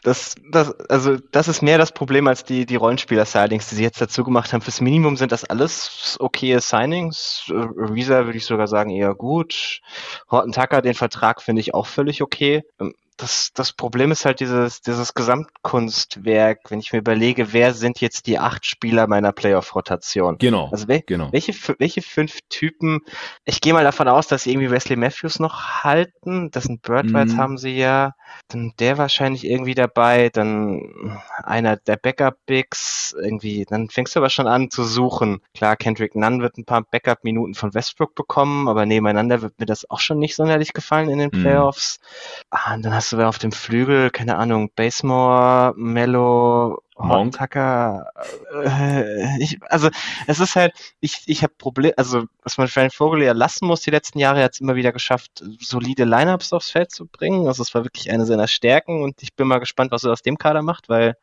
Das, 0.03 0.35
das, 0.51 0.73
also 0.89 1.17
das 1.31 1.47
ist 1.47 1.63
mehr 1.63 1.79
das 1.79 1.93
Problem 1.93 2.27
als 2.27 2.45
die, 2.45 2.67
die 2.67 2.75
Rollenspieler-Sightings, 2.77 3.69
die 3.69 3.77
sie 3.77 3.85
jetzt 3.85 4.01
dazu 4.01 4.25
gemacht 4.25 4.53
haben. 4.53 4.61
Fürs 4.61 4.81
Minimum 4.81 5.17
sind 5.17 5.31
das 5.31 5.45
alles 5.45 6.17
okaye 6.19 6.61
Signings. 6.61 7.45
Visa 7.47 8.21
äh, 8.21 8.25
würde 8.25 8.39
ich 8.39 8.45
sogar 8.45 8.67
sagen 8.67 8.91
eher 8.91 9.15
gut. 9.15 9.81
Horton 10.29 10.53
Tucker, 10.53 10.83
den 10.83 10.95
Vertrag 10.95 11.41
finde 11.41 11.61
ich 11.61 11.73
auch 11.75 11.87
völlig 11.87 12.21
okay. 12.21 12.63
Ähm, 12.81 12.95
das, 13.17 13.53
das 13.55 13.73
Problem 13.73 14.11
ist 14.11 14.25
halt 14.25 14.41
dieses, 14.41 14.81
dieses 14.81 15.15
Gesamtkunstwerk, 15.15 16.71
wenn 16.71 16.81
ich 16.81 16.93
mir 16.93 16.99
überlege, 16.99 17.53
wer 17.53 17.73
sind 17.75 18.01
jetzt 18.01 18.27
die 18.27 18.39
acht 18.39 18.67
Spieler 18.67 19.07
meiner 19.07 19.33
Playoff-Rotation? 19.33 20.39
Genau. 20.39 20.69
Also 20.71 20.89
wel, 20.89 21.03
genau. 21.07 21.31
Welche, 21.31 21.53
welche 21.79 22.03
fünf 22.03 22.39
Typen, 22.49 23.01
ich 23.45 23.61
gehe 23.61 23.73
mal 23.73 23.85
davon 23.85 24.09
aus, 24.09 24.27
dass 24.27 24.45
sie 24.45 24.51
irgendwie 24.51 24.71
Wesley 24.71 24.97
Matthews 24.97 25.39
noch 25.39 25.85
halten, 25.85 26.51
das 26.51 26.65
sind 26.65 26.83
Bird 26.83 27.15
Rights 27.15 27.35
mhm. 27.35 27.39
haben 27.39 27.59
sie 27.59 27.77
ja, 27.77 28.15
dann 28.49 28.73
der 28.79 28.99
wahrscheinlich 28.99 29.45
irgendwie 29.45 29.75
dabei, 29.75 30.29
dann 30.29 31.21
einer 31.43 31.77
der 31.77 31.97
Backup-Bigs, 31.97 33.15
irgendwie, 33.21 33.65
dann 33.69 33.89
fängst 33.89 34.15
du 34.15 34.21
aber 34.21 34.31
schon 34.31 34.47
an 34.47 34.71
zu 34.71 34.85
suchen. 34.85 35.41
Klar, 35.55 35.77
Kendrick 35.77 36.15
Nunn 36.15 36.43
wird 36.43 36.59
ein 36.59 36.65
paar 36.65 36.83
Backup-Minuten 36.83 37.55
von 37.55 37.75
Westbrook 37.75 38.15
bekommen, 38.15 38.69
aber 38.69 38.87
nebeneinander 38.87 39.43
wird 39.43 39.59
mir 39.59 39.67
das 39.67 39.89
auch 39.91 40.01
schon 40.01 40.19
nicht 40.19 40.37
sonderlich 40.37 40.73
gefallen 40.73 41.09
in 41.09 41.19
den 41.19 41.31
mhm. 41.33 41.43
Playoffs. 41.43 41.99
Mhm. 42.01 42.47
Ah, 42.51 42.75
und 42.75 42.85
dann 42.85 42.95
hast 42.95 43.13
du 43.13 43.27
auf 43.27 43.39
dem 43.39 43.53
Flügel, 43.53 44.11
keine 44.11 44.37
Ahnung, 44.37 44.71
Basemore, 44.75 45.75
Mello, 45.77 46.83
Monk. 47.07 47.37
Tucker, 47.37 48.07
äh, 48.65 49.43
ich, 49.43 49.59
also 49.69 49.89
es 50.27 50.41
ist 50.41 50.57
halt, 50.57 50.73
ich, 51.01 51.23
ich 51.27 51.43
habe 51.43 51.53
Probleme, 51.57 51.95
also 51.97 52.25
was 52.43 52.59
man 52.59 52.69
Frank 52.69 52.93
Vogel 52.95 53.23
ja 53.23 53.33
lassen 53.33 53.67
muss 53.67 53.83
die 53.83 53.91
letzten 53.91 54.19
Jahre, 54.19 54.39
er 54.39 54.45
hat 54.45 54.55
es 54.55 54.61
immer 54.61 54.75
wieder 54.75 54.93
geschafft, 54.93 55.43
solide 55.61 56.05
Lineups 56.05 56.53
aufs 56.53 56.71
Feld 56.71 56.91
zu 56.91 57.07
bringen. 57.07 57.47
Also 57.47 57.63
es 57.63 57.75
war 57.75 57.85
wirklich 57.85 58.11
eine 58.11 58.27
seiner 58.27 58.49
Stärken 58.49 59.03
und 59.03 59.23
ich 59.23 59.35
bin 59.35 59.47
mal 59.47 59.59
gespannt, 59.59 59.93
was 59.93 60.05
er 60.05 60.13
aus 60.13 60.23
dem 60.23 60.39
Kader 60.39 60.63
macht, 60.63 60.89
weil 60.89 61.17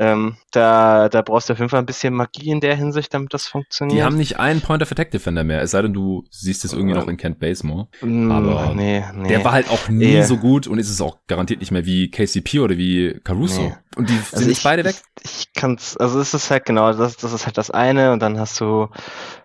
ähm, 0.00 0.36
da, 0.50 1.10
da 1.10 1.20
brauchst 1.20 1.48
du 1.48 1.52
auf 1.52 1.58
jeden 1.58 1.68
Fall 1.68 1.80
ein 1.80 1.86
bisschen 1.86 2.14
Magie 2.14 2.50
in 2.50 2.60
der 2.60 2.74
Hinsicht, 2.74 3.12
damit 3.12 3.34
das 3.34 3.46
funktioniert. 3.46 3.98
Die 3.98 4.02
haben 4.02 4.16
nicht 4.16 4.38
einen 4.38 4.62
Point 4.62 4.82
of 4.82 4.90
Attack 4.90 5.10
Defender 5.10 5.44
mehr, 5.44 5.60
es 5.60 5.72
sei 5.72 5.82
denn, 5.82 5.92
du 5.92 6.24
siehst 6.30 6.64
es 6.64 6.72
irgendwie 6.72 6.94
noch 6.94 7.06
in 7.06 7.18
Kent 7.18 7.38
Basemore. 7.38 7.88
Mm, 8.00 8.32
Aber 8.32 8.74
nee, 8.74 9.04
nee. 9.14 9.28
der 9.28 9.44
war 9.44 9.52
halt 9.52 9.68
auch 9.68 9.88
nie 9.88 10.14
nee. 10.14 10.22
so 10.22 10.38
gut 10.38 10.66
und 10.66 10.78
ist 10.78 10.88
es 10.88 11.00
auch 11.02 11.18
garantiert 11.26 11.60
nicht 11.60 11.70
mehr 11.70 11.84
wie 11.84 12.10
KCP 12.10 12.60
oder 12.60 12.78
wie 12.78 13.20
Caruso. 13.22 13.76
Und 13.96 14.08
die 14.08 14.14
also 14.14 14.38
sind 14.38 14.48
nicht 14.48 14.62
beide 14.62 14.84
weg? 14.84 14.96
Ich 15.22 15.52
kann's, 15.54 15.96
also 15.98 16.18
es 16.18 16.32
ist 16.32 16.50
halt 16.50 16.64
genau, 16.64 16.92
das, 16.92 17.16
das 17.16 17.32
ist 17.32 17.44
halt 17.44 17.58
das 17.58 17.70
eine 17.70 18.12
und 18.12 18.22
dann 18.22 18.38
hast 18.38 18.58
du, 18.60 18.88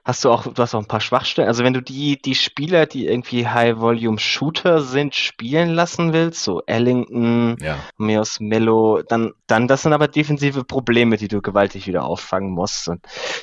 hast 0.06 0.24
du 0.24 0.30
auch, 0.30 0.44
du 0.44 0.62
hast 0.62 0.74
auch 0.74 0.80
ein 0.80 0.88
paar 0.88 1.02
Schwachstellen. 1.02 1.48
Also 1.48 1.64
wenn 1.64 1.74
du 1.74 1.82
die, 1.82 2.22
die 2.22 2.36
Spieler, 2.36 2.86
die 2.86 3.08
irgendwie 3.08 3.48
High-Volume-Shooter 3.48 4.82
sind, 4.82 5.16
spielen 5.16 5.70
lassen 5.70 6.14
willst, 6.14 6.44
so 6.44 6.62
Ellington, 6.66 7.58
ja. 7.60 7.78
Meos 7.98 8.40
Mello, 8.40 9.02
dann, 9.02 9.34
dann 9.48 9.68
das 9.68 9.82
sind 9.82 9.92
aber 9.92 10.08
defensive 10.08 10.64
Probleme, 10.64 11.18
die 11.18 11.28
du 11.28 11.42
gewaltig 11.42 11.88
wieder 11.88 12.06
auffangen 12.06 12.52
musst. 12.52 12.88
Und 12.88 13.02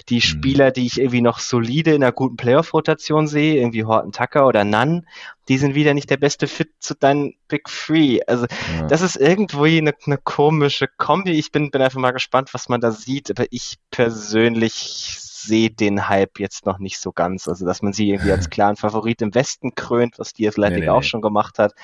die 0.08 0.16
mhm. 0.16 0.20
Spieler, 0.20 0.70
die 0.70 0.86
ich 0.86 0.98
irgendwie 0.98 1.20
noch 1.20 1.38
solide 1.38 1.92
in 1.92 2.02
einer 2.02 2.12
guten 2.12 2.36
Playoff-Rotation 2.36 3.26
sehe, 3.26 3.56
irgendwie 3.56 3.84
Horton 3.84 4.12
Tucker 4.12 4.46
oder 4.46 4.64
Nunn, 4.64 5.06
die 5.48 5.58
sind 5.58 5.74
wieder 5.74 5.94
nicht 5.94 6.10
der 6.10 6.16
beste 6.16 6.46
Fit 6.46 6.70
zu 6.80 6.94
deinen 6.94 7.34
Big 7.48 7.64
Three. 7.64 8.20
Also 8.26 8.46
ja. 8.46 8.86
das 8.86 9.02
ist 9.02 9.16
irgendwo 9.16 9.64
eine, 9.64 9.94
eine 10.06 10.18
komische 10.18 10.88
Kombi. 10.88 11.32
Ich 11.32 11.50
bin, 11.50 11.70
bin 11.70 11.82
einfach 11.82 11.98
mal 11.98 12.12
gespannt, 12.12 12.54
was 12.54 12.68
man 12.68 12.80
da 12.80 12.92
sieht. 12.92 13.30
Aber 13.30 13.46
ich 13.50 13.78
persönlich 13.90 15.18
sehe 15.42 15.70
den 15.70 16.08
Hype 16.08 16.38
jetzt 16.38 16.66
noch 16.66 16.78
nicht 16.78 16.98
so 16.98 17.12
ganz. 17.12 17.48
Also, 17.48 17.66
dass 17.66 17.82
man 17.82 17.92
sie 17.92 18.10
irgendwie 18.10 18.32
als 18.32 18.50
klaren 18.50 18.76
Favorit 18.76 19.22
im 19.22 19.34
Westen 19.34 19.74
krönt, 19.74 20.18
was 20.18 20.32
die 20.32 20.46
Athletic 20.48 20.80
nee, 20.80 20.84
nee, 20.84 20.88
auch 20.90 21.00
nee. 21.00 21.06
schon 21.06 21.20
gemacht 21.20 21.58
hat. 21.58 21.74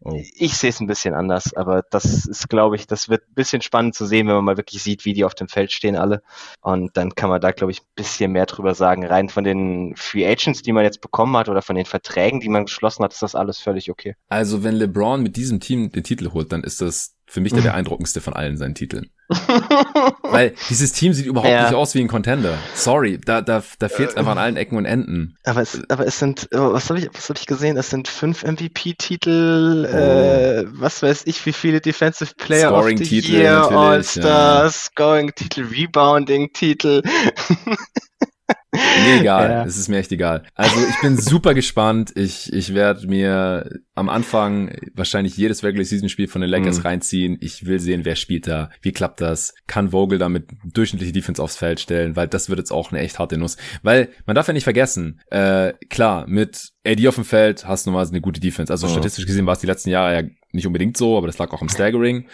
Oh. 0.00 0.20
Ich 0.34 0.56
sehe 0.56 0.70
es 0.70 0.80
ein 0.80 0.86
bisschen 0.86 1.14
anders, 1.14 1.54
aber 1.54 1.82
das 1.90 2.26
ist, 2.26 2.48
glaube 2.48 2.76
ich, 2.76 2.86
das 2.86 3.08
wird 3.08 3.22
ein 3.28 3.34
bisschen 3.34 3.62
spannend 3.62 3.94
zu 3.94 4.06
sehen, 4.06 4.26
wenn 4.28 4.36
man 4.36 4.44
mal 4.44 4.56
wirklich 4.56 4.82
sieht, 4.82 5.04
wie 5.04 5.12
die 5.12 5.24
auf 5.24 5.34
dem 5.34 5.48
Feld 5.48 5.72
stehen 5.72 5.96
alle. 5.96 6.22
Und 6.60 6.96
dann 6.96 7.14
kann 7.14 7.30
man 7.30 7.40
da, 7.40 7.52
glaube 7.52 7.72
ich, 7.72 7.80
ein 7.80 7.94
bisschen 7.94 8.32
mehr 8.32 8.46
drüber 8.46 8.74
sagen. 8.74 9.04
Rein 9.04 9.28
von 9.28 9.44
den 9.44 9.94
Free 9.96 10.26
Agents, 10.26 10.62
die 10.62 10.72
man 10.72 10.84
jetzt 10.84 11.00
bekommen 11.00 11.36
hat 11.36 11.48
oder 11.48 11.62
von 11.62 11.76
den 11.76 11.86
Verträgen, 11.86 12.40
die 12.40 12.48
man 12.48 12.66
geschlossen 12.66 13.04
hat, 13.04 13.12
ist 13.12 13.22
das 13.22 13.34
alles 13.34 13.58
völlig 13.58 13.90
okay. 13.90 14.14
Also, 14.28 14.64
wenn 14.64 14.74
LeBron 14.74 15.22
mit 15.22 15.36
diesem 15.36 15.60
Team 15.60 15.90
den 15.90 16.04
Titel 16.04 16.32
holt, 16.32 16.52
dann 16.52 16.62
ist 16.62 16.80
das 16.80 17.14
für 17.26 17.40
mich 17.40 17.52
der 17.52 17.62
beeindruckendste 17.62 18.20
von 18.20 18.32
allen 18.32 18.56
seinen 18.56 18.74
Titeln. 18.74 19.10
Weil 20.22 20.54
dieses 20.70 20.92
Team 20.92 21.12
sieht 21.12 21.26
überhaupt 21.26 21.50
ja. 21.50 21.64
nicht 21.64 21.74
aus 21.74 21.94
wie 21.94 22.00
ein 22.00 22.08
Contender. 22.08 22.56
Sorry, 22.74 23.18
da, 23.22 23.42
da, 23.42 23.62
da 23.78 23.88
fehlt 23.88 24.10
es 24.10 24.16
einfach 24.16 24.32
an 24.32 24.38
allen 24.38 24.56
Ecken 24.56 24.78
und 24.78 24.86
Enden. 24.86 25.36
Aber 25.44 25.60
es, 25.60 25.80
aber 25.90 26.06
es 26.06 26.18
sind, 26.18 26.48
oh, 26.52 26.72
was 26.72 26.88
habe 26.88 27.00
ich, 27.00 27.10
was 27.12 27.28
hab 27.28 27.38
ich 27.38 27.46
gesehen? 27.46 27.76
Es 27.76 27.90
sind 27.90 28.08
fünf 28.08 28.42
MVP-Titel, 28.42 29.86
oh. 29.86 29.94
äh, 29.94 30.64
was 30.68 31.02
weiß 31.02 31.22
ich, 31.26 31.44
wie 31.44 31.52
viele 31.52 31.80
Defensive 31.80 32.32
Player 32.36 32.70
Scoring 32.70 32.96
Titel, 32.96 33.32
Year, 33.32 33.70
All-Stars, 33.70 34.24
ja. 34.24 34.70
Scoring-Titel, 34.70 35.64
Rebounding-Titel. 35.64 37.02
Mir 39.04 39.20
egal, 39.20 39.50
ja. 39.50 39.64
es 39.64 39.76
ist 39.76 39.88
mir 39.88 39.98
echt 39.98 40.12
egal. 40.12 40.42
Also 40.54 40.76
ich 40.88 41.00
bin 41.00 41.16
super 41.16 41.54
gespannt. 41.54 42.12
Ich, 42.14 42.52
ich 42.52 42.74
werde 42.74 43.06
mir 43.06 43.70
am 43.94 44.08
Anfang 44.08 44.76
wahrscheinlich 44.94 45.36
jedes 45.36 45.64
Regular 45.64 45.84
Season 45.84 46.08
Spiel 46.08 46.28
von 46.28 46.40
den 46.40 46.50
Lakers 46.50 46.78
mhm. 46.78 46.82
reinziehen. 46.82 47.38
Ich 47.40 47.66
will 47.66 47.80
sehen, 47.80 48.04
wer 48.04 48.16
spielt 48.16 48.46
da, 48.46 48.70
wie 48.82 48.92
klappt 48.92 49.20
das, 49.20 49.54
kann 49.66 49.90
Vogel 49.90 50.18
damit 50.18 50.48
durchschnittliche 50.64 51.12
Defense 51.12 51.42
aufs 51.42 51.56
Feld 51.56 51.80
stellen, 51.80 52.16
weil 52.16 52.28
das 52.28 52.48
wird 52.48 52.58
jetzt 52.58 52.70
auch 52.70 52.92
eine 52.92 53.00
echt 53.00 53.18
harte 53.18 53.38
Nuss. 53.38 53.56
Weil 53.82 54.08
man 54.26 54.34
darf 54.34 54.46
ja 54.46 54.54
nicht 54.54 54.64
vergessen, 54.64 55.20
äh, 55.30 55.72
klar, 55.88 56.26
mit 56.28 56.72
AD 56.86 57.08
auf 57.08 57.16
dem 57.16 57.24
Feld 57.24 57.66
hast 57.66 57.86
du 57.86 57.90
normalerweise 57.90 58.12
eine 58.12 58.20
gute 58.20 58.40
Defense. 58.40 58.72
Also 58.72 58.86
oh. 58.86 58.90
statistisch 58.90 59.26
gesehen 59.26 59.46
war 59.46 59.54
es 59.54 59.60
die 59.60 59.66
letzten 59.66 59.90
Jahre 59.90 60.14
ja 60.14 60.28
nicht 60.52 60.66
unbedingt 60.66 60.96
so, 60.96 61.16
aber 61.18 61.26
das 61.26 61.38
lag 61.38 61.52
auch 61.52 61.62
im 61.62 61.68
Staggering. 61.68 62.26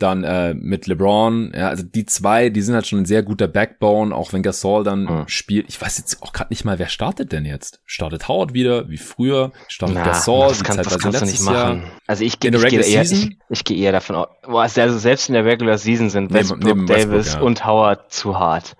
Dann 0.00 0.24
äh, 0.24 0.54
mit 0.54 0.86
LeBron, 0.86 1.52
ja, 1.54 1.68
also 1.68 1.82
die 1.82 2.06
zwei, 2.06 2.48
die 2.48 2.62
sind 2.62 2.74
halt 2.74 2.86
schon 2.86 3.00
ein 3.00 3.04
sehr 3.04 3.22
guter 3.22 3.48
Backbone, 3.48 4.14
auch 4.14 4.32
wenn 4.32 4.42
Gasol 4.42 4.82
dann 4.82 5.04
mhm. 5.04 5.24
spielt. 5.26 5.68
Ich 5.68 5.80
weiß 5.80 5.98
jetzt 5.98 6.22
auch 6.22 6.32
gerade 6.32 6.50
nicht 6.50 6.64
mal, 6.64 6.78
wer 6.78 6.88
startet 6.88 7.32
denn 7.32 7.44
jetzt? 7.44 7.80
Startet 7.84 8.26
Howard 8.26 8.54
wieder, 8.54 8.88
wie 8.88 8.96
früher? 8.96 9.52
Startet 9.68 9.96
Na, 9.96 10.04
Gasol, 10.04 10.48
das, 10.48 10.64
kann, 10.64 10.78
das 10.78 10.98
kannst 10.98 11.20
du 11.20 11.26
nicht 11.26 11.42
machen. 11.42 11.82
Jahr. 11.82 11.90
Also 12.06 12.24
ich, 12.24 12.42
ich, 12.42 12.52
ich, 12.52 12.66
gehe 12.68 12.80
eher, 12.80 13.02
ich, 13.02 13.36
ich 13.48 13.64
gehe 13.64 13.76
eher 13.76 13.92
davon 13.92 14.16
aus, 14.16 14.78
also 14.78 14.98
selbst 14.98 15.28
in 15.28 15.34
der 15.34 15.44
Regular 15.44 15.78
Season 15.78 16.08
sind 16.10 16.32
Westbrook, 16.32 16.64
neben, 16.64 16.84
neben 16.84 16.86
Davis 16.86 17.10
Westbrook, 17.10 17.40
ja. 17.40 17.46
und 17.46 17.66
Howard 17.66 18.12
zu 18.12 18.38
hart. 18.38 18.76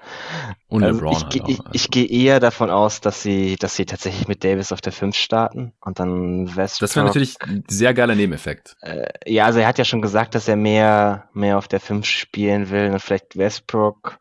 Und 0.71 0.85
also 0.85 1.01
LeBron 1.01 1.13
ich, 1.13 1.23
halt 1.25 1.35
ich, 1.35 1.59
also. 1.59 1.71
ich 1.73 1.91
gehe 1.91 2.07
eher 2.07 2.39
davon 2.39 2.71
aus, 2.71 3.01
dass 3.01 3.23
sie, 3.23 3.57
dass 3.57 3.75
sie 3.75 3.87
tatsächlich 3.87 4.29
mit 4.29 4.45
Davis 4.45 4.71
auf 4.71 4.81
der 4.81 4.93
5 4.93 5.17
starten 5.17 5.73
und 5.81 5.99
dann 5.99 6.47
Westbrook. 6.55 6.89
Das 6.89 6.97
wäre 6.97 7.07
natürlich 7.07 7.37
ein 7.43 7.65
sehr 7.69 7.93
geiler 7.93 8.15
Nebeneffekt. 8.15 8.77
Äh, 8.81 9.09
ja, 9.27 9.47
also 9.47 9.59
er 9.59 9.67
hat 9.67 9.79
ja 9.79 9.85
schon 9.85 10.01
gesagt, 10.01 10.37
dass 10.37 10.47
er 10.47 10.55
mehr, 10.55 11.29
mehr 11.33 11.59
auf 11.59 11.67
der 11.67 11.81
5 11.81 12.07
spielen 12.07 12.71
will 12.71 12.91
und 12.93 13.01
vielleicht 13.01 13.37
Westbrook. 13.37 14.19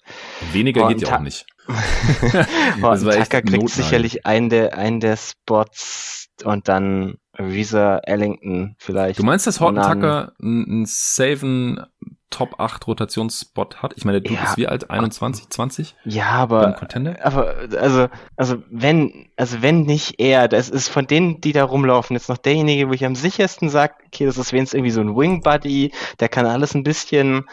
Weniger 0.51 0.87
geht 0.87 1.01
ja 1.01 1.17
auch 1.17 1.21
nicht. 1.21 1.45
und 2.81 2.99
Tucker 3.01 3.41
kriegt 3.43 3.69
sicherlich 3.69 4.25
einen 4.25 4.49
der, 4.49 4.75
einen 4.75 4.99
der 4.99 5.17
Spots 5.17 6.29
und 6.43 6.67
dann 6.67 7.17
Reza 7.37 7.99
Ellington 7.99 8.75
vielleicht. 8.79 9.19
Du 9.19 9.23
meinst, 9.23 9.45
dass 9.45 9.59
Horton 9.59 9.83
Tucker 9.83 10.33
einen 10.41 10.85
saven 10.87 11.85
Top 12.29 12.59
8 12.59 12.87
Rotationsspot 12.87 13.81
hat? 13.81 13.93
Ich 13.95 14.05
meine, 14.05 14.21
du 14.21 14.33
ja, 14.33 14.41
bist 14.41 14.57
wie 14.57 14.67
alt? 14.67 14.89
21, 14.89 15.49
20? 15.49 15.95
Ja, 16.05 16.27
aber, 16.27 16.77
aber 17.23 17.55
also, 17.79 18.07
also 18.35 18.63
wenn, 18.69 19.29
also 19.35 19.61
wenn 19.61 19.81
nicht 19.81 20.19
er, 20.19 20.47
das 20.47 20.69
ist 20.69 20.89
von 20.89 21.07
denen, 21.07 21.41
die 21.41 21.53
da 21.53 21.63
rumlaufen, 21.63 22.15
jetzt 22.15 22.29
noch 22.29 22.37
derjenige, 22.37 22.89
wo 22.89 22.93
ich 22.93 23.05
am 23.05 23.15
sichersten 23.15 23.69
sage, 23.69 23.95
okay, 24.07 24.25
das 24.25 24.37
ist 24.37 24.53
wenigstens 24.53 24.77
irgendwie 24.77 24.91
so 24.91 25.01
ein 25.01 25.15
Wing 25.15 25.41
Buddy, 25.41 25.91
der 26.19 26.29
kann 26.29 26.45
alles 26.45 26.75
ein 26.75 26.83
bisschen, 26.83 27.45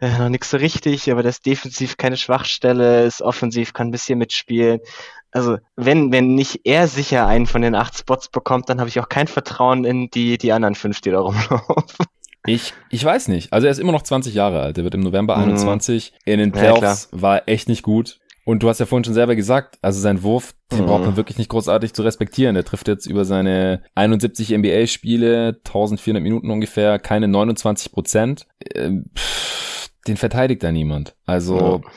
äh, 0.00 0.18
noch 0.18 0.28
nichts 0.28 0.50
so 0.50 0.56
richtig, 0.58 1.10
aber 1.10 1.22
das 1.22 1.36
ist 1.36 1.46
defensiv 1.46 1.96
keine 1.96 2.16
Schwachstelle, 2.16 3.04
ist 3.04 3.22
offensiv, 3.22 3.72
kann 3.72 3.88
ein 3.88 3.92
bisschen 3.92 4.18
mitspielen 4.18 4.80
also 5.30 5.58
wenn, 5.76 6.12
wenn 6.12 6.34
nicht 6.34 6.60
er 6.64 6.88
sicher 6.88 7.26
einen 7.26 7.46
von 7.46 7.62
den 7.62 7.74
acht 7.74 7.96
Spots 7.98 8.28
bekommt, 8.28 8.68
dann 8.68 8.80
habe 8.80 8.88
ich 8.88 9.00
auch 9.00 9.08
kein 9.08 9.26
Vertrauen 9.26 9.84
in 9.84 10.10
die, 10.10 10.38
die 10.38 10.52
anderen 10.52 10.74
fünf, 10.74 11.00
die 11.00 11.10
da 11.10 11.20
rumlaufen. 11.20 12.06
Ich, 12.48 12.72
ich 12.90 13.04
weiß 13.04 13.28
nicht. 13.28 13.52
Also 13.52 13.66
er 13.66 13.70
ist 13.70 13.78
immer 13.78 13.92
noch 13.92 14.02
20 14.02 14.34
Jahre 14.34 14.60
alt. 14.60 14.78
Er 14.78 14.84
wird 14.84 14.94
im 14.94 15.00
November 15.00 15.36
mhm. 15.36 15.44
21. 15.44 16.12
In 16.24 16.38
den 16.38 16.52
Playoffs 16.52 17.08
ja, 17.12 17.22
war 17.22 17.42
echt 17.46 17.68
nicht 17.68 17.82
gut. 17.82 18.18
Und 18.44 18.62
du 18.62 18.70
hast 18.70 18.80
ja 18.80 18.86
vorhin 18.86 19.04
schon 19.04 19.12
selber 19.12 19.36
gesagt, 19.36 19.76
also 19.82 20.00
sein 20.00 20.22
Wurf, 20.22 20.54
den 20.72 20.80
mhm. 20.80 20.86
braucht 20.86 21.04
man 21.04 21.16
wirklich 21.16 21.36
nicht 21.36 21.50
großartig 21.50 21.92
zu 21.92 22.02
respektieren. 22.02 22.56
Er 22.56 22.64
trifft 22.64 22.88
jetzt 22.88 23.04
über 23.04 23.26
seine 23.26 23.82
71 23.94 24.56
NBA-Spiele, 24.56 25.60
1400 25.66 26.22
Minuten 26.22 26.50
ungefähr, 26.50 26.98
keine 26.98 27.28
29 27.28 27.92
Prozent. 27.92 28.46
Ähm, 28.74 29.10
den 30.06 30.16
verteidigt 30.16 30.62
da 30.62 30.72
niemand. 30.72 31.14
Also 31.26 31.82
ja. 31.84 31.90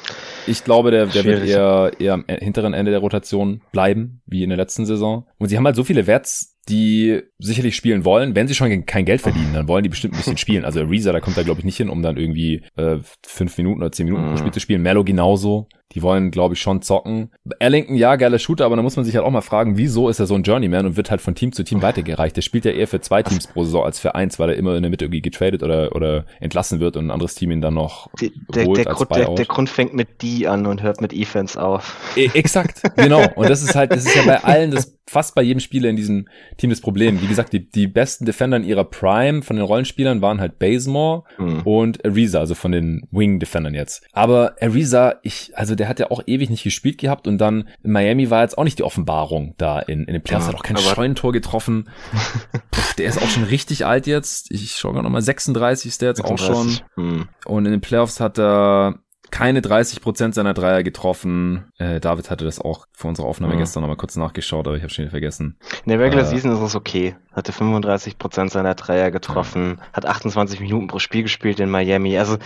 ich 0.46 0.66
glaube, 0.66 0.92
der, 0.92 1.06
der 1.06 1.24
wird 1.24 1.46
eher, 1.46 1.92
eher 2.00 2.14
am 2.14 2.26
hinteren 2.28 2.74
Ende 2.74 2.92
der 2.92 3.00
Rotation 3.00 3.62
bleiben, 3.72 4.22
wie 4.26 4.44
in 4.44 4.50
der 4.50 4.58
letzten 4.58 4.86
Saison. 4.86 5.28
Und 5.38 5.48
sie 5.48 5.56
haben 5.56 5.66
halt 5.66 5.78
so 5.78 5.86
viele 5.86 6.06
Werts 6.06 6.51
die 6.70 7.22
sicherlich 7.40 7.76
spielen 7.76 8.06
wollen. 8.06 8.36
Wenn 8.36 8.48
sie 8.48 8.56
schon 8.56 8.86
kein 8.86 9.06
Geld 9.06 9.22
verdienen, 9.22 9.54
dann 9.54 9.68
wollen 9.68 9.84
die 9.84 9.90
bestimmt 9.90 10.14
ein 10.14 10.18
bisschen 10.18 10.38
spielen. 10.38 10.66
Also 10.66 10.82
Ariza, 10.82 11.12
da 11.12 11.20
kommt 11.20 11.38
da 11.38 11.44
glaube 11.44 11.60
ich 11.60 11.66
nicht 11.66 11.78
hin, 11.78 11.90
um 11.90 12.02
dann 12.02 12.18
irgendwie 12.18 12.64
äh, 12.78 12.98
fünf 13.26 13.58
Minuten 13.58 13.82
oder 13.82 13.92
zehn 13.92 14.06
Minuten 14.06 14.26
pro 14.26 14.32
mhm. 14.32 14.38
Spiel 14.38 14.54
zu 14.54 14.60
spielen. 14.60 14.82
Mello 14.82 15.04
genauso. 15.04 15.68
Die 15.94 16.02
wollen, 16.02 16.32
glaube 16.32 16.54
ich, 16.54 16.62
schon 16.62 16.82
zocken. 16.82 17.32
Ellington, 17.60 17.96
ja, 17.96 18.16
geiler 18.16 18.40
Shooter, 18.40 18.66
aber 18.66 18.76
da 18.76 18.82
muss 18.82 18.96
man 18.96 19.06
sich 19.06 19.16
halt 19.16 19.26
auch 19.26 19.32
mal 19.32 19.42
fragen, 19.42 19.78
wieso 19.78 20.10
ist 20.10 20.20
er 20.20 20.26
so 20.26 20.36
ein 20.36 20.44
Journeyman 20.44 20.86
und 20.86 20.98
wird 20.98 21.12
halt 21.12 21.22
von 21.22 21.36
Team 21.36 21.52
zu 21.52 21.64
Team 21.64 21.82
weitergereicht? 21.82 22.36
Der 22.36 22.42
spielt 22.42 22.66
ja 22.66 22.72
eher 22.72 22.88
für 22.88 23.02
zwei 23.02 23.24
Teams 23.24 23.48
pro 23.48 23.64
Saison 23.64 23.84
als 23.84 24.00
für 24.00 24.16
eins, 24.16 24.40
weil 24.40 24.50
er 24.50 24.56
immer 24.56 24.76
in 24.76 24.84
der 24.84 24.90
Mitte 24.90 25.06
irgendwie 25.06 25.22
getradet 25.22 25.64
oder, 25.64 25.96
oder 25.96 26.26
entlassen 26.40 26.80
wird 26.80 26.98
und 26.98 27.08
ein 27.08 27.12
anderes 27.12 27.36
Team 27.36 27.52
ihn 27.52 27.62
dann 27.62 27.74
noch 27.74 28.08
der, 28.20 28.66
holt 28.66 28.78
der, 28.78 28.88
als 28.88 28.98
Grund, 28.98 29.16
der, 29.16 29.36
der, 29.36 29.46
Grund 29.46 29.70
fängt 29.70 29.94
mit 29.94 30.22
D 30.22 30.48
an 30.48 30.66
und 30.66 30.82
hört 30.82 31.02
mit 31.02 31.12
Defense 31.12 31.62
auf. 31.62 31.98
E 32.16 32.30
exakt, 32.34 32.82
genau. 32.96 33.26
Und 33.36 33.50
das 33.50 33.62
ist 33.62 33.76
halt, 33.76 33.92
das 33.92 34.06
ist 34.06 34.16
ja 34.16 34.24
bei 34.24 34.44
allen, 34.44 34.72
das 34.72 34.98
fast 35.12 35.36
bei 35.36 35.42
jedem 35.42 35.60
Spieler 35.60 35.90
in 35.90 35.98
diesem 35.98 36.28
Team 36.58 36.70
das 36.70 36.80
Problem. 36.80 37.22
Wie 37.22 37.28
gesagt, 37.28 37.52
die, 37.52 37.70
die 37.70 37.88
besten 37.88 38.26
Defender 38.26 38.56
in 38.56 38.64
ihrer 38.64 38.86
Prime 38.86 39.42
von 39.42 39.58
den 39.58 39.66
Rollenspielern 39.66 40.22
waren 40.22 40.40
halt 40.40 40.58
Bazemore 40.58 41.24
mhm. 41.38 41.62
und 41.64 42.06
Ariza, 42.06 42.40
also 42.40 42.56
von 42.56 42.72
den 42.72 43.08
Wing-Defendern 43.12 43.74
jetzt. 43.74 44.04
Aber 44.14 44.56
Ariza, 44.62 45.16
ich, 45.22 45.52
also 45.56 45.76
der 45.82 45.90
hat 45.90 46.00
ja 46.00 46.12
auch 46.12 46.22
ewig 46.28 46.52
nicht 46.52 46.64
gespielt 46.64 47.00
gehabt 47.00 47.28
und 47.28 47.40
dann 47.40 47.68
in 47.84 47.92
Miami 47.92 48.30
war 48.30 48.44
jetzt 48.44 48.56
auch 48.56 48.64
nicht 48.64 48.78
die 48.78 48.84
Offenbarung 48.84 49.56
da 49.58 49.80
in, 49.80 50.04
in 50.04 50.14
den 50.14 50.22
Playoffs. 50.22 50.46
Ja, 50.46 50.54
hat 50.54 50.60
auch 50.60 50.64
kein 50.64 50.78
Scheunentor 50.78 51.32
getroffen. 51.32 51.90
Puh, 52.70 52.82
der 53.00 53.08
ist 53.08 53.20
auch 53.20 53.28
schon 53.28 53.46
richtig 53.46 53.84
alt 53.84 54.06
jetzt. 54.06 54.52
Ich 54.52 54.74
schaue 54.74 54.94
gerade 54.94 55.06
nochmal, 55.06 55.24
36 55.24 55.90
ist 55.90 56.04
der 56.04 56.10
jetzt 56.10 56.18
36. 56.18 56.50
auch 56.50 56.86
schon. 56.94 57.04
Hm. 57.04 57.30
Und 57.46 57.66
in 57.66 57.72
den 57.72 57.82
Playoffs 57.82 58.20
hat 58.20 58.38
er 58.38 59.00
keine 59.32 59.62
30 59.62 60.02
Prozent 60.02 60.36
seiner 60.36 60.54
Dreier 60.54 60.84
getroffen. 60.84 61.72
Äh, 61.80 62.00
David 62.00 62.30
hatte 62.30 62.46
das 62.46 62.60
auch 62.60 62.86
vor 62.92 63.10
unserer 63.10 63.26
Aufnahme 63.26 63.56
mhm. 63.56 63.60
gestern 63.60 63.82
nochmal 63.82 63.98
kurz 63.98 64.16
nachgeschaut, 64.18 64.68
aber 64.68 64.76
ich 64.76 64.84
habe 64.84 64.94
schon 64.94 65.06
wieder 65.06 65.12
vergessen. 65.12 65.58
In 65.86 65.90
der 65.90 66.00
Regular 66.00 66.26
äh, 66.26 66.28
Season 66.28 66.52
ist 66.52 66.60
es 66.60 66.76
okay. 66.76 67.16
Hatte 67.32 67.54
35 67.54 68.20
Prozent 68.20 68.52
seiner 68.52 68.76
Dreier 68.76 69.10
getroffen, 69.10 69.78
ja. 69.80 69.86
hat 69.94 70.06
28 70.06 70.60
Minuten 70.60 70.88
pro 70.88 71.00
Spiel 71.00 71.24
gespielt 71.24 71.60
in 71.60 71.70
Miami. 71.72 72.20
Also 72.20 72.38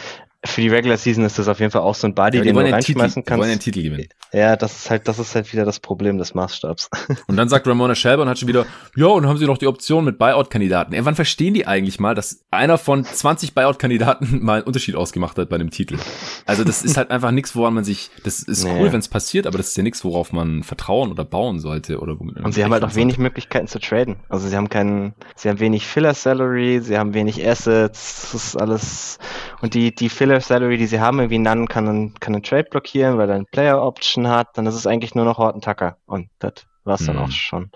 für 0.46 0.62
die 0.62 0.70
Regular 0.70 0.98
Season 0.98 1.24
ist 1.26 1.40
das 1.40 1.48
auf 1.48 1.60
jeden 1.60 1.72
Fall 1.72 1.82
auch 1.82 1.96
so 1.96 2.08
ein 2.08 2.16
Buddy, 2.16 2.38
ja, 2.38 2.44
den 2.44 2.56
du 2.56 2.62
reinschmeißen 2.62 2.86
Titel, 2.86 3.00
kannst. 3.00 3.30
Die 3.30 3.38
wollen 3.38 3.50
den 3.50 3.60
Titel 3.60 3.84
gewinnen. 3.84 4.08
Ja, 4.34 4.56
das 4.56 4.76
ist 4.76 4.90
halt, 4.90 5.08
das 5.08 5.20
ist 5.20 5.34
halt 5.36 5.52
wieder 5.54 5.66
das 5.66 5.80
Problem 5.80 6.18
des 6.18 6.34
Maßstabs. 6.34 6.90
Und 7.28 7.38
dann 7.38 7.50
sagt 7.50 7.68
Ramona 7.68 7.96
Shelburne 7.96 8.30
hat 8.30 8.40
schon 8.40 8.48
wieder, 8.48 8.66
ja, 8.96 9.08
und 9.08 9.28
haben 9.28 9.38
sie 9.38 9.46
noch 9.46 9.58
die 9.58 9.68
Option 9.68 10.04
mit 10.04 10.18
Buyout-Kandidaten. 10.18 10.94
Ja, 10.94 11.06
wann 11.06 11.16
verstehen 11.16 11.54
die 11.54 11.68
eigentlich 11.68 12.00
mal, 12.00 12.16
dass 12.16 12.44
einer 12.52 12.78
von 12.78 13.04
20 13.04 13.54
Buyout-Kandidaten 13.54 14.40
mal 14.44 14.56
einen 14.56 14.64
Unterschied 14.64 14.96
ausgemacht 14.96 15.38
hat 15.38 15.50
bei 15.50 15.58
dem 15.58 15.70
Titel? 15.70 15.98
Also 16.46 16.64
das 16.64 16.84
ist 16.84 16.98
halt 16.98 17.12
einfach 17.12 17.32
nichts, 17.32 17.56
woran 17.56 17.74
man 17.74 17.84
sich, 17.84 18.12
das 18.24 18.40
ist 18.40 18.64
nee. 18.64 18.72
cool, 18.80 18.92
wenn 18.92 19.00
es 19.00 19.08
passiert, 19.08 19.48
aber 19.48 19.58
das 19.58 19.70
ist 19.70 19.78
ja 19.78 19.84
nichts, 19.84 20.04
worauf 20.04 20.34
man 20.34 20.64
vertrauen 20.64 21.12
oder 21.12 21.24
bauen 21.24 21.60
sollte 21.60 22.00
oder 22.00 22.20
womit 22.20 22.38
Und 22.38 22.54
sie 22.54 22.64
haben 22.64 22.74
halt 22.74 22.84
auch 22.84 22.96
wenig 22.96 23.18
Möglichkeiten 23.18 23.68
zu 23.68 23.80
traden. 23.80 24.18
Also 24.30 24.48
sie 24.48 24.56
haben 24.56 24.70
keinen, 24.70 25.14
sie 25.36 25.50
haben 25.50 25.60
wenig 25.60 25.88
Filler-Salary, 25.88 26.82
sie 26.82 26.98
haben 26.98 27.14
wenig 27.14 27.46
Assets, 27.46 28.32
das 28.32 28.34
ist 28.34 28.56
alles, 28.56 29.18
und 29.62 29.74
die, 29.74 29.94
die 29.94 30.10
Filler-Salary, 30.36 30.78
die 30.78 30.88
sie 30.88 31.00
haben, 31.00 31.20
irgendwie 31.20 31.40
None 31.40 31.66
kann 31.66 31.88
einen, 31.88 32.14
kann 32.16 32.34
einen 32.34 32.44
Trade 32.44 32.66
blockieren, 32.70 33.18
weil 33.18 33.30
er 33.30 33.36
eine 33.36 33.46
Player-Option 33.46 34.28
hat, 34.28 34.58
dann 34.58 34.66
ist 34.66 34.76
es 34.76 34.88
eigentlich 34.88 35.16
nur 35.16 35.26
noch 35.26 35.38
Horton 35.38 35.62
Tucker. 35.62 35.98
Und 36.06 36.30
das 36.40 36.66
war 36.86 36.96
es 36.96 37.06
dann 37.06 37.18
auch 37.18 37.28
mhm. 37.28 37.32
schon. 37.32 37.70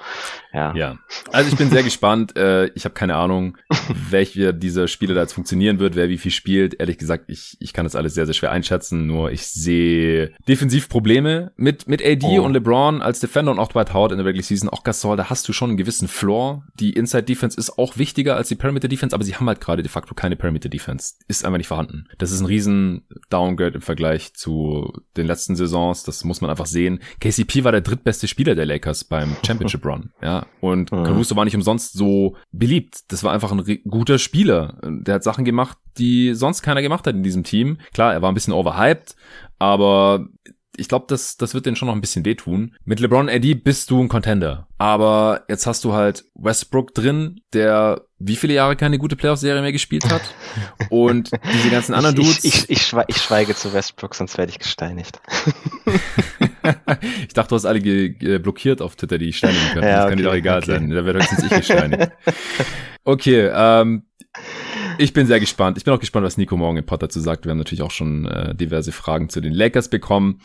Ja. 0.54 0.74
ja. 0.76 0.98
Also 1.32 1.52
ich 1.52 1.58
bin 1.58 1.70
sehr 1.70 1.84
gespannt. 1.84 2.34
Äh, 2.40 2.68
ich 2.76 2.86
habe 2.86 2.94
keine 2.94 3.16
Ahnung, 3.16 3.58
welche 4.10 4.54
dieser 4.54 4.88
Spiele 4.88 5.14
da 5.14 5.22
jetzt 5.22 5.34
funktionieren 5.34 5.80
wird, 5.80 5.96
wer 5.96 6.10
wie 6.10 6.18
viel 6.18 6.32
spielt. 6.32 6.80
Ehrlich 6.80 6.98
gesagt, 6.98 7.26
ich, 7.28 7.58
ich 7.60 7.74
kann 7.74 7.86
das 7.86 7.96
alles 7.96 8.14
sehr, 8.14 8.26
sehr 8.26 8.34
schwer 8.34 8.52
einschätzen. 8.52 9.08
Nur 9.08 9.32
ich 9.32 9.48
sehe 9.48 10.32
defensiv 10.48 10.90
Probleme 10.90 11.52
mit, 11.58 11.88
mit 11.88 12.06
AD 12.06 12.24
oh. 12.24 12.44
und 12.44 12.54
LeBron 12.54 13.02
als 13.02 13.20
Defender 13.20 13.52
und 13.52 13.60
auch 13.60 13.70
Dwight 13.70 13.94
Howard 13.94 14.12
in 14.12 14.20
der 14.20 14.28
Regular 14.28 14.44
Season. 14.44 14.70
Auch 14.70 14.84
Gasol, 14.84 15.18
da 15.18 15.30
hast 15.30 15.48
du 15.48 15.54
schon 15.54 15.72
einen 15.72 15.78
gewissen 15.78 16.08
Floor. 16.08 16.64
Die 16.80 16.94
Inside 16.94 17.24
Defense 17.24 17.58
ist 17.58 17.78
auch 17.78 17.98
wichtiger 17.98 18.36
als 18.38 18.48
die 18.48 18.56
Perimeter 18.56 18.88
Defense, 18.88 19.16
aber 19.16 19.24
sie 19.24 19.36
haben 19.36 19.48
halt 19.48 19.60
gerade 19.60 19.82
de 19.82 19.92
facto 19.92 20.14
keine 20.14 20.36
Perimeter 20.36 20.70
Defense. 20.70 21.16
Ist 21.28 21.44
einfach 21.44 21.58
nicht 21.58 21.68
vorhanden. 21.68 22.08
Das 22.20 22.32
ist 22.32 22.40
ein 22.40 22.46
riesen 22.46 23.06
Downgrade 23.30 23.76
im 23.76 23.82
Vergleich 23.82 24.34
zu 24.34 24.94
den 25.18 25.26
letzten 25.26 25.56
Saisons. 25.56 26.04
Das 26.04 26.24
muss 26.24 26.42
man 26.42 26.52
einfach 26.52 26.68
sehen. 26.68 27.02
KCP 27.20 27.64
war 27.64 27.72
der 27.72 27.82
drittbeste 27.82 28.28
Spieler 28.28 28.56
der 28.56 28.66
Lakers 28.66 28.99
beim 29.04 29.36
Championship 29.46 29.86
Run. 29.86 30.12
Ja, 30.22 30.46
und 30.62 30.92
mhm. 30.92 31.04
Caruso 31.04 31.36
war 31.36 31.46
nicht 31.46 31.56
umsonst 31.56 31.94
so 31.94 32.36
beliebt. 32.52 33.12
Das 33.12 33.24
war 33.24 33.34
einfach 33.34 33.52
ein 33.52 33.64
guter 33.88 34.20
Spieler. 34.20 34.78
Der 34.84 35.16
hat 35.16 35.24
Sachen 35.24 35.46
gemacht, 35.46 35.78
die 35.98 36.34
sonst 36.34 36.62
keiner 36.62 36.82
gemacht 36.82 37.08
hat 37.08 37.16
in 37.16 37.24
diesem 37.24 37.44
Team. 37.44 37.78
Klar, 37.94 38.14
er 38.14 38.22
war 38.22 38.32
ein 38.32 38.36
bisschen 38.36 38.54
overhyped, 38.54 39.16
aber 39.58 40.26
ich 40.80 40.88
glaube, 40.88 41.06
das, 41.08 41.38
das 41.38 41.54
wird 41.54 41.66
denen 41.66 41.76
schon 41.76 41.88
noch 41.88 41.96
ein 41.96 42.02
bisschen 42.02 42.26
wehtun. 42.26 42.76
Mit 42.86 43.00
LeBron 43.00 43.30
AD 43.30 43.54
bist 43.56 43.90
du 43.92 44.02
ein 44.02 44.08
Contender. 44.08 44.68
Aber 44.78 45.44
jetzt 45.50 45.68
hast 45.68 45.84
du 45.84 45.94
halt 45.94 46.26
Westbrook 46.36 46.94
drin, 46.94 47.42
der 47.54 48.02
wie 48.18 48.36
viele 48.36 48.54
Jahre 48.54 48.76
keine 48.76 48.98
gute 48.98 49.16
Playoff-Serie 49.16 49.62
mehr 49.62 49.72
gespielt 49.72 50.10
hat. 50.10 50.22
Und 50.90 51.32
diese 51.54 51.70
ganzen 51.70 51.94
anderen 51.94 52.16
Dudes. 52.16 52.44
Ich, 52.44 52.56
ich, 52.64 52.70
ich, 52.70 52.86
schweige, 52.86 53.08
ich 53.10 53.18
schweige 53.18 53.56
zu 53.56 53.74
Westbrook, 53.74 54.16
sonst 54.16 54.38
werde 54.38 54.52
ich 54.52 54.60
gesteinigt. 54.60 55.22
ich 57.28 57.34
dachte, 57.34 57.50
du 57.50 57.56
hast 57.56 57.66
alle 57.66 57.80
blockiert 58.40 58.82
auf 58.82 58.96
Twitter, 58.96 59.18
die 59.18 59.30
ich 59.30 59.38
steinigen 59.38 59.68
können. 59.74 59.84
Ja, 59.84 59.96
das 59.96 60.02
okay, 60.02 60.10
kann 60.10 60.18
dir 60.18 60.24
doch 60.26 60.34
egal 60.34 60.60
okay. 60.60 60.72
sein. 60.72 60.90
Da 60.90 61.06
wird 61.06 61.18
höchstens 61.18 61.44
ich 61.44 61.50
gesteinigt. 61.50 62.12
Okay, 63.06 63.50
ähm, 63.54 64.04
ich 65.00 65.14
bin 65.14 65.28
sehr 65.28 65.40
gespannt. 65.40 65.78
Ich 65.78 65.86
bin 65.86 65.94
auch 65.94 66.00
gespannt, 66.00 66.26
was 66.26 66.38
Nico 66.38 66.58
morgen 66.58 66.78
in 66.78 66.86
Potter 66.86 67.10
zu 67.10 67.22
sagt. 67.22 67.46
Wir 67.46 67.52
haben 67.52 67.58
natürlich 67.58 67.82
auch 67.82 67.92
schon 67.92 68.26
äh, 68.26 68.54
diverse 68.54 68.92
Fragen 68.92 69.30
zu 69.30 69.40
den 69.40 69.54
Lakers 69.54 69.90
bekommen. 69.90 70.42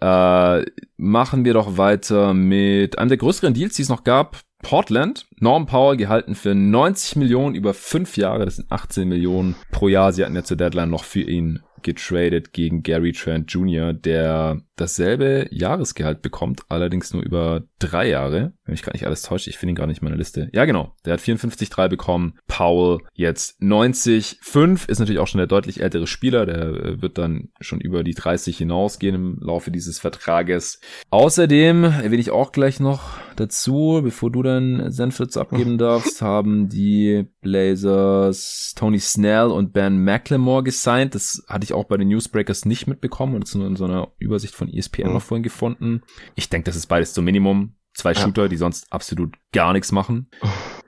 Äh, 0.00 0.64
machen 0.96 1.44
wir 1.44 1.54
doch 1.54 1.78
weiter 1.78 2.34
mit 2.34 2.98
einem 2.98 3.08
der 3.08 3.18
größeren 3.18 3.54
Deals, 3.54 3.76
die 3.76 3.82
es 3.82 3.88
noch 3.88 4.02
gab. 4.02 4.40
Portland, 4.62 5.26
Norm 5.38 5.66
Powell 5.66 5.96
gehalten 5.96 6.34
für 6.34 6.54
90 6.54 7.16
Millionen 7.16 7.54
über 7.54 7.74
fünf 7.74 8.16
Jahre, 8.16 8.46
das 8.46 8.56
sind 8.56 8.72
18 8.72 9.06
Millionen 9.06 9.56
pro 9.70 9.88
Jahr. 9.88 10.12
Sie 10.12 10.24
hatten 10.24 10.34
ja 10.34 10.42
zur 10.42 10.56
Deadline 10.56 10.90
noch 10.90 11.04
für 11.04 11.20
ihn 11.20 11.60
getradet 11.84 12.52
gegen 12.52 12.82
Gary 12.82 13.12
Trent 13.12 13.52
Jr., 13.52 13.92
der 13.92 14.62
dasselbe 14.74 15.46
Jahresgehalt 15.50 16.22
bekommt, 16.22 16.62
allerdings 16.68 17.12
nur 17.12 17.22
über 17.22 17.62
drei 17.78 18.08
Jahre. 18.08 18.54
Wenn 18.64 18.72
mich 18.72 18.82
gar 18.82 18.92
nicht 18.92 19.06
alles 19.06 19.22
täuscht, 19.22 19.46
ich 19.46 19.58
finde 19.58 19.72
ihn 19.72 19.76
gar 19.76 19.86
nicht 19.86 20.00
in 20.00 20.06
meiner 20.06 20.16
Liste. 20.16 20.50
Ja, 20.52 20.64
genau. 20.64 20.96
Der 21.04 21.12
hat 21.12 21.20
54,3 21.20 21.88
bekommen. 21.88 22.38
Powell 22.54 22.98
jetzt 23.14 23.60
90,5 23.60 24.88
ist 24.88 25.00
natürlich 25.00 25.18
auch 25.18 25.26
schon 25.26 25.38
der 25.38 25.48
deutlich 25.48 25.80
ältere 25.80 26.06
Spieler. 26.06 26.46
Der 26.46 26.62
äh, 26.62 27.02
wird 27.02 27.18
dann 27.18 27.48
schon 27.60 27.80
über 27.80 28.04
die 28.04 28.14
30 28.14 28.56
hinausgehen 28.56 29.16
im 29.16 29.38
Laufe 29.40 29.72
dieses 29.72 29.98
Vertrages. 29.98 30.78
Außerdem 31.10 31.82
erwähne 31.82 32.20
ich 32.20 32.30
auch 32.30 32.52
gleich 32.52 32.78
noch 32.78 33.18
dazu, 33.34 34.00
bevor 34.04 34.30
du 34.30 34.44
dann 34.44 34.92
Senf 34.92 35.16
dazu 35.16 35.40
abgeben 35.40 35.78
darfst, 35.78 36.22
haben 36.22 36.68
die 36.68 37.26
Blazers 37.40 38.74
Tony 38.76 39.00
Snell 39.00 39.46
und 39.46 39.72
Ben 39.72 40.04
McLemore 40.04 40.62
gesigned. 40.62 41.16
Das 41.16 41.42
hatte 41.48 41.64
ich 41.64 41.72
auch 41.72 41.86
bei 41.86 41.96
den 41.96 42.06
Newsbreakers 42.06 42.66
nicht 42.66 42.86
mitbekommen 42.86 43.34
und 43.34 43.52
nur 43.56 43.66
in 43.66 43.74
so 43.74 43.84
einer 43.84 44.12
Übersicht 44.18 44.54
von 44.54 44.72
ESPN 44.72 45.08
mhm. 45.08 45.14
noch 45.14 45.22
vorhin 45.22 45.42
gefunden. 45.42 46.02
Ich 46.36 46.50
denke, 46.50 46.66
das 46.66 46.76
ist 46.76 46.86
beides 46.86 47.14
zum 47.14 47.24
Minimum. 47.24 47.74
Zwei 47.94 48.12
ja. 48.12 48.20
Shooter, 48.20 48.48
die 48.48 48.56
sonst 48.56 48.92
absolut 48.92 49.34
gar 49.52 49.72
nichts 49.72 49.92
machen. 49.92 50.28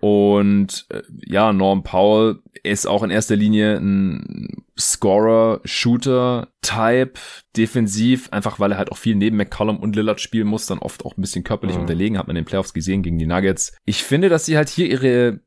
Und 0.01 0.87
äh, 0.91 1.03
ja, 1.25 1.53
Norm 1.53 1.85
Powell 1.85 2.41
ist 2.65 2.87
auch 2.87 3.05
in 3.05 3.11
erster 3.11 3.37
Linie 3.37 3.77
ein 3.77 4.65
Scorer, 4.79 5.61
Shooter, 5.65 6.49
Type, 6.63 7.15
defensiv, 7.57 8.29
einfach 8.33 8.59
weil 8.59 8.73
er 8.73 8.79
halt 8.79 8.91
auch 8.91 8.99
viel 8.99 9.15
neben 9.15 9.37
McCollum 9.37 9.79
und 9.79 9.97
Lillard 9.97 10.21
spielen 10.21 10.49
muss, 10.49 10.67
dann 10.67 10.79
oft 10.79 11.05
auch 11.05 11.17
ein 11.17 11.21
bisschen 11.21 11.45
körperlich 11.45 11.77
mhm. 11.77 11.83
unterlegen, 11.83 12.19
hat 12.19 12.27
man 12.27 12.37
in 12.37 12.43
den 12.43 12.47
Playoffs 12.47 12.75
gesehen 12.75 13.03
gegen 13.03 13.19
die 13.19 13.27
Nuggets. 13.27 13.77
Ich 13.85 14.03
finde, 14.03 14.29
dass 14.29 14.45
sie 14.45 14.57
halt 14.57 14.69
hier 14.69 14.87
ihre 14.87 15.41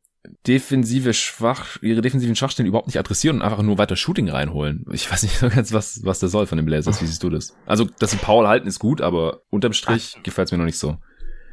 defensive 0.48 1.14
Schwach, 1.14 1.78
ihre 1.82 2.02
defensiven 2.02 2.36
Schwachstellen 2.36 2.68
überhaupt 2.68 2.88
nicht 2.88 3.00
adressieren 3.00 3.38
und 3.38 3.42
einfach 3.42 3.62
nur 3.62 3.78
weiter 3.78 3.96
Shooting 3.96 4.30
reinholen. 4.30 4.86
Ich 4.92 5.12
weiß 5.12 5.24
nicht 5.24 5.36
so 5.40 5.50
ganz, 5.50 5.74
was, 5.74 6.02
was 6.04 6.20
der 6.20 6.30
soll 6.30 6.48
von 6.48 6.58
den 6.58 6.66
Blazers. 6.66 7.02
Wie 7.02 7.06
siehst 7.06 7.24
du 7.24 7.30
das? 7.30 7.56
Also, 7.66 7.86
dass 8.00 8.12
sie 8.12 8.18
Paul 8.18 8.48
halten 8.48 8.68
ist 8.68 8.80
gut, 8.80 9.02
aber 9.02 9.42
unterm 9.50 9.74
Strich 9.74 10.18
gefällt 10.24 10.48
es 10.48 10.52
mir 10.52 10.58
noch 10.58 10.66
nicht 10.66 10.80
so. 10.80 10.98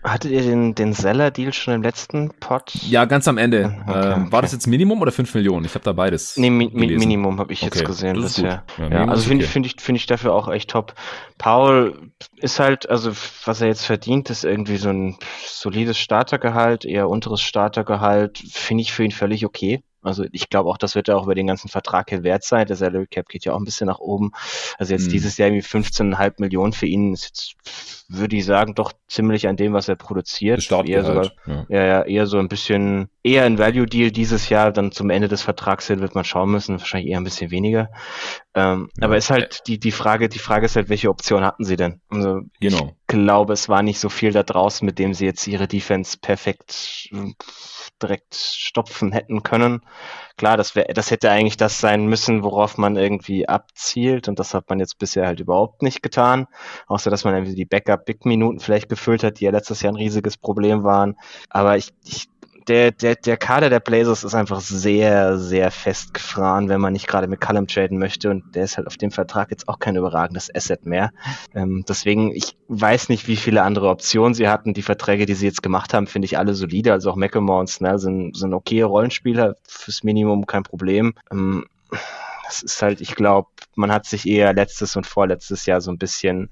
Hattet 0.03 0.31
ihr 0.31 0.43
den, 0.43 0.75
den 0.75 0.93
Seller-Deal 0.93 1.53
schon 1.53 1.75
im 1.75 1.83
letzten 1.83 2.31
Pod? 2.39 2.73
Ja, 2.83 3.07
ganz 3.07 3.27
am 3.27 3.39
Ende. 3.39 3.77
Okay, 3.87 3.99
äh, 3.99 4.03
war 4.03 4.25
okay. 4.27 4.41
das 4.43 4.53
jetzt 4.53 4.67
Minimum 4.67 5.03
oder 5.03 5.11
5 5.11 5.35
Millionen? 5.35 5.65
Ich 5.65 5.75
habe 5.75 5.85
da 5.85 5.93
beides. 5.93 6.37
Nee, 6.37 6.51
mi 6.51 6.71
gelesen. 6.71 6.99
Minimum 6.99 7.41
habe 7.41 7.53
ich 7.53 7.63
okay, 7.63 7.79
jetzt 7.79 7.87
gesehen 7.87 8.21
bisher. 8.21 8.65
Ja, 8.79 8.89
ja, 8.89 9.05
also 9.09 9.29
finde 9.29 9.45
ich, 9.45 9.51
finde 9.51 9.69
ich, 9.69 9.81
finde 9.81 9.99
ich 9.99 10.07
dafür 10.07 10.35
auch 10.35 10.49
echt 10.49 10.71
top. 10.71 10.95
Paul 11.39 12.11
ist 12.37 12.61
halt, 12.61 12.89
also 12.89 13.13
was 13.45 13.61
er 13.61 13.69
jetzt 13.69 13.85
verdient, 13.85 14.31
ist 14.31 14.45
irgendwie 14.45 14.77
so 14.77 14.91
ein 14.91 15.19
solides 15.45 15.99
Startergehalt, 15.99 16.85
eher 16.85 17.09
unteres 17.09 17.41
Startergehalt, 17.41 18.39
finde 18.39 18.83
ich 18.83 18.93
für 18.93 19.05
ihn 19.05 19.11
völlig 19.11 19.45
okay. 19.45 19.83
Also 20.03 20.25
ich 20.31 20.49
glaube 20.49 20.71
auch, 20.71 20.79
das 20.79 20.95
wird 20.95 21.09
ja 21.09 21.17
auch 21.17 21.25
über 21.25 21.35
den 21.35 21.49
ganzen 21.49 21.69
Vertrag 21.69 22.11
hin 22.11 22.23
wert 22.23 22.45
sein. 22.45 22.69
Der 22.69 22.77
Salary 22.77 23.09
Cap 23.09 23.29
geht 23.29 23.45
ja 23.45 23.53
auch 23.53 23.59
ein 23.59 23.65
bisschen 23.65 23.89
nach 23.89 23.99
oben. 23.99 24.31
Also 24.79 24.93
jetzt 24.93 25.07
hm. 25.07 25.13
dieses 25.13 25.37
Jahr 25.37 25.49
irgendwie 25.49 25.67
15,5 25.67 26.35
Millionen 26.39 26.73
für 26.73 26.87
ihn 26.87 27.13
ist 27.13 27.25
jetzt 27.25 27.57
würde 28.09 28.37
ich 28.37 28.45
sagen, 28.45 28.75
doch 28.75 28.93
ziemlich 29.09 29.49
an 29.49 29.57
dem, 29.57 29.73
was 29.73 29.89
er 29.89 29.97
produziert. 29.97 30.71
Eher 30.71 31.05
sogar, 31.05 31.31
ja. 31.47 31.67
ja, 31.69 31.85
ja, 31.85 32.03
eher 32.03 32.27
so 32.27 32.39
ein 32.39 32.49
bisschen, 32.49 33.09
eher 33.23 33.45
ein 33.45 33.59
Value 33.59 33.87
Deal 33.87 34.11
dieses 34.11 34.49
Jahr, 34.49 34.73
dann 34.73 34.93
zum 34.93 35.11
Ende 35.11 35.29
des 35.29 35.43
Vertrags 35.43 35.87
hin 35.87 36.01
wird 36.01 36.15
man 36.15 36.25
schauen 36.25 36.51
müssen, 36.51 36.79
wahrscheinlich 36.79 37.11
eher 37.11 37.19
ein 37.19 37.25
bisschen 37.25 37.51
weniger. 37.51 37.91
Ähm, 38.55 38.89
ja, 38.99 39.05
aber 39.05 39.17
ist 39.17 39.31
halt 39.31 39.63
die, 39.67 39.79
die 39.79 39.93
Frage, 39.93 40.29
die 40.29 40.39
Frage 40.39 40.67
ist 40.67 40.77
halt, 40.77 40.89
welche 40.89 41.11
Option 41.11 41.45
hatten 41.45 41.65
sie 41.65 41.77
denn? 41.77 42.01
Also, 42.09 42.41
genau. 42.61 42.97
Ich 43.01 43.07
glaube, 43.07 43.53
es 43.53 43.69
war 43.69 43.83
nicht 43.83 44.01
so 44.01 44.09
viel 44.09 44.33
da 44.33 44.43
draußen, 44.43 44.85
mit 44.85 44.99
dem 44.99 45.15
sie 45.15 45.27
jetzt 45.27 45.47
ihre 45.47 45.69
Defense 45.69 46.19
perfekt 46.21 47.11
direkt 48.03 48.35
stopfen 48.35 49.13
hätten 49.13 49.43
können. 49.43 49.81
Klar, 50.37 50.57
das 50.57 50.75
wäre, 50.75 50.93
das 50.93 51.11
hätte 51.11 51.31
eigentlich 51.31 51.57
das 51.57 51.81
sein 51.81 52.07
müssen, 52.07 52.43
worauf 52.43 52.77
man 52.77 52.97
irgendwie 52.97 53.49
abzielt 53.49 54.29
und 54.29 54.39
das 54.39 54.53
hat 54.53 54.69
man 54.69 54.79
jetzt 54.79 54.99
bisher 54.99 55.27
halt 55.27 55.41
überhaupt 55.41 55.83
nicht 55.83 56.03
getan. 56.03 56.47
Außer, 56.89 57.11
dass 57.11 57.25
man 57.25 57.35
irgendwie 57.35 57.55
die 57.55 57.65
Backup-Big-Minuten 57.65 58.61
vielleicht 58.61 58.89
gefüllt 58.97 59.23
hat, 59.23 59.41
die 59.41 59.45
ja 59.45 59.51
letztes 59.51 59.83
Jahr 59.83 59.93
ein 59.93 59.97
riesiges 59.97 60.37
Problem 60.37 60.83
waren. 60.83 61.17
Aber 61.51 61.77
ich, 61.77 61.93
ich 62.05 62.29
der, 62.69 62.91
der, 62.91 63.15
der 63.15 63.37
Kader 63.37 63.71
der 63.71 63.81
Blazers 63.81 64.25
ist 64.25 64.35
einfach 64.35 64.61
sehr, 64.61 65.39
sehr 65.39 65.71
festgefahren, 65.71 66.69
wenn 66.69 66.81
man 66.81 66.93
nicht 66.93 67.07
gerade 67.07 67.29
mit 67.29 67.41
Callum 67.41 67.69
traden 67.69 67.99
möchte. 67.99 68.31
Und 68.31 68.55
der 68.55 68.65
ist 68.65 68.77
halt 68.77 68.87
auf 68.89 68.97
dem 68.97 69.13
Vertrag 69.13 69.51
jetzt 69.51 69.69
auch 69.69 69.79
kein 69.79 69.97
überragendes 69.97 70.53
Asset 70.53 70.85
mehr. 70.85 71.13
Ähm, 71.55 71.85
deswegen, 71.89 72.33
ich 72.35 72.57
weiß 72.69 73.09
nicht, 73.09 73.29
wie 73.29 73.37
viele 73.37 73.63
andere 73.63 73.89
Optionen 73.89 74.35
sie 74.35 74.49
hatten. 74.49 74.75
Die 74.75 74.83
Verträge, 74.83 75.27
die 75.27 75.35
sie 75.35 75.47
jetzt 75.47 75.63
gemacht 75.63 75.95
haben, 75.95 76.07
finde 76.07 76.27
ich 76.27 76.39
alle 76.39 76.55
solide. 76.55 76.93
Also 76.93 77.11
auch 77.11 77.17
McElmore 77.17 77.61
und 77.61 77.69
Snell 77.69 77.99
sind, 77.99 78.37
sind 78.37 78.53
okay 78.53 78.83
Rollenspieler, 78.83 79.55
fürs 79.69 80.03
Minimum 80.03 80.47
kein 80.47 80.65
Problem. 80.65 81.15
Ähm, 81.31 81.67
das 82.47 82.63
ist 82.63 82.81
halt, 82.81 83.01
ich 83.01 83.15
glaube, 83.15 83.49
man 83.75 83.93
hat 83.93 84.07
sich 84.07 84.27
eher 84.27 84.53
letztes 84.55 84.97
und 84.97 85.07
vorletztes 85.07 85.67
Jahr 85.67 85.81
so 85.81 85.91
ein 85.91 85.99
bisschen 85.99 86.51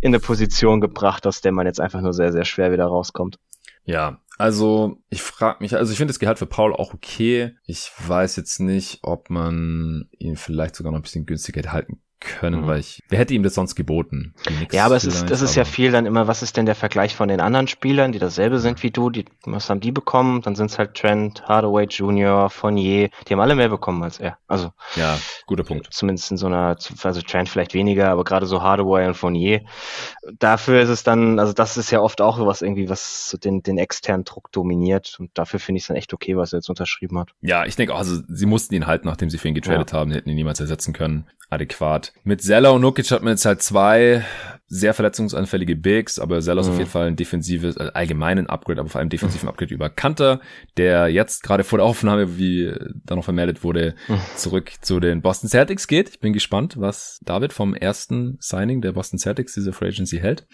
in 0.00 0.08
eine 0.08 0.20
Position 0.20 0.80
gebracht, 0.80 1.26
aus 1.26 1.40
der 1.40 1.52
man 1.52 1.66
jetzt 1.66 1.80
einfach 1.80 2.00
nur 2.00 2.12
sehr, 2.12 2.32
sehr 2.32 2.44
schwer 2.44 2.72
wieder 2.72 2.86
rauskommt. 2.86 3.38
Ja, 3.84 4.20
also 4.36 4.98
ich 5.08 5.22
frage 5.22 5.58
mich, 5.60 5.76
also 5.76 5.92
ich 5.92 5.98
finde 5.98 6.12
das 6.12 6.18
Gehalt 6.18 6.38
für 6.38 6.46
Paul 6.46 6.74
auch 6.74 6.92
okay. 6.94 7.56
Ich 7.64 7.90
weiß 8.06 8.36
jetzt 8.36 8.60
nicht, 8.60 9.00
ob 9.02 9.30
man 9.30 10.08
ihn 10.18 10.36
vielleicht 10.36 10.76
sogar 10.76 10.92
noch 10.92 10.98
ein 10.98 11.02
bisschen 11.02 11.26
günstiger 11.26 11.72
halten 11.72 12.00
können, 12.20 12.62
mhm. 12.62 12.66
weil 12.66 12.80
ich, 12.80 13.02
wer 13.08 13.18
hätte 13.18 13.34
ihm 13.34 13.42
das 13.42 13.54
sonst 13.54 13.74
geboten? 13.74 14.34
Ja, 14.72 14.86
aber 14.86 14.96
es 14.96 15.04
ist, 15.04 15.30
das 15.30 15.42
ist 15.42 15.54
ja 15.54 15.64
viel 15.64 15.92
dann 15.92 16.06
immer, 16.06 16.26
was 16.26 16.42
ist 16.42 16.56
denn 16.56 16.66
der 16.66 16.74
Vergleich 16.74 17.14
von 17.14 17.28
den 17.28 17.40
anderen 17.40 17.68
Spielern, 17.68 18.12
die 18.12 18.18
dasselbe 18.18 18.58
sind 18.58 18.82
wie 18.82 18.90
du, 18.90 19.10
die, 19.10 19.24
was 19.44 19.70
haben 19.70 19.80
die 19.80 19.92
bekommen? 19.92 20.42
Dann 20.42 20.54
sind 20.54 20.70
es 20.70 20.78
halt 20.78 20.94
Trent, 20.94 21.42
Hardaway 21.46 21.84
Jr., 21.84 22.50
Fournier, 22.50 23.10
die 23.26 23.32
haben 23.32 23.40
alle 23.40 23.54
mehr 23.54 23.68
bekommen 23.68 24.02
als 24.02 24.18
er. 24.18 24.38
Also. 24.46 24.72
Ja, 24.96 25.18
guter 25.46 25.64
Punkt. 25.64 25.88
Zumindest 25.92 26.30
in 26.30 26.36
so 26.36 26.46
einer, 26.46 26.76
also 27.02 27.22
Trent 27.22 27.48
vielleicht 27.48 27.74
weniger, 27.74 28.10
aber 28.10 28.24
gerade 28.24 28.46
so 28.46 28.62
Hardaway 28.62 29.06
und 29.06 29.14
Fournier. 29.14 29.62
Dafür 30.38 30.80
ist 30.80 30.88
es 30.88 31.02
dann, 31.02 31.38
also 31.38 31.52
das 31.52 31.76
ist 31.76 31.90
ja 31.90 32.00
oft 32.00 32.20
auch 32.20 32.44
was 32.44 32.62
irgendwie, 32.62 32.88
was 32.88 33.30
so 33.30 33.38
den, 33.38 33.62
den 33.62 33.78
externen 33.78 34.24
Druck 34.24 34.50
dominiert 34.52 35.16
und 35.18 35.30
dafür 35.34 35.60
finde 35.60 35.78
ich 35.78 35.84
es 35.84 35.88
dann 35.88 35.96
echt 35.96 36.12
okay, 36.12 36.36
was 36.36 36.52
er 36.52 36.58
jetzt 36.58 36.68
unterschrieben 36.68 37.18
hat. 37.18 37.30
Ja, 37.40 37.64
ich 37.64 37.76
denke 37.76 37.94
auch, 37.94 37.98
also 37.98 38.20
sie 38.28 38.46
mussten 38.46 38.74
ihn 38.74 38.86
halten, 38.86 39.06
nachdem 39.06 39.30
sie 39.30 39.38
für 39.38 39.48
ihn 39.48 39.54
getradet 39.54 39.92
ja. 39.92 39.98
haben, 39.98 40.10
hätten 40.10 40.28
ihn 40.28 40.36
niemals 40.36 40.60
ersetzen 40.60 40.92
können. 40.92 41.26
Adäquat. 41.50 42.07
Mit 42.24 42.42
Zeller 42.42 42.72
und 42.72 42.80
Nukic 42.80 43.10
hat 43.10 43.22
man 43.22 43.32
jetzt 43.32 43.44
halt 43.44 43.62
zwei 43.62 44.24
sehr 44.70 44.92
verletzungsanfällige 44.92 45.76
Bigs, 45.76 46.18
aber 46.18 46.40
Zeller 46.40 46.60
ist 46.60 46.66
mhm. 46.66 46.72
auf 46.72 46.78
jeden 46.78 46.90
Fall 46.90 47.06
ein 47.06 47.16
defensives, 47.16 47.78
also 47.78 47.92
allgemeinen 47.92 48.48
Upgrade, 48.48 48.80
aber 48.80 48.90
vor 48.90 48.98
allem 48.98 49.08
defensiven. 49.08 49.48
Upgrade 49.48 49.72
über 49.72 49.88
Kanter, 49.88 50.40
der 50.76 51.08
jetzt 51.08 51.42
gerade 51.42 51.64
vor 51.64 51.78
der 51.78 51.86
Aufnahme, 51.86 52.38
wie 52.38 52.74
da 53.04 53.16
noch 53.16 53.24
vermeldet 53.24 53.64
wurde, 53.64 53.94
mhm. 54.08 54.20
zurück 54.36 54.72
zu 54.82 55.00
den 55.00 55.22
Boston 55.22 55.48
Celtics 55.48 55.86
geht. 55.86 56.10
Ich 56.10 56.20
bin 56.20 56.34
gespannt, 56.34 56.76
was 56.78 57.18
David 57.24 57.54
vom 57.54 57.74
ersten 57.74 58.36
Signing 58.40 58.82
der 58.82 58.92
Boston 58.92 59.18
Celtics, 59.18 59.54
diese 59.54 59.72
Free 59.72 59.88
Agency 59.88 60.18
hält. 60.18 60.46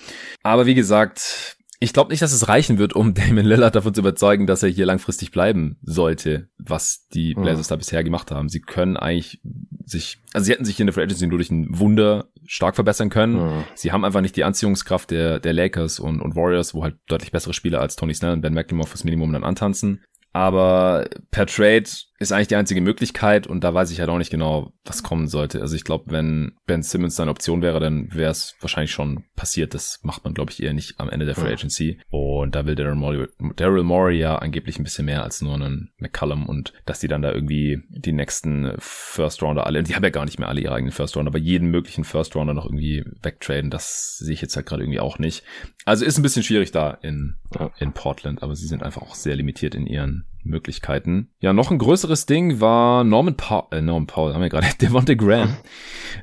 Aber 0.43 0.67
wie 0.67 0.75
gesagt, 0.75 1.57
ich 1.85 1.93
glaube 1.93 2.11
nicht, 2.11 2.23
dass 2.23 2.33
es 2.33 2.49
reichen 2.49 2.79
wird, 2.79 2.95
um 2.95 3.15
Damon 3.15 3.45
Lillard 3.45 3.75
davon 3.75 3.95
zu 3.95 4.01
überzeugen, 4.01 4.47
dass 4.47 4.63
er 4.63 4.69
hier 4.69 4.87
langfristig 4.87 5.31
bleiben 5.31 5.77
sollte, 5.83 6.49
was 6.59 7.07
die 7.09 7.35
Blazers 7.35 7.69
mhm. 7.69 7.71
da 7.71 7.77
bisher 7.77 8.05
gemacht 8.05 8.31
haben. 8.31 8.49
Sie 8.49 8.61
können 8.61 8.97
eigentlich 8.97 9.41
sich, 9.85 10.19
also 10.33 10.47
sie 10.47 10.53
hätten 10.53 10.65
sich 10.65 10.81
in 10.81 10.87
der 10.87 10.95
Free 10.95 11.03
Agency 11.03 11.27
nur 11.27 11.39
durch 11.39 11.51
ein 11.51 11.79
Wunder 11.79 12.29
stark 12.47 12.75
verbessern 12.75 13.11
können. 13.11 13.37
Mhm. 13.37 13.65
Sie 13.75 13.93
haben 13.93 14.05
einfach 14.05 14.21
nicht 14.21 14.37
die 14.37 14.45
Anziehungskraft 14.45 15.11
der, 15.11 15.39
der 15.41 15.53
Lakers 15.53 16.01
und, 16.01 16.21
und 16.21 16.35
Warriors, 16.37 16.75
wo 16.75 16.83
halt 16.83 16.97
deutlich 17.07 17.33
bessere 17.33 17.55
Spieler 17.55 17.81
als 17.81 17.97
Tony 17.97 18.15
Snell 18.15 18.33
und 18.33 18.41
Ben 18.41 18.55
McLemore 18.55 18.89
fürs 18.89 19.05
Minimum 19.05 19.33
dann 19.33 19.45
antanzen. 19.45 20.03
Aber 20.33 21.09
per 21.31 21.47
Trade 21.47 21.85
ist 22.19 22.33
eigentlich 22.33 22.49
die 22.49 22.57
einzige 22.57 22.81
Möglichkeit 22.81 23.47
und 23.47 23.65
da 23.65 23.75
weiß 23.75 23.91
ich 23.91 23.99
halt 23.99 24.09
auch 24.09 24.19
nicht 24.19 24.31
genau, 24.31 24.73
was 24.85 25.03
kommen 25.03 25.27
sollte. 25.27 25.61
Also 25.61 25.75
ich 25.75 25.85
glaube, 25.85 26.13
wenn 26.13 26.53
Ben 26.67 26.83
Simmons 26.83 27.19
eine 27.19 27.31
Option 27.31 27.61
wäre, 27.61 27.81
dann 27.81 28.09
wäre 28.15 28.31
es 28.31 28.55
wahrscheinlich 28.61 28.93
schon 28.93 29.25
passiert. 29.35 29.75
Das 29.75 29.99
macht 30.03 30.25
man, 30.25 30.33
glaube 30.33 30.53
ich, 30.53 30.63
eher 30.63 30.75
nicht 30.75 31.01
am 31.01 31.11
Ende 31.11 31.27
der 31.27 31.35
Free 31.35 31.53
Agency. 31.53 32.01
Und 32.11 32.55
da 32.55 32.67
will 32.67 32.77
Daryl 32.77 32.95
Morey, 32.95 33.27
Daryl 33.57 33.83
Morey 33.83 34.19
ja 34.19 34.37
angeblich 34.37 34.79
ein 34.79 34.85
bisschen 34.85 35.07
mehr 35.07 35.25
als 35.25 35.43
nur 35.43 35.55
einen 35.55 35.91
McCallum 35.99 36.49
und 36.49 36.73
dass 36.87 37.01
die 37.01 37.09
dann 37.09 37.23
da 37.23 37.33
irgendwie 37.33 37.83
die 37.89 38.13
nächsten 38.13 38.73
First 38.79 39.43
Rounder 39.43 39.67
alle, 39.67 39.83
die 39.83 39.97
haben 39.97 40.05
ja 40.05 40.11
gar 40.11 40.25
nicht 40.25 40.39
mehr 40.39 40.49
alle 40.49 40.61
ihre 40.61 40.75
eigenen 40.75 40.93
First 40.93 41.17
Rounder, 41.17 41.31
aber 41.31 41.39
jeden 41.39 41.71
möglichen 41.71 42.05
First 42.05 42.37
Rounder 42.37 42.55
noch 42.55 42.67
irgendwie 42.67 43.05
wegtraden, 43.23 43.71
das 43.71 44.19
sehe 44.19 44.35
ich 44.35 44.41
jetzt 44.41 44.55
halt 44.55 44.67
gerade 44.67 44.85
irgendwie 44.85 45.01
auch 45.01 45.19
nicht. 45.19 45.43
Also 45.85 46.05
ist 46.05 46.17
ein 46.19 46.23
bisschen 46.23 46.45
schwierig 46.45 46.71
da 46.71 46.93
in, 46.93 47.37
in 47.79 47.93
Portland, 47.93 48.43
aber 48.43 48.55
sie 48.55 48.69
sind 48.69 48.85
einfach 48.85 49.03
auch 49.03 49.15
sehr 49.15 49.35
limitiert 49.35 49.75
in 49.75 49.87
ihren 49.87 50.27
Möglichkeiten. 50.45 51.31
Ja, 51.41 51.53
noch 51.53 51.71
ein 51.71 51.79
größeres 51.79 52.27
Ding 52.27 52.61
war 52.61 53.05
Norman 53.05 53.37
Paul, 53.37 53.65
äh, 53.73 53.81
Norman 53.81 54.07
Paul, 54.07 54.35
haben 54.35 54.43
wir 54.43 54.49
gerade, 54.49 54.69
Devonte 54.81 55.17
Graham, 55.17 55.57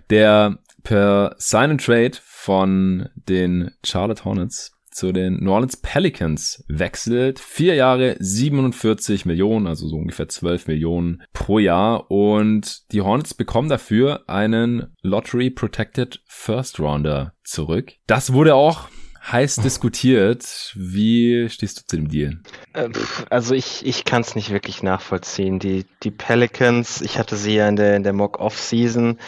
der 0.10 0.60
per 0.84 1.36
Sign 1.38 1.72
and 1.72 1.86
Trade 1.86 2.14
von 2.22 3.10
den 3.16 3.72
Charlotte 3.84 4.26
Hornets 4.26 4.72
zu 4.92 5.12
den 5.12 5.42
New 5.42 5.52
Orleans 5.52 5.78
Pelicans 5.78 6.64
wechselt. 6.68 7.40
Vier 7.40 7.76
Jahre 7.76 8.18
47 8.20 9.26
Millionen, 9.26 9.68
also 9.68 9.88
so 9.88 9.96
ungefähr 9.96 10.28
12 10.28 10.68
Millionen 10.68 11.24
pro 11.34 11.60
Jahr. 11.60 12.12
Und 12.12 12.92
die 12.92 13.02
Hornets 13.02 13.34
bekommen 13.34 13.70
dafür 13.70 14.30
einen 14.30 14.94
Lottery 15.02 15.50
Protected 15.50 16.22
First 16.28 16.80
Rounder 16.80 17.34
zurück. 17.44 17.94
Das 18.06 18.34
wurde 18.34 18.56
auch 18.56 18.90
heiß 19.30 19.58
diskutiert. 19.58 20.74
Wie 20.76 21.48
stehst 21.50 21.80
du 21.80 21.86
zu 21.86 21.96
dem 21.98 22.10
Deal? 22.10 22.40
Äh, 22.74 22.90
also 23.30 23.54
ich, 23.54 23.86
ich 23.86 24.06
kann 24.06 24.22
es 24.22 24.36
nicht 24.36 24.50
wirklich 24.52 24.84
nachvollziehen. 24.84 25.60
Die, 25.60 25.86
die 26.04 26.12
Pelicans, 26.12 27.02
ich 27.02 27.18
hatte 27.18 27.36
sie 27.36 27.56
ja 27.56 27.68
in 27.68 27.76
der, 27.76 27.96
in 27.96 28.04
der 28.04 28.14
Mock-Off-Season. 28.14 29.20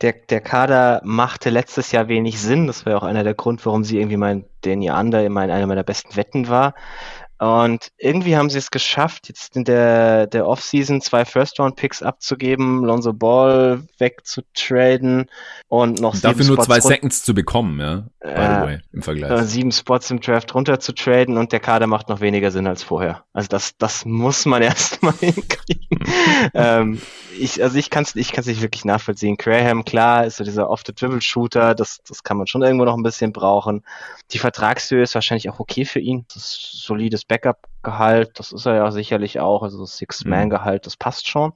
Der, 0.00 0.12
der 0.12 0.40
Kader 0.40 1.00
machte 1.04 1.50
letztes 1.50 1.92
Jahr 1.92 2.08
wenig 2.08 2.40
Sinn. 2.40 2.66
Das 2.66 2.84
war 2.84 2.92
ja 2.92 2.98
auch 2.98 3.04
einer 3.04 3.24
der 3.24 3.34
Grund, 3.34 3.64
warum 3.64 3.84
sie 3.84 3.98
irgendwie 3.98 4.16
mein 4.16 4.44
Danny 4.62 4.90
Under 4.90 5.24
immer 5.24 5.44
in 5.44 5.50
einer 5.50 5.66
meiner 5.66 5.84
besten 5.84 6.16
Wetten 6.16 6.48
war. 6.48 6.74
Und 7.38 7.92
irgendwie 7.98 8.36
haben 8.36 8.48
sie 8.48 8.56
es 8.56 8.70
geschafft, 8.70 9.28
jetzt 9.28 9.56
in 9.56 9.64
der, 9.64 10.26
der 10.26 10.46
Offseason 10.46 11.02
zwei 11.02 11.26
First-Round-Picks 11.26 12.02
abzugeben, 12.02 12.82
Lonzo 12.82 13.12
Ball 13.12 13.82
wegzutraden 13.98 15.30
und 15.68 16.00
noch 16.00 16.18
Dafür 16.18 16.46
nur 16.46 16.56
Spots 16.56 16.66
zwei 16.66 16.80
Seconds 16.80 17.24
zu 17.24 17.34
bekommen, 17.34 17.78
ja. 17.78 18.06
By 18.20 18.30
the 18.30 18.66
way, 18.66 18.78
im 18.92 19.02
Vergleich. 19.02 19.30
Äh, 19.30 19.44
sieben 19.44 19.70
Spots 19.70 20.10
im 20.10 20.20
Draft 20.20 20.54
runter 20.54 20.80
zu 20.80 20.92
traden 20.92 21.36
und 21.36 21.52
der 21.52 21.60
Kader 21.60 21.86
macht 21.86 22.08
noch 22.08 22.20
weniger 22.20 22.50
Sinn 22.50 22.66
als 22.66 22.82
vorher. 22.82 23.24
Also 23.34 23.48
das, 23.48 23.76
das 23.76 24.06
muss 24.06 24.46
man 24.46 24.62
erstmal 24.62 25.14
hinkriegen. 25.14 26.04
ähm, 26.54 27.02
ich, 27.38 27.62
also 27.62 27.76
ich 27.76 27.90
kann 27.90 28.04
es 28.04 28.16
ich 28.16 28.32
kann's 28.32 28.46
nicht 28.46 28.62
wirklich 28.62 28.86
nachvollziehen. 28.86 29.36
Graham, 29.36 29.84
klar, 29.84 30.24
ist 30.24 30.38
so 30.38 30.44
dieser 30.44 30.70
Off-the-Dribble-Shooter, 30.70 31.74
das, 31.74 32.00
das 32.08 32.22
kann 32.22 32.38
man 32.38 32.46
schon 32.46 32.62
irgendwo 32.62 32.86
noch 32.86 32.96
ein 32.96 33.02
bisschen 33.02 33.32
brauchen. 33.32 33.84
Die 34.32 34.38
Vertragshöhe 34.38 35.02
ist 35.02 35.14
wahrscheinlich 35.14 35.50
auch 35.50 35.60
okay 35.60 35.84
für 35.84 36.00
ihn. 36.00 36.24
Das 36.32 36.44
ist 36.44 36.82
solides 36.82 37.25
Backup-Gehalt, 37.28 38.38
das 38.38 38.52
ist 38.52 38.66
er 38.66 38.76
ja 38.76 38.90
sicherlich 38.90 39.40
auch, 39.40 39.62
also 39.62 39.84
Six-Man-Gehalt, 39.84 40.86
das 40.86 40.96
passt 40.96 41.28
schon. 41.28 41.52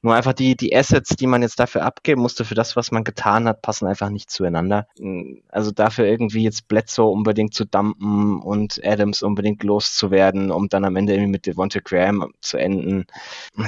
Nur 0.00 0.14
einfach 0.14 0.32
die, 0.32 0.56
die 0.56 0.74
Assets, 0.74 1.16
die 1.16 1.26
man 1.26 1.42
jetzt 1.42 1.58
dafür 1.60 1.84
abgeben 1.84 2.22
musste, 2.22 2.44
für 2.44 2.54
das, 2.54 2.76
was 2.76 2.90
man 2.90 3.04
getan 3.04 3.48
hat, 3.48 3.62
passen 3.62 3.86
einfach 3.86 4.10
nicht 4.10 4.30
zueinander. 4.30 4.86
Also 5.48 5.70
dafür 5.70 6.06
irgendwie 6.06 6.44
jetzt 6.44 6.68
Bledsoe 6.68 7.10
unbedingt 7.10 7.54
zu 7.54 7.64
dumpen 7.64 8.40
und 8.40 8.80
Adams 8.84 9.22
unbedingt 9.22 9.62
loszuwerden, 9.62 10.50
um 10.50 10.68
dann 10.68 10.84
am 10.84 10.96
Ende 10.96 11.12
irgendwie 11.12 11.32
mit 11.32 11.46
Devonta 11.46 11.80
Graham 11.80 12.32
zu 12.40 12.56
enden. 12.56 13.06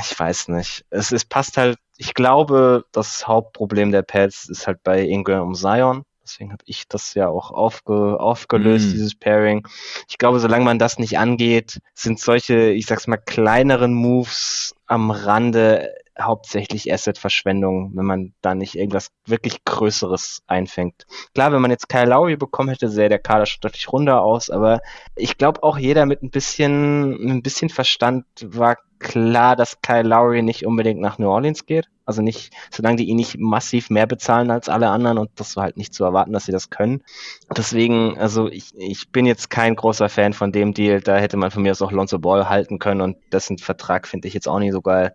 Ich 0.00 0.18
weiß 0.18 0.48
nicht. 0.48 0.84
Es, 0.90 1.12
es 1.12 1.24
passt 1.24 1.56
halt, 1.56 1.78
ich 1.96 2.14
glaube, 2.14 2.84
das 2.92 3.26
Hauptproblem 3.26 3.92
der 3.92 4.02
Pets 4.02 4.48
ist 4.48 4.66
halt 4.66 4.82
bei 4.82 5.02
Ingram 5.02 5.48
und 5.48 5.54
Zion 5.56 6.04
Deswegen 6.24 6.52
habe 6.52 6.64
ich 6.66 6.88
das 6.88 7.14
ja 7.14 7.28
auch 7.28 7.50
aufge, 7.50 8.18
aufgelöst, 8.18 8.88
mm. 8.88 8.92
dieses 8.92 9.14
Pairing. 9.14 9.66
Ich 10.08 10.18
glaube, 10.18 10.40
solange 10.40 10.64
man 10.64 10.78
das 10.78 10.98
nicht 10.98 11.18
angeht, 11.18 11.80
sind 11.94 12.18
solche, 12.18 12.70
ich 12.70 12.86
sag's 12.86 13.06
mal, 13.06 13.18
kleineren 13.18 13.92
Moves 13.92 14.74
am 14.86 15.10
Rande 15.10 15.92
hauptsächlich 16.20 16.92
Asset-Verschwendung, 16.92 17.92
wenn 17.94 18.04
man 18.04 18.34
da 18.40 18.54
nicht 18.54 18.76
irgendwas 18.76 19.08
wirklich 19.26 19.64
Größeres 19.64 20.42
einfängt. 20.46 21.06
Klar, 21.34 21.52
wenn 21.52 21.60
man 21.60 21.70
jetzt 21.70 21.88
Kyle 21.88 22.08
Lowry 22.08 22.36
bekommen 22.36 22.68
hätte, 22.68 22.88
sähe 22.88 23.08
der 23.08 23.18
Kader 23.18 23.46
schon 23.46 23.60
deutlich 23.62 23.92
runder 23.92 24.22
aus, 24.22 24.50
aber 24.50 24.80
ich 25.16 25.36
glaube 25.38 25.62
auch 25.62 25.76
jeder 25.76 26.06
mit 26.06 26.22
ein 26.22 26.30
bisschen, 26.30 27.10
mit 27.10 27.30
ein 27.30 27.42
bisschen 27.42 27.68
Verstand 27.68 28.24
war 28.40 28.78
klar, 29.04 29.54
dass 29.54 29.82
Kyle 29.82 30.02
Lowry 30.02 30.42
nicht 30.42 30.66
unbedingt 30.66 31.00
nach 31.00 31.18
New 31.18 31.28
Orleans 31.28 31.66
geht. 31.66 31.88
Also 32.06 32.22
nicht, 32.22 32.52
solange 32.70 32.96
die 32.96 33.04
ihn 33.04 33.16
nicht 33.16 33.38
massiv 33.38 33.88
mehr 33.88 34.06
bezahlen 34.06 34.50
als 34.50 34.68
alle 34.68 34.88
anderen 34.88 35.16
und 35.16 35.30
das 35.36 35.56
war 35.56 35.64
halt 35.64 35.76
nicht 35.76 35.94
zu 35.94 36.04
erwarten, 36.04 36.32
dass 36.32 36.44
sie 36.46 36.52
das 36.52 36.68
können. 36.68 37.02
Deswegen, 37.56 38.18
also 38.18 38.48
ich, 38.48 38.74
ich 38.76 39.10
bin 39.10 39.24
jetzt 39.24 39.48
kein 39.48 39.74
großer 39.74 40.08
Fan 40.08 40.32
von 40.32 40.52
dem 40.52 40.74
Deal. 40.74 41.00
Da 41.00 41.16
hätte 41.16 41.36
man 41.36 41.50
von 41.50 41.62
mir 41.62 41.70
aus 41.70 41.80
auch 41.80 41.92
Lonzo 41.92 42.18
Ball 42.18 42.48
halten 42.48 42.78
können 42.78 43.00
und 43.00 43.16
dessen 43.32 43.58
Vertrag 43.58 44.08
finde 44.08 44.28
ich 44.28 44.34
jetzt 44.34 44.48
auch 44.48 44.58
nicht 44.58 44.72
so 44.72 44.82
geil. 44.82 45.14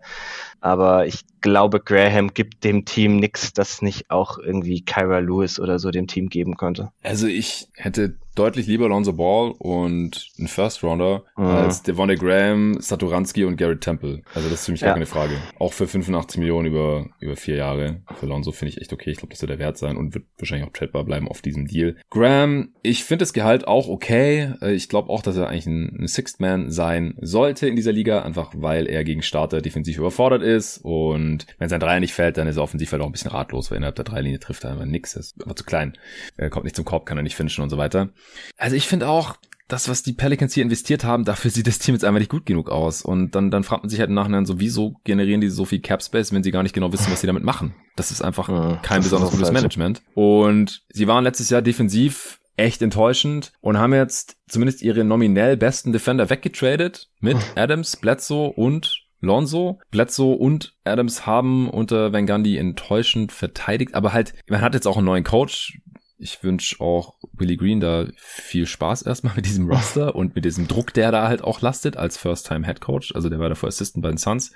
Aber 0.60 1.06
ich 1.06 1.20
glaube, 1.40 1.80
Graham 1.80 2.34
gibt 2.34 2.64
dem 2.64 2.84
Team 2.84 3.16
nichts, 3.16 3.52
das 3.52 3.82
nicht 3.82 4.10
auch 4.10 4.38
irgendwie 4.38 4.84
Kyra 4.84 5.18
Lewis 5.18 5.60
oder 5.60 5.78
so 5.78 5.90
dem 5.90 6.06
Team 6.06 6.28
geben 6.28 6.56
könnte. 6.56 6.90
Also 7.02 7.26
ich 7.26 7.68
hätte 7.74 8.16
deutlich 8.40 8.66
lieber 8.66 8.88
Lonzo 8.88 9.12
Ball 9.12 9.52
und 9.58 10.30
einen 10.38 10.48
First 10.48 10.82
Rounder 10.82 11.24
mhm. 11.36 11.44
als 11.44 11.82
Devontae 11.82 12.16
Graham, 12.16 12.80
Saturanski 12.80 13.44
und 13.44 13.56
Garrett 13.56 13.82
Temple. 13.82 14.22
Also 14.34 14.48
das 14.48 14.60
ist 14.60 14.66
für 14.66 14.72
mich 14.72 14.80
ja. 14.80 14.86
gar 14.88 14.94
keine 14.94 15.04
Frage. 15.04 15.34
Auch 15.58 15.74
für 15.74 15.86
85 15.86 16.38
Millionen 16.38 16.68
über, 16.68 17.06
über 17.20 17.36
vier 17.36 17.56
Jahre. 17.56 18.00
Für 18.18 18.24
Lonzo 18.24 18.52
finde 18.52 18.70
ich 18.74 18.80
echt 18.80 18.94
okay. 18.94 19.10
Ich 19.10 19.18
glaube, 19.18 19.32
das 19.32 19.42
wird 19.42 19.50
der 19.50 19.58
Wert 19.58 19.76
sein 19.76 19.98
und 19.98 20.14
wird 20.14 20.24
wahrscheinlich 20.38 20.66
auch 20.66 20.72
tradebar 20.72 21.04
bleiben 21.04 21.28
auf 21.28 21.42
diesem 21.42 21.66
Deal. 21.66 21.96
Graham, 22.08 22.70
ich 22.82 23.04
finde 23.04 23.24
das 23.24 23.34
Gehalt 23.34 23.68
auch 23.68 23.88
okay. 23.88 24.54
Äh, 24.62 24.72
ich 24.72 24.88
glaube 24.88 25.10
auch, 25.10 25.20
dass 25.20 25.36
er 25.36 25.48
eigentlich 25.48 25.66
ein, 25.66 25.98
ein 26.00 26.08
Sixth 26.08 26.40
Man 26.40 26.70
sein 26.70 27.16
sollte 27.20 27.68
in 27.68 27.76
dieser 27.76 27.92
Liga, 27.92 28.22
einfach 28.22 28.54
weil 28.56 28.86
er 28.86 29.04
gegen 29.04 29.20
Starter 29.20 29.60
defensiv 29.60 29.98
überfordert 29.98 30.42
ist 30.42 30.78
und 30.78 31.46
wenn 31.58 31.68
sein 31.68 31.80
Dreier 31.80 32.00
nicht 32.00 32.14
fällt, 32.14 32.38
dann 32.38 32.48
ist 32.48 32.56
er 32.56 32.62
offensiv 32.62 32.90
halt 32.92 33.02
auch 33.02 33.06
ein 33.06 33.12
bisschen 33.12 33.32
ratlos, 33.32 33.70
weil 33.70 33.76
innerhalb 33.76 33.96
der 33.96 34.04
Dreilinie 34.04 34.38
trifft 34.38 34.64
er 34.64 34.70
einfach 34.70 34.86
nix. 34.86 35.14
Er 35.14 35.20
ist 35.20 35.42
einfach 35.42 35.56
zu 35.56 35.64
klein. 35.64 35.98
Er 36.38 36.48
kommt 36.48 36.64
nicht 36.64 36.76
zum 36.76 36.86
Korb, 36.86 37.04
kann 37.04 37.18
er 37.18 37.22
nicht 37.22 37.36
finishen 37.36 37.62
und 37.62 37.68
so 37.68 37.76
weiter. 37.76 38.08
Also 38.56 38.76
ich 38.76 38.86
finde 38.86 39.08
auch, 39.08 39.36
das, 39.70 39.88
was 39.88 40.02
die 40.02 40.12
Pelicans 40.12 40.54
hier 40.54 40.62
investiert 40.62 41.04
haben, 41.04 41.24
dafür 41.24 41.50
sieht 41.50 41.66
das 41.66 41.78
Team 41.78 41.94
jetzt 41.94 42.04
einfach 42.04 42.18
nicht 42.18 42.30
gut 42.30 42.46
genug 42.46 42.70
aus. 42.70 43.02
Und 43.02 43.34
dann, 43.34 43.50
dann 43.50 43.64
fragt 43.64 43.84
man 43.84 43.90
sich 43.90 44.00
halt 44.00 44.08
im 44.08 44.14
Nachhinein 44.14 44.46
so, 44.46 44.60
wieso 44.60 44.96
generieren 45.04 45.40
die 45.40 45.48
so 45.48 45.64
viel 45.64 45.80
Cap 45.80 46.02
Space, 46.02 46.32
wenn 46.32 46.42
sie 46.42 46.50
gar 46.50 46.62
nicht 46.62 46.74
genau 46.74 46.92
wissen, 46.92 47.10
was 47.12 47.20
sie 47.20 47.26
damit 47.26 47.44
machen? 47.44 47.74
Das 47.96 48.10
ist 48.10 48.22
einfach 48.22 48.48
ja, 48.48 48.80
kein 48.82 49.02
besonders 49.02 49.30
gutes 49.30 49.52
Management. 49.52 50.02
Und 50.14 50.82
sie 50.90 51.06
waren 51.06 51.24
letztes 51.24 51.50
Jahr 51.50 51.62
defensiv 51.62 52.40
echt 52.56 52.82
enttäuschend 52.82 53.52
und 53.60 53.78
haben 53.78 53.94
jetzt 53.94 54.36
zumindest 54.48 54.82
ihre 54.82 55.04
nominell 55.04 55.56
besten 55.56 55.92
Defender 55.92 56.28
weggetradet 56.28 57.08
mit 57.20 57.38
Adams, 57.54 57.96
Bledsoe 57.96 58.52
und 58.52 59.06
Lonzo, 59.20 59.78
Bledsoe 59.90 60.34
und 60.34 60.74
Adams 60.84 61.26
haben 61.26 61.68
unter 61.70 62.12
Van 62.12 62.26
Gundy 62.26 62.56
enttäuschend 62.56 63.32
verteidigt, 63.32 63.94
aber 63.94 64.12
halt, 64.12 64.34
man 64.48 64.62
hat 64.62 64.74
jetzt 64.74 64.86
auch 64.86 64.96
einen 64.96 65.06
neuen 65.06 65.24
Coach, 65.24 65.78
ich 66.20 66.42
wünsche 66.44 66.80
auch 66.80 67.14
Willie 67.32 67.56
Green 67.56 67.80
da 67.80 68.06
viel 68.16 68.66
Spaß 68.66 69.02
erstmal 69.02 69.34
mit 69.34 69.46
diesem 69.46 69.68
Roster 69.70 70.14
und 70.14 70.34
mit 70.34 70.44
diesem 70.44 70.68
Druck, 70.68 70.92
der 70.92 71.10
da 71.10 71.26
halt 71.26 71.42
auch 71.42 71.60
lastet 71.60 71.96
als 71.96 72.16
First-Time-Head 72.18 72.80
Coach. 72.80 73.14
Also 73.14 73.28
der 73.28 73.38
war 73.38 73.48
davor 73.48 73.68
Assistant 73.68 74.02
bei 74.02 74.10
den 74.10 74.18
Suns. 74.18 74.52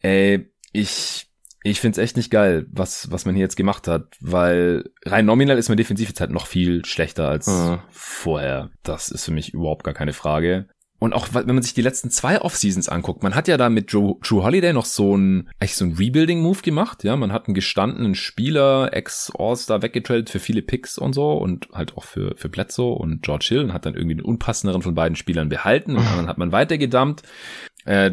Ey, 0.00 0.50
ich 0.72 1.26
ich 1.64 1.80
find's 1.80 1.98
echt 1.98 2.16
nicht 2.16 2.30
geil, 2.30 2.66
was, 2.70 3.10
was 3.10 3.24
man 3.24 3.34
hier 3.34 3.42
jetzt 3.42 3.56
gemacht 3.56 3.88
hat, 3.88 4.16
weil 4.20 4.84
rein 5.04 5.26
nominal 5.26 5.58
ist 5.58 5.68
man 5.68 5.76
defensiv 5.76 6.08
jetzt 6.08 6.20
halt 6.20 6.30
noch 6.30 6.46
viel 6.46 6.84
schlechter 6.84 7.28
als 7.28 7.48
mhm. 7.48 7.80
vorher. 7.90 8.70
Das 8.84 9.10
ist 9.10 9.24
für 9.24 9.32
mich 9.32 9.52
überhaupt 9.52 9.82
gar 9.84 9.94
keine 9.94 10.12
Frage. 10.12 10.68
Und 11.00 11.12
auch 11.12 11.28
wenn 11.32 11.46
man 11.46 11.62
sich 11.62 11.74
die 11.74 11.82
letzten 11.82 12.10
zwei 12.10 12.40
Off-Seasons 12.40 12.88
anguckt, 12.88 13.22
man 13.22 13.36
hat 13.36 13.46
ja 13.46 13.56
da 13.56 13.70
mit 13.70 13.92
Drew, 13.92 14.18
Drew 14.20 14.42
Holiday 14.42 14.72
noch 14.72 14.84
so 14.84 15.16
ein, 15.16 15.48
eigentlich 15.60 15.76
so 15.76 15.84
ein 15.84 15.92
Rebuilding-Move 15.92 16.62
gemacht, 16.62 17.04
ja. 17.04 17.16
Man 17.16 17.32
hat 17.32 17.46
einen 17.46 17.54
gestandenen 17.54 18.16
Spieler, 18.16 18.90
Ex-All-Star 18.92 19.82
weggetradet 19.82 20.28
für 20.28 20.40
viele 20.40 20.62
Picks 20.62 20.98
und 20.98 21.12
so 21.12 21.32
und 21.32 21.68
halt 21.72 21.96
auch 21.96 22.04
für, 22.04 22.36
für 22.36 22.48
Bledsoe 22.48 22.94
und 22.94 23.22
George 23.22 23.46
Hill 23.48 23.60
und 23.60 23.72
hat 23.72 23.86
dann 23.86 23.94
irgendwie 23.94 24.16
den 24.16 24.24
unpassenderen 24.24 24.82
von 24.82 24.94
beiden 24.94 25.14
Spielern 25.14 25.48
behalten 25.48 25.96
und 25.96 26.04
dann 26.04 26.26
hat 26.26 26.38
man 26.38 26.50
weitergedammt. 26.50 27.22
Äh, 27.84 28.10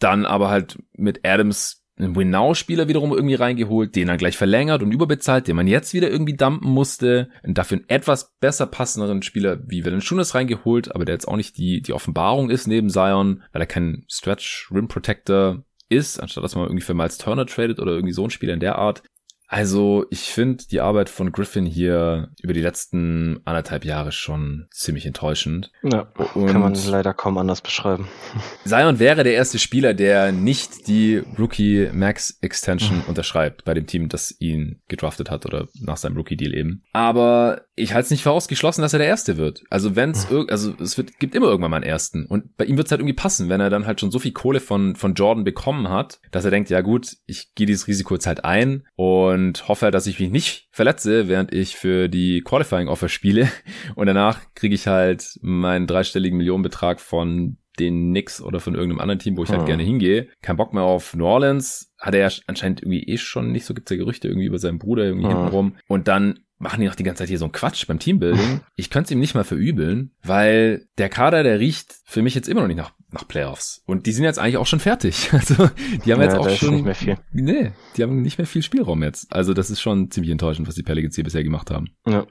dann 0.00 0.26
aber 0.26 0.50
halt 0.50 0.78
mit 0.92 1.20
Adams 1.24 1.83
einen 1.96 2.16
Winnow-Spieler 2.16 2.88
wiederum 2.88 3.12
irgendwie 3.12 3.36
reingeholt, 3.36 3.94
den 3.94 4.08
er 4.08 4.16
gleich 4.16 4.36
verlängert 4.36 4.82
und 4.82 4.92
überbezahlt, 4.92 5.46
den 5.46 5.56
man 5.56 5.66
jetzt 5.66 5.94
wieder 5.94 6.10
irgendwie 6.10 6.36
dumpen 6.36 6.70
musste, 6.70 7.28
und 7.42 7.56
dafür 7.56 7.78
einen 7.78 7.88
etwas 7.88 8.34
besser 8.40 8.66
passenderen 8.66 9.22
Spieler 9.22 9.60
wie 9.66 9.84
Valanciunas 9.84 10.34
reingeholt, 10.34 10.94
aber 10.94 11.04
der 11.04 11.14
jetzt 11.14 11.28
auch 11.28 11.36
nicht 11.36 11.56
die, 11.56 11.82
die 11.82 11.92
Offenbarung 11.92 12.50
ist 12.50 12.66
neben 12.66 12.90
Zion, 12.90 13.42
weil 13.52 13.62
er 13.62 13.66
kein 13.66 14.04
Stretch 14.08 14.70
Rim 14.72 14.88
Protector 14.88 15.64
ist, 15.88 16.18
anstatt 16.18 16.42
dass 16.42 16.56
man 16.56 16.64
irgendwie 16.64 16.84
für 16.84 16.94
Miles 16.94 17.18
Turner 17.18 17.46
tradet 17.46 17.78
oder 17.78 17.92
irgendwie 17.92 18.14
so 18.14 18.24
ein 18.24 18.30
Spieler 18.30 18.54
in 18.54 18.60
der 18.60 18.76
Art. 18.76 19.02
Also 19.46 20.06
ich 20.10 20.32
finde 20.32 20.64
die 20.70 20.80
Arbeit 20.80 21.08
von 21.08 21.30
Griffin 21.30 21.66
hier 21.66 22.30
über 22.42 22.52
die 22.52 22.60
letzten 22.60 23.40
anderthalb 23.44 23.84
Jahre 23.84 24.10
schon 24.10 24.66
ziemlich 24.70 25.06
enttäuschend. 25.06 25.70
Ja, 25.82 26.08
Und 26.34 26.46
kann 26.46 26.60
man 26.60 26.74
leider 26.86 27.14
kaum 27.14 27.38
anders 27.38 27.60
beschreiben. 27.60 28.08
Zion 28.64 28.98
wäre 28.98 29.22
der 29.22 29.34
erste 29.34 29.58
Spieler, 29.58 29.94
der 29.94 30.32
nicht 30.32 30.88
die 30.88 31.22
Rookie 31.38 31.90
Max 31.92 32.38
Extension 32.40 32.98
mhm. 32.98 33.04
unterschreibt 33.08 33.64
bei 33.64 33.74
dem 33.74 33.86
Team, 33.86 34.08
das 34.08 34.34
ihn 34.40 34.80
gedraftet 34.88 35.30
hat 35.30 35.46
oder 35.46 35.68
nach 35.80 35.98
seinem 35.98 36.16
Rookie 36.16 36.36
Deal 36.36 36.54
eben. 36.54 36.82
Aber 36.92 37.62
ich 37.76 37.92
halte 37.92 38.04
es 38.04 38.10
nicht 38.10 38.22
für 38.22 38.30
ausgeschlossen, 38.30 38.82
dass 38.82 38.92
er 38.92 39.00
der 39.00 39.08
Erste 39.08 39.36
wird. 39.36 39.64
Also 39.68 39.96
wenn 39.96 40.10
es, 40.10 40.30
mhm. 40.30 40.46
also 40.48 40.74
es 40.80 40.96
wird, 40.96 41.18
gibt 41.18 41.34
immer 41.34 41.46
irgendwann 41.46 41.70
mal 41.70 41.78
einen 41.78 41.86
Ersten. 41.86 42.26
Und 42.26 42.56
bei 42.56 42.64
ihm 42.64 42.76
wird 42.76 42.86
es 42.86 42.90
halt 42.90 43.00
irgendwie 43.00 43.16
passen, 43.16 43.48
wenn 43.48 43.60
er 43.60 43.70
dann 43.70 43.86
halt 43.86 44.00
schon 44.00 44.10
so 44.10 44.18
viel 44.18 44.32
Kohle 44.32 44.60
von, 44.60 44.94
von 44.94 45.14
Jordan 45.14 45.44
bekommen 45.44 45.88
hat, 45.88 46.20
dass 46.30 46.44
er 46.44 46.50
denkt, 46.50 46.70
ja 46.70 46.82
gut, 46.82 47.16
ich 47.26 47.54
gehe 47.54 47.66
dieses 47.66 47.88
Risiko 47.88 48.14
jetzt 48.14 48.26
halt 48.26 48.44
ein 48.44 48.86
und 48.96 49.66
hoffe 49.68 49.84
dass 49.90 50.06
ich 50.06 50.18
mich 50.18 50.30
nicht 50.30 50.68
verletze, 50.70 51.28
während 51.28 51.52
ich 51.52 51.76
für 51.76 52.08
die 52.08 52.40
Qualifying 52.42 52.88
Offer 52.88 53.08
spiele. 53.08 53.48
Und 53.96 54.06
danach 54.06 54.40
kriege 54.54 54.74
ich 54.74 54.86
halt 54.86 55.38
meinen 55.42 55.86
dreistelligen 55.86 56.38
Millionenbetrag 56.38 57.00
von 57.00 57.58
den 57.78 58.10
Knicks 58.10 58.40
oder 58.40 58.60
von 58.60 58.74
irgendeinem 58.74 59.00
anderen 59.00 59.18
Team, 59.18 59.36
wo 59.36 59.42
ich 59.42 59.50
halt 59.50 59.60
hm. 59.60 59.66
gerne 59.66 59.82
hingehe. 59.82 60.28
Kein 60.42 60.56
Bock 60.56 60.72
mehr 60.72 60.84
auf 60.84 61.14
New 61.14 61.26
Orleans. 61.26 61.92
Hat 61.98 62.14
er 62.14 62.28
ja 62.28 62.36
anscheinend 62.46 62.82
irgendwie 62.82 63.04
eh 63.04 63.18
schon 63.18 63.52
nicht, 63.52 63.66
so 63.66 63.74
gibt's 63.74 63.90
ja 63.90 63.96
Gerüchte 63.96 64.28
irgendwie 64.28 64.46
über 64.46 64.58
seinen 64.58 64.78
Bruder 64.78 65.04
irgendwie 65.04 65.26
hm. 65.26 65.36
hintenrum. 65.36 65.76
Und 65.88 66.08
dann 66.08 66.40
machen 66.58 66.80
die 66.80 66.86
noch 66.86 66.94
die 66.94 67.02
ganze 67.02 67.20
Zeit 67.20 67.28
hier 67.28 67.38
so 67.38 67.44
einen 67.44 67.52
Quatsch 67.52 67.86
beim 67.86 67.98
Teambuilding. 67.98 68.60
Ich 68.76 68.90
könnte 68.90 69.06
es 69.06 69.10
ihm 69.12 69.20
nicht 69.20 69.34
mal 69.34 69.44
verübeln, 69.44 70.10
weil 70.22 70.86
der 70.98 71.08
Kader, 71.08 71.42
der 71.42 71.60
riecht 71.60 71.94
für 72.04 72.22
mich 72.22 72.34
jetzt 72.34 72.48
immer 72.48 72.62
noch 72.62 72.68
nicht 72.68 72.76
nach, 72.76 72.92
nach 73.10 73.28
Playoffs. 73.28 73.82
Und 73.86 74.06
die 74.06 74.12
sind 74.12 74.24
jetzt 74.24 74.38
eigentlich 74.38 74.56
auch 74.56 74.66
schon 74.66 74.80
fertig. 74.80 75.30
Also 75.32 75.70
die 76.04 76.12
haben 76.12 76.20
ja, 76.20 76.26
jetzt 76.26 76.36
auch 76.36 76.50
schon. 76.50 76.74
Nicht 76.74 76.84
mehr 76.84 76.94
viel. 76.94 77.18
Nee, 77.32 77.72
die 77.96 78.02
haben 78.02 78.22
nicht 78.22 78.38
mehr 78.38 78.46
viel 78.46 78.62
Spielraum 78.62 79.02
jetzt. 79.02 79.32
Also 79.32 79.54
das 79.54 79.70
ist 79.70 79.80
schon 79.80 80.10
ziemlich 80.10 80.32
enttäuschend, 80.32 80.66
was 80.66 80.74
die 80.74 80.82
Pelicans 80.82 81.14
hier 81.14 81.24
bisher 81.24 81.44
gemacht 81.44 81.70
haben. 81.70 81.88
Ja. 82.06 82.26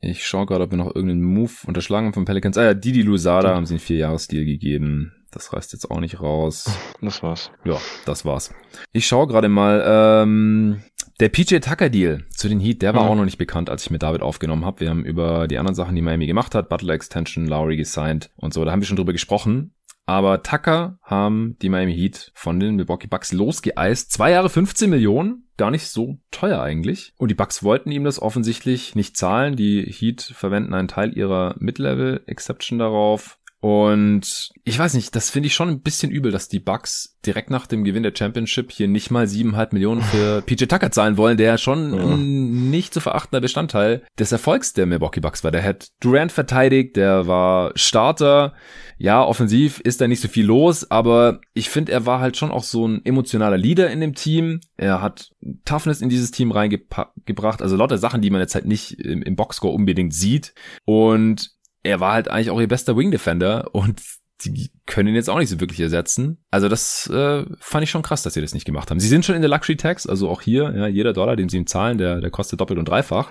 Ich 0.00 0.26
schaue 0.26 0.46
gerade, 0.46 0.64
ob 0.64 0.70
wir 0.70 0.78
noch 0.78 0.94
irgendeinen 0.94 1.22
Move 1.22 1.52
unterschlagen 1.66 2.06
haben 2.06 2.14
von 2.14 2.24
Pelicans. 2.24 2.58
Ah 2.58 2.64
ja, 2.64 2.74
Didi 2.74 3.02
Lusada 3.02 3.54
haben 3.54 3.66
sie 3.66 3.74
einen 3.74 3.80
Vierjahresdeal 3.80 4.44
gegeben. 4.44 5.12
Das 5.30 5.52
reißt 5.52 5.72
jetzt 5.72 5.90
auch 5.90 6.00
nicht 6.00 6.20
raus. 6.20 6.70
Das 7.00 7.22
war's. 7.22 7.50
Ja, 7.64 7.78
das 8.06 8.24
war's. 8.24 8.54
Ich 8.92 9.06
schaue 9.06 9.26
gerade 9.26 9.48
mal. 9.48 9.82
Ähm, 9.86 10.82
der 11.20 11.28
PJ 11.28 11.58
Tucker 11.58 11.88
Deal 11.88 12.24
zu 12.30 12.48
den 12.48 12.60
Heat, 12.60 12.82
der 12.82 12.94
war 12.94 13.04
mhm. 13.04 13.08
auch 13.08 13.14
noch 13.16 13.24
nicht 13.24 13.38
bekannt, 13.38 13.70
als 13.70 13.84
ich 13.84 13.90
mit 13.90 14.02
David 14.02 14.22
aufgenommen 14.22 14.64
habe. 14.64 14.80
Wir 14.80 14.90
haben 14.90 15.04
über 15.04 15.48
die 15.48 15.58
anderen 15.58 15.74
Sachen, 15.74 15.96
die 15.96 16.02
Miami 16.02 16.26
gemacht 16.26 16.54
hat, 16.54 16.68
Butler 16.68 16.94
Extension, 16.94 17.46
Lowry 17.46 17.76
gesigned 17.76 18.30
und 18.36 18.54
so, 18.54 18.64
da 18.64 18.72
haben 18.72 18.80
wir 18.80 18.86
schon 18.86 18.96
drüber 18.96 19.12
gesprochen. 19.12 19.74
Aber 20.08 20.42
Tucker 20.42 20.98
haben 21.02 21.58
die 21.60 21.68
Miami 21.68 21.94
Heat 21.94 22.32
von 22.34 22.58
den 22.58 22.76
Milwaukee 22.76 23.08
Bucks 23.08 23.30
losgeeist. 23.32 24.10
Zwei 24.10 24.30
Jahre 24.30 24.48
15 24.48 24.88
Millionen, 24.88 25.48
gar 25.58 25.70
nicht 25.70 25.86
so 25.86 26.18
teuer 26.30 26.62
eigentlich. 26.62 27.12
Und 27.18 27.30
die 27.30 27.34
Bucks 27.34 27.62
wollten 27.62 27.90
ihm 27.90 28.04
das 28.04 28.22
offensichtlich 28.22 28.94
nicht 28.94 29.18
zahlen. 29.18 29.54
Die 29.54 29.82
Heat 29.82 30.22
verwenden 30.22 30.72
einen 30.72 30.88
Teil 30.88 31.14
ihrer 31.14 31.56
Mid-Level-Exception 31.58 32.78
darauf. 32.78 33.37
Und 33.60 34.50
ich 34.62 34.78
weiß 34.78 34.94
nicht, 34.94 35.16
das 35.16 35.30
finde 35.30 35.48
ich 35.48 35.54
schon 35.54 35.68
ein 35.68 35.80
bisschen 35.80 36.12
übel, 36.12 36.30
dass 36.30 36.48
die 36.48 36.60
Bucks 36.60 37.16
direkt 37.26 37.50
nach 37.50 37.66
dem 37.66 37.82
Gewinn 37.82 38.04
der 38.04 38.14
Championship 38.16 38.70
hier 38.70 38.86
nicht 38.86 39.10
mal 39.10 39.26
siebeneinhalb 39.26 39.72
Millionen 39.72 40.00
für 40.00 40.42
PJ 40.46 40.66
Tucker 40.66 40.92
zahlen 40.92 41.16
wollen, 41.16 41.36
der 41.36 41.58
schon 41.58 41.92
ja. 41.92 42.04
ein 42.04 42.70
nicht 42.70 42.94
zu 42.94 43.00
verachtender 43.00 43.40
Bestandteil 43.40 44.04
des 44.16 44.30
Erfolgs 44.30 44.74
der 44.74 44.86
Milwaukee 44.86 45.20
Bucks 45.20 45.42
war. 45.42 45.50
Der 45.50 45.64
hat 45.64 45.88
Durant 45.98 46.30
verteidigt, 46.30 46.96
der 46.96 47.26
war 47.26 47.72
Starter. 47.74 48.54
Ja, 48.96 49.24
offensiv 49.24 49.80
ist 49.80 50.00
da 50.00 50.06
nicht 50.06 50.20
so 50.20 50.28
viel 50.28 50.46
los, 50.46 50.88
aber 50.90 51.40
ich 51.52 51.68
finde, 51.68 51.92
er 51.92 52.06
war 52.06 52.20
halt 52.20 52.36
schon 52.36 52.52
auch 52.52 52.64
so 52.64 52.86
ein 52.86 53.04
emotionaler 53.04 53.58
Leader 53.58 53.90
in 53.90 54.00
dem 54.00 54.14
Team. 54.14 54.60
Er 54.76 55.02
hat 55.02 55.30
Toughness 55.64 56.00
in 56.00 56.08
dieses 56.08 56.30
Team 56.30 56.52
reingebracht, 56.52 57.62
also 57.62 57.76
lauter 57.76 57.98
Sachen, 57.98 58.22
die 58.22 58.30
man 58.30 58.40
jetzt 58.40 58.54
halt 58.54 58.66
nicht 58.66 58.92
im, 59.00 59.22
im 59.22 59.34
Boxscore 59.36 59.74
unbedingt 59.74 60.14
sieht. 60.14 60.54
Und 60.84 61.57
er 61.88 62.00
war 62.00 62.12
halt 62.12 62.28
eigentlich 62.28 62.50
auch 62.50 62.60
ihr 62.60 62.68
bester 62.68 62.96
Wing 62.96 63.10
Defender 63.10 63.74
und 63.74 64.00
die 64.44 64.70
können 64.86 65.08
ihn 65.08 65.14
jetzt 65.16 65.28
auch 65.28 65.38
nicht 65.38 65.48
so 65.48 65.58
wirklich 65.58 65.80
ersetzen. 65.80 66.38
Also 66.50 66.68
das 66.68 67.08
äh, 67.08 67.44
fand 67.58 67.82
ich 67.82 67.90
schon 67.90 68.02
krass, 68.02 68.22
dass 68.22 68.34
sie 68.34 68.40
das 68.40 68.54
nicht 68.54 68.64
gemacht 68.64 68.90
haben. 68.90 69.00
Sie 69.00 69.08
sind 69.08 69.24
schon 69.24 69.34
in 69.34 69.42
der 69.42 69.50
Luxury 69.50 69.76
Tax, 69.76 70.06
also 70.06 70.28
auch 70.28 70.42
hier, 70.42 70.72
ja, 70.76 70.86
jeder 70.86 71.12
Dollar, 71.12 71.34
den 71.34 71.48
sie 71.48 71.56
ihm 71.56 71.66
zahlen, 71.66 71.98
der, 71.98 72.20
der 72.20 72.30
kostet 72.30 72.60
doppelt 72.60 72.78
und 72.78 72.88
dreifach. 72.88 73.30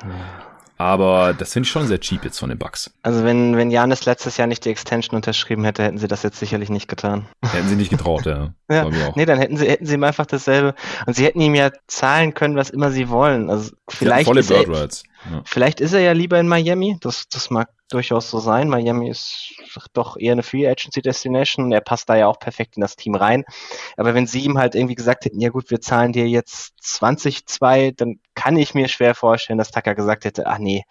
Aber 0.78 1.34
das 1.34 1.54
finde 1.54 1.66
ich 1.66 1.72
schon 1.72 1.88
sehr 1.88 2.00
cheap 2.00 2.24
jetzt 2.24 2.38
von 2.38 2.50
den 2.50 2.60
Bucks. 2.60 2.92
Also 3.02 3.24
wenn, 3.24 3.58
wenn 3.58 3.72
Janis 3.72 4.06
letztes 4.06 4.38
Jahr 4.38 4.48
nicht 4.48 4.64
die 4.64 4.70
Extension 4.70 5.16
unterschrieben 5.16 5.64
hätte, 5.64 5.84
hätten 5.84 5.98
sie 5.98 6.08
das 6.08 6.22
jetzt 6.22 6.40
sicherlich 6.40 6.70
nicht 6.70 6.88
getan. 6.88 7.28
Hätten 7.42 7.68
sie 7.68 7.76
nicht 7.76 7.90
getraut, 7.90 8.26
ja. 8.26 8.54
ja. 8.70 8.90
Nee, 9.16 9.26
dann 9.26 9.40
hätten 9.40 9.58
sie, 9.58 9.68
hätten 9.68 9.88
sie 9.88 9.96
ihm 9.96 10.04
einfach 10.04 10.28
dasselbe. 10.28 10.76
Und 11.08 11.16
sie 11.16 11.26
hätten 11.26 11.42
ihm 11.42 11.56
ja 11.56 11.72
zahlen 11.88 12.36
können, 12.36 12.56
was 12.56 12.70
immer 12.70 12.92
sie 12.92 13.10
wollen. 13.10 13.50
Also 13.50 13.72
vielleicht. 13.90 14.28
volle 14.28 14.44
Bird 14.44 14.70
Rights. 14.70 15.04
Ja. 15.32 15.42
Vielleicht 15.46 15.82
ist 15.82 15.94
er 15.94 16.02
ja 16.02 16.12
lieber 16.12 16.40
in 16.40 16.48
Miami. 16.48 16.98
Das, 17.02 17.28
das 17.28 17.50
mag 17.50 17.70
durchaus 17.90 18.30
so 18.30 18.40
sein. 18.40 18.70
Miami 18.70 19.10
ist 19.10 19.54
doch 19.94 20.18
eher 20.18 20.34
eine 20.34 20.44
Free 20.44 20.68
Agency 20.68 21.02
Destination. 21.02 21.72
Er 21.72 21.82
passt 21.82 22.10
da 22.10 22.16
ja 22.16 22.28
auch 22.28 22.40
perfekt 22.40 22.78
in 22.78 22.82
das 22.82 22.96
Team 22.96 23.16
rein. 23.16 23.46
Aber 23.96 24.14
wenn 24.14 24.28
sie 24.28 24.42
ihm 24.42 24.58
halt 24.58 24.76
irgendwie 24.76 24.96
gesagt 24.96 25.26
hätten, 25.26 25.40
ja 25.40 25.50
gut, 25.50 25.72
wir 25.72 25.82
zahlen 25.82 26.12
dir 26.14 26.28
jetzt 26.28 26.74
20-2, 26.84 27.96
dann 27.96 28.20
kann 28.38 28.56
ich 28.56 28.76
mir 28.76 28.88
schwer 28.88 29.16
vorstellen, 29.16 29.58
dass 29.58 29.72
Tucker 29.72 29.96
gesagt 29.96 30.24
hätte, 30.24 30.46
ach 30.46 30.60
nee, 30.60 30.86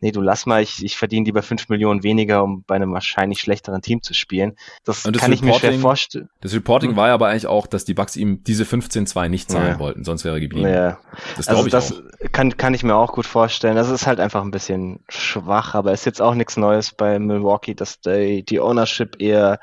nee, 0.00 0.10
du 0.10 0.20
lass 0.20 0.44
mal, 0.44 0.60
ich, 0.60 0.84
ich 0.84 0.96
verdiene 0.96 1.24
lieber 1.24 1.40
5 1.40 1.68
Millionen 1.68 2.02
weniger, 2.02 2.42
um 2.42 2.64
bei 2.64 2.74
einem 2.74 2.92
wahrscheinlich 2.92 3.40
schlechteren 3.40 3.80
Team 3.80 4.02
zu 4.02 4.12
spielen. 4.12 4.56
Das, 4.84 5.04
das 5.04 5.12
kann 5.16 5.32
ich 5.32 5.40
mir 5.40 5.54
schwer 5.54 5.74
vorstellen. 5.74 6.28
Das 6.40 6.52
Reporting 6.52 6.90
hm. 6.90 6.96
war 6.96 7.08
ja 7.08 7.14
aber 7.14 7.28
eigentlich 7.28 7.46
auch, 7.46 7.68
dass 7.68 7.84
die 7.84 7.94
Bucks 7.94 8.16
ihm 8.16 8.42
diese 8.42 8.64
15-2 8.64 9.28
nicht 9.28 9.50
zahlen 9.50 9.74
ja. 9.74 9.78
wollten, 9.78 10.02
sonst 10.02 10.24
wäre 10.24 10.36
er 10.36 10.40
geblieben. 10.40 10.68
Ja. 10.68 10.98
Das 11.36 11.46
also 11.46 11.68
das 11.68 11.92
auch. 11.92 12.00
Kann, 12.32 12.56
kann 12.56 12.74
ich 12.74 12.82
mir 12.82 12.96
auch 12.96 13.12
gut 13.12 13.26
vorstellen. 13.26 13.76
Das 13.76 13.88
ist 13.88 14.08
halt 14.08 14.18
einfach 14.18 14.42
ein 14.42 14.50
bisschen 14.50 15.04
schwach, 15.08 15.74
aber 15.74 15.92
ist 15.92 16.06
jetzt 16.06 16.20
auch 16.20 16.34
nichts 16.34 16.56
Neues 16.56 16.92
bei 16.92 17.20
Milwaukee, 17.20 17.74
dass 17.74 18.00
die, 18.00 18.44
die 18.44 18.58
Ownership 18.58 19.20
eher 19.20 19.60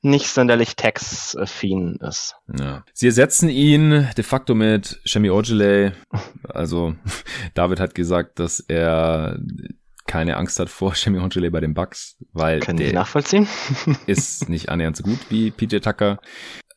nicht 0.00 0.28
sonderlich 0.28 0.76
tax-affin 0.76 1.96
ist. 1.96 2.36
Ja. 2.56 2.84
Sie 2.92 3.06
ersetzen 3.06 3.48
ihn 3.48 4.08
de 4.16 4.24
facto 4.24 4.54
mit 4.54 5.00
Shemi 5.04 5.28
Ojale. 5.30 5.94
Also 6.48 6.67
David 7.54 7.80
hat 7.80 7.94
gesagt, 7.94 8.38
dass 8.38 8.60
er 8.60 9.38
keine 10.06 10.36
Angst 10.36 10.58
hat 10.58 10.70
vor 10.70 10.94
Shemi 10.96 11.18
Ojale 11.18 11.50
bei 11.50 11.60
den 11.60 11.74
Bucks, 11.74 12.16
weil 12.32 12.60
Können 12.60 12.78
der 12.78 12.92
nachvollziehen. 12.92 13.46
ist 14.06 14.48
nicht 14.48 14.68
annähernd 14.68 14.96
so 14.96 15.04
gut 15.04 15.18
wie 15.28 15.50
PJ 15.50 15.78
Tucker. 15.78 16.18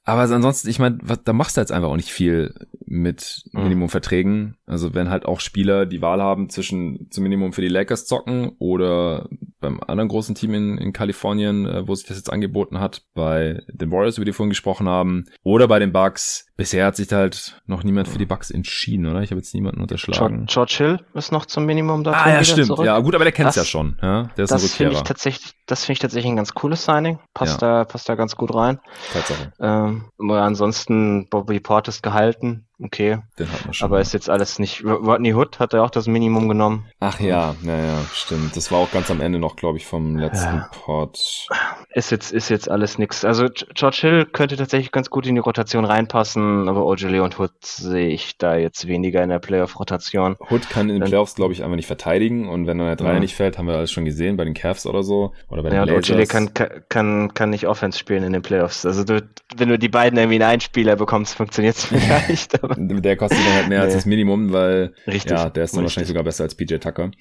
Aber 0.03 0.21
ansonsten, 0.21 0.69
ich 0.69 0.79
meine, 0.79 0.97
da 1.23 1.33
machst 1.33 1.57
du 1.57 1.61
jetzt 1.61 1.71
einfach 1.71 1.89
auch 1.89 1.95
nicht 1.95 2.11
viel 2.11 2.53
mit 2.85 3.43
mhm. 3.51 3.63
Minimumverträgen. 3.63 4.57
Also 4.65 4.93
wenn 4.93 5.09
halt 5.09 5.25
auch 5.25 5.39
Spieler 5.39 5.85
die 5.85 6.01
Wahl 6.01 6.21
haben 6.21 6.49
zwischen 6.49 7.07
zum 7.09 7.23
Minimum 7.23 7.53
für 7.53 7.61
die 7.61 7.69
Lakers 7.69 8.05
zocken 8.05 8.51
oder 8.59 9.29
beim 9.61 9.79
anderen 9.79 10.09
großen 10.09 10.35
Team 10.35 10.53
in, 10.53 10.77
in 10.77 10.91
Kalifornien, 10.91 11.65
äh, 11.65 11.87
wo 11.87 11.95
sich 11.95 12.07
das 12.07 12.17
jetzt 12.17 12.31
angeboten 12.33 12.79
hat, 12.79 13.03
bei 13.13 13.61
den 13.67 13.91
Warriors, 13.91 14.17
über 14.17 14.25
die 14.25 14.31
wir 14.31 14.33
vorhin 14.33 14.49
gesprochen 14.49 14.89
haben, 14.89 15.25
oder 15.43 15.67
bei 15.67 15.79
den 15.79 15.93
Bucks. 15.93 16.47
Bisher 16.57 16.85
hat 16.85 16.95
sich 16.95 17.11
halt 17.11 17.61
noch 17.65 17.83
niemand 17.83 18.07
für 18.07 18.17
die 18.17 18.25
Bucks 18.25 18.51
entschieden, 18.51 19.07
oder? 19.07 19.21
Ich 19.21 19.31
habe 19.31 19.39
jetzt 19.39 19.53
niemanden 19.53 19.81
unterschlagen. 19.81 20.45
George 20.47 20.75
Hill 20.77 20.99
ist 21.13 21.31
noch 21.31 21.45
zum 21.45 21.65
Minimum 21.65 22.03
da. 22.03 22.11
Ah 22.11 22.29
ja, 22.29 22.43
stimmt. 22.43 22.67
Zurück. 22.67 22.85
Ja, 22.85 22.99
gut, 22.99 23.15
aber 23.15 23.23
der 23.23 23.31
kennt 23.31 23.49
es 23.49 23.55
ja 23.55 23.63
schon. 23.63 23.97
Ja? 24.01 24.29
Der 24.35 24.43
ist 24.43 24.51
das 24.51 24.73
finde 24.73 24.93
ich 24.93 25.01
tatsächlich, 25.01 25.53
das 25.65 25.85
finde 25.85 25.93
ich 25.93 25.99
tatsächlich 25.99 26.31
ein 26.31 26.35
ganz 26.35 26.53
cooles 26.53 26.83
Signing. 26.83 27.19
Passt 27.33 27.61
ja. 27.61 27.83
da, 27.83 27.85
passt 27.85 28.09
da 28.09 28.15
ganz 28.15 28.35
gut 28.35 28.53
rein. 28.53 28.79
Tatsache. 29.13 29.53
Ähm, 29.59 29.90
ansonsten 30.19 31.27
Bobby 31.29 31.59
Portis 31.59 32.01
gehalten 32.01 32.67
okay. 32.81 33.19
Den 33.39 33.51
hat 33.51 33.65
man 33.65 33.73
schon. 33.73 33.85
Aber 33.85 33.95
mal. 33.97 34.01
ist 34.01 34.13
jetzt 34.13 34.29
alles 34.29 34.59
nicht. 34.59 34.83
Rodney 34.83 35.33
Hood 35.33 35.59
hat 35.59 35.73
er 35.73 35.83
auch 35.83 35.89
das 35.89 36.07
Minimum 36.07 36.47
genommen. 36.49 36.85
Ach 36.99 37.19
ja, 37.19 37.55
naja, 37.61 37.99
stimmt. 38.13 38.55
Das 38.55 38.71
war 38.71 38.79
auch 38.79 38.91
ganz 38.91 39.09
am 39.11 39.21
Ende 39.21 39.39
noch, 39.39 39.55
glaube 39.55 39.77
ich, 39.77 39.85
vom 39.85 40.17
letzten 40.17 40.57
ja. 40.57 40.69
Pod. 40.71 41.47
Ist 41.93 42.11
jetzt, 42.11 42.31
ist 42.31 42.49
jetzt 42.49 42.69
alles 42.69 42.97
nix. 42.97 43.25
Also 43.25 43.47
George 43.73 43.97
Hill 44.01 44.25
könnte 44.25 44.57
tatsächlich 44.57 44.91
ganz 44.91 45.09
gut 45.09 45.27
in 45.27 45.35
die 45.35 45.41
Rotation 45.41 45.85
reinpassen, 45.85 46.69
aber 46.69 46.85
Ojale 46.85 47.23
und 47.23 47.39
Hood 47.39 47.51
sehe 47.61 48.09
ich 48.09 48.37
da 48.37 48.55
jetzt 48.55 48.87
weniger 48.87 49.23
in 49.23 49.29
der 49.29 49.39
Playoff-Rotation. 49.39 50.37
Hood 50.49 50.69
kann 50.69 50.89
in 50.89 50.99
den 50.99 51.07
Playoffs, 51.07 51.35
glaube 51.35 51.53
ich, 51.53 51.63
einfach 51.63 51.75
nicht 51.75 51.87
verteidigen 51.87 52.47
und 52.47 52.67
wenn 52.67 52.77
dann 52.77 52.87
der 52.87 52.95
Dreier 52.95 53.13
ja. 53.15 53.19
nicht 53.19 53.35
fällt, 53.35 53.57
haben 53.57 53.67
wir 53.67 53.75
alles 53.75 53.91
schon 53.91 54.05
gesehen 54.05 54.37
bei 54.37 54.45
den 54.45 54.53
Cavs 54.53 54.85
oder 54.85 55.03
so. 55.03 55.33
Oder 55.49 55.63
bei 55.63 55.69
den 55.69 55.75
ja, 55.77 55.83
und 55.83 55.91
Ojale 55.91 56.25
kann, 56.27 56.53
kann, 56.53 57.33
kann 57.33 57.49
nicht 57.49 57.67
Offense 57.67 57.97
spielen 57.97 58.23
in 58.23 58.33
den 58.33 58.41
Playoffs. 58.41 58.85
Also 58.85 59.03
du, 59.03 59.21
wenn 59.55 59.69
du 59.69 59.77
die 59.77 59.89
beiden 59.89 60.17
irgendwie 60.17 60.37
in 60.37 60.43
einen 60.43 60.61
Spieler 60.61 60.95
bekommst, 60.95 61.35
funktioniert 61.35 61.75
es 61.75 61.85
vielleicht. 61.85 62.63
Der 63.01 63.17
kostet 63.17 63.39
dann 63.39 63.53
halt 63.53 63.69
mehr 63.69 63.79
nee. 63.79 63.85
als 63.85 63.93
das 63.93 64.05
Minimum, 64.05 64.51
weil 64.51 64.93
Richtig. 65.07 65.31
ja, 65.31 65.49
der 65.49 65.63
ist 65.63 65.75
dann 65.75 65.83
wahrscheinlich 65.83 66.07
sogar 66.07 66.23
besser 66.23 66.43
als 66.43 66.55
PJ 66.55 66.75
Tucker. 66.75 67.11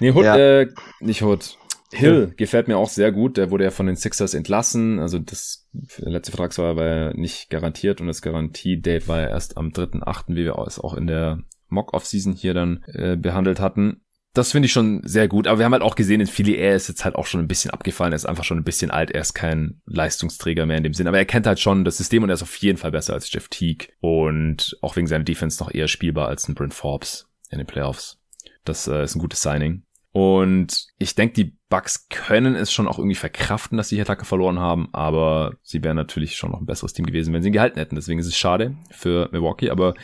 Nee, 0.00 0.12
Hood, 0.12 0.24
ja. 0.24 0.36
äh, 0.36 0.68
nicht 1.00 1.22
Hood. 1.22 1.58
Hill 1.92 2.26
ja. 2.28 2.34
gefällt 2.36 2.68
mir 2.68 2.76
auch 2.76 2.88
sehr 2.88 3.12
gut. 3.12 3.36
Der 3.36 3.50
wurde 3.50 3.64
ja 3.64 3.70
von 3.70 3.86
den 3.86 3.96
Sixers 3.96 4.34
entlassen. 4.34 4.98
Also 4.98 5.18
das 5.18 5.68
letzte 5.98 6.32
Vertragsjahr 6.32 6.76
war 6.76 6.86
ja 6.86 7.14
nicht 7.14 7.50
garantiert 7.50 8.00
und 8.00 8.08
das 8.08 8.22
Garantiedate 8.22 9.06
war 9.06 9.20
ja 9.20 9.28
erst 9.28 9.56
am 9.56 9.68
3.8., 9.68 10.24
wie 10.28 10.44
wir 10.44 10.58
es 10.66 10.78
auch 10.78 10.94
in 10.94 11.06
der 11.06 11.38
Mock-Off-Season 11.68 12.32
hier 12.32 12.54
dann 12.54 12.82
äh, 12.86 13.16
behandelt 13.16 13.60
hatten 13.60 14.03
das 14.34 14.50
finde 14.50 14.66
ich 14.66 14.72
schon 14.72 15.00
sehr 15.04 15.28
gut. 15.28 15.46
Aber 15.46 15.58
wir 15.58 15.64
haben 15.64 15.72
halt 15.72 15.82
auch 15.82 15.94
gesehen, 15.94 16.20
in 16.20 16.26
Philly, 16.26 16.56
er 16.56 16.74
ist 16.74 16.88
jetzt 16.88 17.04
halt 17.04 17.14
auch 17.14 17.26
schon 17.26 17.40
ein 17.40 17.48
bisschen 17.48 17.70
abgefallen. 17.70 18.12
Er 18.12 18.16
ist 18.16 18.26
einfach 18.26 18.42
schon 18.42 18.58
ein 18.58 18.64
bisschen 18.64 18.90
alt. 18.90 19.12
Er 19.12 19.20
ist 19.20 19.34
kein 19.34 19.80
Leistungsträger 19.86 20.66
mehr 20.66 20.76
in 20.76 20.82
dem 20.82 20.92
Sinn. 20.92 21.06
Aber 21.06 21.18
er 21.18 21.24
kennt 21.24 21.46
halt 21.46 21.60
schon 21.60 21.84
das 21.84 21.96
System 21.96 22.24
und 22.24 22.30
er 22.30 22.34
ist 22.34 22.42
auf 22.42 22.56
jeden 22.56 22.76
Fall 22.76 22.90
besser 22.90 23.14
als 23.14 23.32
Jeff 23.32 23.48
Teague. 23.48 23.88
Und 24.00 24.76
auch 24.82 24.96
wegen 24.96 25.06
seiner 25.06 25.24
Defense 25.24 25.62
noch 25.62 25.72
eher 25.72 25.86
spielbar 25.86 26.28
als 26.28 26.48
ein 26.48 26.54
Brent 26.54 26.74
Forbes 26.74 27.28
in 27.50 27.58
den 27.58 27.66
Playoffs. 27.66 28.18
Das 28.64 28.88
äh, 28.88 29.04
ist 29.04 29.14
ein 29.14 29.20
gutes 29.20 29.40
Signing. 29.40 29.84
Und 30.10 30.86
ich 30.98 31.14
denke, 31.14 31.34
die 31.34 31.56
Bucks 31.68 32.08
können 32.08 32.54
es 32.54 32.72
schon 32.72 32.86
auch 32.86 32.98
irgendwie 32.98 33.16
verkraften, 33.16 33.76
dass 33.76 33.88
sie 33.88 33.96
hier 33.96 34.04
Attacke 34.04 34.24
verloren 34.24 34.60
haben, 34.60 34.88
aber 34.92 35.54
sie 35.62 35.82
wären 35.82 35.96
natürlich 35.96 36.36
schon 36.36 36.52
noch 36.52 36.60
ein 36.60 36.66
besseres 36.66 36.92
Team 36.92 37.04
gewesen, 37.04 37.34
wenn 37.34 37.42
sie 37.42 37.48
ihn 37.48 37.52
gehalten 37.52 37.80
hätten. 37.80 37.96
Deswegen 37.96 38.20
ist 38.20 38.28
es 38.28 38.36
schade 38.36 38.76
für 38.90 39.28
Milwaukee. 39.32 39.70
Aber 39.70 39.94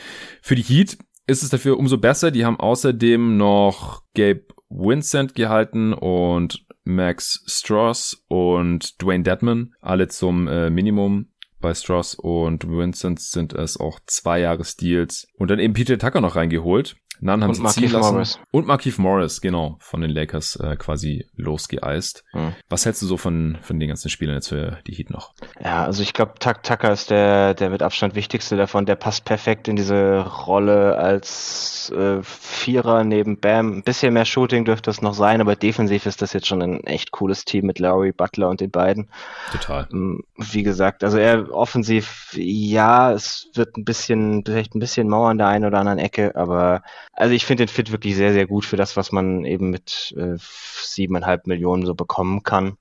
für 0.43 0.57
die 0.57 0.65
Heat 0.65 0.99
ist 1.27 1.43
es 1.43 1.49
dafür 1.49 1.79
umso 1.79 1.99
besser. 1.99 2.31
Die 2.31 2.45
haben 2.45 2.59
außerdem 2.59 3.37
noch 3.37 4.03
Gabe 4.15 4.47
Vincent 4.69 5.35
gehalten 5.35 5.93
und 5.93 6.65
Max 6.85 7.45
Stross 7.47 8.25
und 8.29 9.01
Dwayne 9.03 9.25
Dedman, 9.25 9.75
alle 9.81 10.09
zum 10.09 10.49
äh, 10.49 10.71
Minimum. 10.71 11.29
Bei 11.61 11.75
Stross 11.75 12.15
und 12.15 12.67
Vincent 12.67 13.21
sind 13.21 13.53
es 13.53 13.79
auch 13.79 14.01
zwei 14.07 14.41
Jahresdeals. 14.41 15.27
Und 15.37 15.51
dann 15.51 15.59
eben 15.59 15.75
Peter 15.75 15.99
Tucker 15.99 16.23
noch 16.23 16.37
reingeholt. 16.37 16.97
Nan 17.21 17.43
haben 17.43 17.51
und 17.51 17.55
sie 17.57 17.81
ziehen 17.81 17.93
lassen. 17.93 18.15
Morris. 18.15 18.41
Und 18.51 18.67
Markif 18.67 18.99
Morris, 18.99 19.41
genau, 19.41 19.77
von 19.81 20.01
den 20.01 20.11
Lakers 20.11 20.57
äh, 20.57 20.77
quasi 20.77 21.27
losgeeist. 21.37 22.25
Mhm. 22.33 22.55
Was 22.69 22.87
hältst 22.87 23.03
du 23.03 23.07
so 23.07 23.17
von, 23.17 23.59
von 23.61 23.79
den 23.79 23.89
ganzen 23.89 24.09
Spielern 24.09 24.37
jetzt 24.37 24.49
für 24.49 24.79
die 24.87 24.93
Heat 24.93 25.11
noch? 25.11 25.35
Ja, 25.63 25.85
also 25.85 26.03
ich 26.03 26.13
glaube, 26.13 26.35
Tuck 26.39 26.63
Tucker 26.63 26.93
ist 26.93 27.11
der, 27.11 27.55
der 27.55 27.71
mit 27.71 27.83
Abstand 27.83 28.15
wichtigste 28.15 28.57
davon. 28.57 28.87
Der 28.87 28.97
passt 28.97 29.25
perfekt 29.25 29.69
in 29.69 29.77
diese 29.77 30.21
Rolle 30.47 30.97
als 30.97 31.93
äh, 31.95 32.23
Vierer 32.23 33.05
neben 33.05 33.39
Bam. 33.39 33.79
Ein 33.79 33.83
bisschen 33.83 34.15
mehr 34.15 34.25
Shooting 34.25 34.65
dürfte 34.65 34.91
es 34.91 35.03
noch 35.03 35.15
sein, 35.15 35.41
aber 35.41 35.57
defensiv 35.57 36.07
ist 36.07 36.23
das 36.23 36.33
jetzt 36.33 36.47
schon 36.47 36.63
ein 36.63 36.85
echt 36.85 37.11
cooles 37.11 37.45
Team 37.45 37.67
mit 37.67 37.79
Lowry, 37.79 38.13
Butler 38.13 38.49
und 38.49 38.61
den 38.61 38.71
beiden. 38.71 39.09
Total. 39.53 39.89
Ähm, 39.93 40.25
wie 40.37 40.63
gesagt, 40.63 41.05
also 41.05 41.19
er 41.19 41.53
offensiv, 41.53 42.31
ja, 42.35 43.13
es 43.13 43.51
wird 43.55 43.77
ein 43.77 43.85
bisschen, 43.85 44.43
vielleicht 44.45 44.75
ein 44.75 44.81
bisschen 44.81 45.09
Mauer 45.09 45.31
an 45.31 45.39
der 45.39 45.49
einen 45.49 45.65
oder 45.65 45.79
anderen 45.79 45.99
Ecke, 45.99 46.35
aber 46.35 46.83
also 47.13 47.35
ich 47.35 47.45
finde 47.45 47.67
den 47.67 47.73
Fit 47.73 47.93
wirklich 47.93 48.17
sehr, 48.17 48.33
sehr 48.33 48.47
gut 48.47 48.65
für 48.65 48.77
das, 48.77 48.97
was 48.97 49.13
man 49.13 49.45
eben 49.45 49.71
mit 49.71 50.15
äh, 50.17 50.37
siebeneinhalb 50.39 51.47
Millionen 51.47 51.85
so 51.85 51.95
bekommen 51.95 52.43
kann. 52.43 52.77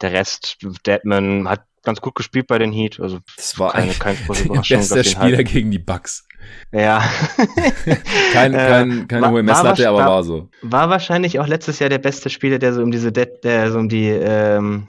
Der 0.00 0.12
Rest, 0.12 0.58
Deadman 0.86 1.48
hat 1.48 1.64
ganz 1.82 2.00
gut 2.00 2.14
gespielt 2.14 2.46
bei 2.48 2.58
den 2.58 2.72
Heat. 2.72 3.00
Also 3.00 3.20
das 3.36 3.58
war 3.58 3.72
keine, 3.72 3.92
keine 3.94 4.18
große 4.26 4.44
Überraschung. 4.44 4.78
Bester 4.78 5.04
Spieler 5.04 5.38
halt 5.38 5.48
gegen 5.48 5.70
die 5.70 5.78
Bucks. 5.78 6.26
Ja. 6.72 7.02
kein, 8.32 8.52
kein, 8.52 9.08
keine 9.08 9.30
hohe 9.30 9.42
Messlatte, 9.42 9.88
aber 9.88 9.98
war, 9.98 10.06
war 10.06 10.24
so. 10.24 10.48
War 10.62 10.90
wahrscheinlich 10.90 11.40
auch 11.40 11.46
letztes 11.46 11.78
Jahr 11.78 11.88
der 11.88 11.98
beste 11.98 12.28
Spieler, 12.28 12.58
der 12.58 12.74
so 12.74 12.82
um 12.82 12.90
diese 12.90 13.12
Dead, 13.12 13.28
der 13.42 13.72
so 13.72 13.78
um 13.78 13.88
die 13.88 14.08
ähm, 14.08 14.88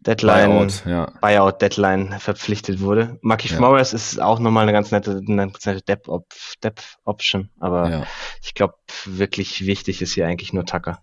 Deadline, 0.00 0.48
Buyout, 0.48 0.86
ja. 0.86 1.12
Buyout 1.20 1.60
Deadline 1.60 2.18
verpflichtet 2.18 2.80
wurde. 2.80 3.18
Markif 3.20 3.52
ja. 3.52 3.60
Morris 3.60 3.92
ist 3.92 4.20
auch 4.20 4.38
nochmal 4.38 4.62
eine 4.62 4.72
ganz 4.72 4.90
nette, 4.90 5.20
eine 5.26 5.46
nette 5.46 5.82
Depth, 5.82 6.08
Op 6.08 6.26
Option, 7.04 7.50
aber 7.60 7.90
ja. 7.90 8.06
ich 8.42 8.54
glaube, 8.54 8.74
wirklich 9.04 9.66
wichtig 9.66 10.00
ist 10.00 10.14
hier 10.14 10.26
eigentlich 10.26 10.54
nur 10.54 10.64
Tucker. 10.64 11.02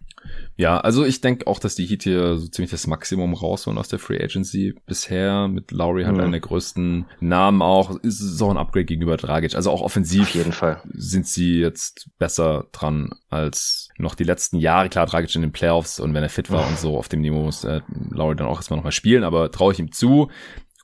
Ja, 0.56 0.80
also 0.80 1.06
ich 1.06 1.22
denke 1.22 1.46
auch, 1.46 1.60
dass 1.60 1.76
die 1.76 1.86
Heat 1.86 2.04
hier 2.04 2.38
so 2.38 2.48
ziemlich 2.48 2.72
das 2.72 2.88
Maximum 2.88 3.36
rausholen 3.36 3.78
aus 3.78 3.90
der 3.90 4.00
Free 4.00 4.22
Agency 4.22 4.74
bisher. 4.86 5.48
Mit 5.48 5.72
Lowry 5.72 6.04
mhm. 6.04 6.10
einer 6.10 6.32
der 6.32 6.40
größten 6.40 7.06
Namen 7.20 7.62
auch. 7.62 7.96
Ist 7.98 8.20
so 8.20 8.50
ein 8.50 8.58
Upgrade 8.58 8.86
gegenüber 8.86 9.18
Dragic. 9.18 9.56
Also 9.56 9.70
auch 9.70 9.82
offensiv 9.82 10.24
Auf 10.24 10.36
jeden 10.36 10.52
Fall. 10.54 10.82
sind 10.90 11.28
sie 11.28 11.60
jetzt 11.60 12.10
besser 12.18 12.66
dran 12.72 13.12
als 13.30 13.90
noch 13.98 14.16
die 14.16 14.24
letzten 14.24 14.58
Jahre. 14.58 14.90
Klar, 14.90 15.06
Dragic 15.06 15.36
in 15.36 15.42
den 15.42 15.52
Playoffs 15.52 16.00
und 16.00 16.14
wenn 16.14 16.24
er 16.24 16.30
fit 16.30 16.50
war 16.50 16.68
und 16.68 16.80
so 16.80 16.98
auf 16.98 17.08
dem 17.08 17.22
Niveau 17.22 17.44
muss 17.44 17.64
äh, 17.64 17.82
Lowry 18.10 18.36
dann 18.36 18.48
auch 18.48 18.58
erstmal 18.58 18.78
nochmal 18.78 18.92
spielen, 18.92 19.24
aber 19.24 19.52
traue 19.52 19.74
ich 19.74 19.80
ihm 19.80 19.92
zu. 19.92 20.30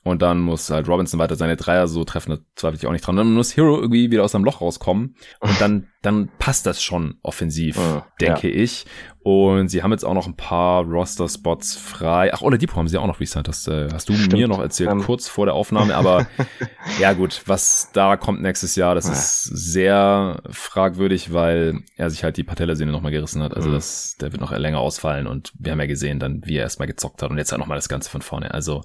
Und 0.04 0.20
dann 0.20 0.38
muss 0.38 0.68
halt 0.68 0.86
Robinson 0.86 1.18
weiter 1.18 1.34
seine 1.34 1.56
Dreier 1.56 1.88
so 1.88 2.04
treffen, 2.04 2.32
da 2.32 2.38
zweifle 2.56 2.76
ich 2.76 2.86
auch 2.86 2.92
nicht 2.92 3.06
dran. 3.06 3.16
Dann 3.16 3.32
muss 3.32 3.56
Hero 3.56 3.80
irgendwie 3.80 4.10
wieder 4.10 4.22
aus 4.22 4.32
seinem 4.32 4.44
Loch 4.44 4.60
rauskommen. 4.60 5.16
Und 5.40 5.60
dann, 5.62 5.88
dann 6.02 6.28
passt 6.38 6.66
das 6.66 6.82
schon 6.82 7.16
offensiv, 7.22 7.78
ja, 7.78 8.06
denke 8.20 8.54
ja. 8.54 8.62
ich. 8.62 8.84
Und 9.22 9.68
sie 9.68 9.82
haben 9.82 9.92
jetzt 9.92 10.04
auch 10.04 10.12
noch 10.12 10.26
ein 10.26 10.36
paar 10.36 10.84
Roster-Spots 10.84 11.76
frei. 11.76 12.30
Ach, 12.34 12.42
Oladipo 12.42 12.76
haben 12.76 12.88
sie 12.88 12.98
auch 12.98 13.06
noch 13.06 13.18
resigned. 13.18 13.48
Das 13.48 13.66
äh, 13.66 13.88
hast 13.90 14.10
du 14.10 14.12
Stimmt. 14.12 14.34
mir 14.34 14.46
noch 14.46 14.60
erzählt, 14.60 14.90
um. 14.90 15.00
kurz 15.00 15.26
vor 15.26 15.46
der 15.46 15.54
Aufnahme. 15.54 15.94
Aber 15.94 16.26
ja 17.00 17.14
gut, 17.14 17.40
was 17.46 17.88
da 17.94 18.18
kommt 18.18 18.42
nächstes 18.42 18.76
Jahr, 18.76 18.94
das 18.94 19.06
ja. 19.06 19.14
ist 19.14 19.44
sehr 19.44 20.42
fragwürdig, 20.50 21.32
weil 21.32 21.80
er 21.96 22.10
sich 22.10 22.22
halt 22.22 22.36
die 22.36 22.44
Patellasehne 22.44 22.92
nochmal 22.92 23.12
gerissen 23.12 23.42
hat. 23.42 23.54
Also 23.54 23.70
mhm. 23.70 23.72
das, 23.72 24.16
der 24.20 24.32
wird 24.32 24.42
noch 24.42 24.52
länger 24.52 24.80
ausfallen. 24.80 25.26
Und 25.26 25.54
wir 25.58 25.72
haben 25.72 25.80
ja 25.80 25.86
gesehen 25.86 26.18
dann, 26.18 26.42
wie 26.44 26.58
er 26.58 26.64
erstmal 26.64 26.88
gezockt 26.88 27.22
hat. 27.22 27.30
Und 27.30 27.38
jetzt 27.38 27.50
halt 27.50 27.60
nochmal 27.60 27.78
das 27.78 27.88
Ganze 27.88 28.10
von 28.10 28.20
vorne. 28.20 28.52
Also 28.52 28.82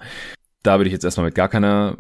da 0.64 0.78
würde 0.78 0.88
ich 0.88 0.94
jetzt 0.94 1.06
erstmal 1.06 1.28
mit 1.28 1.36
gar 1.36 1.50
keiner 1.50 1.98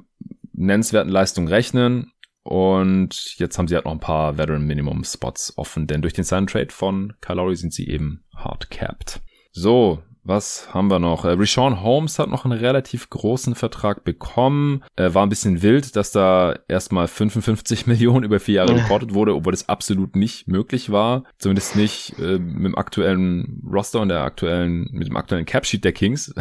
nennenswerten 0.53 1.11
Leistung 1.11 1.47
rechnen. 1.47 2.11
Und 2.43 3.37
jetzt 3.37 3.57
haben 3.57 3.67
sie 3.67 3.75
halt 3.75 3.85
noch 3.85 3.91
ein 3.91 3.99
paar 3.99 4.37
Veteran 4.37 4.65
Minimum 4.65 5.03
Spots 5.03 5.53
offen, 5.57 5.87
denn 5.87 6.01
durch 6.01 6.13
den 6.13 6.23
Sign 6.23 6.47
Trade 6.47 6.71
von 6.71 7.13
Lowry 7.27 7.55
sind 7.55 7.73
sie 7.73 7.87
eben 7.87 8.23
hard 8.35 8.69
capped. 8.71 9.21
So, 9.51 10.01
was 10.23 10.73
haben 10.73 10.89
wir 10.89 10.99
noch? 10.99 11.25
Äh, 11.25 11.35
Rashawn 11.37 11.81
Holmes 11.81 12.19
hat 12.19 12.29
noch 12.29 12.45
einen 12.45 12.57
relativ 12.57 13.09
großen 13.09 13.55
Vertrag 13.55 14.03
bekommen. 14.03 14.83
Äh, 14.95 15.13
war 15.13 15.25
ein 15.25 15.29
bisschen 15.29 15.61
wild, 15.61 15.95
dass 15.95 16.11
da 16.11 16.59
erstmal 16.67 17.07
55 17.07 17.87
Millionen 17.87 18.25
über 18.25 18.39
vier 18.39 18.55
Jahre 18.55 18.75
reportet 18.75 19.13
wurde, 19.13 19.35
obwohl 19.35 19.53
das 19.53 19.69
absolut 19.69 20.15
nicht 20.15 20.47
möglich 20.47 20.91
war. 20.91 21.23
Zumindest 21.39 21.75
nicht 21.75 22.19
äh, 22.19 22.37
mit 22.37 22.65
dem 22.65 22.77
aktuellen 22.77 23.63
Roster 23.71 24.01
und 24.01 24.09
der 24.09 24.21
aktuellen, 24.21 24.89
mit 24.91 25.07
dem 25.07 25.17
aktuellen 25.17 25.45
Capsheet 25.45 25.83
der 25.83 25.93
Kings. 25.93 26.33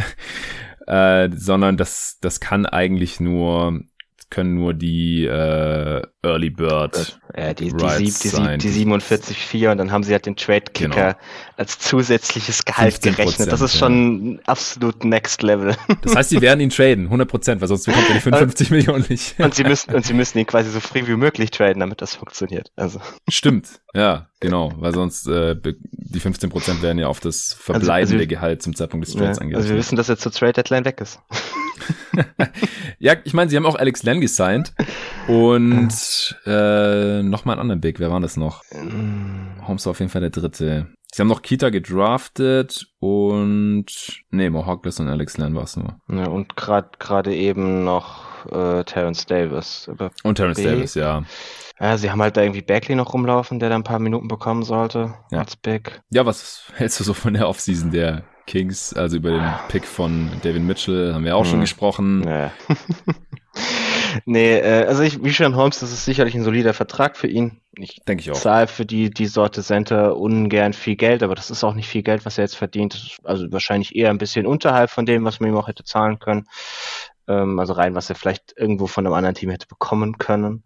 Äh, 0.89 1.29
sondern 1.33 1.77
das, 1.77 2.19
das 2.21 2.41
kann 2.41 2.67
eigentlich 2.67 3.21
nur 3.21 3.81
können 4.31 4.55
nur 4.55 4.75
die 4.75 5.25
äh, 5.25 6.03
Early 6.23 6.51
Bird 6.51 7.19
ja, 7.37 7.55
die, 7.55 7.71
die, 7.71 7.77
die, 7.77 8.59
die 8.59 8.87
47,4 8.87 9.71
und 9.71 9.79
dann 9.79 9.93
haben 9.93 10.03
sie 10.03 10.13
halt 10.13 10.27
den 10.27 10.35
Trade-Kicker 10.35 10.89
genau. 10.89 11.15
als 11.57 11.79
zusätzliches 11.79 12.65
Gehalt 12.65 13.01
gerechnet. 13.03 13.53
Das 13.53 13.61
ist 13.61 13.77
schon 13.77 14.35
ja. 14.35 14.41
absolut 14.47 15.05
Next 15.05 15.43
Level. 15.43 15.77
Das 16.03 16.15
heißt, 16.15 16.31
sie 16.31 16.41
werden 16.41 16.61
ihn 16.61 16.71
traden, 16.71 17.05
100 17.05 17.29
Prozent, 17.29 17.61
weil 17.61 17.69
sonst 17.69 17.85
bekommt 17.85 18.09
er 18.09 18.15
die 18.15 18.21
55 18.21 18.71
Millionen 18.71 19.05
nicht. 19.09 19.39
Und 19.39 19.55
sie 19.55 19.65
müssen, 19.65 19.95
und 19.95 20.07
sie 20.07 20.15
müssen 20.15 20.39
ihn 20.39 20.47
quasi 20.47 20.71
so 20.71 20.81
früh 20.81 21.07
wie 21.07 21.17
möglich 21.17 21.51
traden, 21.51 21.81
damit 21.81 22.01
das 22.01 22.15
funktioniert. 22.15 22.71
Also. 22.77 23.01
Stimmt, 23.29 23.81
ja, 23.95 24.29
genau, 24.41 24.73
weil 24.77 24.95
sonst 24.95 25.27
äh, 25.27 25.57
die 25.93 26.21
15 26.21 26.51
Prozent 26.51 26.83
werden 26.83 26.99
ja 26.99 27.09
auf 27.09 27.21
das 27.21 27.53
verbleibende 27.53 27.95
also, 27.95 28.15
also, 28.17 28.27
Gehalt 28.27 28.63
zum 28.63 28.75
Zeitpunkt 28.75 29.07
des 29.07 29.15
Trades 29.15 29.37
ja, 29.37 29.43
angerechnet. 29.43 29.57
Also 29.57 29.69
wir 29.71 29.79
wissen, 29.79 29.97
dass 29.97 30.09
er 30.09 30.19
zur 30.19 30.33
Trade 30.33 30.55
Deadline 30.55 30.85
weg 30.85 31.01
ist. 31.01 31.21
ja, 32.99 33.15
ich 33.25 33.35
meine, 33.35 33.51
sie 33.51 33.57
haben 33.57 33.67
auch 33.67 33.77
Alex 33.77 34.03
Len 34.03 34.21
gesigned 34.21 34.75
und 35.27 36.37
äh, 36.47 37.23
nochmal 37.23 37.55
einen 37.55 37.63
anderen 37.63 37.81
Big. 37.81 37.99
Wer 38.01 38.11
war 38.11 38.21
das 38.21 38.37
noch? 38.37 38.63
Holmes 39.67 39.87
war 39.87 39.91
auf 39.91 40.01
jeden 40.01 40.11
Fall 40.11 40.21
der 40.21 40.31
dritte. 40.31 40.89
Sie 41.13 41.23
haben 41.23 41.29
noch 41.29 41.43
Kita 41.43 41.71
gedraftet 41.71 42.87
und 42.99 43.87
nee, 44.31 44.51
Mohawkless 44.51 45.01
und 45.01 45.09
Alex 45.09 45.39
Len 45.39 45.55
war 45.55 45.65
es 45.65 45.77
nur. 45.77 45.99
Ja, 46.11 46.29
und 46.29 46.57
gerade 46.57 46.91
gerade 46.99 47.35
eben 47.35 47.85
noch 47.85 48.47
äh, 48.47 48.85
Terrence 48.85 49.25
Davis. 49.27 49.91
Und 50.23 50.35
Terrence 50.35 50.61
B. 50.61 50.65
Davis, 50.65 50.95
ja. 50.95 51.25
Ja, 51.81 51.97
sie 51.97 52.11
haben 52.11 52.21
halt 52.21 52.37
da 52.37 52.43
irgendwie 52.43 52.63
Bagley 52.63 52.95
noch 52.95 53.15
rumlaufen, 53.15 53.61
der 53.61 53.69
da 53.69 53.77
ein 53.77 53.85
paar 53.85 54.01
Minuten 54.01 54.29
bekommen 54.29 54.65
sollte 54.65 55.15
ja. 55.31 55.39
als 55.39 55.57
Big. 55.57 56.01
Ja, 56.11 56.27
was 56.27 56.65
hältst 56.75 56.99
du 57.01 57.05
so 57.05 57.15
von 57.15 57.35
der 57.35 57.49
Offseason 57.49 57.91
der 57.91 58.25
Kings? 58.49 58.93
Also 58.95 59.19
über 59.19 59.31
den 59.31 59.45
Pick 59.69 59.87
von 59.87 60.31
David 60.43 60.63
Mitchell 60.63 61.15
haben 61.15 61.25
wir 61.25 61.37
auch 61.37 61.45
hm. 61.45 61.51
schon 61.51 61.61
gesprochen. 61.61 62.27
Ja. 62.27 62.51
nee, 64.25 64.59
äh, 64.59 64.87
also 64.87 65.03
ich, 65.03 65.23
wie 65.23 65.33
schon 65.33 65.55
Holmes, 65.55 65.79
das 65.79 65.93
ist 65.93 66.05
sicherlich 66.05 66.35
ein 66.35 66.43
solider 66.43 66.75
Vertrag 66.75 67.17
für 67.17 67.29
ihn. 67.29 67.61
Ich 67.77 68.01
denke 68.09 68.23
ich 68.23 68.31
auch. 68.31 68.37
zahle 68.41 68.67
für 68.67 68.85
die, 68.85 69.11
die 69.11 69.27
Sorte 69.27 69.63
Center 69.63 70.17
ungern 70.17 70.73
viel 70.73 70.97
Geld, 70.97 71.23
aber 71.23 71.35
das 71.35 71.51
ist 71.51 71.63
auch 71.63 71.75
nicht 71.75 71.89
viel 71.89 72.03
Geld, 72.03 72.27
was 72.27 72.39
er 72.39 72.45
jetzt 72.45 72.57
verdient. 72.57 73.19
Also 73.23 73.53
wahrscheinlich 73.53 73.95
eher 73.95 74.11
ein 74.11 74.19
bisschen 74.19 74.47
unterhalb 74.47 74.91
von 74.91 75.07
dem, 75.07 75.25
was 75.25 75.39
man 75.39 75.51
ihm 75.51 75.57
auch 75.57 75.69
hätte 75.69 75.85
zahlen 75.85 76.19
können. 76.19 76.49
Ähm, 77.29 77.59
also 77.59 77.75
rein, 77.75 77.95
was 77.95 78.09
er 78.09 78.17
vielleicht 78.17 78.55
irgendwo 78.57 78.87
von 78.87 79.07
einem 79.07 79.15
anderen 79.15 79.37
Team 79.37 79.51
hätte 79.51 79.69
bekommen 79.69 80.19
können. 80.19 80.65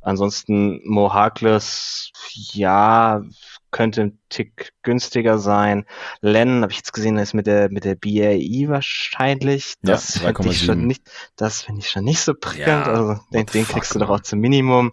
Ansonsten 0.00 0.80
Mo 0.84 1.12
Harkless, 1.12 2.12
ja, 2.32 3.22
könnte 3.70 4.12
Tick 4.28 4.72
günstiger 4.82 5.38
sein. 5.38 5.84
Len, 6.20 6.62
habe 6.62 6.72
ich 6.72 6.78
jetzt 6.78 6.92
gesehen, 6.92 7.16
ist 7.18 7.34
mit 7.34 7.46
der 7.46 7.70
mit 7.70 7.84
der 7.84 7.94
BAE 7.94 8.68
wahrscheinlich. 8.68 9.74
Das 9.82 10.14
ja, 10.16 10.32
finde 10.34 10.50
ich 10.50 10.64
schon 10.64 10.86
nicht, 10.86 11.02
das 11.36 11.62
finde 11.62 11.80
ich 11.80 11.90
schon 11.90 12.04
nicht 12.04 12.20
so 12.20 12.34
prickelnd. 12.34 12.68
Ja, 12.68 12.82
also 12.84 13.20
den, 13.32 13.46
den 13.46 13.64
fuck, 13.64 13.76
kriegst 13.76 13.94
du 13.94 13.98
doch 13.98 14.10
auch 14.10 14.20
zum 14.20 14.40
Minimum. 14.40 14.92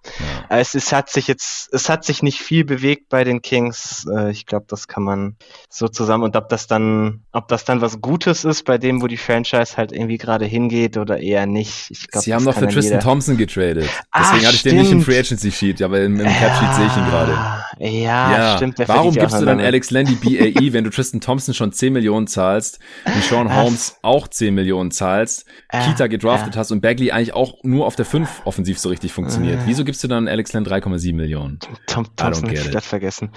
Ja. 0.49 0.57
Es, 0.59 0.75
es 0.75 0.91
hat 0.91 1.09
sich 1.09 1.27
jetzt, 1.27 1.73
es 1.73 1.89
hat 1.89 2.05
sich 2.05 2.23
nicht 2.23 2.39
viel 2.39 2.65
bewegt 2.65 3.09
bei 3.09 3.23
den 3.23 3.41
Kings. 3.41 4.05
Äh, 4.13 4.31
ich 4.31 4.45
glaube, 4.45 4.65
das 4.69 4.87
kann 4.87 5.03
man 5.03 5.35
so 5.69 5.87
zusammen 5.87 6.23
und 6.23 6.35
ob 6.35 6.49
das 6.49 6.67
dann, 6.67 7.23
ob 7.31 7.47
das 7.47 7.65
dann 7.65 7.81
was 7.81 8.01
Gutes 8.01 8.45
ist 8.45 8.63
bei 8.63 8.77
dem, 8.77 9.01
wo 9.01 9.07
die 9.07 9.17
Franchise 9.17 9.77
halt 9.77 9.91
irgendwie 9.91 10.17
gerade 10.17 10.45
hingeht 10.45 10.97
oder 10.97 11.19
eher 11.19 11.45
nicht. 11.45 11.91
Ich 11.91 12.07
glaub, 12.07 12.23
Sie 12.23 12.33
haben 12.33 12.43
noch 12.43 12.53
für 12.53 12.67
Tristan 12.67 12.83
jeder... 12.83 12.99
Thompson 12.99 13.37
getradet. 13.37 13.89
Ah, 14.11 14.19
Deswegen 14.21 14.43
ah, 14.43 14.47
hatte 14.47 14.55
ich 14.55 14.63
den 14.63 14.77
nicht 14.77 14.91
im 14.91 15.01
Free 15.01 15.19
Agency 15.19 15.51
Sheet, 15.51 15.81
aber 15.81 16.01
im, 16.01 16.19
im 16.19 16.25
Cap 16.25 16.57
Sheet 16.59 16.75
sehe 16.75 16.87
ich 16.87 16.97
ihn 16.97 17.05
gerade. 17.05 17.65
Ja, 17.79 18.37
ja, 18.37 18.57
stimmt. 18.57 18.79
Warum 18.85 19.13
gibst 19.27 19.41
du 19.41 19.45
dann 19.45 19.59
Alex 19.59 19.91
Landy 19.91 20.15
BAE, 20.15 20.73
wenn 20.73 20.83
du 20.83 20.89
Tristan 20.89 21.21
Thompson 21.21 21.53
schon 21.53 21.71
10 21.71 21.93
Millionen 21.93 22.27
zahlst, 22.27 22.79
und 23.05 23.23
Sean 23.23 23.55
Holmes 23.55 23.97
auch 24.01 24.27
10 24.27 24.53
Millionen 24.53 24.91
zahlst, 24.91 25.45
äh, 25.69 25.85
Kita 25.85 26.07
gedraftet 26.07 26.55
hast 26.57 26.71
und 26.71 26.81
Bagley 26.81 27.11
eigentlich 27.11 27.33
auch 27.33 27.63
nur 27.63 27.85
auf 27.85 27.95
der 27.95 28.05
5 28.05 28.41
offensiv 28.45 28.79
so 28.79 28.89
richtig 28.89 29.13
funktioniert? 29.13 29.61
Äh. 29.61 29.65
Wieso 29.65 29.83
gibst 29.83 30.03
du 30.03 30.07
dann 30.07 30.27
Alex 30.27 30.53
Land 30.53 30.67
3,7 30.67 31.13
Millionen? 31.15 31.59
Tom 31.87 32.07
Thompson 32.15 32.49
ich 32.49 32.69
das 32.71 32.85
vergessen. 32.85 33.31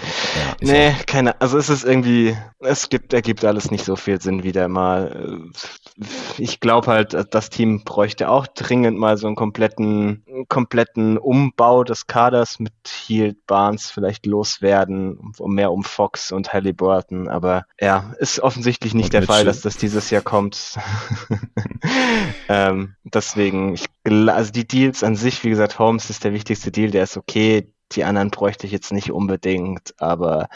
Ja, 0.60 0.66
nee, 0.73 0.89
auch. 0.89 1.06
keine, 1.06 1.40
also 1.40 1.59
es 1.59 1.69
ist 1.69 1.85
irgendwie, 1.85 2.36
es 2.60 2.89
gibt, 2.89 3.12
ergibt 3.12 3.44
alles 3.44 3.70
nicht 3.70 3.85
so 3.85 3.97
viel 3.97 4.20
Sinn 4.20 4.43
wieder 4.43 4.69
mal. 4.69 5.40
Ich 6.39 6.60
glaube 6.60 6.86
halt, 6.89 7.16
das 7.31 7.51
Team 7.51 7.82
bräuchte 7.85 8.28
auch 8.28 8.47
dringend 8.47 8.98
mal 8.98 9.16
so 9.16 9.27
einen 9.27 9.36
kompletten, 9.36 10.24
kompletten 10.48 11.19
Umbau 11.19 11.85
des 11.85 12.06
Kaders 12.06 12.59
mit 12.59 12.73
Hield, 12.86 13.47
Barnes 13.47 13.90
vielleicht 13.90 14.27
loswerden, 14.27 15.32
um 15.39 15.55
mehr 15.55 15.73
um 15.73 15.78
Fox 15.83 16.33
und 16.33 16.53
Halliburton, 16.53 17.29
aber 17.29 17.65
ja, 17.81 18.15
ist 18.19 18.41
offensichtlich 18.41 18.95
nicht 18.95 19.07
und 19.07 19.13
der 19.15 19.21
Mitchell. 19.23 19.37
Fall, 19.37 19.45
dass 19.45 19.61
das 19.61 19.77
dieses 19.77 20.11
Jahr 20.11 20.23
kommt. 20.23 20.79
ähm, 22.49 22.95
deswegen, 23.05 23.75
ich, 23.75 23.87
also 24.05 24.53
die 24.53 24.67
Deals 24.67 25.03
an 25.03 25.17
sich, 25.17 25.45
wie 25.45 25.51
gesagt, 25.51 25.79
Holmes 25.79 26.11
ist 26.11 26.25
der 26.25 26.33
wichtigste 26.33 26.71
Deal, 26.71 26.91
der 26.91 27.05
ist 27.05 27.17
okay. 27.17 27.73
Die 27.93 28.05
anderen 28.05 28.31
bräuchte 28.31 28.66
ich 28.66 28.73
jetzt 28.73 28.93
nicht 28.93 29.10
unbedingt, 29.10 29.94
aber 29.98 30.48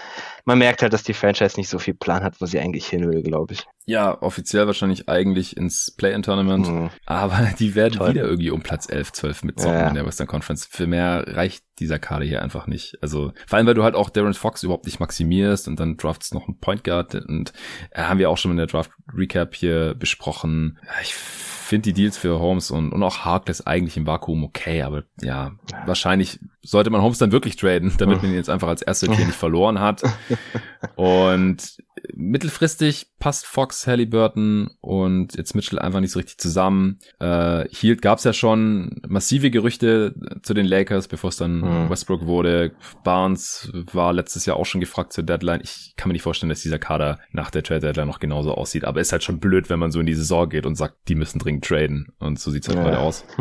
man 0.45 0.59
merkt 0.59 0.83
halt, 0.83 0.93
dass 0.93 1.03
die 1.03 1.15
Franchise 1.15 1.59
nicht 1.59 1.69
so 1.69 1.79
viel 1.79 1.95
Plan 1.95 2.23
hat, 2.23 2.41
wo 2.41 2.47
sie 2.47 2.59
eigentlich 2.59 2.87
hin 2.87 3.11
will, 3.11 3.23
glaube 3.23 3.55
ich. 3.55 3.67
Ja, 3.85 4.21
offiziell 4.23 4.67
wahrscheinlich 4.67 5.09
eigentlich 5.09 5.57
ins 5.57 5.91
Play-In-Tournament, 5.91 6.69
mhm. 6.69 6.91
aber 7.07 7.51
die 7.59 7.75
werden 7.75 7.99
Toll. 7.99 8.11
wieder 8.11 8.25
irgendwie 8.25 8.51
um 8.51 8.63
Platz 8.63 8.89
11, 8.89 9.13
12 9.13 9.45
mitzocken 9.45 9.79
ja. 9.79 9.89
in 9.89 9.95
der 9.95 10.07
Western 10.07 10.27
Conference. 10.27 10.67
Für 10.67 10.87
mehr 10.87 11.25
reicht 11.27 11.65
dieser 11.79 11.99
Kader 11.99 12.25
hier 12.25 12.43
einfach 12.43 12.67
nicht. 12.67 12.99
Also 13.01 13.33
vor 13.47 13.57
allem, 13.57 13.67
weil 13.67 13.75
du 13.75 13.83
halt 13.83 13.95
auch 13.95 14.11
Darren 14.11 14.35
Fox 14.35 14.63
überhaupt 14.63 14.87
nicht 14.87 15.01
maximierst 15.01 15.69
und 15.69 15.81
dann 15.81 15.97
draftst 15.97 16.35
noch 16.35 16.47
einen 16.47 16.59
Point 16.59 16.85
Guard 16.85 17.15
und 17.15 17.53
äh, 17.91 18.03
haben 18.03 18.19
wir 18.19 18.31
auch 18.31 18.39
schon 18.39 18.53
in 18.53 18.57
der 18.57 18.67
Draft 18.67 18.91
Recap 19.13 19.55
hier 19.55 19.95
besprochen. 19.95 20.79
Ich 21.03 21.15
finde 21.15 21.85
die 21.85 21.95
Deals 21.95 22.19
für 22.19 22.39
Holmes 22.39 22.71
und, 22.71 22.93
und 22.93 23.03
auch 23.03 23.21
Harkless 23.21 23.63
eigentlich 23.63 23.97
im 23.97 24.07
Vakuum 24.07 24.45
okay, 24.45 24.83
aber 24.83 25.05
ja, 25.23 25.53
wahrscheinlich 25.87 26.39
sollte 26.63 26.91
man 26.91 27.03
Holmes 27.03 27.19
dann 27.19 27.33
wirklich 27.33 27.57
traden, 27.57 27.93
damit 27.99 28.23
man 28.23 28.31
ihn 28.31 28.37
jetzt 28.37 28.51
einfach 28.51 28.69
als 28.69 28.83
erster 28.83 29.13
hier 29.13 29.27
nicht 29.27 29.39
verloren 29.39 29.81
hat. 29.81 30.03
Und 30.97 31.77
mittelfristig 32.15 33.07
passt 33.19 33.47
Fox, 33.47 33.87
Halliburton 33.87 34.71
und 34.81 35.37
jetzt 35.37 35.55
Mitchell 35.55 35.79
einfach 35.79 36.01
nicht 36.01 36.13
so 36.13 36.19
richtig 36.19 36.39
zusammen. 36.39 36.99
Äh, 37.21 37.69
Hield 37.69 38.03
gab 38.03 38.19
es 38.19 38.25
ja 38.25 38.33
schon 38.33 39.01
massive 39.07 39.51
Gerüchte 39.51 40.15
zu 40.43 40.55
den 40.55 40.67
Lakers, 40.67 41.09
bevor 41.09 41.29
es 41.29 41.37
dann 41.37 41.61
mhm. 41.61 41.91
Westbrook 41.91 42.27
wurde. 42.27 42.73
Barnes 43.05 43.71
war 43.93 44.13
letztes 44.13 44.47
Jahr 44.47 44.57
auch 44.57 44.67
schon 44.67 44.81
gefragt 44.81 45.13
zur 45.13 45.25
Deadline. 45.25 45.61
Ich 45.63 45.95
kann 45.97 46.09
mir 46.09 46.15
nicht 46.15 46.23
vorstellen, 46.23 46.51
dass 46.51 46.63
dieser 46.63 46.79
Kader 46.79 47.19
nach 47.33 47.51
der 47.51 47.63
Trade 47.63 47.81
Deadline 47.81 48.09
noch 48.09 48.21
genauso 48.21 48.55
aussieht. 48.55 48.85
Aber 48.85 49.01
ist 49.01 49.13
halt 49.13 49.23
schon 49.23 49.41
blöd, 49.41 49.71
wenn 49.71 49.79
man 49.79 49.93
so 49.93 50.01
in 50.01 50.07
die 50.07 50.15
Saison 50.15 50.49
geht 50.49 50.67
und 50.67 50.77
sagt, 50.77 51.09
die 51.09 51.15
müssen 51.15 51.39
dringend 51.39 51.65
traden. 51.65 52.13
Und 52.19 52.39
so 52.39 52.51
sieht's 52.51 52.69
halt 52.69 52.79
ja. 52.79 52.85
gerade 52.85 52.99
aus. 52.99 53.25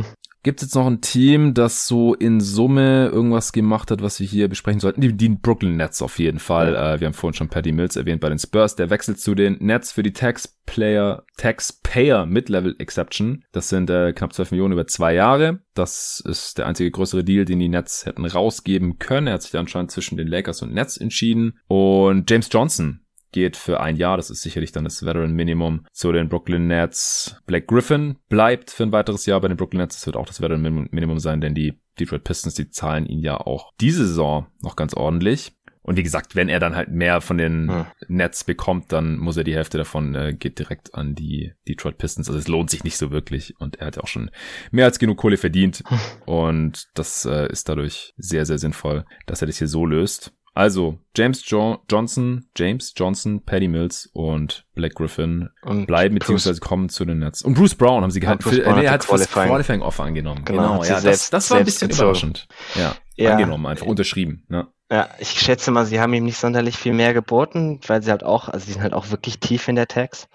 Gibt 0.43 0.59
es 0.59 0.69
jetzt 0.69 0.76
noch 0.76 0.88
ein 0.88 1.01
Team, 1.01 1.53
das 1.53 1.85
so 1.85 2.15
in 2.15 2.41
Summe 2.41 3.09
irgendwas 3.13 3.51
gemacht 3.51 3.91
hat, 3.91 4.01
was 4.01 4.19
wir 4.19 4.26
hier 4.26 4.47
besprechen 4.47 4.80
sollten? 4.80 4.99
Die, 4.99 5.13
die 5.13 5.30
Brooklyn 5.30 5.77
Nets 5.77 6.01
auf 6.01 6.18
jeden 6.18 6.39
Fall. 6.39 6.73
Ja. 6.73 6.95
Äh, 6.95 6.99
wir 6.99 7.05
haben 7.05 7.13
vorhin 7.13 7.35
schon 7.35 7.49
Patty 7.49 7.72
Mills 7.72 7.95
erwähnt 7.95 8.22
bei 8.22 8.30
den 8.30 8.39
Spurs. 8.39 8.76
Der 8.76 8.89
wechselt 8.89 9.19
zu 9.19 9.35
den 9.35 9.57
Nets 9.59 9.91
für 9.91 10.01
die 10.01 10.13
Taxplayer, 10.13 11.26
Taxpayer 11.38 12.26
Mid-Level 12.26 12.76
Exception. 12.80 13.45
Das 13.51 13.69
sind 13.69 13.91
äh, 13.91 14.13
knapp 14.13 14.34
12 14.34 14.51
Millionen 14.51 14.73
über 14.73 14.88
zwei 14.88 15.13
Jahre. 15.13 15.59
Das 15.76 16.23
ist 16.26 16.57
der 16.57 16.65
einzige 16.65 16.89
größere 16.89 17.23
Deal, 17.23 17.45
den 17.45 17.59
die 17.59 17.69
Nets 17.69 18.07
hätten 18.07 18.26
rausgeben 18.26 18.97
können. 18.97 19.27
Er 19.27 19.34
hat 19.34 19.43
sich 19.43 19.55
anscheinend 19.55 19.91
zwischen 19.91 20.18
den 20.18 20.27
Lakers 20.27 20.63
und 20.63 20.73
Nets 20.73 20.97
entschieden. 20.97 21.59
Und 21.68 22.27
James 22.31 22.49
Johnson 22.51 23.01
geht 23.32 23.58
für 23.58 23.80
ein 23.80 23.95
Jahr. 23.95 24.18
Das 24.18 24.30
ist 24.30 24.41
sicherlich 24.41 24.72
dann 24.72 24.84
das 24.84 25.06
Veteran 25.06 25.34
Minimum 25.34 25.86
zu 25.91 26.12
den 26.12 26.30
Brooklyn 26.30 26.68
Nets. 26.68 27.41
Blake 27.45 27.66
Griffin 27.66 28.18
bleibt 28.30 28.72
für 28.72 28.84
ein 28.84 28.91
weiteres 28.91 29.26
Jahr 29.26 29.41
bei 29.41 29.48
den 29.48 29.58
Brooklyn 29.58 29.82
Nets. 29.82 29.98
Das 29.98 30.06
wird 30.06 30.18
auch 30.18 30.28
das 30.28 30.41
Veteran 30.41 30.88
Minimum 30.91 31.20
sein, 31.20 31.41
denn 31.41 31.56
die 31.56 31.80
Detroit 31.99 32.24
Pistons, 32.24 32.56
die 32.56 32.70
zahlen 32.70 33.06
ihn 33.06 33.20
ja 33.20 33.38
auch 33.38 33.72
diese 33.80 34.08
Saison 34.08 34.48
noch 34.62 34.76
ganz 34.76 34.94
ordentlich. 34.94 35.53
Und 35.84 35.98
wie 35.98 36.03
gesagt, 36.03 36.36
wenn 36.36 36.48
er 36.48 36.60
dann 36.60 36.76
halt 36.76 36.90
mehr 36.90 37.22
von 37.22 37.38
den 37.38 37.70
hm. 37.70 37.86
Nets 38.08 38.44
bekommt, 38.44 38.91
dann 38.91 39.18
muss 39.18 39.38
er 39.38 39.44
die 39.44 39.56
Hälfte 39.56 39.80
davon 39.80 40.14
äh, 40.14 40.34
geht 40.34 40.60
direkt 40.60 40.94
an 40.94 41.16
die 41.16 41.53
Detroit 41.68 41.98
Pistons. 41.98 42.28
Also 42.30 42.40
es 42.40 42.48
lohnt 42.48 42.70
sich 42.70 42.84
nicht 42.84 42.98
so 42.98 43.12
wirklich. 43.12 43.60
Und 43.60 43.78
er 43.78 43.88
hat 43.88 43.95
ja 43.95 44.03
auch 44.03 44.08
schon 44.08 44.30
mehr 44.70 44.86
als 44.86 44.99
genug 44.99 45.18
Kohle 45.18 45.38
verdient. 45.38 45.84
Und 46.26 46.88
das 46.94 47.26
äh, 47.26 47.52
ist 47.52 47.68
dadurch 47.68 48.14
sehr, 48.18 48.45
sehr 48.45 48.60
sinnvoll, 48.60 49.06
dass 49.26 49.41
er 49.41 49.48
das 49.48 49.58
hier 49.58 49.68
so 49.68 49.86
löst. 49.86 50.34
Also 50.62 51.00
James 51.16 51.42
jo 51.50 51.80
Johnson, 51.90 52.46
James 52.56 52.94
Johnson, 52.96 53.44
Paddy 53.44 53.68
Mills 53.68 54.12
und 54.14 54.64
Black 54.76 54.94
Griffin 54.94 55.50
und 55.64 55.88
bleiben 55.88 56.14
beziehungsweise 56.20 56.60
kommen 56.60 56.88
zu 56.88 57.04
den 57.04 57.18
Nets. 57.18 57.42
Und 57.42 57.56
Bruce 57.56 57.74
Brown 57.74 58.04
haben 58.04 58.12
sie 58.12 58.20
gehabt. 58.20 58.46
Ja, 58.46 58.76
nee, 58.76 58.86
er 58.86 58.92
hat 58.92 59.12
das 59.12 59.32
Qualifying 59.32 59.82
Offer 59.82 60.04
angenommen. 60.04 60.46
Genau, 60.46 60.74
genau 60.74 60.84
ja, 60.84 61.00
selbst, 61.00 61.34
das, 61.34 61.48
das 61.48 61.50
war 61.50 61.58
ein 61.58 61.66
bisschen 61.66 61.90
überraschend. 61.90 62.48
Ja, 62.76 62.94
ja, 63.16 63.32
angenommen, 63.32 63.66
einfach 63.66 63.88
unterschrieben. 63.88 64.46
Ja. 64.52 64.68
Ja, 64.91 65.07
ich 65.19 65.30
schätze 65.30 65.72
mal, 65.72 65.85
sie 65.85 66.01
haben 66.01 66.13
ihm 66.13 66.26
nicht 66.26 66.38
sonderlich 66.38 66.76
viel 66.76 66.91
mehr 66.91 67.13
geboten, 67.13 67.80
weil 67.88 68.03
sie 68.03 68.11
halt 68.11 68.26
auch, 68.26 68.49
also 68.49 68.65
sie 68.65 68.73
sind 68.73 68.81
halt 68.81 68.93
auch 68.93 69.09
wirklich 69.09 69.39
tief 69.39 69.69
in 69.69 69.77
der 69.77 69.88
Tax. 69.88 70.27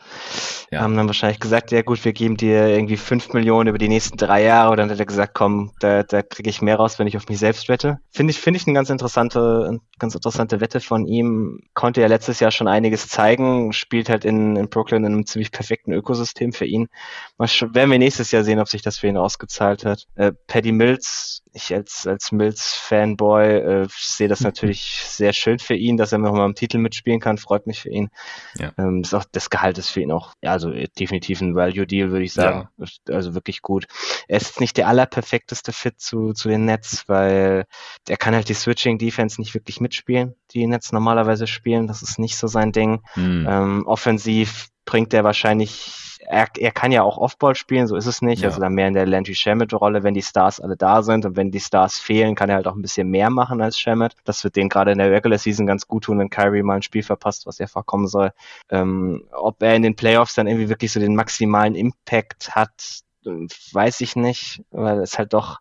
Ja. 0.70 0.80
Haben 0.80 0.96
dann 0.96 1.06
wahrscheinlich 1.06 1.40
gesagt, 1.40 1.72
ja 1.72 1.82
gut, 1.82 2.06
wir 2.06 2.14
geben 2.14 2.38
dir 2.38 2.66
irgendwie 2.68 2.96
fünf 2.96 3.34
Millionen 3.34 3.68
über 3.68 3.76
die 3.76 3.90
nächsten 3.90 4.16
drei 4.16 4.42
Jahre. 4.42 4.70
Und 4.70 4.78
dann 4.78 4.90
hat 4.90 4.98
er 4.98 5.04
gesagt, 5.04 5.34
komm, 5.34 5.72
da, 5.78 6.04
da 6.04 6.22
kriege 6.22 6.48
ich 6.48 6.62
mehr 6.62 6.76
raus, 6.76 6.98
wenn 6.98 7.06
ich 7.06 7.18
auf 7.18 7.28
mich 7.28 7.38
selbst 7.38 7.68
wette. 7.68 7.98
Finde 8.10 8.30
ich, 8.30 8.40
finde 8.40 8.56
ich 8.56 8.66
eine 8.66 8.72
ganz 8.72 8.88
interessante, 8.88 9.78
ganz 9.98 10.14
interessante 10.14 10.58
Wette 10.62 10.80
von 10.80 11.06
ihm. 11.06 11.60
Konnte 11.74 12.00
ja 12.00 12.06
letztes 12.06 12.40
Jahr 12.40 12.50
schon 12.50 12.66
einiges 12.66 13.08
zeigen, 13.08 13.74
spielt 13.74 14.08
halt 14.08 14.24
in, 14.24 14.56
in 14.56 14.70
Brooklyn 14.70 15.04
in 15.04 15.12
einem 15.12 15.26
ziemlich 15.26 15.52
perfekten 15.52 15.92
Ökosystem 15.92 16.54
für 16.54 16.64
ihn. 16.64 16.88
Mal 17.36 17.48
werden 17.74 17.90
wir 17.90 17.98
nächstes 17.98 18.30
Jahr 18.30 18.42
sehen, 18.42 18.58
ob 18.58 18.68
sich 18.68 18.80
das 18.80 18.96
für 18.96 19.08
ihn 19.08 19.18
ausgezahlt 19.18 19.84
hat. 19.84 20.06
Äh, 20.14 20.32
Paddy 20.46 20.72
Mills, 20.72 21.42
ich 21.56 21.74
als, 21.74 22.06
als 22.06 22.32
Mills-Fanboy 22.32 23.46
äh, 23.46 23.86
sehe 23.90 24.28
das 24.28 24.40
natürlich 24.40 25.02
sehr 25.04 25.32
schön 25.32 25.58
für 25.58 25.74
ihn, 25.74 25.96
dass 25.96 26.12
er 26.12 26.18
noch 26.18 26.32
mal 26.32 26.44
im 26.44 26.54
Titel 26.54 26.78
mitspielen 26.78 27.18
kann, 27.18 27.38
freut 27.38 27.66
mich 27.66 27.80
für 27.80 27.88
ihn. 27.88 28.10
Ja. 28.58 28.72
Ähm, 28.78 29.00
ist 29.00 29.14
auch, 29.14 29.24
das 29.32 29.50
Gehalt 29.50 29.78
ist 29.78 29.90
für 29.90 30.02
ihn 30.02 30.12
auch, 30.12 30.34
ja, 30.42 30.52
also 30.52 30.70
definitiv 30.70 31.40
ein 31.40 31.54
Value-Deal, 31.54 32.10
würde 32.10 32.24
ich 32.24 32.32
sagen. 32.32 32.68
Ja. 32.78 32.86
Also 33.14 33.34
wirklich 33.34 33.62
gut. 33.62 33.86
Er 34.28 34.36
ist 34.36 34.60
nicht 34.60 34.76
der 34.76 34.88
allerperfekteste 34.88 35.72
Fit 35.72 35.98
zu, 35.98 36.32
zu 36.32 36.48
den 36.48 36.66
Nets, 36.66 37.08
weil 37.08 37.64
er 38.08 38.16
kann 38.16 38.34
halt 38.34 38.48
die 38.48 38.54
Switching-Defense 38.54 39.40
nicht 39.40 39.54
wirklich 39.54 39.80
mitspielen, 39.80 40.34
die 40.52 40.66
Nets 40.66 40.92
normalerweise 40.92 41.46
spielen. 41.46 41.86
Das 41.86 42.02
ist 42.02 42.18
nicht 42.18 42.36
so 42.36 42.46
sein 42.46 42.72
Ding. 42.72 43.02
Mhm. 43.14 43.46
Ähm, 43.48 43.86
offensiv 43.86 44.68
bringt 44.84 45.12
er 45.14 45.24
wahrscheinlich 45.24 46.15
er, 46.28 46.48
er 46.58 46.70
kann 46.72 46.92
ja 46.92 47.02
auch 47.02 47.18
Offball 47.18 47.54
spielen, 47.54 47.86
so 47.86 47.96
ist 47.96 48.06
es 48.06 48.22
nicht. 48.22 48.42
Ja. 48.42 48.48
Also 48.48 48.60
dann 48.60 48.74
mehr 48.74 48.88
in 48.88 48.94
der 48.94 49.06
Landry 49.06 49.34
Shamet-Rolle, 49.34 50.02
wenn 50.02 50.14
die 50.14 50.22
Stars 50.22 50.60
alle 50.60 50.76
da 50.76 51.02
sind 51.02 51.24
und 51.24 51.36
wenn 51.36 51.50
die 51.50 51.60
Stars 51.60 51.98
fehlen, 51.98 52.34
kann 52.34 52.50
er 52.50 52.56
halt 52.56 52.66
auch 52.66 52.74
ein 52.74 52.82
bisschen 52.82 53.08
mehr 53.08 53.30
machen 53.30 53.60
als 53.60 53.78
Shamet. 53.78 54.14
Das 54.24 54.44
wird 54.44 54.56
den 54.56 54.68
gerade 54.68 54.92
in 54.92 54.98
der 54.98 55.10
Regular 55.10 55.38
Season 55.38 55.66
ganz 55.66 55.86
gut 55.86 56.04
tun, 56.04 56.18
wenn 56.18 56.30
Kyrie 56.30 56.62
mal 56.62 56.76
ein 56.76 56.82
Spiel 56.82 57.02
verpasst, 57.02 57.46
was 57.46 57.60
er 57.60 57.68
vorkommen 57.68 58.08
soll. 58.08 58.32
Ähm, 58.70 59.24
ob 59.32 59.62
er 59.62 59.74
in 59.74 59.82
den 59.82 59.96
Playoffs 59.96 60.34
dann 60.34 60.46
irgendwie 60.46 60.68
wirklich 60.68 60.92
so 60.92 61.00
den 61.00 61.14
maximalen 61.14 61.74
Impact 61.74 62.50
hat, 62.54 63.02
weiß 63.26 64.00
ich 64.00 64.16
nicht, 64.16 64.62
weil 64.70 65.00
es 65.00 65.18
halt 65.18 65.32
doch, 65.32 65.60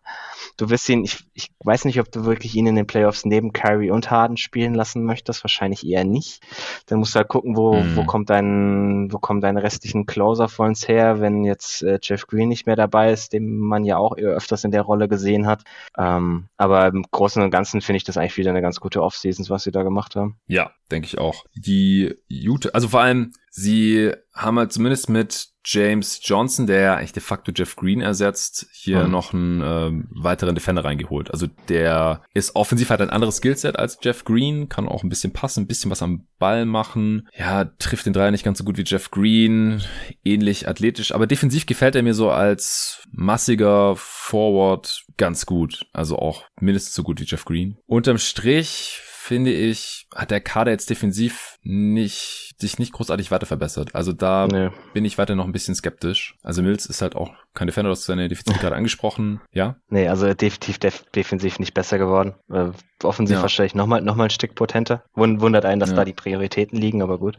du 0.56 0.70
wirst 0.70 0.88
ihn, 0.88 1.04
ich, 1.04 1.24
ich 1.34 1.50
weiß 1.64 1.84
nicht, 1.84 2.00
ob 2.00 2.10
du 2.10 2.24
wirklich 2.24 2.54
ihn 2.54 2.66
in 2.66 2.76
den 2.76 2.86
Playoffs 2.86 3.24
neben 3.24 3.52
Kyrie 3.52 3.90
und 3.90 4.10
Harden 4.10 4.36
spielen 4.36 4.74
lassen 4.74 5.04
möchtest, 5.04 5.44
wahrscheinlich 5.44 5.86
eher 5.86 6.04
nicht. 6.04 6.42
Dann 6.86 6.98
musst 6.98 7.14
du 7.14 7.18
halt 7.18 7.28
gucken, 7.28 7.56
wo, 7.56 7.74
mhm. 7.74 7.96
wo 7.96 8.04
kommt 8.04 8.30
dein, 8.30 9.12
wo 9.12 9.18
kommen 9.18 9.40
deine 9.40 9.62
restlichen 9.62 10.06
Closer 10.06 10.48
vor 10.48 10.66
uns 10.66 10.88
her, 10.88 11.20
wenn 11.20 11.44
jetzt 11.44 11.82
äh, 11.82 11.98
Jeff 12.02 12.26
Green 12.26 12.48
nicht 12.48 12.66
mehr 12.66 12.76
dabei 12.76 13.12
ist, 13.12 13.32
den 13.32 13.58
man 13.58 13.84
ja 13.84 13.98
auch 13.98 14.16
öfters 14.16 14.64
in 14.64 14.70
der 14.70 14.82
Rolle 14.82 15.08
gesehen 15.08 15.46
hat. 15.46 15.62
Ähm, 15.98 16.48
aber 16.56 16.86
im 16.86 17.04
Großen 17.10 17.42
und 17.42 17.50
Ganzen 17.50 17.80
finde 17.80 17.98
ich 17.98 18.04
das 18.04 18.16
eigentlich 18.16 18.36
wieder 18.36 18.50
eine 18.50 18.62
ganz 18.62 18.80
gute 18.80 19.02
Offseason, 19.02 19.46
was 19.48 19.64
sie 19.64 19.72
da 19.72 19.82
gemacht 19.82 20.16
haben. 20.16 20.36
Ja, 20.46 20.70
denke 20.90 21.06
ich 21.06 21.18
auch. 21.18 21.44
Die 21.54 22.14
Utah, 22.28 22.70
also 22.70 22.88
vor 22.88 23.00
allem, 23.00 23.32
sie 23.56 24.12
haben 24.34 24.58
halt 24.58 24.70
zumindest 24.72 25.08
mit 25.08 25.48
James 25.64 26.20
Johnson, 26.22 26.66
der 26.66 26.96
eigentlich 26.96 27.14
de 27.14 27.22
facto 27.22 27.50
Jeff 27.52 27.74
Green 27.74 28.00
ersetzt, 28.00 28.68
hier 28.70 29.04
mhm. 29.04 29.10
noch 29.10 29.32
einen 29.32 29.62
äh, 29.62 30.04
weiteren 30.10 30.54
Defender 30.54 30.84
reingeholt. 30.84 31.30
Also 31.32 31.48
der 31.68 32.22
ist 32.34 32.54
offensiv 32.54 32.90
hat 32.90 33.00
ein 33.00 33.10
anderes 33.10 33.38
Skillset 33.38 33.76
als 33.76 33.98
Jeff 34.02 34.24
Green, 34.24 34.68
kann 34.68 34.86
auch 34.86 35.02
ein 35.02 35.08
bisschen 35.08 35.32
passen, 35.32 35.62
ein 35.62 35.66
bisschen 35.66 35.90
was 35.90 36.02
am 36.02 36.26
Ball 36.38 36.66
machen. 36.66 37.28
Ja, 37.36 37.64
trifft 37.64 38.06
den 38.06 38.12
Dreier 38.12 38.30
nicht 38.30 38.44
ganz 38.44 38.58
so 38.58 38.64
gut 38.64 38.76
wie 38.76 38.84
Jeff 38.84 39.10
Green, 39.10 39.82
ähnlich 40.22 40.68
athletisch, 40.68 41.12
aber 41.12 41.26
defensiv 41.26 41.66
gefällt 41.66 41.96
er 41.96 42.02
mir 42.02 42.14
so 42.14 42.30
als 42.30 43.02
massiger 43.10 43.96
Forward 43.96 45.02
ganz 45.16 45.46
gut. 45.46 45.86
Also 45.92 46.18
auch 46.18 46.44
mindestens 46.60 46.94
so 46.94 47.02
gut 47.02 47.20
wie 47.20 47.24
Jeff 47.24 47.46
Green. 47.46 47.78
Unterm 47.86 48.18
Strich 48.18 49.00
finde 49.26 49.50
ich, 49.50 50.06
hat 50.14 50.30
der 50.30 50.40
Kader 50.40 50.70
jetzt 50.70 50.88
defensiv 50.88 51.58
nicht, 51.62 52.54
sich 52.58 52.78
nicht 52.78 52.92
großartig 52.92 53.32
weiter 53.32 53.46
verbessert. 53.46 53.92
Also 53.92 54.12
da 54.12 54.46
nee. 54.46 54.70
bin 54.94 55.04
ich 55.04 55.18
weiter 55.18 55.34
noch 55.34 55.46
ein 55.46 55.52
bisschen 55.52 55.74
skeptisch. 55.74 56.36
Also 56.44 56.62
Mills 56.62 56.86
ist 56.86 57.02
halt 57.02 57.16
auch 57.16 57.32
kein 57.52 57.66
Defender, 57.66 57.90
das 57.90 58.04
seine 58.04 58.28
Defizite 58.28 58.58
gerade 58.60 58.76
angesprochen, 58.76 59.40
ja? 59.50 59.74
Nee, 59.88 60.06
also 60.06 60.32
definitiv 60.32 60.78
def 60.78 61.04
defensiv 61.12 61.58
nicht 61.58 61.74
besser 61.74 61.98
geworden. 61.98 62.34
Äh, 62.48 62.68
offensiv 63.02 63.38
ja. 63.38 63.42
wahrscheinlich 63.42 63.74
nochmal 63.74 64.00
noch 64.00 64.14
mal 64.14 64.24
ein 64.24 64.30
Stück 64.30 64.54
potenter. 64.54 65.02
Wundert 65.14 65.64
einen, 65.64 65.80
dass 65.80 65.90
ja. 65.90 65.96
da 65.96 66.04
die 66.04 66.12
Prioritäten 66.12 66.78
liegen, 66.78 67.02
aber 67.02 67.18
gut. 67.18 67.36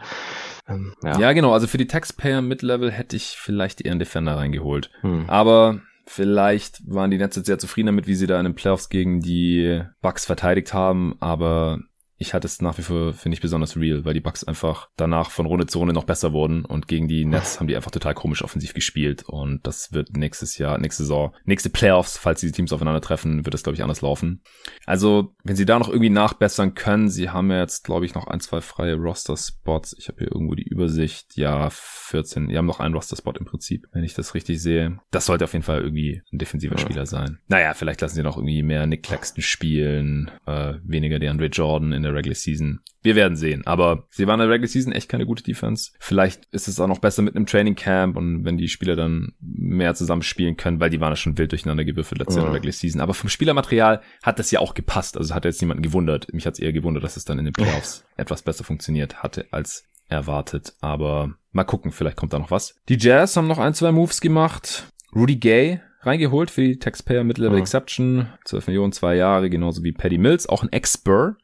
Ähm, 0.68 0.94
ja. 1.04 1.18
ja. 1.18 1.32
genau. 1.32 1.54
Also 1.54 1.68
für 1.68 1.78
die 1.78 1.88
Taxpayer 1.88 2.42
Mid-Level 2.42 2.92
hätte 2.92 3.16
ich 3.16 3.38
vielleicht 3.40 3.80
eher 3.80 3.92
einen 3.92 4.00
Defender 4.00 4.36
reingeholt. 4.36 4.92
Hm. 5.02 5.30
Aber 5.30 5.80
Vielleicht 6.10 6.82
waren 6.90 7.12
die 7.12 7.18
Nets 7.18 7.36
jetzt 7.36 7.48
sehr 7.48 7.60
zufrieden 7.60 7.88
damit, 7.88 8.08
wie 8.08 8.16
sie 8.16 8.28
da 8.28 8.40
in 8.40 8.46
den 8.46 8.56
Playoffs 8.56 8.88
gegen 8.88 9.20
die 9.20 9.84
Bucks 10.02 10.26
verteidigt 10.26 10.74
haben, 10.74 11.18
aber 11.20 11.80
ich 12.18 12.34
hatte 12.34 12.48
es 12.48 12.62
nach 12.62 12.78
wie 12.78 12.82
vor, 12.82 13.14
finde 13.14 13.36
ich, 13.36 13.42
besonders 13.42 13.78
real, 13.78 14.06
weil 14.06 14.14
die 14.14 14.20
Bucks 14.20 14.44
einfach 14.44 14.90
danach 14.98 15.32
von 15.32 15.46
Runde 15.46 15.68
zu 15.68 15.80
Runde 15.80 15.94
noch 15.94 16.06
besser 16.06 16.34
wurden 16.34 16.66
und 16.66 16.88
gegen 16.88 17.08
die 17.08 17.26
Nets 17.26 17.60
haben 17.60 17.68
die 17.68 17.76
einfach 17.76 17.92
total 17.92 18.14
komisch 18.14 18.44
offensiv 18.44 18.74
gespielt 18.74 19.24
und 19.28 19.66
das 19.66 19.92
wird 19.94 20.16
nächstes 20.16 20.58
Jahr, 20.58 20.78
nächste 20.78 21.04
Saison, 21.04 21.36
nächste 21.46 21.70
Playoffs, 21.70 22.18
falls 22.18 22.40
diese 22.42 22.54
Teams 22.54 22.74
aufeinandertreffen, 22.74 23.46
wird 23.46 23.54
das, 23.54 23.64
glaube 23.64 23.76
ich, 23.76 23.84
anders 23.84 24.02
laufen. 24.02 24.42
Also, 24.86 25.36
wenn 25.44 25.56
sie 25.56 25.66
da 25.66 25.80
noch 25.80 25.90
irgendwie 25.90 26.10
nachbessern 26.10 26.74
können, 26.74 27.10
sie 27.10 27.30
haben 27.30 27.52
ja 27.52 27.60
jetzt, 27.60 27.84
glaube 27.84 28.06
ich, 28.06 28.16
noch 28.16 28.28
ein, 28.28 28.40
zwei 28.40 28.62
freie 28.62 28.96
Roster-Spots. 28.96 29.96
Ich 30.00 30.08
habe 30.08 30.20
hier 30.20 30.32
irgendwo 30.32 30.56
die 30.56 30.68
Übersicht. 30.68 31.36
Ja, 31.36 31.70
14. 31.70 32.48
Die 32.48 32.58
haben 32.58 32.66
noch 32.66 32.80
einen 32.80 32.96
Roster-Spot 32.96 33.34
im 33.34 33.46
Prinzip, 33.46 33.88
wenn 33.92 34.04
ich 34.04 34.14
das 34.14 34.34
richtig 34.34 34.62
sehe. 34.62 35.00
Das 35.12 35.26
sollte 35.26 35.44
auf 35.44 35.54
jeden 35.54 35.64
Fall 35.64 35.82
irgendwie 35.82 36.22
ein 36.32 36.40
defensiver. 36.40 36.78
Spieler 36.78 37.06
sein. 37.06 37.40
Naja, 37.48 37.74
vielleicht 37.74 38.02
lassen 38.02 38.16
sie 38.16 38.24
noch 38.24 38.38
irgendwie 38.38 38.64
mehr 38.64 38.86
Nick 38.88 39.04
Claxton 39.04 39.42
spielen, 39.42 40.32
äh, 40.46 40.76
weniger 40.84 41.20
DeAndre 41.20 41.48
Jordan 41.48 41.92
in 41.92 42.04
der 42.08 42.16
Regular 42.16 42.36
Season. 42.36 42.80
Wir 43.02 43.16
werden 43.16 43.38
sehen. 43.38 43.66
Aber 43.66 44.08
sie 44.10 44.28
waren 44.28 44.40
in 44.40 44.48
der 44.48 44.54
Regular 44.54 44.68
Season 44.68 44.92
echt 44.92 45.10
keine 45.10 45.26
gute 45.26 45.44
Defense. 45.44 45.92
Vielleicht 46.00 46.46
ist 46.52 46.68
es 46.68 46.80
auch 46.80 46.88
noch 46.88 47.00
besser 47.00 47.22
mit 47.22 47.36
einem 47.36 47.46
Training 47.46 47.76
Camp 47.76 48.18
und 48.18 48.46
wenn 48.46 48.58
die 48.58 48.68
Spieler 48.68 48.96
dann 48.96 49.34
mehr 49.40 49.96
zusammen 49.96 50.24
spielen 50.24 50.58
können, 50.58 50.80
weil 50.80 50.90
die 50.90 51.00
waren 51.00 51.12
ja 51.12 51.16
schon 51.16 51.38
wild 51.38 51.52
durcheinander 51.52 51.86
gewürfelt 51.86 52.20
letztes 52.20 52.36
Jahr 52.36 52.46
in 52.46 52.52
der 52.52 52.58
Regular 52.58 52.74
Season. 52.74 53.02
Aber 53.02 53.14
vom 53.14 53.30
Spielermaterial 53.30 54.02
hat 54.24 54.40
das 54.40 54.52
ja 54.52 54.60
auch 54.60 54.74
gepasst. 54.74 55.18
Also 55.18 55.34
hat 55.34 55.46
jetzt 55.46 55.62
niemanden 55.62 55.84
gewundert. 55.84 56.34
Mich 56.34 56.46
hat 56.46 56.56
es 56.56 56.60
eher 56.60 56.74
gewundert, 56.74 57.04
dass 57.04 57.18
es 57.18 57.26
dann 57.26 57.40
in 57.40 57.46
den 57.46 57.54
Playoffs 57.54 58.06
etwas 58.18 58.42
besser 58.42 58.64
funktioniert 58.64 59.24
hatte 59.24 59.46
als 59.52 59.86
erwartet. 60.10 60.74
Aber 60.82 61.36
mal 61.52 61.64
gucken, 61.64 61.92
vielleicht 61.92 62.18
kommt 62.18 62.34
da 62.34 62.40
noch 62.40 62.52
was. 62.52 62.76
Die 62.90 62.98
Jazz 62.98 63.36
haben 63.36 63.48
noch 63.48 63.60
ein, 63.60 63.74
zwei 63.74 63.92
Moves 63.92 64.22
gemacht. 64.22 64.92
Rudy 65.16 65.38
Gay 65.38 65.82
reingeholt 66.08 66.50
für 66.50 66.62
die 66.62 66.80
Taxpayer 66.80 67.24
Mid-Level 67.24 67.58
mhm. 67.58 67.62
Exception. 67.62 68.30
12 68.46 68.68
Millionen, 68.68 68.92
zwei 68.92 69.16
Jahre, 69.16 69.50
genauso 69.50 69.84
wie 69.84 69.92
Paddy 69.92 70.18
Mills, 70.18 70.48
auch 70.48 70.64
ein 70.64 70.72
Ex-Spur. 70.72 71.38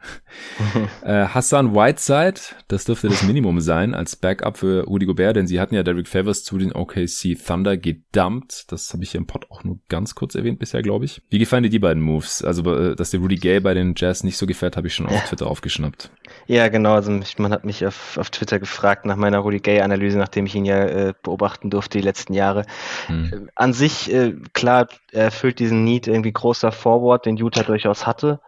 äh, 1.04 1.26
Hassan 1.26 1.76
Whiteside, 1.76 2.40
das 2.68 2.86
dürfte 2.86 3.10
das 3.10 3.24
Minimum 3.24 3.60
sein 3.60 3.94
als 3.94 4.16
Backup 4.16 4.58
für 4.58 4.86
Rudy 4.86 5.06
Gobert, 5.06 5.36
denn 5.36 5.48
sie 5.48 5.60
hatten 5.60 5.76
ja 5.76 5.84
Derek 5.84 6.08
Favors 6.08 6.44
zu 6.44 6.58
den 6.58 6.74
OKC 6.74 7.38
Thunder 7.46 7.78
gedumpt. 7.78 8.72
Das 8.72 8.94
habe 8.94 9.04
ich 9.04 9.12
hier 9.12 9.20
im 9.20 9.28
Pod 9.28 9.46
auch 9.52 9.64
nur 9.64 9.80
ganz 9.90 10.16
kurz 10.16 10.36
erwähnt 10.36 10.60
bisher, 10.60 10.82
glaube 10.82 11.06
ich. 11.06 11.22
Wie 11.30 11.40
gefallen 11.40 11.64
dir 11.64 11.70
die 11.70 11.80
beiden 11.80 12.02
Moves? 12.02 12.44
Also, 12.44 12.64
äh, 12.74 12.96
dass 12.96 13.12
der 13.12 13.20
Rudy 13.20 13.36
Gay 13.36 13.60
bei 13.60 13.74
den 13.74 13.94
Jazz 13.96 14.24
nicht 14.24 14.38
so 14.38 14.46
gefällt, 14.48 14.78
habe 14.78 14.88
ich 14.88 14.96
schon 14.96 15.06
auf 15.06 15.24
Twitter 15.26 15.48
aufgeschnappt. 15.48 16.12
Ja, 16.48 16.68
genau. 16.70 16.94
Also 16.94 17.12
man 17.38 17.52
hat 17.52 17.66
mich 17.66 17.86
auf, 17.86 18.18
auf 18.18 18.30
Twitter 18.30 18.60
gefragt 18.60 19.06
nach 19.06 19.16
meiner 19.16 19.40
Rudy 19.40 19.60
Gay-Analyse, 19.60 20.18
nachdem 20.18 20.46
ich 20.46 20.56
ihn 20.56 20.66
ja 20.66 20.84
äh, 20.84 21.14
beobachten 21.22 21.70
durfte 21.70 21.98
die 21.98 22.04
letzten 22.04 22.34
Jahre. 22.34 22.66
Hm. 23.08 23.50
An 23.56 23.74
sich, 23.74 24.12
äh, 24.14 24.34
klar, 24.54 24.88
er 25.12 25.26
erfüllt 25.26 25.60
diesen 25.60 25.84
Need 25.84 26.08
irgendwie 26.08 26.32
großer 26.32 26.72
Forward, 26.72 27.26
den 27.26 27.38
Utah 27.38 27.64
durchaus 27.64 28.06
hatte. 28.08 28.40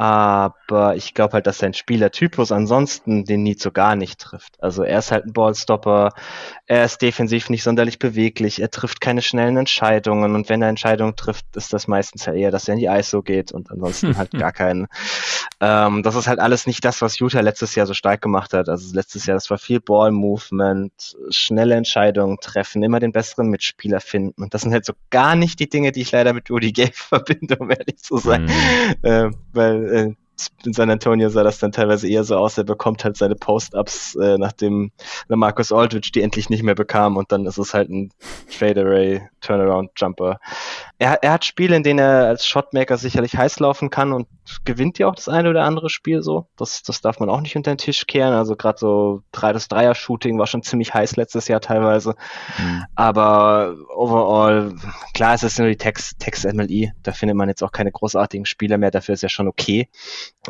Aber 0.00 0.96
ich 0.96 1.12
glaube 1.12 1.34
halt, 1.34 1.46
dass 1.46 1.58
sein 1.58 1.74
Spielertypus 1.74 2.52
ansonsten 2.52 3.26
den 3.26 3.54
so 3.58 3.70
gar 3.70 3.96
nicht 3.96 4.18
trifft. 4.18 4.56
Also 4.62 4.82
er 4.82 4.98
ist 4.98 5.12
halt 5.12 5.26
ein 5.26 5.34
Ballstopper, 5.34 6.14
er 6.64 6.86
ist 6.86 7.02
defensiv 7.02 7.50
nicht 7.50 7.62
sonderlich 7.62 7.98
beweglich, 7.98 8.62
er 8.62 8.70
trifft 8.70 9.02
keine 9.02 9.20
schnellen 9.20 9.58
Entscheidungen 9.58 10.34
und 10.34 10.48
wenn 10.48 10.62
er 10.62 10.70
Entscheidungen 10.70 11.16
trifft, 11.16 11.54
ist 11.54 11.74
das 11.74 11.86
meistens 11.86 12.24
ja 12.24 12.32
eher, 12.32 12.50
dass 12.50 12.66
er 12.66 12.74
in 12.74 12.80
die 12.80 12.86
ISO 12.86 13.20
geht 13.20 13.52
und 13.52 13.70
ansonsten 13.70 14.16
halt 14.16 14.30
gar 14.38 14.52
keinen. 14.52 14.86
Ähm, 15.60 16.02
das 16.02 16.14
ist 16.14 16.28
halt 16.28 16.38
alles 16.38 16.66
nicht 16.66 16.82
das, 16.82 17.02
was 17.02 17.18
Utah 17.18 17.40
letztes 17.40 17.74
Jahr 17.74 17.86
so 17.86 17.92
stark 17.92 18.22
gemacht 18.22 18.54
hat. 18.54 18.70
Also 18.70 18.94
letztes 18.94 19.26
Jahr, 19.26 19.36
das 19.36 19.50
war 19.50 19.58
viel 19.58 19.80
Ball-Movement, 19.80 21.18
schnelle 21.28 21.74
Entscheidungen 21.74 22.38
treffen, 22.40 22.82
immer 22.82 23.00
den 23.00 23.12
besseren 23.12 23.48
Mitspieler 23.48 24.00
finden 24.00 24.42
und 24.42 24.54
das 24.54 24.62
sind 24.62 24.72
halt 24.72 24.86
so 24.86 24.94
gar 25.10 25.36
nicht 25.36 25.60
die 25.60 25.68
Dinge, 25.68 25.92
die 25.92 26.00
ich 26.00 26.12
leider 26.12 26.32
mit 26.32 26.50
Rudy 26.50 26.72
Gay 26.72 26.90
verbinde, 26.94 27.56
um 27.58 27.70
ehrlich 27.70 27.98
zu 27.98 28.16
sein. 28.16 28.44
Mhm. 28.44 28.50
Äh, 29.02 29.30
weil 29.52 29.89
äh, 29.90 30.14
in 30.64 30.72
San 30.72 30.90
Antonio 30.90 31.28
sah 31.28 31.42
das 31.42 31.58
dann 31.58 31.72
teilweise 31.72 32.08
eher 32.08 32.24
so 32.24 32.36
aus, 32.36 32.56
er 32.56 32.64
bekommt 32.64 33.04
halt 33.04 33.16
seine 33.16 33.34
Post-Ups, 33.34 34.14
äh, 34.16 34.38
nachdem 34.38 34.90
Marcus 35.28 35.72
Aldridge 35.72 36.10
die 36.14 36.22
endlich 36.22 36.48
nicht 36.48 36.62
mehr 36.62 36.74
bekam 36.74 37.16
und 37.16 37.32
dann 37.32 37.46
ist 37.46 37.58
es 37.58 37.74
halt 37.74 37.90
ein 37.90 38.10
Fade-Array, 38.48 39.28
Turnaround-Jumper. 39.40 40.40
Er, 41.00 41.22
er 41.22 41.32
hat 41.32 41.46
Spiele, 41.46 41.74
in 41.74 41.82
denen 41.82 41.98
er 41.98 42.26
als 42.26 42.46
Shotmaker 42.46 42.98
sicherlich 42.98 43.34
heiß 43.34 43.58
laufen 43.58 43.88
kann 43.88 44.12
und 44.12 44.28
gewinnt 44.66 44.98
ja 44.98 45.06
auch 45.06 45.14
das 45.14 45.30
eine 45.30 45.48
oder 45.48 45.64
andere 45.64 45.88
Spiel 45.88 46.22
so. 46.22 46.46
Das, 46.58 46.82
das 46.82 47.00
darf 47.00 47.20
man 47.20 47.30
auch 47.30 47.40
nicht 47.40 47.56
unter 47.56 47.72
den 47.72 47.78
Tisch 47.78 48.06
kehren. 48.06 48.34
Also 48.34 48.54
gerade 48.54 48.78
so 48.78 49.22
3 49.32 49.54
das 49.54 49.68
Dreier-Shooting 49.68 50.38
war 50.38 50.46
schon 50.46 50.62
ziemlich 50.62 50.92
heiß 50.92 51.16
letztes 51.16 51.48
Jahr 51.48 51.62
teilweise. 51.62 52.16
Mhm. 52.58 52.84
Aber 52.96 53.76
overall, 53.96 54.74
klar, 55.14 55.32
es 55.32 55.42
ist 55.42 55.58
nur 55.58 55.68
die 55.68 55.78
Text, 55.78 56.18
Text 56.18 56.44
MLI. 56.44 56.92
Da 57.02 57.12
findet 57.12 57.34
man 57.34 57.48
jetzt 57.48 57.62
auch 57.62 57.72
keine 57.72 57.92
großartigen 57.92 58.44
Spieler 58.44 58.76
mehr. 58.76 58.90
Dafür 58.90 59.14
ist 59.14 59.22
ja 59.22 59.30
schon 59.30 59.48
okay. 59.48 59.88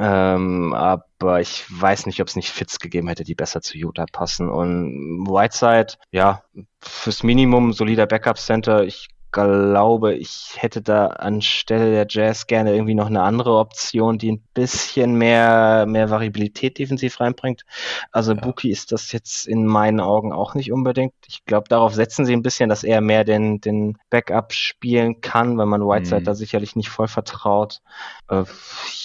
Ähm, 0.01 0.74
aber 0.74 1.40
ich 1.40 1.64
weiß 1.68 2.06
nicht, 2.06 2.20
ob 2.20 2.27
es 2.27 2.35
nicht 2.35 2.51
Fits 2.51 2.81
gegeben 2.81 3.06
hätte, 3.06 3.22
die 3.22 3.36
besser 3.36 3.60
zu 3.60 3.78
Utah 3.78 4.06
passen. 4.10 4.51
Und 4.51 5.28
Whiteside, 5.28 5.94
ja, 6.10 6.43
fürs 6.81 7.22
Minimum 7.22 7.72
solider 7.72 8.06
Backup-Center. 8.06 8.82
Ich 8.82 9.10
glaube, 9.32 10.15
ich 10.15 10.57
hätte 10.57 10.82
da 10.82 11.07
anstelle 11.07 11.90
der 11.90 12.07
Jazz 12.09 12.47
gerne 12.47 12.73
irgendwie 12.73 12.94
noch 12.94 13.07
eine 13.07 13.23
andere 13.23 13.57
Option, 13.57 14.19
die 14.19 14.32
ein 14.32 14.43
bisschen 14.55 15.15
mehr, 15.15 15.86
mehr 15.86 16.11
Variabilität 16.11 16.78
defensiv 16.78 17.20
reinbringt. 17.20 17.65
Also 18.11 18.32
ja. 18.32 18.40
Buki 18.40 18.70
ist 18.70 18.93
das 18.93 19.12
jetzt 19.12 19.47
in 19.47 19.66
meinen 19.66 20.01
Augen 20.01 20.32
auch 20.32 20.55
nicht 20.55 20.73
unbedingt. 20.73 21.15
Ich 21.27 21.44
glaube, 21.44 21.69
darauf 21.69 21.94
setzen 21.94 22.24
sie 22.24 22.32
ein 22.32 22.43
bisschen, 22.43 22.69
dass 22.69 22.85
er 22.85 23.01
mehr 23.01 23.24
den, 23.24 23.61
den 23.61 23.98
Backup 24.11 24.52
spielen 24.52 25.20
kann, 25.20 25.57
weil 25.59 25.66
man 25.66 25.82
Whiteside 25.82 26.20
mhm. 26.20 26.24
da 26.24 26.35
sicherlich 26.35 26.74
nicht 26.74 26.89
voll 26.89 27.09
vertraut. 27.09 27.81
Äh, 28.28 28.44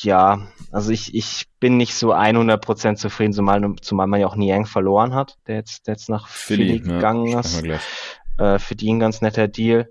ja, 0.02 0.48
also 0.72 0.92
ich, 0.92 1.14
ich 1.14 1.48
bin 1.60 1.78
nicht 1.78 1.96
so 1.96 2.14
100% 2.14 2.96
zufrieden, 2.96 3.34
zumal, 3.34 3.76
zumal 3.82 4.08
man 4.08 4.20
ja 4.20 4.28
auch 4.28 4.36
Niang 4.36 4.66
verloren 4.66 5.14
hat, 5.14 5.38
der 5.48 5.56
jetzt, 5.56 5.88
der 5.88 5.94
jetzt 5.94 6.10
nach 6.10 6.28
Philly, 6.28 6.80
Philly 6.80 6.80
gegangen 6.80 7.28
ja, 7.28 7.40
ist 7.40 7.64
äh, 8.38 8.60
für 8.60 8.76
die 8.76 8.92
ein 8.92 9.00
ganz 9.00 9.22
netter 9.22 9.48
Deal. 9.48 9.90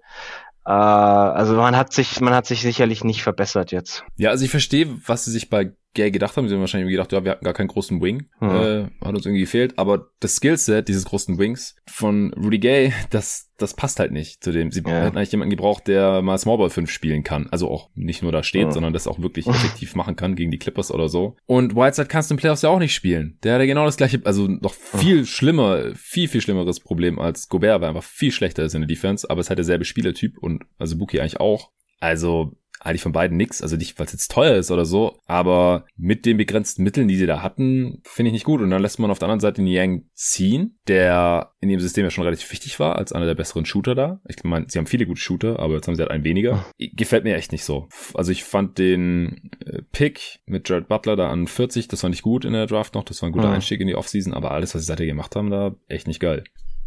Äh, 0.67 0.71
also 0.71 1.55
man 1.55 1.77
hat 1.77 1.93
sich, 1.93 2.21
man 2.21 2.35
hat 2.35 2.47
sich 2.47 2.63
sicherlich 2.63 3.05
nicht 3.05 3.23
verbessert 3.23 3.73
jetzt. 3.73 4.05
Ja, 4.17 4.31
also 4.31 4.45
ich 4.45 4.51
verstehe, 4.51 4.97
was 5.07 5.25
sie 5.25 5.31
sich 5.31 5.51
bei 5.51 5.73
gedacht 5.95 6.37
haben. 6.37 6.49
Sie 6.49 6.55
haben 6.55 6.61
wahrscheinlich 6.61 6.91
gedacht, 6.91 7.13
ja, 7.13 7.25
wir 7.25 7.33
hatten 7.33 7.45
gar 7.45 7.55
keinen 7.55 7.69
großen 7.69 8.01
Wing. 8.01 8.29
Mhm. 8.41 8.51
Äh, 8.51 8.83
hat 9.01 9.15
uns 9.15 9.25
irgendwie 9.25 9.41
gefehlt. 9.41 9.79
Aber 9.79 10.09
das 10.21 10.37
Skillset 10.37 10.89
dieses 10.89 11.05
großen 11.05 11.39
Wings 11.39 11.77
von 11.87 12.33
Rudy 12.35 12.59
Gay, 12.59 12.93
das, 13.11 13.51
das 13.57 13.75
passt 13.75 14.01
halt 14.01 14.13
nicht 14.13 14.43
zu 14.43 14.53
dem. 14.53 14.71
Sie 14.71 14.83
ja. 14.85 14.91
hätten 14.91 15.17
eigentlich 15.17 15.33
jemanden 15.33 15.51
gebraucht, 15.51 15.87
der 15.87 16.23
mal 16.23 16.37
Smallball 16.39 16.71
5 16.71 16.91
spielen 16.91 17.23
kann. 17.23 17.49
Also 17.51 17.71
auch 17.71 17.91
nicht 17.95 18.23
nur 18.23 18.33
da 18.33 18.43
steht, 18.43 18.69
mhm. 18.69 18.73
sondern 18.73 18.93
das 18.93 19.07
auch 19.07 19.21
wirklich 19.21 19.47
effektiv 19.49 19.95
machen 19.95 20.17
kann 20.17 20.35
gegen 20.35 20.51
die 20.51 20.59
Clippers 20.59 20.91
oder 20.91 21.09
so. 21.09 21.37
Und 21.47 21.75
Whiteside 21.75 22.09
kannst 22.09 22.31
du 22.31 22.35
im 22.35 22.39
Playoffs 22.39 22.63
ja 22.63 22.71
auch 22.71 22.79
nicht 22.79 22.95
spielen. 22.95 23.39
Der 23.43 23.55
hatte 23.55 23.67
genau 23.67 23.85
das 23.85 23.97
gleiche, 23.97 24.21
also 24.25 24.49
noch 24.49 24.75
viel 24.75 25.19
mhm. 25.21 25.27
schlimmer, 25.27 25.95
viel, 25.95 26.29
viel 26.29 26.41
schlimmeres 26.41 26.81
Problem 26.81 27.19
als 27.19 27.49
Gobert, 27.49 27.81
weil 27.81 27.87
er 27.87 27.97
einfach 27.97 28.09
viel 28.09 28.33
schlechter 28.33 28.65
ist 28.65 28.75
in 28.75 28.83
der 28.83 28.89
Defense, 28.89 29.29
aber 29.31 29.41
es 29.41 29.51
hat 29.51 29.59
derselbe 29.59 29.85
Spielertyp 29.85 30.39
und 30.39 30.65
also 30.79 30.99
Buki 30.99 31.21
eigentlich 31.21 31.41
auch. 31.41 31.71
Also 32.01 32.57
eigentlich 32.85 33.03
von 33.03 33.13
beiden 33.13 33.37
nix. 33.37 33.63
Also 33.63 33.77
nicht, 33.77 33.99
weil 33.99 34.07
es 34.07 34.13
jetzt 34.13 34.31
teuer 34.31 34.57
ist 34.57 34.71
oder 34.71 34.85
so, 34.85 35.19
aber 35.27 35.87
mit 35.97 36.27
den 36.27 36.37
begrenzten 36.37 36.85
Mitteln, 36.85 37.09
die 37.09 37.17
sie 37.17 37.27
da 37.27 37.43
hatten, 37.43 38.03
finde 38.05 38.29
ich 38.29 38.35
nicht 38.35 38.45
gut. 38.45 38.61
Und 38.61 38.71
dann 38.71 38.83
lässt 38.83 38.99
man 38.99 39.11
auf 39.11 39.19
der 39.19 39.27
anderen 39.27 39.41
Seite 39.41 39.63
Niang 39.63 40.05
ziehen, 40.13 40.79
der 40.87 41.53
in 41.61 41.71
dem 41.71 41.81
System 41.81 42.05
ja 42.05 42.11
schon 42.11 42.25
relativ 42.25 42.53
wichtig 42.53 42.79
war, 42.79 42.97
als 42.97 43.13
einer 43.13 43.27
der 43.27 43.35
besseren 43.35 43.65
Shooter 43.65 43.95
da. 43.95 44.21
Ich 44.29 44.45
meine, 44.45 44.67
sie 44.69 44.79
haben 44.79 44.87
viele 44.87 45.07
gute 45.07 45.21
Shooter, 45.21 45.59
aber 45.59 45.75
jetzt 45.75 45.89
haben 45.89 45.97
sie 45.97 46.03
halt 46.03 46.11
einen 46.11 46.25
weniger. 46.25 46.67
Gefällt 46.79 47.25
mir 47.25 47.37
echt 47.37 47.53
nicht 47.53 47.65
so. 47.65 47.89
Also 48.13 48.31
ich 48.31 48.45
fand 48.45 48.79
den 48.79 49.51
äh, 49.65 49.81
Pick 49.93 50.41
mit 50.45 50.69
Jared 50.69 50.89
Butler 50.89 51.17
da 51.17 51.31
an 51.31 51.47
40, 51.47 51.89
das 51.89 52.03
fand 52.03 52.15
ich 52.15 52.23
gut 52.23 52.45
in 52.45 52.53
der 52.53 52.67
Draft 52.67 52.95
noch. 52.95 53.05
Das 53.05 53.23
war 53.23 53.29
ein 53.29 53.33
guter 53.33 53.49
ja. 53.49 53.55
Einstieg 53.55 53.81
in 53.81 53.87
die 53.87 53.97
Offseason, 53.97 54.35
aber 54.35 54.51
alles, 54.51 54.75
was 54.75 54.83
sie 54.83 54.87
seitdem 54.87 55.09
gemacht 55.09 55.35
haben, 55.37 55.51
da 55.51 55.75
echt 55.89 56.07
nicht 56.07 56.21
geil. 56.21 56.45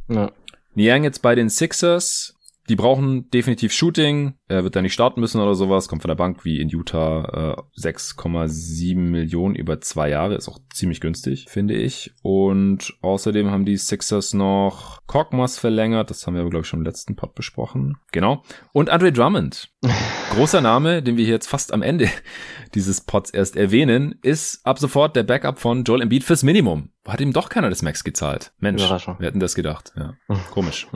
Ja. 0.10 0.32
Niang 0.76 1.04
jetzt 1.04 1.24
bei 1.24 1.34
den 1.34 1.50
Sixers 1.50 2.37
die 2.70 2.76
brauchen 2.76 3.30
definitiv 3.30 3.72
Shooting. 3.72 4.34
Er 4.48 4.64
wird 4.64 4.76
da 4.76 4.82
nicht 4.82 4.94
starten 4.94 5.22
müssen 5.22 5.40
oder 5.40 5.56
sowas. 5.56 5.88
Kommt 5.88 6.02
von 6.02 6.10
der 6.10 6.16
Bank 6.16 6.44
wie 6.44 6.60
in 6.60 6.70
Utah 6.70 7.56
äh, 7.78 7.80
6,7 7.80 8.98
Millionen 8.98 9.56
über 9.56 9.80
zwei 9.80 10.10
Jahre. 10.10 10.36
Ist 10.36 10.50
auch 10.50 10.60
ziemlich 10.74 11.00
günstig, 11.00 11.46
finde 11.50 11.76
ich. 11.76 12.14
Und 12.24 12.94
außerdem 13.02 13.50
haben 13.52 13.66
die 13.66 13.78
Sixers 13.78 14.34
noch 14.34 15.00
Cockmas 15.08 15.58
verlängert. 15.58 16.10
Das 16.10 16.28
haben 16.28 16.36
wir, 16.36 16.48
glaube 16.50 16.64
ich, 16.64 16.68
schon 16.68 16.80
im 16.80 16.86
letzten 16.86 17.16
Pod 17.16 17.36
besprochen. 17.36 17.98
Genau. 18.12 18.44
Und 18.74 18.90
Andre 18.90 19.14
Drummond. 19.14 19.70
Großer 20.32 20.60
Name, 20.60 21.02
den 21.02 21.16
wir 21.16 21.24
hier 21.24 21.36
jetzt 21.36 21.48
fast 21.48 21.74
am 21.74 21.82
Ende 21.82 22.10
dieses 22.76 23.02
Pods 23.02 23.30
erst 23.30 23.56
erwähnen, 23.56 24.20
ist 24.22 24.66
ab 24.66 24.78
sofort 24.78 25.16
der 25.16 25.24
Backup 25.24 25.60
von 25.60 25.84
Joel 25.86 26.02
Embiid 26.02 26.26
fürs 26.26 26.44
Minimum. 26.44 26.90
Hat 27.08 27.22
ihm 27.22 27.32
doch 27.32 27.48
keiner 27.48 27.70
das 27.70 27.82
Max 27.82 28.04
gezahlt. 28.04 28.52
Mensch, 28.60 28.82
wir 28.82 29.28
hätten 29.28 29.40
das 29.40 29.56
gedacht. 29.56 29.94
Ja, 29.96 30.16
komisch. 30.52 30.88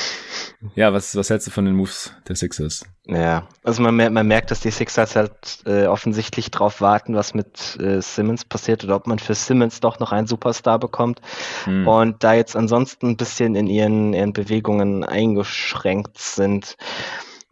Ja, 0.74 0.92
was, 0.92 1.14
was 1.16 1.30
hältst 1.30 1.46
du 1.46 1.50
von 1.50 1.64
den 1.64 1.74
Moves 1.74 2.12
der 2.26 2.36
Sixers? 2.36 2.84
Ja, 3.04 3.46
also 3.62 3.82
man, 3.82 3.94
man 4.12 4.26
merkt, 4.26 4.50
dass 4.50 4.60
die 4.60 4.70
Sixers 4.70 5.14
halt 5.14 5.32
äh, 5.66 5.86
offensichtlich 5.86 6.50
drauf 6.50 6.80
warten, 6.80 7.14
was 7.14 7.34
mit 7.34 7.78
äh, 7.78 8.00
Simmons 8.00 8.44
passiert 8.44 8.82
oder 8.82 8.96
ob 8.96 9.06
man 9.06 9.18
für 9.18 9.34
Simmons 9.34 9.80
doch 9.80 9.98
noch 10.00 10.12
einen 10.12 10.26
Superstar 10.26 10.78
bekommt. 10.78 11.20
Hm. 11.64 11.86
Und 11.86 12.24
da 12.24 12.34
jetzt 12.34 12.56
ansonsten 12.56 13.10
ein 13.10 13.16
bisschen 13.16 13.54
in 13.54 13.66
ihren, 13.66 14.12
ihren 14.12 14.32
Bewegungen 14.32 15.04
eingeschränkt 15.04 16.18
sind, 16.18 16.76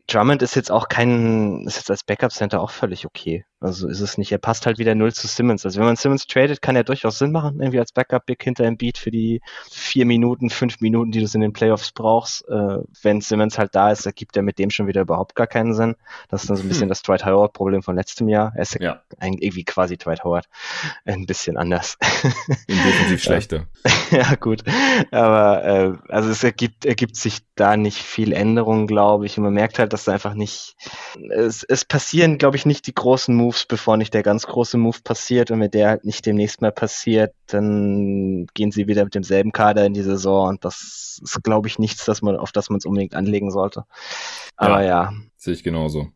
Drummond 0.06 0.42
ist 0.42 0.54
jetzt 0.54 0.70
auch 0.70 0.88
kein, 0.88 1.64
ist 1.66 1.76
jetzt 1.76 1.90
als 1.90 2.04
Backup-Center 2.04 2.60
auch 2.60 2.70
völlig 2.70 3.06
okay. 3.06 3.46
Also 3.64 3.88
ist 3.88 4.00
es 4.00 4.18
nicht. 4.18 4.30
Er 4.30 4.38
passt 4.38 4.66
halt 4.66 4.78
wieder 4.78 4.94
null 4.94 5.14
zu 5.14 5.26
Simmons. 5.26 5.64
Also 5.64 5.78
wenn 5.78 5.86
man 5.86 5.96
Simmons 5.96 6.26
tradet, 6.26 6.60
kann 6.60 6.76
er 6.76 6.84
durchaus 6.84 7.18
Sinn 7.18 7.32
machen, 7.32 7.60
irgendwie 7.60 7.78
als 7.78 7.92
Backup-Big 7.92 8.42
hinter 8.42 8.64
dem 8.64 8.76
Beat 8.76 8.98
für 8.98 9.10
die 9.10 9.40
vier 9.70 10.04
Minuten, 10.04 10.50
fünf 10.50 10.80
Minuten, 10.80 11.12
die 11.12 11.20
du 11.20 11.30
in 11.32 11.40
den 11.40 11.54
Playoffs 11.54 11.92
brauchst. 11.92 12.46
Äh, 12.46 12.78
wenn 13.02 13.22
Simmons 13.22 13.58
halt 13.58 13.74
da 13.74 13.90
ist, 13.90 14.04
ergibt 14.04 14.36
er 14.36 14.42
mit 14.42 14.58
dem 14.58 14.68
schon 14.68 14.86
wieder 14.86 15.00
überhaupt 15.00 15.34
gar 15.34 15.46
keinen 15.46 15.72
Sinn. 15.72 15.96
Das 16.28 16.42
ist 16.42 16.50
dann 16.50 16.58
so 16.58 16.62
ein 16.62 16.68
bisschen 16.68 16.82
hm. 16.82 16.88
das 16.90 17.00
Dwight 17.00 17.24
Howard-Problem 17.24 17.82
von 17.82 17.96
letztem 17.96 18.28
Jahr. 18.28 18.52
Er 18.54 18.62
ist 18.62 18.78
ja. 18.78 19.00
irgendwie 19.18 19.64
quasi 19.64 19.96
Dwight 19.96 20.24
Howard. 20.24 20.46
Ein 21.06 21.24
bisschen 21.24 21.56
anders. 21.56 21.96
Definitiv 22.68 23.22
schlechter. 23.22 23.66
ja, 24.10 24.34
gut. 24.34 24.62
Aber 25.10 25.64
äh, 25.64 25.92
also 26.08 26.28
es 26.28 26.44
ergibt, 26.44 26.84
ergibt 26.84 27.16
sich 27.16 27.38
da 27.54 27.78
nicht 27.78 28.02
viel 28.02 28.32
Änderung, 28.34 28.86
glaube 28.86 29.24
ich. 29.24 29.38
Und 29.38 29.44
man 29.44 29.54
merkt 29.54 29.78
halt, 29.78 29.94
dass 29.94 30.04
da 30.04 30.12
einfach 30.12 30.34
nicht, 30.34 30.76
es, 31.30 31.62
es 31.62 31.86
passieren, 31.86 32.36
glaube 32.36 32.56
ich, 32.56 32.66
nicht 32.66 32.86
die 32.86 32.94
großen 32.94 33.34
Moves, 33.34 33.53
bevor 33.68 33.96
nicht 33.96 34.14
der 34.14 34.22
ganz 34.22 34.46
große 34.46 34.78
Move 34.78 34.98
passiert. 35.04 35.50
Und 35.50 35.60
wenn 35.60 35.70
der 35.70 35.88
halt 35.88 36.04
nicht 36.04 36.26
demnächst 36.26 36.60
mehr 36.60 36.70
passiert, 36.70 37.32
dann 37.46 38.46
gehen 38.54 38.72
sie 38.72 38.86
wieder 38.86 39.04
mit 39.04 39.14
demselben 39.14 39.52
Kader 39.52 39.86
in 39.86 39.94
die 39.94 40.02
Saison. 40.02 40.48
Und 40.48 40.64
das 40.64 41.20
ist, 41.22 41.42
glaube 41.42 41.68
ich, 41.68 41.78
nichts, 41.78 42.04
dass 42.04 42.22
man, 42.22 42.36
auf 42.36 42.52
das 42.52 42.70
man 42.70 42.78
es 42.78 42.86
unbedingt 42.86 43.14
anlegen 43.14 43.50
sollte. 43.50 43.84
Aber 44.56 44.82
ja. 44.82 45.10
ja. 45.10 45.12
Sehe 45.36 45.54
ich 45.54 45.62
genauso. 45.62 46.08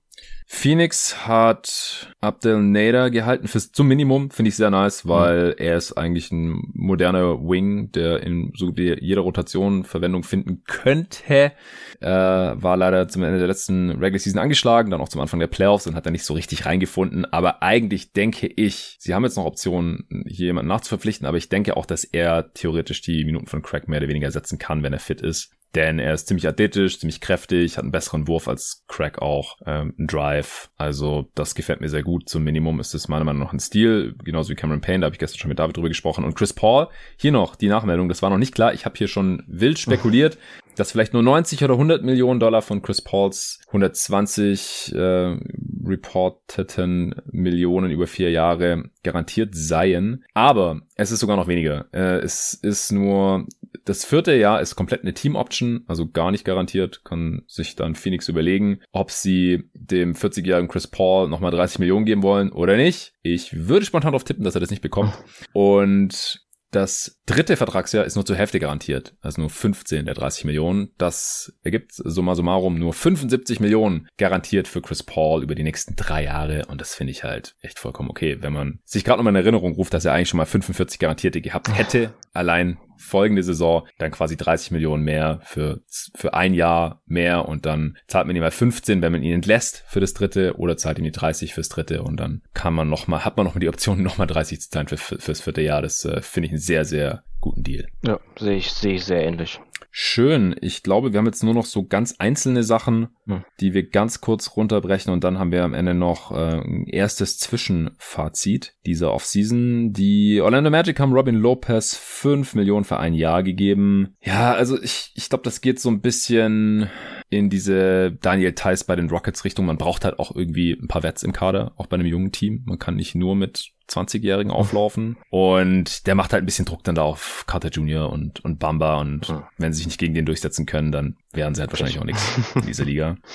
Phoenix 0.50 1.28
hat 1.28 2.14
Abdel 2.22 2.62
Nader 2.62 3.10
gehalten 3.10 3.48
fürs 3.48 3.70
zum 3.70 3.86
Minimum, 3.86 4.30
finde 4.30 4.48
ich 4.48 4.56
sehr 4.56 4.70
nice, 4.70 5.04
mhm. 5.04 5.08
weil 5.10 5.46
mhm. 5.48 5.54
er 5.58 5.76
ist 5.76 5.92
eigentlich 5.92 6.32
ein 6.32 6.62
moderner 6.72 7.38
Wing, 7.38 7.92
der 7.92 8.22
in 8.22 8.52
so 8.56 8.70
jeder 8.70 9.20
Rotation 9.20 9.84
Verwendung 9.84 10.24
finden 10.24 10.62
könnte. 10.64 11.52
Äh, 12.00 12.08
war 12.08 12.78
leider 12.78 13.08
zum 13.08 13.24
Ende 13.24 13.38
der 13.38 13.46
letzten 13.46 13.90
Regular 13.90 14.18
Season 14.18 14.40
angeschlagen, 14.40 14.90
dann 14.90 15.02
auch 15.02 15.10
zum 15.10 15.20
Anfang 15.20 15.38
der 15.38 15.48
Playoffs 15.48 15.86
und 15.86 15.94
hat 15.94 16.06
da 16.06 16.10
nicht 16.10 16.24
so 16.24 16.32
richtig 16.32 16.64
reingefunden. 16.64 17.26
Aber 17.26 17.62
eigentlich 17.62 18.12
denke 18.14 18.46
ich, 18.46 18.96
sie 18.98 19.14
haben 19.14 19.24
jetzt 19.24 19.36
noch 19.36 19.44
Optionen, 19.44 20.06
hier 20.26 20.46
jemanden 20.46 20.70
nachzuverpflichten, 20.70 21.26
aber 21.26 21.36
ich 21.36 21.50
denke 21.50 21.76
auch, 21.76 21.84
dass 21.84 22.04
er 22.04 22.54
theoretisch 22.54 23.02
die 23.02 23.26
Minuten 23.26 23.48
von 23.48 23.60
Craig 23.60 23.86
mehr 23.86 23.98
oder 23.98 24.08
weniger 24.08 24.30
setzen 24.30 24.58
kann, 24.58 24.82
wenn 24.82 24.94
er 24.94 24.98
fit 24.98 25.20
ist. 25.20 25.52
Denn 25.74 25.98
er 25.98 26.14
ist 26.14 26.28
ziemlich 26.28 26.48
athletisch, 26.48 26.98
ziemlich 26.98 27.20
kräftig, 27.20 27.76
hat 27.76 27.84
einen 27.84 27.92
besseren 27.92 28.26
Wurf 28.26 28.48
als 28.48 28.84
Craig 28.88 29.18
auch, 29.18 29.58
ähm, 29.66 29.94
einen 29.98 30.06
Drive. 30.38 30.70
Also 30.76 31.28
das 31.34 31.54
gefällt 31.54 31.80
mir 31.80 31.88
sehr 31.88 32.02
gut. 32.02 32.28
Zum 32.28 32.44
Minimum 32.44 32.80
ist 32.80 32.94
es 32.94 33.08
meiner 33.08 33.24
Meinung 33.24 33.42
nach 33.42 33.52
ein 33.52 33.60
Stil, 33.60 34.14
genauso 34.24 34.50
wie 34.50 34.54
Cameron 34.54 34.80
Payne, 34.80 35.00
da 35.00 35.06
habe 35.06 35.14
ich 35.14 35.18
gestern 35.18 35.38
schon 35.38 35.48
mit 35.48 35.58
David 35.58 35.76
drüber 35.76 35.88
gesprochen. 35.88 36.24
Und 36.24 36.34
Chris 36.34 36.52
Paul, 36.52 36.88
hier 37.16 37.32
noch 37.32 37.56
die 37.56 37.68
Nachmeldung, 37.68 38.08
das 38.08 38.22
war 38.22 38.30
noch 38.30 38.38
nicht 38.38 38.54
klar. 38.54 38.72
Ich 38.72 38.84
habe 38.84 38.96
hier 38.96 39.08
schon 39.08 39.42
wild 39.46 39.78
spekuliert, 39.78 40.38
dass 40.78 40.92
vielleicht 40.92 41.12
nur 41.12 41.22
90 41.22 41.64
oder 41.64 41.74
100 41.74 42.04
Millionen 42.04 42.40
Dollar 42.40 42.62
von 42.62 42.82
Chris 42.82 43.02
Pauls 43.02 43.60
120 43.68 44.94
äh, 44.94 45.36
reporteten 45.84 47.14
Millionen 47.30 47.90
über 47.90 48.06
vier 48.06 48.30
Jahre 48.30 48.84
garantiert 49.02 49.54
seien. 49.54 50.24
Aber 50.34 50.80
es 50.94 51.10
ist 51.10 51.20
sogar 51.20 51.36
noch 51.36 51.48
weniger. 51.48 51.86
Äh, 51.92 52.18
es 52.18 52.54
ist 52.54 52.92
nur, 52.92 53.46
das 53.84 54.04
vierte 54.04 54.34
Jahr 54.34 54.60
ist 54.60 54.76
komplett 54.76 55.02
eine 55.02 55.14
Team-Option, 55.14 55.84
also 55.86 56.08
gar 56.08 56.30
nicht 56.30 56.44
garantiert. 56.44 57.04
Kann 57.04 57.42
sich 57.46 57.74
dann 57.74 57.94
Phoenix 57.94 58.28
überlegen, 58.28 58.80
ob 58.92 59.10
sie 59.10 59.64
dem 59.74 60.14
40-jährigen 60.14 60.68
Chris 60.68 60.86
Paul 60.86 61.28
nochmal 61.28 61.50
30 61.50 61.78
Millionen 61.78 62.04
geben 62.04 62.22
wollen 62.22 62.52
oder 62.52 62.76
nicht. 62.76 63.14
Ich 63.22 63.68
würde 63.68 63.86
spontan 63.86 64.12
darauf 64.12 64.24
tippen, 64.24 64.44
dass 64.44 64.54
er 64.54 64.60
das 64.60 64.70
nicht 64.70 64.82
bekommt. 64.82 65.12
Und 65.52 66.46
das 66.70 67.18
dritte 67.24 67.56
Vertragsjahr 67.56 68.04
ist 68.04 68.14
nur 68.14 68.26
zur 68.26 68.36
Hälfte 68.36 68.60
garantiert, 68.60 69.14
also 69.22 69.40
nur 69.40 69.50
15 69.50 70.04
der 70.04 70.14
30 70.14 70.44
Millionen. 70.44 70.90
Das 70.98 71.52
ergibt 71.62 71.92
summa 71.94 72.34
summarum 72.34 72.78
nur 72.78 72.92
75 72.92 73.60
Millionen 73.60 74.08
garantiert 74.18 74.68
für 74.68 74.82
Chris 74.82 75.02
Paul 75.02 75.42
über 75.42 75.54
die 75.54 75.62
nächsten 75.62 75.96
drei 75.96 76.24
Jahre. 76.24 76.66
Und 76.66 76.80
das 76.80 76.94
finde 76.94 77.12
ich 77.12 77.24
halt 77.24 77.54
echt 77.62 77.78
vollkommen 77.78 78.10
okay, 78.10 78.38
wenn 78.40 78.52
man 78.52 78.80
sich 78.84 79.04
gerade 79.04 79.18
nochmal 79.18 79.32
in 79.32 79.44
Erinnerung 79.44 79.74
ruft, 79.74 79.94
dass 79.94 80.04
er 80.04 80.12
eigentlich 80.12 80.28
schon 80.28 80.38
mal 80.38 80.46
45 80.46 80.98
garantierte 80.98 81.40
gehabt 81.40 81.76
hätte, 81.76 82.12
allein 82.38 82.78
folgende 82.98 83.42
Saison 83.42 83.86
dann 83.98 84.10
quasi 84.10 84.36
30 84.36 84.72
Millionen 84.72 85.04
mehr 85.04 85.40
für, 85.44 85.80
für 86.14 86.34
ein 86.34 86.52
Jahr 86.52 87.02
mehr 87.06 87.48
und 87.48 87.64
dann 87.64 87.96
zahlt 88.06 88.26
man 88.26 88.36
ihm 88.36 88.42
mal 88.42 88.50
15, 88.50 89.02
wenn 89.02 89.12
man 89.12 89.22
ihn 89.22 89.34
entlässt 89.34 89.84
für 89.86 90.00
das 90.00 90.14
dritte 90.14 90.56
oder 90.56 90.76
zahlt 90.76 90.98
ihm 90.98 91.04
die 91.04 91.12
30 91.12 91.54
fürs 91.54 91.68
dritte 91.68 92.02
und 92.02 92.18
dann 92.18 92.42
kann 92.54 92.74
man 92.74 92.88
noch 92.88 93.06
mal, 93.06 93.24
hat 93.24 93.36
man 93.36 93.46
noch 93.46 93.54
mal 93.54 93.60
die 93.60 93.68
Option, 93.68 94.02
noch 94.02 94.18
mal 94.18 94.26
30 94.26 94.60
zu 94.60 94.70
zahlen 94.70 94.88
für, 94.88 94.96
für, 94.96 95.18
fürs 95.18 95.40
vierte 95.40 95.62
Jahr. 95.62 95.80
Das 95.80 96.04
äh, 96.04 96.20
finde 96.22 96.46
ich 96.46 96.52
einen 96.52 96.60
sehr, 96.60 96.84
sehr 96.84 97.22
guten 97.40 97.62
Deal. 97.62 97.86
Ja, 98.04 98.18
sehe 98.38 98.56
ich, 98.56 98.70
sehe 98.72 98.94
ich 98.94 99.04
sehr 99.04 99.22
ähnlich. 99.22 99.60
Schön. 100.00 100.54
Ich 100.60 100.84
glaube, 100.84 101.12
wir 101.12 101.18
haben 101.18 101.26
jetzt 101.26 101.42
nur 101.42 101.54
noch 101.54 101.64
so 101.64 101.84
ganz 101.84 102.14
einzelne 102.20 102.62
Sachen, 102.62 103.08
hm. 103.26 103.42
die 103.58 103.74
wir 103.74 103.90
ganz 103.90 104.20
kurz 104.20 104.54
runterbrechen 104.54 105.12
und 105.12 105.24
dann 105.24 105.40
haben 105.40 105.50
wir 105.50 105.64
am 105.64 105.74
Ende 105.74 105.92
noch 105.92 106.30
äh, 106.30 106.60
ein 106.60 106.86
erstes 106.86 107.36
Zwischenfazit 107.38 108.76
dieser 108.86 109.12
Offseason. 109.12 109.92
Die 109.92 110.40
Orlando 110.40 110.70
Magic 110.70 111.00
haben 111.00 111.12
Robin 111.12 111.34
Lopez 111.34 111.96
5 111.96 112.54
Millionen 112.54 112.84
für 112.84 113.00
ein 113.00 113.12
Jahr 113.12 113.42
gegeben. 113.42 114.14
Ja, 114.22 114.52
also 114.52 114.80
ich, 114.80 115.10
ich 115.16 115.28
glaube, 115.28 115.42
das 115.42 115.60
geht 115.62 115.80
so 115.80 115.88
ein 115.88 116.00
bisschen 116.00 116.88
in 117.28 117.50
diese 117.50 118.12
Daniel 118.12 118.52
Theiss 118.52 118.84
bei 118.84 118.94
den 118.94 119.10
Rockets 119.10 119.44
Richtung. 119.44 119.66
Man 119.66 119.78
braucht 119.78 120.04
halt 120.04 120.20
auch 120.20 120.32
irgendwie 120.32 120.78
ein 120.80 120.86
paar 120.86 121.02
Wets 121.02 121.24
im 121.24 121.32
Kader, 121.32 121.72
auch 121.76 121.86
bei 121.86 121.96
einem 121.96 122.06
jungen 122.06 122.30
Team. 122.30 122.62
Man 122.66 122.78
kann 122.78 122.94
nicht 122.94 123.16
nur 123.16 123.34
mit 123.34 123.72
20-Jährigen 123.88 124.52
auflaufen. 124.52 125.16
Und 125.30 126.06
der 126.06 126.14
macht 126.14 126.32
halt 126.32 126.42
ein 126.42 126.46
bisschen 126.46 126.64
Druck 126.64 126.84
dann 126.84 126.94
da 126.94 127.02
auf 127.02 127.44
Carter 127.46 127.68
Jr. 127.68 128.10
und, 128.10 128.44
und 128.44 128.58
Bamba. 128.58 129.00
Und 129.00 129.28
ja. 129.28 129.48
wenn 129.56 129.72
sie 129.72 129.78
sich 129.78 129.86
nicht 129.86 130.00
gegen 130.00 130.14
den 130.14 130.26
durchsetzen 130.26 130.66
können, 130.66 130.92
dann 130.92 131.16
wären 131.32 131.54
sie 131.54 131.60
halt 131.60 131.72
wahrscheinlich 131.72 131.98
auch 131.98 132.04
nichts 132.04 132.38
in 132.54 132.62
dieser 132.62 132.84
Liga. 132.84 133.16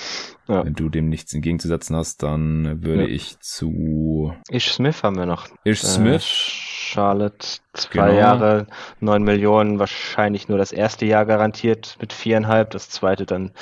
Ja. 0.46 0.62
Wenn 0.62 0.74
du 0.74 0.90
dem 0.90 1.08
nichts 1.08 1.32
entgegenzusetzen 1.32 1.96
hast, 1.96 2.22
dann 2.22 2.84
würde 2.84 3.04
ja. 3.04 3.08
ich 3.08 3.38
zu 3.40 4.34
Ish 4.50 4.72
Smith 4.72 5.02
haben 5.02 5.16
wir 5.16 5.24
noch. 5.24 5.48
Ish 5.64 5.82
äh, 5.82 5.86
Smith. 5.86 6.22
Charlotte, 6.22 7.46
zwei 7.72 8.08
genau. 8.08 8.18
Jahre, 8.18 8.66
neun 9.00 9.22
Millionen, 9.22 9.78
wahrscheinlich 9.78 10.48
nur 10.48 10.58
das 10.58 10.70
erste 10.70 11.06
Jahr 11.06 11.24
garantiert 11.24 11.96
mit 11.98 12.12
viereinhalb, 12.12 12.70
das 12.70 12.90
zweite 12.90 13.24
dann 13.24 13.52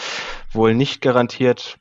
wohl 0.51 0.75
nicht 0.75 1.01
garantiert 1.01 1.79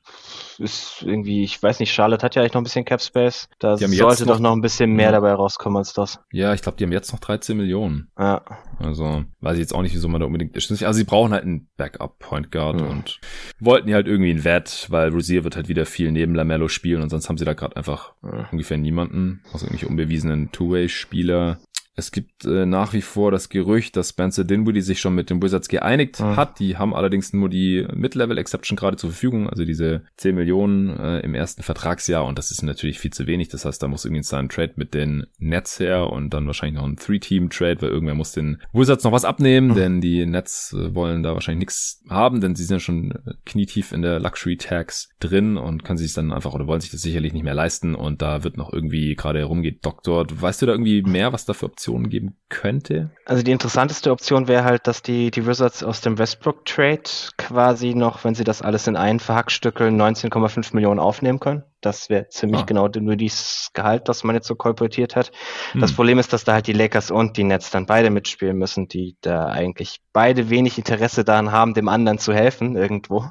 ist 0.61 1.03
irgendwie, 1.05 1.43
ich 1.43 1.61
weiß 1.61 1.79
nicht, 1.79 1.91
Charlotte 1.91 2.23
hat 2.23 2.35
ja 2.35 2.41
eigentlich 2.41 2.53
noch 2.53 2.61
ein 2.61 2.65
bisschen 2.65 2.85
Cap 2.85 3.01
Space. 3.01 3.49
Da 3.59 3.77
sollte 3.77 4.25
doch 4.25 4.39
noch 4.39 4.53
ein 4.53 4.61
bisschen 4.61 4.93
mehr 4.93 5.11
dabei 5.11 5.33
rauskommen 5.33 5.77
als 5.77 5.93
das. 5.93 6.19
Ja, 6.31 6.53
ich 6.53 6.61
glaube, 6.61 6.77
die 6.77 6.83
haben 6.83 6.91
jetzt 6.91 7.11
noch 7.11 7.19
13 7.19 7.57
Millionen. 7.57 8.09
Ja. 8.17 8.43
Also, 8.79 9.23
weiß 9.41 9.53
ich 9.53 9.59
jetzt 9.59 9.73
auch 9.73 9.81
nicht, 9.81 9.93
wieso 9.93 10.07
man 10.07 10.21
da 10.21 10.27
unbedingt 10.27 10.55
ist. 10.55 10.71
Also, 10.71 10.91
sie 10.93 11.03
brauchen 11.03 11.33
halt 11.33 11.43
einen 11.43 11.69
Backup 11.77 12.19
Point 12.19 12.51
Guard 12.51 12.81
mhm. 12.81 12.87
und 12.87 13.19
wollten 13.59 13.89
ja 13.89 13.95
halt 13.95 14.07
irgendwie 14.07 14.31
einen 14.31 14.43
Wett, 14.43 14.87
weil 14.89 15.09
Rosier 15.09 15.43
wird 15.43 15.55
halt 15.55 15.67
wieder 15.67 15.85
viel 15.85 16.11
neben 16.11 16.35
Lamello 16.35 16.67
spielen 16.67 17.01
und 17.01 17.09
sonst 17.09 17.27
haben 17.27 17.37
sie 17.37 17.45
da 17.45 17.53
gerade 17.53 17.75
einfach 17.75 18.13
mhm. 18.21 18.45
ungefähr 18.51 18.77
niemanden, 18.77 19.41
also 19.51 19.65
irgendwelche 19.65 19.87
unbewiesenen 19.87 20.51
Two-Way-Spieler. 20.51 21.59
Es 21.93 22.11
gibt 22.11 22.45
äh, 22.45 22.65
nach 22.65 22.93
wie 22.93 23.01
vor 23.01 23.31
das 23.31 23.49
Gerücht, 23.49 23.97
dass 23.97 24.09
Spencer 24.09 24.45
Dinwiddie 24.45 24.81
sich 24.81 25.01
schon 25.01 25.13
mit 25.13 25.29
den 25.29 25.43
Wizards 25.43 25.67
geeinigt 25.67 26.21
mhm. 26.21 26.37
hat. 26.37 26.59
Die 26.59 26.77
haben 26.77 26.95
allerdings 26.95 27.33
nur 27.33 27.49
die 27.49 27.85
Mid-Level-Exception 27.93 28.77
gerade 28.77 28.95
zur 28.95 29.09
Verfügung, 29.09 29.49
also 29.49 29.65
diese 29.65 30.03
10 30.15 30.35
Millionen 30.35 30.97
äh, 30.97 31.19
im 31.19 31.35
ersten 31.35 31.63
Vertragsjahr 31.63 32.25
und 32.25 32.37
das 32.37 32.49
ist 32.49 32.63
natürlich 32.63 32.99
viel 32.99 33.11
zu 33.11 33.27
wenig. 33.27 33.49
Das 33.49 33.65
heißt, 33.65 33.83
da 33.83 33.89
muss 33.89 34.05
irgendwie 34.05 34.21
ein 34.35 34.47
Trade 34.47 34.73
mit 34.77 34.93
den 34.93 35.25
Nets 35.37 35.79
her 35.81 36.09
und 36.09 36.33
dann 36.33 36.47
wahrscheinlich 36.47 36.79
noch 36.79 36.87
ein 36.87 36.95
Three-Team-Trade, 36.95 37.81
weil 37.81 37.89
irgendwer 37.89 38.15
muss 38.15 38.31
den 38.31 38.61
Wizards 38.71 39.03
noch 39.03 39.11
was 39.11 39.25
abnehmen, 39.25 39.69
mhm. 39.69 39.75
denn 39.75 40.01
die 40.01 40.25
Nets 40.25 40.73
äh, 40.73 40.95
wollen 40.95 41.23
da 41.23 41.33
wahrscheinlich 41.33 41.67
nichts 41.67 42.03
haben, 42.09 42.39
denn 42.39 42.55
sie 42.55 42.63
sind 42.63 42.77
ja 42.77 42.79
schon 42.79 43.11
äh, 43.11 43.33
knietief 43.45 43.91
in 43.91 44.01
der 44.01 44.21
Luxury-Tax 44.21 45.09
drin 45.19 45.57
und 45.57 45.83
können 45.83 45.97
sich 45.97 46.13
dann 46.13 46.31
einfach 46.31 46.53
oder 46.53 46.67
wollen 46.67 46.79
sich 46.79 46.91
das 46.91 47.01
sicherlich 47.01 47.33
nicht 47.33 47.43
mehr 47.43 47.53
leisten 47.53 47.95
und 47.95 48.21
da 48.21 48.45
wird 48.45 48.55
noch 48.55 48.71
irgendwie 48.71 49.15
gerade 49.15 49.43
rumgedoktort. 49.43 50.41
Weißt 50.41 50.61
du 50.61 50.65
da 50.65 50.71
irgendwie 50.71 51.01
mehr, 51.01 51.33
was 51.33 51.43
da 51.43 51.53
für 51.53 51.65
Optionen 51.65 51.80
geben 52.09 52.37
könnte? 52.49 53.11
Also 53.25 53.43
die 53.43 53.51
interessanteste 53.51 54.11
Option 54.11 54.47
wäre 54.47 54.63
halt, 54.63 54.87
dass 54.87 55.01
die, 55.01 55.31
die 55.31 55.45
Wizards 55.47 55.83
aus 55.83 56.01
dem 56.01 56.17
Westbrook 56.17 56.65
Trade 56.65 57.03
quasi 57.37 57.95
noch, 57.95 58.23
wenn 58.23 58.35
sie 58.35 58.43
das 58.43 58.61
alles 58.61 58.87
in 58.87 58.95
einen 58.95 59.19
verhackstückeln, 59.19 59.99
19,5 59.99 60.75
Millionen 60.75 60.99
aufnehmen 60.99 61.39
können. 61.39 61.63
Das 61.81 62.09
wäre 62.09 62.27
ziemlich 62.29 62.61
ah. 62.61 62.65
genau 62.65 62.87
nur 62.87 63.15
dieses 63.15 63.71
Gehalt, 63.73 64.07
das 64.07 64.23
man 64.23 64.35
jetzt 64.35 64.47
so 64.47 64.55
kolportiert 64.55 65.15
hat. 65.15 65.31
Hm. 65.71 65.81
Das 65.81 65.93
Problem 65.93 66.19
ist, 66.19 66.31
dass 66.31 66.43
da 66.43 66.53
halt 66.53 66.67
die 66.67 66.73
Lakers 66.73 67.09
und 67.09 67.37
die 67.37 67.43
Nets 67.43 67.71
dann 67.71 67.87
beide 67.87 68.11
mitspielen 68.11 68.57
müssen, 68.57 68.87
die 68.87 69.17
da 69.21 69.47
eigentlich 69.47 69.99
beide 70.13 70.49
wenig 70.51 70.77
Interesse 70.77 71.23
daran 71.23 71.51
haben, 71.51 71.73
dem 71.73 71.87
anderen 71.87 72.19
zu 72.19 72.33
helfen 72.33 72.75
irgendwo. 72.75 73.25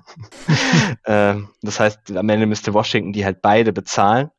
ähm, 1.06 1.50
das 1.62 1.78
heißt, 1.78 2.16
am 2.16 2.28
Ende 2.28 2.46
müsste 2.46 2.74
Washington 2.74 3.12
die 3.12 3.24
halt 3.24 3.40
beide 3.40 3.72
bezahlen. 3.72 4.30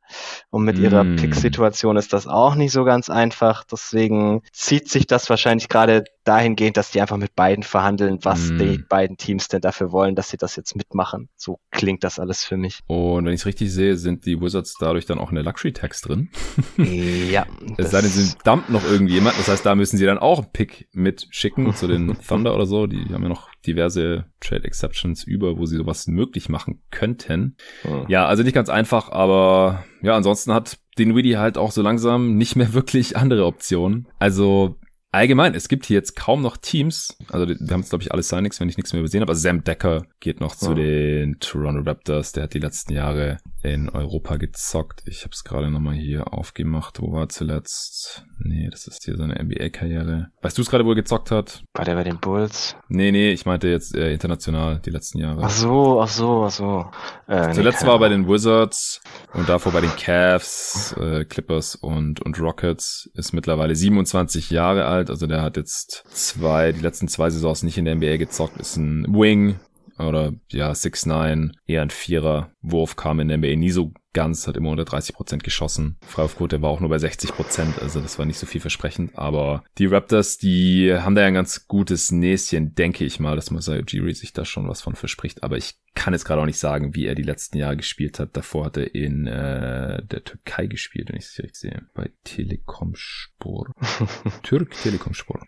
Und 0.49 0.63
mit 0.63 0.77
ihrer 0.77 1.03
mm. 1.03 1.15
Pick-Situation 1.15 1.97
ist 1.97 2.13
das 2.13 2.27
auch 2.27 2.55
nicht 2.55 2.71
so 2.71 2.83
ganz 2.83 3.09
einfach. 3.09 3.63
Deswegen 3.63 4.41
zieht 4.51 4.89
sich 4.89 5.07
das 5.07 5.29
wahrscheinlich 5.29 5.69
gerade 5.69 6.03
dahingehend, 6.23 6.77
dass 6.77 6.91
die 6.91 7.01
einfach 7.01 7.17
mit 7.17 7.35
beiden 7.35 7.63
verhandeln, 7.63 8.19
was 8.21 8.51
mm. 8.51 8.57
die 8.57 8.77
beiden 8.77 9.17
Teams 9.17 9.47
denn 9.47 9.61
dafür 9.61 9.91
wollen, 9.91 10.15
dass 10.15 10.29
sie 10.29 10.37
das 10.37 10.55
jetzt 10.55 10.75
mitmachen. 10.75 11.29
So 11.35 11.59
klingt 11.71 12.03
das 12.03 12.19
alles 12.19 12.43
für 12.43 12.57
mich. 12.57 12.79
Und 12.87 13.25
wenn 13.25 13.33
ich 13.33 13.41
es 13.41 13.45
richtig 13.45 13.71
sehe, 13.71 13.97
sind 13.97 14.25
die 14.25 14.39
Wizards 14.39 14.75
dadurch 14.79 15.05
dann 15.05 15.19
auch 15.19 15.29
in 15.29 15.35
der 15.35 15.43
Luxury-Tax 15.43 16.01
drin. 16.01 16.29
ja. 16.77 17.45
Es 17.77 17.91
sei 17.91 18.01
denn, 18.01 18.09
sie 18.09 18.35
dumpt 18.43 18.69
noch 18.69 18.83
irgendjemand. 18.83 19.37
Das 19.39 19.47
heißt, 19.47 19.65
da 19.65 19.75
müssen 19.75 19.97
sie 19.97 20.05
dann 20.05 20.17
auch 20.17 20.39
einen 20.39 20.51
Pick 20.51 20.87
mitschicken 20.91 21.73
zu 21.73 21.87
den 21.87 22.17
Thunder 22.27 22.53
oder 22.53 22.65
so. 22.65 22.85
Die 22.85 23.05
haben 23.13 23.23
ja 23.23 23.29
noch 23.29 23.49
diverse 23.65 24.25
Trade 24.39 24.65
Exceptions 24.65 25.23
über, 25.23 25.57
wo 25.57 25.65
sie 25.65 25.77
sowas 25.77 26.07
möglich 26.07 26.49
machen 26.49 26.81
könnten. 26.91 27.55
Oh. 27.85 28.05
Ja, 28.07 28.25
also 28.27 28.43
nicht 28.43 28.53
ganz 28.53 28.69
einfach, 28.69 29.09
aber 29.09 29.85
ja, 30.01 30.15
ansonsten 30.15 30.53
hat 30.53 30.77
Dinwiddie 30.97 31.37
halt 31.37 31.57
auch 31.57 31.71
so 31.71 31.81
langsam 31.81 32.35
nicht 32.35 32.55
mehr 32.55 32.73
wirklich 32.73 33.17
andere 33.17 33.45
Optionen. 33.45 34.07
Also 34.19 34.77
allgemein, 35.11 35.53
es 35.55 35.67
gibt 35.67 35.85
hier 35.85 35.97
jetzt 35.97 36.15
kaum 36.15 36.41
noch 36.41 36.57
Teams. 36.57 37.17
Also 37.29 37.47
wir 37.47 37.55
haben 37.55 37.81
jetzt, 37.81 37.89
glaube 37.89 38.03
ich, 38.03 38.11
alle 38.11 38.23
Signings, 38.23 38.59
wenn 38.59 38.69
ich 38.69 38.77
nichts 38.77 38.93
mehr 38.93 39.01
übersehen 39.01 39.21
habe. 39.21 39.31
Also 39.31 39.41
Sam 39.41 39.63
Decker 39.63 40.05
geht 40.19 40.39
noch 40.39 40.55
zu 40.55 40.71
oh. 40.71 40.73
den 40.73 41.39
Toronto 41.39 41.81
Raptors. 41.81 42.31
Der 42.31 42.43
hat 42.43 42.53
die 42.53 42.59
letzten 42.59 42.93
Jahre 42.93 43.37
in 43.63 43.89
Europa 43.89 44.37
gezockt. 44.37 45.03
Ich 45.05 45.21
habe 45.21 45.31
es 45.33 45.43
gerade 45.43 45.69
nochmal 45.69 45.95
hier 45.95 46.33
aufgemacht. 46.33 47.01
Wo 47.01 47.11
war 47.11 47.29
zuletzt? 47.29 48.25
Nee, 48.39 48.69
das 48.71 48.87
ist 48.87 49.03
hier 49.03 49.17
seine 49.17 49.41
NBA-Karriere. 49.41 50.31
Weißt 50.41 50.57
du 50.57 50.61
es 50.61 50.69
gerade, 50.69 50.85
wo 50.85 50.91
er 50.91 50.95
gezockt 50.95 51.31
hat? 51.31 51.63
War 51.73 51.85
der 51.85 51.95
bei 51.95 52.03
den 52.03 52.19
Bulls? 52.19 52.75
Nee, 52.89 53.11
nee, 53.11 53.31
ich 53.31 53.45
meinte 53.45 53.67
jetzt 53.67 53.95
äh, 53.95 54.11
international 54.11 54.79
die 54.83 54.89
letzten 54.89 55.19
Jahre. 55.19 55.41
Ach 55.43 55.49
so, 55.49 56.01
ach 56.01 56.07
so, 56.07 56.43
ach 56.45 56.51
so. 56.51 56.85
Äh, 57.27 57.51
zuletzt 57.51 57.81
nee, 57.81 57.87
war 57.87 57.95
er 57.95 57.99
bei 57.99 58.09
den 58.09 58.27
Wizards 58.27 59.01
und 59.33 59.47
davor 59.47 59.71
bei 59.71 59.81
den 59.81 59.95
Cavs, 59.95 60.95
äh, 60.99 61.25
Clippers 61.25 61.75
und, 61.75 62.21
und 62.21 62.39
Rockets. 62.39 63.09
Ist 63.13 63.33
mittlerweile 63.33 63.75
27 63.75 64.49
Jahre 64.49 64.85
alt. 64.85 65.00
Also 65.09 65.27
der 65.27 65.41
hat 65.41 65.57
jetzt 65.57 66.03
zwei, 66.13 66.71
die 66.71 66.81
letzten 66.81 67.07
zwei 67.07 67.29
Saisons 67.29 67.63
nicht 67.63 67.77
in 67.77 67.85
der 67.85 67.95
NBA 67.95 68.17
gezockt. 68.17 68.59
Ist 68.59 68.77
ein 68.77 69.05
Wing, 69.07 69.59
oder 70.07 70.33
ja, 70.49 70.71
6'9, 70.71 71.51
eher 71.65 71.81
ein 71.81 71.89
Vierer. 71.89 72.51
Wurf 72.61 72.95
kam 72.95 73.19
in 73.19 73.27
der 73.27 73.37
NBA 73.37 73.55
nie 73.55 73.71
so 73.71 73.93
ganz, 74.13 74.47
hat 74.47 74.57
immer 74.57 74.69
unter 74.69 74.85
30 74.85 75.15
Prozent 75.15 75.43
geschossen. 75.43 75.97
Freiwurfquote 76.05 76.61
war 76.61 76.69
auch 76.69 76.79
nur 76.79 76.89
bei 76.89 76.97
60%, 76.97 77.31
Prozent, 77.31 77.81
also 77.81 78.01
das 78.01 78.19
war 78.19 78.25
nicht 78.25 78.39
so 78.39 78.45
vielversprechend. 78.45 79.17
Aber 79.17 79.63
die 79.77 79.85
Raptors, 79.85 80.37
die 80.37 80.93
haben 80.93 81.15
da 81.15 81.21
ja 81.21 81.27
ein 81.27 81.33
ganz 81.33 81.67
gutes 81.67 82.11
Näschen, 82.11 82.75
denke 82.75 83.05
ich 83.05 83.19
mal, 83.19 83.35
dass 83.35 83.51
Masai 83.51 83.79
Ujiri 83.79 84.13
sich 84.13 84.33
da 84.33 84.45
schon 84.45 84.67
was 84.67 84.81
von 84.81 84.95
verspricht. 84.95 85.43
Aber 85.43 85.57
ich 85.57 85.75
kann 85.95 86.13
jetzt 86.13 86.25
gerade 86.25 86.41
auch 86.41 86.45
nicht 86.45 86.59
sagen, 86.59 86.95
wie 86.95 87.05
er 87.05 87.15
die 87.15 87.23
letzten 87.23 87.57
Jahre 87.57 87.77
gespielt 87.77 88.19
hat. 88.19 88.35
Davor 88.35 88.65
hat 88.65 88.77
er 88.77 88.93
in 88.93 89.27
äh, 89.27 90.03
der 90.05 90.23
Türkei 90.23 90.67
gespielt, 90.67 91.09
wenn 91.09 91.17
ich 91.17 91.25
es 91.25 91.39
richtig 91.39 91.55
sehe. 91.55 91.85
Bei 91.93 92.11
Telekom 92.23 92.93
Sport. 92.95 93.69
Türk 94.43 94.71
Telekom 94.71 95.13
Sport. 95.13 95.43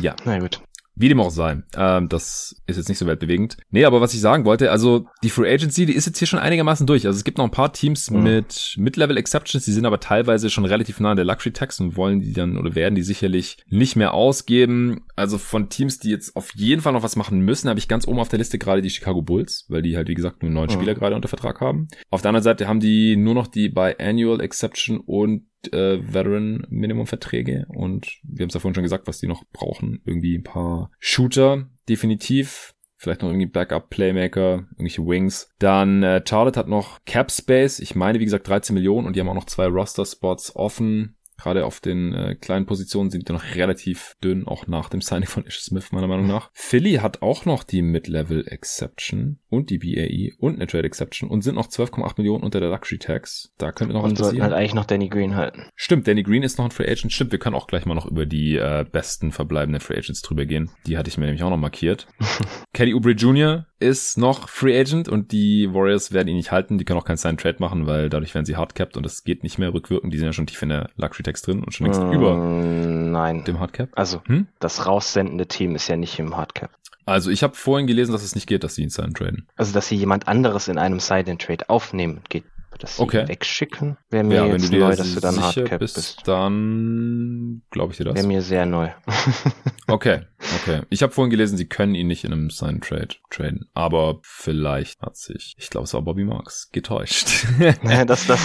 Ja. 0.00 0.14
Na 0.24 0.38
gut. 0.38 0.60
Wie 0.96 1.08
dem 1.08 1.20
auch 1.20 1.30
sei. 1.30 1.62
Ähm, 1.76 2.08
das 2.08 2.54
ist 2.66 2.76
jetzt 2.76 2.88
nicht 2.88 2.98
so 2.98 3.06
weltbewegend. 3.06 3.56
Nee, 3.70 3.84
aber 3.84 4.00
was 4.00 4.14
ich 4.14 4.20
sagen 4.20 4.44
wollte, 4.44 4.70
also 4.70 5.06
die 5.24 5.30
Free 5.30 5.52
Agency, 5.52 5.86
die 5.86 5.94
ist 5.94 6.06
jetzt 6.06 6.18
hier 6.18 6.28
schon 6.28 6.38
einigermaßen 6.38 6.86
durch. 6.86 7.06
Also 7.06 7.16
es 7.16 7.24
gibt 7.24 7.38
noch 7.38 7.44
ein 7.44 7.50
paar 7.50 7.72
Teams 7.72 8.10
mhm. 8.10 8.22
mit 8.22 8.74
Mid-Level 8.78 9.16
Exceptions, 9.16 9.64
die 9.64 9.72
sind 9.72 9.86
aber 9.86 9.98
teilweise 9.98 10.50
schon 10.50 10.64
relativ 10.64 11.00
nah 11.00 11.10
an 11.10 11.16
der 11.16 11.24
Luxury 11.24 11.52
Tax 11.52 11.80
und 11.80 11.96
wollen 11.96 12.20
die 12.20 12.32
dann 12.32 12.56
oder 12.56 12.74
werden 12.76 12.94
die 12.94 13.02
sicherlich 13.02 13.58
nicht 13.68 13.96
mehr 13.96 14.14
ausgeben. 14.14 15.00
Also 15.16 15.38
von 15.38 15.68
Teams, 15.68 15.98
die 15.98 16.10
jetzt 16.10 16.36
auf 16.36 16.54
jeden 16.54 16.80
Fall 16.80 16.92
noch 16.92 17.02
was 17.02 17.16
machen 17.16 17.40
müssen, 17.40 17.68
habe 17.68 17.78
ich 17.78 17.88
ganz 17.88 18.06
oben 18.06 18.20
auf 18.20 18.28
der 18.28 18.38
Liste 18.38 18.58
gerade 18.58 18.82
die 18.82 18.90
Chicago 18.90 19.22
Bulls, 19.22 19.66
weil 19.68 19.82
die 19.82 19.96
halt 19.96 20.08
wie 20.08 20.14
gesagt 20.14 20.42
nur 20.42 20.52
neun 20.52 20.68
mhm. 20.68 20.74
Spieler 20.74 20.94
gerade 20.94 21.16
unter 21.16 21.28
Vertrag 21.28 21.60
haben. 21.60 21.88
Auf 22.10 22.22
der 22.22 22.28
anderen 22.28 22.44
Seite 22.44 22.68
haben 22.68 22.80
die 22.80 23.16
nur 23.16 23.34
noch 23.34 23.48
die 23.48 23.68
bei 23.68 23.98
Annual 23.98 24.40
Exception 24.40 25.00
und 25.00 25.46
äh, 25.72 26.00
Veteran 26.02 26.66
Minimum 26.68 27.06
Verträge 27.06 27.66
und 27.68 28.06
wir 28.22 28.44
haben 28.44 28.48
es 28.48 28.54
ja 28.54 28.60
vorhin 28.60 28.74
schon 28.74 28.82
gesagt, 28.82 29.06
was 29.06 29.18
die 29.18 29.26
noch 29.26 29.44
brauchen. 29.52 30.00
Irgendwie 30.04 30.36
ein 30.36 30.42
paar 30.44 30.90
Shooter, 30.98 31.68
definitiv. 31.88 32.74
Vielleicht 32.96 33.22
noch 33.22 33.28
irgendwie 33.28 33.46
Backup 33.46 33.90
Playmaker, 33.90 34.66
irgendwelche 34.72 35.04
Wings. 35.06 35.50
Dann 35.58 36.02
äh, 36.02 36.22
Charlotte 36.26 36.58
hat 36.58 36.68
noch 36.68 37.04
Cap 37.04 37.30
Space. 37.30 37.78
Ich 37.78 37.94
meine, 37.94 38.18
wie 38.18 38.24
gesagt, 38.24 38.48
13 38.48 38.72
Millionen 38.72 39.06
und 39.06 39.14
die 39.14 39.20
haben 39.20 39.28
auch 39.28 39.34
noch 39.34 39.44
zwei 39.44 39.66
Roster 39.66 40.06
Spots 40.06 40.56
offen. 40.56 41.16
Gerade 41.36 41.66
auf 41.66 41.80
den 41.80 42.12
äh, 42.12 42.34
kleinen 42.36 42.66
Positionen 42.66 43.10
sind 43.10 43.28
die 43.28 43.32
noch 43.32 43.54
relativ 43.54 44.14
dünn, 44.22 44.46
auch 44.46 44.66
nach 44.66 44.88
dem 44.88 45.00
Signing 45.00 45.28
von 45.28 45.46
Ish 45.46 45.60
Smith, 45.60 45.92
meiner 45.92 46.06
Meinung 46.06 46.26
nach. 46.26 46.50
Philly 46.52 46.94
hat 46.94 47.22
auch 47.22 47.44
noch 47.44 47.64
die 47.64 47.82
Mid-Level 47.82 48.46
Exception 48.46 49.38
und 49.48 49.70
die 49.70 49.78
BAE 49.78 50.34
und 50.38 50.56
eine 50.56 50.66
Trade 50.66 50.86
Exception 50.86 51.30
und 51.30 51.42
sind 51.42 51.56
noch 51.56 51.68
12,8 51.68 52.14
Millionen 52.18 52.44
unter 52.44 52.60
der 52.60 52.70
Luxury 52.70 52.98
Tax. 52.98 53.52
Da 53.58 53.72
könnte 53.72 53.94
noch 53.94 54.04
und 54.04 54.12
was 54.12 54.28
passieren. 54.28 54.42
halt 54.42 54.52
eigentlich 54.52 54.74
noch 54.74 54.84
Danny 54.84 55.08
Green 55.08 55.34
halten. 55.34 55.64
Stimmt, 55.74 56.06
Danny 56.06 56.22
Green 56.22 56.42
ist 56.42 56.58
noch 56.58 56.64
ein 56.64 56.70
Free 56.70 56.88
Agent. 56.90 57.12
Stimmt, 57.12 57.32
wir 57.32 57.38
können 57.38 57.56
auch 57.56 57.66
gleich 57.66 57.86
mal 57.86 57.94
noch 57.94 58.06
über 58.06 58.26
die 58.26 58.56
äh, 58.56 58.84
besten 58.90 59.32
verbleibenden 59.32 59.80
Free 59.80 59.96
Agents 59.96 60.22
drüber 60.22 60.46
gehen. 60.46 60.70
Die 60.86 60.96
hatte 60.96 61.08
ich 61.08 61.18
mir 61.18 61.26
nämlich 61.26 61.42
auch 61.42 61.50
noch 61.50 61.56
markiert. 61.56 62.06
Kelly 62.72 62.94
Oubre 62.94 63.12
Jr. 63.12 63.66
ist 63.84 64.16
noch 64.16 64.48
Free 64.48 64.78
Agent 64.78 65.08
und 65.08 65.30
die 65.30 65.72
Warriors 65.72 66.12
werden 66.12 66.28
ihn 66.28 66.36
nicht 66.36 66.50
halten. 66.50 66.78
Die 66.78 66.84
können 66.84 66.98
auch 66.98 67.04
keinen 67.04 67.18
Sign 67.18 67.36
Trade 67.36 67.56
machen, 67.58 67.86
weil 67.86 68.08
dadurch 68.08 68.34
werden 68.34 68.46
sie 68.46 68.56
hardcapped 68.56 68.96
und 68.96 69.04
das 69.04 69.24
geht 69.24 69.42
nicht 69.42 69.58
mehr 69.58 69.74
rückwirkend. 69.74 70.12
Die 70.12 70.18
sind 70.18 70.26
ja 70.26 70.32
schon 70.32 70.46
tief 70.46 70.62
in 70.62 70.70
der 70.70 70.88
Luxury 70.96 71.22
Tax 71.22 71.42
drin 71.42 71.62
und 71.62 71.74
schon 71.74 71.86
längst 71.86 72.00
mm, 72.00 72.12
über 72.12 72.36
nein. 72.36 73.44
dem 73.44 73.60
Hardcap. 73.60 73.90
Also 73.94 74.22
hm? 74.24 74.46
das 74.58 74.86
raussendende 74.86 75.46
Team 75.46 75.74
ist 75.74 75.88
ja 75.88 75.96
nicht 75.96 76.18
im 76.18 76.36
Hardcap. 76.36 76.70
Also 77.06 77.30
ich 77.30 77.42
habe 77.42 77.54
vorhin 77.54 77.86
gelesen, 77.86 78.12
dass 78.12 78.22
es 78.22 78.34
nicht 78.34 78.46
geht, 78.46 78.64
dass 78.64 78.74
sie 78.74 78.82
ihn 78.82 78.90
sign 78.90 79.12
traden. 79.12 79.46
Also 79.56 79.74
dass 79.74 79.88
sie 79.88 79.96
jemand 79.96 80.26
anderes 80.26 80.68
in 80.68 80.78
einem 80.78 81.00
Sign 81.00 81.38
Trade 81.38 81.68
aufnehmen, 81.68 82.22
geht 82.30 82.44
das 82.78 83.00
okay. 83.00 83.26
wegschicken, 83.28 83.96
wäre 84.10 84.24
mir 84.24 84.34
ja, 84.36 84.46
jetzt 84.46 84.70
neu, 84.70 84.94
dass 84.94 85.14
du 85.14 85.20
dann 85.20 85.40
Hardcap 85.40 85.78
bist, 85.78 85.94
bist. 85.94 86.28
Dann 86.28 87.62
glaube 87.70 87.92
ich 87.92 87.98
dir 87.98 88.04
das. 88.04 88.14
Wäre 88.14 88.26
mir 88.26 88.42
sehr 88.42 88.66
neu. 88.66 88.90
okay, 89.86 90.22
okay. 90.60 90.82
Ich 90.90 91.02
habe 91.02 91.12
vorhin 91.12 91.30
gelesen, 91.30 91.56
sie 91.56 91.66
können 91.66 91.94
ihn 91.94 92.06
nicht 92.06 92.24
in 92.24 92.32
einem 92.32 92.50
Sign 92.50 92.80
Trade 92.80 93.14
traden, 93.30 93.68
aber 93.74 94.20
vielleicht 94.22 95.00
hat 95.02 95.16
sich, 95.16 95.54
ich 95.58 95.70
glaube, 95.70 95.84
es 95.84 95.94
war 95.94 96.02
Bobby 96.02 96.24
Marks 96.24 96.70
getäuscht. 96.72 97.46
ja, 97.82 98.04
das, 98.04 98.26
das 98.26 98.40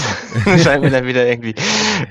scheint 0.63 0.83
mir 0.83 0.91
dann 0.91 1.05
wieder 1.05 1.27
irgendwie. 1.27 1.55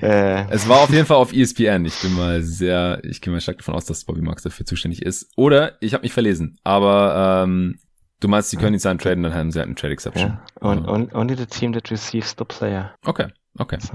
Äh. 0.02 0.44
Es 0.50 0.68
war 0.68 0.80
auf 0.80 0.90
jeden 0.90 1.06
Fall 1.06 1.16
auf 1.16 1.32
ESPN. 1.32 1.84
Ich 1.84 2.00
bin 2.00 2.14
mal 2.14 2.42
sehr, 2.42 3.00
ich 3.04 3.20
gehe 3.20 3.32
mal 3.32 3.40
stark 3.40 3.58
davon 3.58 3.74
aus, 3.74 3.84
dass 3.84 4.04
Bobby 4.04 4.22
Marks 4.22 4.42
dafür 4.42 4.66
zuständig 4.66 5.02
ist. 5.02 5.30
Oder 5.36 5.76
ich 5.80 5.94
habe 5.94 6.02
mich 6.02 6.12
verlesen, 6.12 6.58
aber 6.64 7.44
ähm, 7.44 7.78
Du 8.20 8.28
meinst, 8.28 8.50
sie 8.50 8.56
können 8.56 8.74
ihn 8.74 8.80
sein 8.80 8.98
traden, 8.98 9.22
dann 9.22 9.34
haben 9.34 9.50
sie 9.52 9.58
halt 9.58 9.68
einen 9.68 9.76
Trade 9.76 9.92
Exception. 9.92 10.38
Ja. 10.60 10.68
Und, 10.68 10.86
und 10.86 11.14
only 11.14 11.36
the 11.36 11.46
team 11.46 11.72
that 11.72 11.90
receives 11.90 12.34
the 12.36 12.44
player. 12.44 12.94
Okay, 13.04 13.28
okay. 13.58 13.78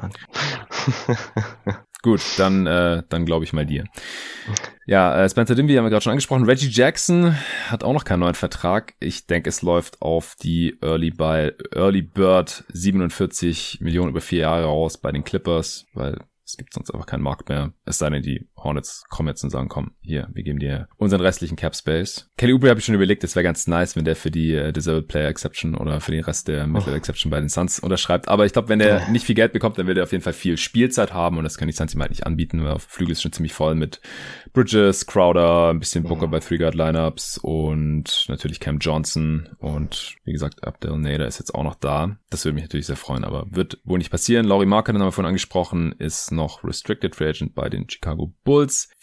Gut, 2.03 2.21
dann, 2.37 2.67
äh, 2.67 3.01
dann 3.07 3.25
glaube 3.25 3.45
ich 3.45 3.53
mal 3.53 3.65
dir. 3.65 3.85
Ja, 4.85 5.23
äh, 5.23 5.29
Spencer 5.29 5.55
Dinwiddie 5.55 5.77
haben 5.77 5.85
wir 5.85 5.89
gerade 5.89 6.03
schon 6.03 6.11
angesprochen. 6.11 6.43
Reggie 6.43 6.67
Jackson 6.67 7.33
hat 7.69 7.85
auch 7.85 7.93
noch 7.93 8.03
keinen 8.03 8.19
neuen 8.19 8.35
Vertrag. 8.35 8.93
Ich 8.99 9.25
denke, 9.25 9.47
es 9.47 9.61
läuft 9.61 10.01
auf 10.01 10.35
die 10.35 10.77
Early, 10.81 11.11
by, 11.11 11.53
Early 11.73 12.01
Bird 12.01 12.65
47 12.73 13.79
Millionen 13.79 14.09
über 14.09 14.19
vier 14.19 14.39
Jahre 14.39 14.65
raus 14.65 14.97
bei 14.97 15.13
den 15.13 15.23
Clippers, 15.23 15.85
weil 15.93 16.19
es 16.45 16.57
gibt 16.57 16.73
sonst 16.73 16.91
einfach 16.93 17.05
keinen 17.05 17.23
Markt 17.23 17.47
mehr. 17.47 17.71
Es 17.85 17.99
sei 17.99 18.09
denn, 18.09 18.21
die 18.21 18.49
Hornets 18.64 19.03
kommen 19.10 19.30
jetzt 19.30 19.44
und 19.44 19.49
sagen, 19.49 19.69
komm, 19.69 19.91
hier, 20.02 20.30
wir 20.34 20.44
geben 20.44 20.60
dir 20.60 20.88
unseren 20.98 21.22
restlichen 21.22 21.56
Cap 21.56 21.76
Space. 21.76 22.30
Kelly 22.38 22.53
Oubre 22.53 22.69
habe 22.69 22.80
ich 22.80 22.85
schon 22.85 22.95
überlegt, 22.95 23.23
es 23.23 23.35
wäre 23.35 23.44
ganz 23.44 23.68
nice, 23.68 23.95
wenn 23.95 24.06
der 24.06 24.15
für 24.15 24.31
die 24.31 24.53
äh, 24.53 24.72
Disabled 24.72 25.07
Player 25.07 25.30
Exception 25.30 25.76
oder 25.76 26.02
für 26.02 26.11
den 26.11 26.23
Rest 26.23 26.48
der 26.48 26.68
Middle 26.68 26.94
oh. 26.94 26.95
Exception 26.95 27.30
bei 27.30 27.40
den 27.40 27.49
Suns 27.49 27.80
unterschreibt. 27.80 28.27
Aber 28.27 28.45
ich 28.45 28.53
glaube, 28.53 28.69
wenn 28.69 28.80
der 28.80 29.03
oh. 29.07 29.11
nicht 29.11 29.26
viel 29.26 29.35
Geld 29.35 29.53
bekommt, 29.53 29.77
dann 29.77 29.88
will 29.88 29.98
er 29.98 30.03
auf 30.03 30.11
jeden 30.11 30.23
Fall 30.23 30.34
viel 30.34 30.57
Spielzeit 30.57 31.14
haben 31.14 31.38
und 31.38 31.44
das 31.44 31.57
können 31.57 31.69
die 31.69 31.76
Suns 31.76 31.94
ihm 31.94 32.02
halt 32.02 32.11
nicht 32.11 32.26
anbieten, 32.26 32.64
weil 32.64 32.73
auf 32.73 32.84
Flügel 32.84 33.11
ist 33.14 33.22
schon 33.22 33.34
ziemlich 33.34 33.53
voll 33.53 33.76
mit 33.76 34.02
Bridges, 34.53 35.06
Crowder, 35.06 35.69
ein 35.69 35.80
bisschen 35.80 36.03
Booker 36.03 36.26
oh. 36.26 36.30
bei 36.30 36.40
Three 36.40 36.57
Guard 36.57 36.76
Lineups 36.76 37.38
und 37.38 38.26
natürlich 38.27 38.60
Cam 38.60 38.80
Johnson 38.80 39.49
und 39.57 40.15
wie 40.23 40.31
gesagt, 40.31 40.64
Abdel 40.64 40.98
Nader 40.98 41.27
ist 41.27 41.40
jetzt 41.40 41.53
auch 41.53 41.64
noch 41.64 41.76
da. 41.76 42.18
Das 42.30 42.45
würde 42.45 42.56
mich 42.56 42.64
natürlich 42.64 42.88
sehr 42.88 42.95
freuen, 42.95 43.23
aber 43.23 43.45
wird 43.49 43.80
wohl 43.84 43.98
nicht 43.98 44.11
passieren. 44.11 44.45
Laurie 44.45 44.65
Marker, 44.65 44.94
den 44.94 45.02
haben 45.02 45.07
wir 45.07 45.11
vorhin 45.11 45.30
angesprochen, 45.30 45.94
ist 45.99 46.31
noch 46.31 46.64
Restricted 46.64 47.15
Free 47.15 47.30
Agent 47.30 47.56
bei 47.56 47.69
den 47.69 47.90
Chicago 47.90 48.34
Bulls. 48.44 48.52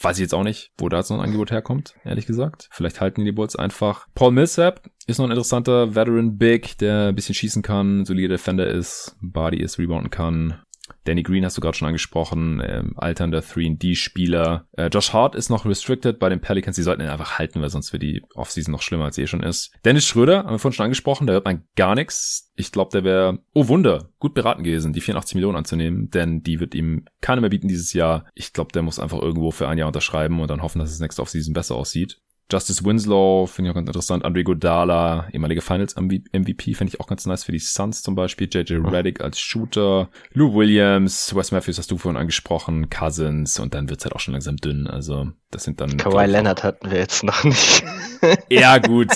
Weiß 0.01 0.16
ich 0.16 0.22
jetzt 0.22 0.35
auch 0.35 0.44
nicht, 0.44 0.72
wo 0.78 0.89
da 0.89 0.98
jetzt 0.98 1.10
ein 1.10 1.20
Angebot 1.20 1.51
herkommt, 1.51 1.94
ehrlich 2.05 2.27
gesagt. 2.27 2.68
Vielleicht 2.72 3.01
halten 3.01 3.24
die 3.24 3.32
Bulls 3.32 3.56
einfach. 3.56 4.06
Paul 4.14 4.32
Millsap 4.32 4.89
ist 5.06 5.18
noch 5.18 5.27
ein 5.27 5.31
interessanter 5.31 5.94
Veteran 5.94 6.39
Big, 6.39 6.78
der 6.78 7.09
ein 7.09 7.14
bisschen 7.14 7.35
schießen 7.35 7.62
kann, 7.62 8.05
solider 8.05 8.28
Defender 8.28 8.66
ist, 8.66 9.16
Body 9.20 9.59
ist, 9.59 9.78
rebounden 9.78 10.10
kann. 10.10 10.62
Danny 11.05 11.22
Green 11.22 11.44
hast 11.44 11.56
du 11.56 11.60
gerade 11.60 11.77
schon 11.77 11.86
angesprochen, 11.86 12.62
ähm, 12.64 12.94
alternder 12.97 13.40
3D-Spieler. 13.40 14.66
Äh, 14.72 14.89
Josh 14.89 15.12
Hart 15.12 15.35
ist 15.35 15.48
noch 15.48 15.64
restricted 15.64 16.18
bei 16.18 16.28
den 16.28 16.40
Pelicans. 16.40 16.77
Die 16.77 16.82
sollten 16.82 17.02
ihn 17.02 17.09
einfach 17.09 17.39
halten, 17.39 17.60
weil 17.62 17.70
sonst 17.70 17.93
wird 17.93 18.02
die 18.02 18.22
Offseason 18.35 18.72
noch 18.72 18.82
schlimmer, 18.82 19.06
als 19.06 19.16
sie 19.16 19.22
eh 19.22 19.27
schon 19.27 19.43
ist. 19.43 19.72
Dennis 19.85 20.06
Schröder, 20.06 20.44
haben 20.44 20.51
wir 20.51 20.59
vorhin 20.59 20.77
schon 20.77 20.85
angesprochen, 20.85 21.27
da 21.27 21.32
hört 21.32 21.44
man 21.44 21.64
gar 21.77 21.94
nichts. 21.94 22.52
Ich 22.56 22.72
glaube, 22.72 22.90
der 22.93 23.05
wäre, 23.05 23.39
oh 23.55 23.68
Wunder, 23.68 24.10
gut 24.18 24.35
beraten 24.35 24.62
gewesen, 24.62 24.93
die 24.93 25.01
84 25.01 25.35
Millionen 25.35 25.56
anzunehmen, 25.56 26.10
denn 26.10 26.43
die 26.43 26.60
wird 26.60 26.74
ihm 26.74 27.06
keiner 27.20 27.40
mehr 27.40 27.51
bieten 27.51 27.68
dieses 27.68 27.93
Jahr. 27.93 28.27
Ich 28.35 28.52
glaube, 28.52 28.72
der 28.72 28.82
muss 28.82 28.98
einfach 28.98 29.20
irgendwo 29.20 29.51
für 29.51 29.68
ein 29.68 29.78
Jahr 29.78 29.89
unterschreiben 29.89 30.40
und 30.40 30.51
dann 30.51 30.62
hoffen, 30.62 30.78
dass 30.78 30.90
es 30.90 31.01
nächste 31.01 31.22
Offseason 31.22 31.55
besser 31.55 31.77
aussieht. 31.77 32.20
Justice 32.51 32.85
Winslow 32.85 33.47
finde 33.47 33.68
ich 33.68 33.72
auch 33.72 33.77
ganz 33.77 33.89
interessant. 33.89 34.24
Andre 34.24 34.44
Godala, 34.44 35.28
ehemaliger 35.32 35.62
Finals-MVP, 35.62 36.74
finde 36.74 36.93
ich 36.93 37.01
auch 37.01 37.06
ganz 37.06 37.27
nice 37.27 37.44
für 37.44 37.52
die 37.52 37.59
Suns 37.59 38.02
zum 38.02 38.14
Beispiel. 38.14 38.48
JJ 38.51 38.74
Reddick 38.85 39.20
als 39.20 39.39
Shooter. 39.39 40.09
Lou 40.32 40.55
Williams, 40.55 41.35
Wes 41.35 41.52
Matthews 41.52 41.78
hast 41.78 41.90
du 41.90 41.98
vorhin 41.98 42.20
angesprochen. 42.20 42.90
Cousins 42.90 43.59
und 43.59 43.74
dann 43.74 43.89
wird's 43.89 44.05
halt 44.05 44.14
auch 44.14 44.20
schon 44.20 44.32
langsam 44.32 44.56
dünn. 44.56 44.86
Also 44.86 45.31
das 45.51 45.64
sind 45.64 45.81
dann... 45.81 45.97
Kawhi 45.97 46.27
Leonard 46.27 46.64
hatten 46.64 46.90
wir 46.90 46.98
jetzt 46.98 47.22
noch 47.22 47.44
nicht. 47.44 47.85
Ja 48.48 48.78
gut, 48.78 49.12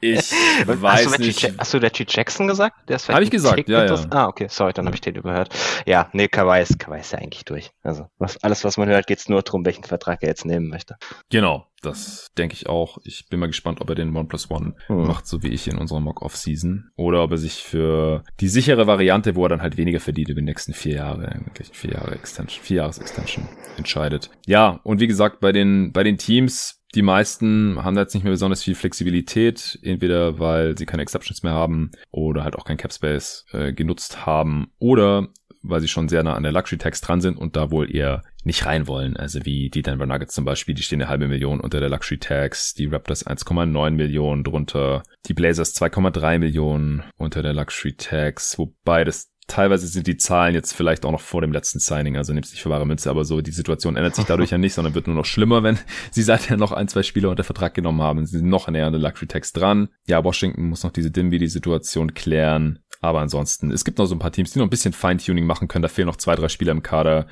ich 0.00 0.32
weiß 0.66 1.06
hast 1.06 1.18
nicht. 1.18 1.52
hast 1.58 1.74
du 1.74 1.78
Reggie 1.78 2.06
Jackson 2.08 2.46
gesagt? 2.48 2.76
Habe 3.08 3.24
ich 3.24 3.30
gesagt, 3.30 3.68
ja, 3.68 3.84
ja. 3.84 4.04
Ah, 4.10 4.26
okay, 4.26 4.46
sorry, 4.48 4.72
dann 4.72 4.86
habe 4.86 4.94
ich 4.94 5.00
den 5.00 5.14
überhört. 5.14 5.54
Ja, 5.86 6.08
nee, 6.12 6.28
Kawhi 6.28 6.62
ist, 6.62 6.78
Kawhi 6.78 7.00
ist 7.00 7.12
ja 7.12 7.18
eigentlich 7.18 7.44
durch. 7.44 7.70
Also 7.82 8.06
was, 8.18 8.42
alles, 8.42 8.64
was 8.64 8.76
man 8.76 8.88
hört, 8.88 9.06
geht's 9.06 9.28
nur 9.28 9.42
darum, 9.42 9.64
welchen 9.64 9.84
Vertrag 9.84 10.22
er 10.22 10.28
jetzt 10.28 10.44
nehmen 10.44 10.68
möchte. 10.68 10.96
Genau, 11.30 11.66
das 11.84 12.32
denke 12.38 12.54
ich 12.54 12.68
auch. 12.68 12.98
Ich 13.04 13.28
bin 13.28 13.40
mal 13.40 13.46
gespannt, 13.46 13.80
ob 13.80 13.88
er 13.90 13.94
den 13.94 14.16
OnePlus 14.16 14.50
One 14.50 14.74
hm. 14.86 15.06
macht, 15.06 15.26
so 15.26 15.42
wie 15.42 15.48
ich 15.48 15.68
in 15.68 15.78
unserer 15.78 16.00
Mock-Off-Season. 16.00 16.90
Oder 16.96 17.22
ob 17.22 17.32
er 17.32 17.38
sich 17.38 17.62
für 17.62 18.24
die 18.40 18.48
sichere 18.48 18.86
Variante, 18.86 19.36
wo 19.36 19.44
er 19.44 19.50
dann 19.50 19.62
halt 19.62 19.76
weniger 19.76 20.00
verdient 20.00 20.30
über 20.30 20.40
die 20.40 20.46
nächsten 20.46 20.72
vier 20.72 20.96
Jahre, 20.96 21.44
vier 21.72 21.92
Jahre 21.92 22.14
Extension, 22.14 22.62
vier 22.62 22.76
Jahres 22.78 22.98
Extension 22.98 23.48
entscheidet. 23.76 24.30
Ja, 24.46 24.80
und 24.82 25.00
wie 25.00 25.06
gesagt, 25.06 25.40
bei 25.40 25.52
den, 25.52 25.92
bei 25.92 26.02
den 26.02 26.16
Teams, 26.16 26.83
die 26.94 27.02
meisten 27.02 27.82
haben 27.82 27.94
da 27.94 28.02
jetzt 28.02 28.14
nicht 28.14 28.24
mehr 28.24 28.32
besonders 28.32 28.62
viel 28.62 28.74
Flexibilität, 28.74 29.78
entweder 29.82 30.38
weil 30.38 30.78
sie 30.78 30.86
keine 30.86 31.02
Exceptions 31.02 31.42
mehr 31.42 31.52
haben 31.52 31.90
oder 32.10 32.44
halt 32.44 32.56
auch 32.56 32.64
kein 32.64 32.76
Cap 32.76 32.92
Space 32.92 33.46
äh, 33.52 33.72
genutzt 33.72 34.26
haben 34.26 34.70
oder 34.78 35.28
weil 35.64 35.80
sie 35.80 35.88
schon 35.88 36.08
sehr 36.08 36.22
nah 36.22 36.34
an 36.34 36.42
der 36.42 36.52
Luxury 36.52 36.78
Tax 36.78 37.00
dran 37.00 37.22
sind 37.22 37.38
und 37.38 37.56
da 37.56 37.70
wohl 37.70 37.94
eher 37.94 38.22
nicht 38.44 38.66
rein 38.66 38.86
wollen. 38.86 39.16
Also 39.16 39.44
wie 39.46 39.70
die 39.70 39.80
Denver 39.80 40.06
Nuggets 40.06 40.34
zum 40.34 40.44
Beispiel, 40.44 40.74
die 40.74 40.82
stehen 40.82 41.00
eine 41.00 41.08
halbe 41.08 41.26
Million 41.26 41.60
unter 41.60 41.80
der 41.80 41.88
Luxury 41.88 42.18
Tax, 42.18 42.74
die 42.74 42.86
Raptors 42.86 43.26
1,9 43.26 43.90
Millionen 43.92 44.44
drunter, 44.44 45.02
die 45.26 45.34
Blazers 45.34 45.74
2,3 45.74 46.38
Millionen 46.38 47.02
unter 47.16 47.42
der 47.42 47.54
Luxury 47.54 47.94
Tax, 47.94 48.58
wobei 48.58 49.04
das 49.04 49.32
teilweise 49.46 49.86
sind 49.86 50.06
die 50.06 50.16
Zahlen 50.16 50.54
jetzt 50.54 50.72
vielleicht 50.72 51.04
auch 51.04 51.12
noch 51.12 51.20
vor 51.20 51.40
dem 51.40 51.52
letzten 51.52 51.78
Signing, 51.78 52.16
also 52.16 52.32
nimmst 52.32 52.52
nicht 52.52 52.62
für 52.62 52.70
wahre 52.70 52.86
Münze, 52.86 53.10
aber 53.10 53.24
so 53.24 53.40
die 53.40 53.50
Situation 53.50 53.96
ändert 53.96 54.14
sich 54.14 54.24
dadurch 54.24 54.50
ja 54.52 54.58
nicht, 54.58 54.74
sondern 54.74 54.94
wird 54.94 55.06
nur 55.06 55.16
noch 55.16 55.24
schlimmer, 55.24 55.62
wenn 55.62 55.78
sie 56.10 56.22
seither 56.22 56.56
noch 56.56 56.72
ein, 56.72 56.88
zwei 56.88 57.02
Spieler 57.02 57.30
unter 57.30 57.44
Vertrag 57.44 57.74
genommen 57.74 58.02
haben. 58.02 58.24
Sie 58.26 58.38
sind 58.38 58.48
noch 58.48 58.68
näher 58.68 58.86
an 58.86 58.92
der 58.92 59.02
Luxury 59.02 59.26
Tax 59.26 59.52
dran. 59.52 59.88
Ja, 60.06 60.24
Washington 60.24 60.68
muss 60.68 60.84
noch 60.84 60.92
diese 60.92 61.10
Dinwiddie-Situation 61.10 62.14
klären. 62.14 62.80
Aber 63.04 63.20
ansonsten, 63.20 63.70
es 63.70 63.84
gibt 63.84 63.98
noch 63.98 64.06
so 64.06 64.14
ein 64.14 64.18
paar 64.18 64.32
Teams, 64.32 64.52
die 64.52 64.58
noch 64.58 64.66
ein 64.66 64.70
bisschen 64.70 64.94
Feintuning 64.94 65.44
machen 65.44 65.68
können. 65.68 65.82
Da 65.82 65.88
fehlen 65.88 66.06
noch 66.06 66.16
zwei, 66.16 66.36
drei 66.36 66.48
Spieler 66.48 66.72
im 66.72 66.82
Kader. 66.82 67.26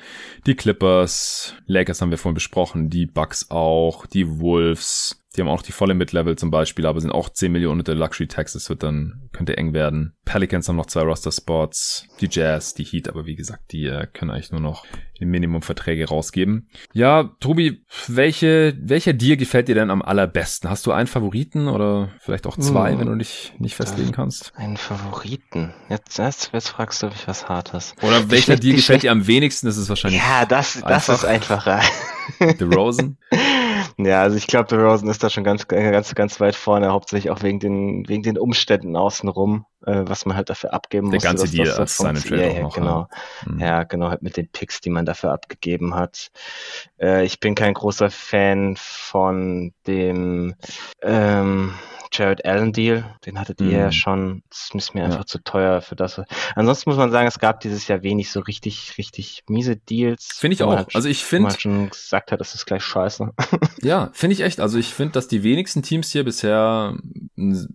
Die 0.45 0.53
Clippers, 0.55 1.55
Lakers 1.65 1.99
haben 1.99 2.11
wir 2.11 2.19
vorhin 2.19 2.35
besprochen, 2.35 2.91
die 2.91 3.07
Bucks 3.07 3.49
auch, 3.49 4.05
die 4.05 4.39
Wolves. 4.39 5.22
Die 5.35 5.41
haben 5.41 5.47
auch 5.47 5.63
die 5.63 5.71
volle 5.71 5.95
Mid-Level 5.95 6.37
zum 6.37 6.51
Beispiel, 6.51 6.85
aber 6.85 7.01
sind 7.01 7.11
auch 7.11 7.29
10 7.29 7.51
Millionen 7.51 7.81
unter 7.81 7.95
Luxury 7.95 8.27
Tax. 8.27 8.53
Das 8.53 8.69
wird 8.69 8.83
dann, 8.83 9.29
könnte 9.31 9.57
eng 9.57 9.73
werden. 9.73 10.13
Pelicans 10.25 10.69
haben 10.69 10.75
noch 10.75 10.85
zwei 10.85 11.01
Roster-Spots. 11.01 12.07
Die 12.21 12.29
Jazz, 12.29 12.75
die 12.75 12.83
Heat, 12.83 13.09
aber 13.09 13.25
wie 13.25 13.35
gesagt, 13.35 13.71
die 13.71 13.87
äh, 13.87 14.05
können 14.13 14.29
eigentlich 14.29 14.51
nur 14.51 14.61
noch 14.61 14.85
die 15.19 15.25
Minimumverträge 15.25 16.07
rausgeben. 16.07 16.67
Ja, 16.93 17.31
Tobi, 17.39 17.83
welche, 18.07 18.77
welcher 18.79 19.13
Deal 19.13 19.37
gefällt 19.37 19.69
dir 19.69 19.75
denn 19.75 19.89
am 19.89 20.03
allerbesten? 20.03 20.69
Hast 20.69 20.85
du 20.85 20.91
einen 20.91 21.07
Favoriten 21.07 21.67
oder 21.67 22.09
vielleicht 22.19 22.45
auch 22.45 22.57
zwei, 22.57 22.91
hm. 22.91 22.99
wenn 22.99 23.07
du 23.07 23.15
dich 23.15 23.53
nicht 23.57 23.75
festlegen 23.75 24.11
kannst? 24.11 24.53
Einen 24.55 24.77
Favoriten? 24.77 25.73
Jetzt, 25.89 26.19
jetzt, 26.19 26.51
jetzt 26.53 26.69
fragst 26.69 27.01
du 27.01 27.07
mich 27.07 27.27
was 27.27 27.49
Hartes. 27.49 27.95
Oder 28.03 28.29
welcher 28.29 28.55
Deal 28.55 28.75
gefällt 28.75 29.01
dir 29.01 29.11
am 29.11 29.25
wenigsten? 29.25 29.65
Das 29.65 29.77
ist 29.77 29.89
wahrscheinlich. 29.89 30.21
Ja, 30.21 30.45
das, 30.45 30.81
das 30.87 31.09
ist 31.09 31.25
einfacher. 31.25 31.81
The 32.39 32.65
Rosen? 32.65 33.17
Ja, 33.97 34.21
also 34.21 34.37
ich 34.37 34.47
glaube, 34.47 34.75
Rosen 34.75 35.09
ist 35.09 35.23
da 35.23 35.29
schon 35.29 35.43
ganz, 35.43 35.67
ganz, 35.67 36.15
ganz 36.15 36.39
weit 36.39 36.55
vorne, 36.55 36.91
hauptsächlich 36.91 37.31
auch 37.31 37.43
wegen 37.43 37.59
den, 37.59 38.07
wegen 38.07 38.23
den 38.23 38.37
Umständen 38.37 38.95
außenrum, 38.95 39.65
äh, 39.85 40.03
was 40.05 40.25
man 40.25 40.35
halt 40.35 40.49
dafür 40.49 40.73
abgeben 40.73 41.07
muss. 41.07 41.21
Der 41.21 41.31
ganze 41.31 41.49
Deal 41.49 41.69
als 41.69 41.97
seine 41.97 42.19
Trade 42.19 42.41
ja, 42.41 42.53
ja, 42.53 42.61
noch, 42.61 42.75
genau. 42.75 43.07
Ja. 43.45 43.51
Mhm. 43.51 43.59
ja, 43.59 43.83
genau, 43.83 44.09
halt 44.09 44.21
mit 44.21 44.37
den 44.37 44.49
Picks, 44.49 44.81
die 44.81 44.89
man 44.89 45.05
dafür 45.05 45.31
abgegeben 45.31 45.95
hat. 45.95 46.31
Äh, 46.99 47.25
ich 47.25 47.39
bin 47.39 47.55
kein 47.55 47.73
großer 47.73 48.09
Fan 48.09 48.75
von 48.77 49.73
dem, 49.87 50.55
ähm, 51.01 51.73
Jared 52.13 52.45
Allen 52.45 52.71
Deal, 52.71 53.03
den 53.25 53.39
hattet 53.39 53.59
ihr 53.59 53.71
ja 53.71 53.85
mhm. 53.87 53.91
schon. 53.91 54.43
Das 54.49 54.69
ist 54.73 54.93
mir 54.93 55.03
einfach 55.03 55.19
ja. 55.19 55.25
zu 55.25 55.43
teuer 55.43 55.81
für 55.81 55.95
das. 55.95 56.21
Ansonsten 56.55 56.89
muss 56.89 56.97
man 56.97 57.11
sagen, 57.11 57.27
es 57.27 57.39
gab 57.39 57.59
dieses 57.61 57.87
Jahr 57.87 58.03
wenig 58.03 58.31
so 58.31 58.39
richtig, 58.39 58.97
richtig 58.97 59.43
miese 59.49 59.75
Deals. 59.75 60.29
Finde 60.37 60.53
ich 60.53 60.63
auch. 60.63 60.75
Halt, 60.75 60.95
also 60.95 61.09
ich 61.09 61.23
finde. 61.23 61.49
Man 61.49 61.59
schon 61.59 61.89
gesagt 61.89 62.31
hat, 62.31 62.39
das 62.39 62.53
ist 62.53 62.65
gleich 62.65 62.83
scheiße. 62.83 63.31
ja, 63.81 64.11
finde 64.13 64.35
ich 64.35 64.41
echt. 64.41 64.59
Also 64.59 64.77
ich 64.77 64.93
finde, 64.93 65.13
dass 65.13 65.27
die 65.27 65.43
wenigsten 65.43 65.81
Teams 65.81 66.11
hier 66.11 66.23
bisher 66.23 66.95
einen 67.35 67.67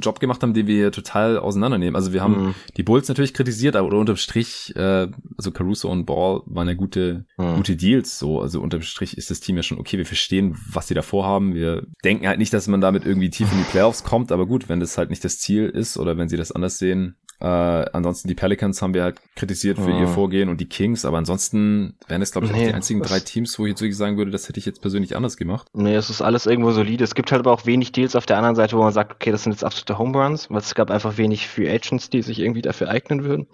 Job 0.00 0.20
gemacht 0.20 0.42
haben, 0.42 0.54
den 0.54 0.66
wir 0.66 0.92
total 0.92 1.38
auseinandernehmen. 1.38 1.96
Also 1.96 2.12
wir 2.12 2.22
haben 2.22 2.46
mhm. 2.46 2.54
die 2.76 2.82
Bulls 2.82 3.08
natürlich 3.08 3.34
kritisiert, 3.34 3.76
aber 3.76 3.88
unterm 3.96 4.16
Strich, 4.16 4.74
äh, 4.76 5.08
also 5.36 5.50
Caruso 5.50 5.90
und 5.90 6.06
Ball 6.06 6.42
waren 6.46 6.68
ja 6.68 6.74
gute, 6.74 7.24
mhm. 7.36 7.56
gute 7.56 7.76
Deals. 7.76 8.18
So, 8.18 8.40
also 8.40 8.60
unterm 8.60 8.82
Strich 8.82 9.16
ist 9.16 9.30
das 9.30 9.40
Team 9.40 9.56
ja 9.56 9.62
schon 9.62 9.78
okay. 9.78 9.98
Wir 9.98 10.06
verstehen, 10.06 10.56
was 10.70 10.88
sie 10.88 10.94
davor 10.94 11.26
haben. 11.26 11.54
Wir 11.54 11.86
denken 12.04 12.28
halt 12.28 12.38
nicht, 12.38 12.52
dass 12.52 12.68
man 12.68 12.80
damit 12.80 13.04
irgendwie 13.04 13.30
tief 13.30 13.50
in 13.50 13.58
die 13.58 13.64
Playoffs 13.80 14.04
kommt, 14.04 14.30
aber 14.30 14.44
gut, 14.44 14.68
wenn 14.68 14.78
das 14.78 14.98
halt 14.98 15.08
nicht 15.08 15.24
das 15.24 15.38
Ziel 15.38 15.66
ist 15.66 15.96
oder 15.96 16.18
wenn 16.18 16.28
sie 16.28 16.36
das 16.36 16.52
anders 16.52 16.76
sehen, 16.76 17.16
äh, 17.40 17.46
ansonsten 17.46 18.28
die 18.28 18.34
Pelicans 18.34 18.82
haben 18.82 18.92
wir 18.92 19.02
halt 19.02 19.18
kritisiert 19.34 19.78
für 19.78 19.90
oh. 19.90 20.00
ihr 20.00 20.08
Vorgehen 20.08 20.50
und 20.50 20.60
die 20.60 20.68
Kings, 20.68 21.06
aber 21.06 21.16
ansonsten 21.16 21.96
wären 22.06 22.20
es, 22.20 22.32
glaube 22.32 22.46
ich, 22.46 22.52
nee, 22.52 22.64
auch 22.64 22.68
die 22.68 22.74
einzigen 22.74 23.00
drei 23.00 23.20
Teams, 23.20 23.58
wo 23.58 23.64
ich 23.64 23.70
jetzt 23.70 23.80
wirklich 23.80 23.96
sagen 23.96 24.18
würde, 24.18 24.30
das 24.30 24.48
hätte 24.48 24.58
ich 24.58 24.66
jetzt 24.66 24.82
persönlich 24.82 25.16
anders 25.16 25.38
gemacht. 25.38 25.66
Nee, 25.72 25.94
es 25.94 26.10
ist 26.10 26.20
alles 26.20 26.44
irgendwo 26.44 26.70
solide. 26.72 27.02
Es 27.02 27.14
gibt 27.14 27.32
halt 27.32 27.40
aber 27.40 27.52
auch 27.52 27.64
wenig 27.64 27.92
Deals 27.92 28.14
auf 28.14 28.26
der 28.26 28.36
anderen 28.36 28.56
Seite, 28.56 28.76
wo 28.76 28.82
man 28.82 28.92
sagt, 28.92 29.12
okay, 29.12 29.30
das 29.30 29.44
sind 29.44 29.52
jetzt 29.52 29.64
absolute 29.64 29.98
Homeruns, 29.98 30.50
weil 30.50 30.58
es 30.58 30.74
gab 30.74 30.90
einfach 30.90 31.16
wenig 31.16 31.48
Free 31.48 31.70
Agents, 31.70 32.10
die 32.10 32.20
sich 32.20 32.40
irgendwie 32.40 32.62
dafür 32.62 32.88
eignen 32.88 33.24
würden. 33.24 33.46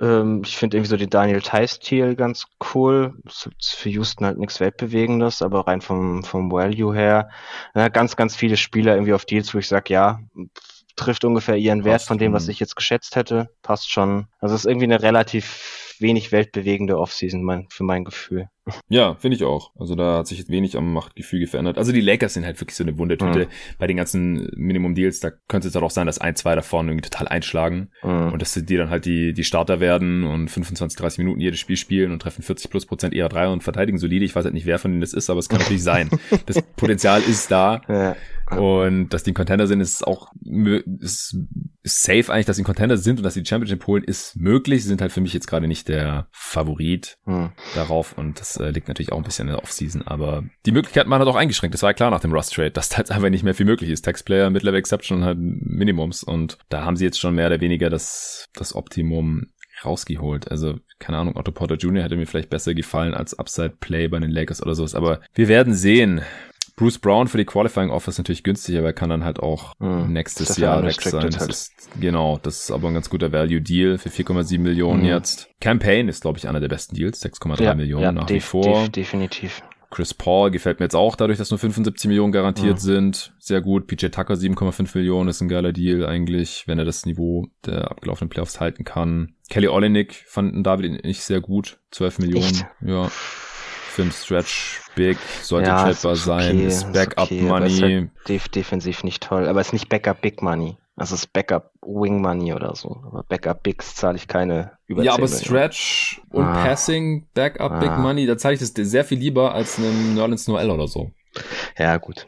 Ähm, 0.00 0.40
ich 0.44 0.56
finde 0.56 0.78
irgendwie 0.78 0.90
so 0.90 0.96
den 0.96 1.10
Daniel 1.10 1.42
Tice-Deal 1.42 2.16
ganz 2.16 2.46
cool. 2.74 3.14
Das 3.24 3.50
ist 3.58 3.74
für 3.74 3.90
Houston 3.90 4.24
halt 4.24 4.38
nichts 4.38 4.58
Weltbewegendes, 4.58 5.42
aber 5.42 5.66
rein 5.66 5.82
vom, 5.82 6.24
vom 6.24 6.50
Value 6.50 6.94
her, 6.94 7.28
ja, 7.74 7.88
ganz, 7.88 8.16
ganz 8.16 8.34
viele 8.34 8.56
Spieler 8.56 8.94
irgendwie 8.94 9.12
auf 9.12 9.26
Deals, 9.26 9.52
wo 9.54 9.58
ich 9.58 9.68
sage, 9.68 9.92
ja, 9.92 10.20
trifft 10.96 11.24
ungefähr 11.24 11.56
ihren 11.56 11.84
Wert 11.84 12.02
von 12.02 12.18
dem, 12.18 12.32
was 12.32 12.48
ich 12.48 12.60
jetzt 12.60 12.76
geschätzt 12.76 13.16
hätte. 13.16 13.50
Passt 13.62 13.90
schon. 13.90 14.26
Also 14.40 14.54
es 14.54 14.62
ist 14.62 14.66
irgendwie 14.70 14.84
eine 14.84 15.02
relativ 15.02 15.92
wenig 16.02 16.32
weltbewegende 16.32 16.98
Offseason 16.98 17.42
mein, 17.42 17.66
für 17.70 17.84
mein 17.84 18.04
Gefühl. 18.04 18.48
Ja, 18.88 19.14
finde 19.16 19.36
ich 19.36 19.44
auch. 19.44 19.72
Also 19.76 19.94
da 19.94 20.18
hat 20.18 20.28
sich 20.28 20.38
jetzt 20.38 20.50
wenig 20.50 20.76
am 20.76 20.92
Machtgefüge 20.92 21.48
verändert. 21.48 21.78
Also 21.78 21.90
die 21.90 22.00
Lakers 22.00 22.34
sind 22.34 22.44
halt 22.44 22.60
wirklich 22.60 22.76
so 22.76 22.84
eine 22.84 22.96
Wundertüte. 22.96 23.46
Mhm. 23.46 23.76
Bei 23.78 23.86
den 23.86 23.96
ganzen 23.96 24.48
Minimum-Deals, 24.54 25.20
da 25.20 25.30
könnte 25.48 25.68
es 25.68 25.74
halt 25.74 25.84
auch 25.84 25.90
sein, 25.90 26.06
dass 26.06 26.18
ein, 26.18 26.36
zwei 26.36 26.54
davon 26.54 26.86
irgendwie 26.86 27.08
total 27.08 27.26
einschlagen 27.28 27.90
mhm. 28.02 28.32
und 28.32 28.42
dass 28.42 28.52
die 28.54 28.76
dann 28.76 28.90
halt 28.90 29.04
die, 29.04 29.32
die 29.32 29.44
Starter 29.44 29.80
werden 29.80 30.24
und 30.24 30.48
25, 30.48 30.96
30 30.96 31.18
Minuten 31.18 31.40
jedes 31.40 31.58
Spiel 31.58 31.76
spielen 31.76 32.12
und 32.12 32.20
treffen 32.20 32.42
40 32.42 32.70
plus 32.70 32.86
Prozent 32.86 33.14
eher 33.14 33.28
drei 33.28 33.48
und 33.48 33.64
verteidigen 33.64 33.98
solide. 33.98 34.24
Ich 34.24 34.36
weiß 34.36 34.44
halt 34.44 34.54
nicht, 34.54 34.66
wer 34.66 34.78
von 34.78 34.92
denen 34.92 35.00
das 35.00 35.12
ist, 35.12 35.30
aber 35.30 35.40
es 35.40 35.48
kann 35.48 35.60
natürlich 35.60 35.82
sein. 35.82 36.10
Das 36.46 36.60
Potenzial 36.76 37.22
ist 37.22 37.50
da. 37.50 37.82
Ja. 37.88 38.16
Und 38.58 39.10
dass 39.10 39.22
die 39.22 39.32
ein 39.32 39.34
Contender 39.34 39.66
sind, 39.66 39.80
ist 39.80 40.06
auch 40.06 40.32
ist, 41.00 41.36
safe 41.82 42.32
eigentlich, 42.32 42.46
dass 42.46 42.56
sie 42.56 42.62
ein 42.62 42.66
Contender 42.66 42.96
sind 42.96 43.18
und 43.18 43.22
dass 43.24 43.34
sie 43.34 43.42
die 43.42 43.48
Championship 43.48 43.86
holen, 43.86 44.04
ist 44.04 44.36
möglich. 44.36 44.82
Sie 44.82 44.88
sind 44.88 45.00
halt 45.00 45.12
für 45.12 45.20
mich 45.20 45.32
jetzt 45.32 45.46
gerade 45.46 45.66
nicht 45.66 45.88
der 45.88 46.28
Favorit 46.30 47.18
mhm. 47.24 47.52
darauf 47.74 48.16
und 48.16 48.40
das 48.40 48.56
äh, 48.56 48.70
liegt 48.70 48.88
natürlich 48.88 49.12
auch 49.12 49.18
ein 49.18 49.24
bisschen 49.24 49.48
in 49.48 49.54
der 49.54 49.62
Offseason, 49.62 50.02
aber 50.02 50.44
die 50.66 50.72
Möglichkeiten 50.72 51.10
waren 51.10 51.20
halt 51.20 51.28
auch 51.28 51.36
eingeschränkt. 51.36 51.74
Das 51.74 51.82
war 51.82 51.90
ja 51.90 51.94
klar 51.94 52.10
nach 52.10 52.20
dem 52.20 52.32
Rust 52.32 52.54
Trade, 52.54 52.70
dass 52.70 52.88
da 52.88 52.98
jetzt 52.98 53.10
einfach 53.10 53.30
nicht 53.30 53.44
mehr 53.44 53.54
viel 53.54 53.66
möglich 53.66 53.90
ist. 53.90 54.04
Taxplayer, 54.04 54.50
Mid-Level 54.50 54.78
Exception 54.78 55.18
und 55.18 55.24
halt 55.24 55.38
Minimums 55.40 56.22
und 56.22 56.58
da 56.68 56.84
haben 56.84 56.96
sie 56.96 57.04
jetzt 57.04 57.18
schon 57.18 57.34
mehr 57.34 57.46
oder 57.46 57.60
weniger 57.60 57.90
das, 57.90 58.48
das 58.54 58.74
Optimum 58.74 59.46
rausgeholt. 59.84 60.50
Also, 60.50 60.78
keine 60.98 61.18
Ahnung, 61.18 61.36
Otto 61.36 61.52
Porter 61.52 61.76
Jr. 61.76 62.04
hätte 62.04 62.16
mir 62.16 62.26
vielleicht 62.26 62.50
besser 62.50 62.74
gefallen 62.74 63.14
als 63.14 63.38
Upside 63.38 63.74
Play 63.80 64.08
bei 64.08 64.18
den 64.18 64.30
Lakers 64.30 64.62
oder 64.62 64.74
sowas, 64.74 64.94
aber 64.94 65.20
wir 65.34 65.48
werden 65.48 65.74
sehen. 65.74 66.22
Bruce 66.76 66.98
Brown 66.98 67.28
für 67.28 67.38
die 67.38 67.44
Qualifying 67.44 67.90
Offer 67.90 68.08
ist 68.10 68.18
natürlich 68.18 68.42
günstig, 68.42 68.78
aber 68.78 68.88
er 68.88 68.92
kann 68.92 69.10
dann 69.10 69.24
halt 69.24 69.40
auch 69.40 69.74
mm, 69.78 70.12
nächstes 70.12 70.56
Jahr 70.56 70.82
weg 70.82 71.00
sein. 71.00 71.26
Das 71.26 71.40
halt. 71.40 71.50
ist, 71.50 71.72
genau, 72.00 72.38
das 72.42 72.64
ist 72.64 72.70
aber 72.70 72.88
ein 72.88 72.94
ganz 72.94 73.10
guter 73.10 73.30
Value 73.32 73.60
Deal 73.60 73.98
für 73.98 74.08
4,7 74.08 74.58
Millionen 74.58 75.02
mm. 75.02 75.06
jetzt. 75.06 75.50
Campaign 75.60 76.08
ist, 76.08 76.22
glaube 76.22 76.38
ich, 76.38 76.48
einer 76.48 76.60
der 76.60 76.68
besten 76.68 76.94
Deals, 76.94 77.22
6,3 77.24 77.62
ja, 77.62 77.74
Millionen 77.74 78.02
ja, 78.02 78.12
nach 78.12 78.28
wie 78.28 78.40
vor. 78.40 78.62
Def 78.62 78.90
definitiv. 78.90 79.62
Chris 79.90 80.14
Paul 80.14 80.50
gefällt 80.50 80.80
mir 80.80 80.86
jetzt 80.86 80.96
auch 80.96 81.16
dadurch, 81.16 81.36
dass 81.36 81.50
nur 81.50 81.58
75 81.58 82.08
Millionen 82.08 82.32
garantiert 82.32 82.76
mm. 82.76 82.80
sind. 82.80 83.34
Sehr 83.38 83.60
gut. 83.60 83.86
PJ 83.86 84.06
Tucker 84.06 84.34
7,5 84.34 84.96
Millionen 84.96 85.28
ist 85.28 85.42
ein 85.42 85.48
geiler 85.48 85.72
Deal 85.72 86.06
eigentlich, 86.06 86.64
wenn 86.66 86.78
er 86.78 86.86
das 86.86 87.04
Niveau 87.04 87.48
der 87.66 87.90
abgelaufenen 87.90 88.30
Playoffs 88.30 88.58
halten 88.58 88.84
kann. 88.84 89.34
Kelly 89.50 89.68
Olenek 89.68 90.14
fanden 90.14 90.64
David 90.64 91.04
nicht 91.04 91.22
sehr 91.22 91.42
gut. 91.42 91.78
12 91.90 92.20
Millionen. 92.20 92.46
Echt? 92.46 92.66
Ja 92.80 93.10
finde 93.92 94.12
Stretch 94.12 94.80
big, 94.94 95.18
sollte 95.42 95.68
ja, 95.68 95.84
trapper 95.84 96.16
sein, 96.16 96.56
okay, 96.56 96.66
ist 96.66 96.92
Backup 96.92 97.24
okay, 97.24 97.42
Money. 97.42 97.66
Ist 97.66 97.82
halt 97.82 98.10
def 98.28 98.48
defensiv 98.48 99.04
nicht 99.04 99.22
toll, 99.22 99.48
aber 99.48 99.60
es 99.60 99.68
ist 99.68 99.72
nicht 99.72 99.88
Backup 99.88 100.20
Big 100.20 100.42
Money. 100.42 100.76
Also 100.96 101.14
es 101.14 101.22
ist 101.22 101.32
Backup 101.32 101.72
Wing 101.82 102.20
Money 102.20 102.52
oder 102.52 102.74
so. 102.76 103.02
Aber 103.06 103.22
Backup 103.22 103.62
Bigs 103.62 103.94
zahle 103.94 104.16
ich 104.16 104.28
keine 104.28 104.72
über 104.86 105.02
Ja, 105.02 105.14
aber 105.14 105.26
Stretch 105.26 106.20
und 106.30 106.44
ah. 106.44 106.64
Passing, 106.64 107.26
Backup 107.34 107.72
ah. 107.72 107.78
Big 107.80 107.98
Money, 107.98 108.26
da 108.26 108.36
zahle 108.36 108.54
ich 108.54 108.60
das 108.60 108.72
sehr 108.74 109.04
viel 109.04 109.18
lieber 109.18 109.54
als 109.54 109.78
einem 109.78 110.14
Nerlens 110.14 110.46
Noel 110.48 110.70
oder 110.70 110.86
so. 110.88 111.10
Ja, 111.78 111.96
gut. 111.96 112.26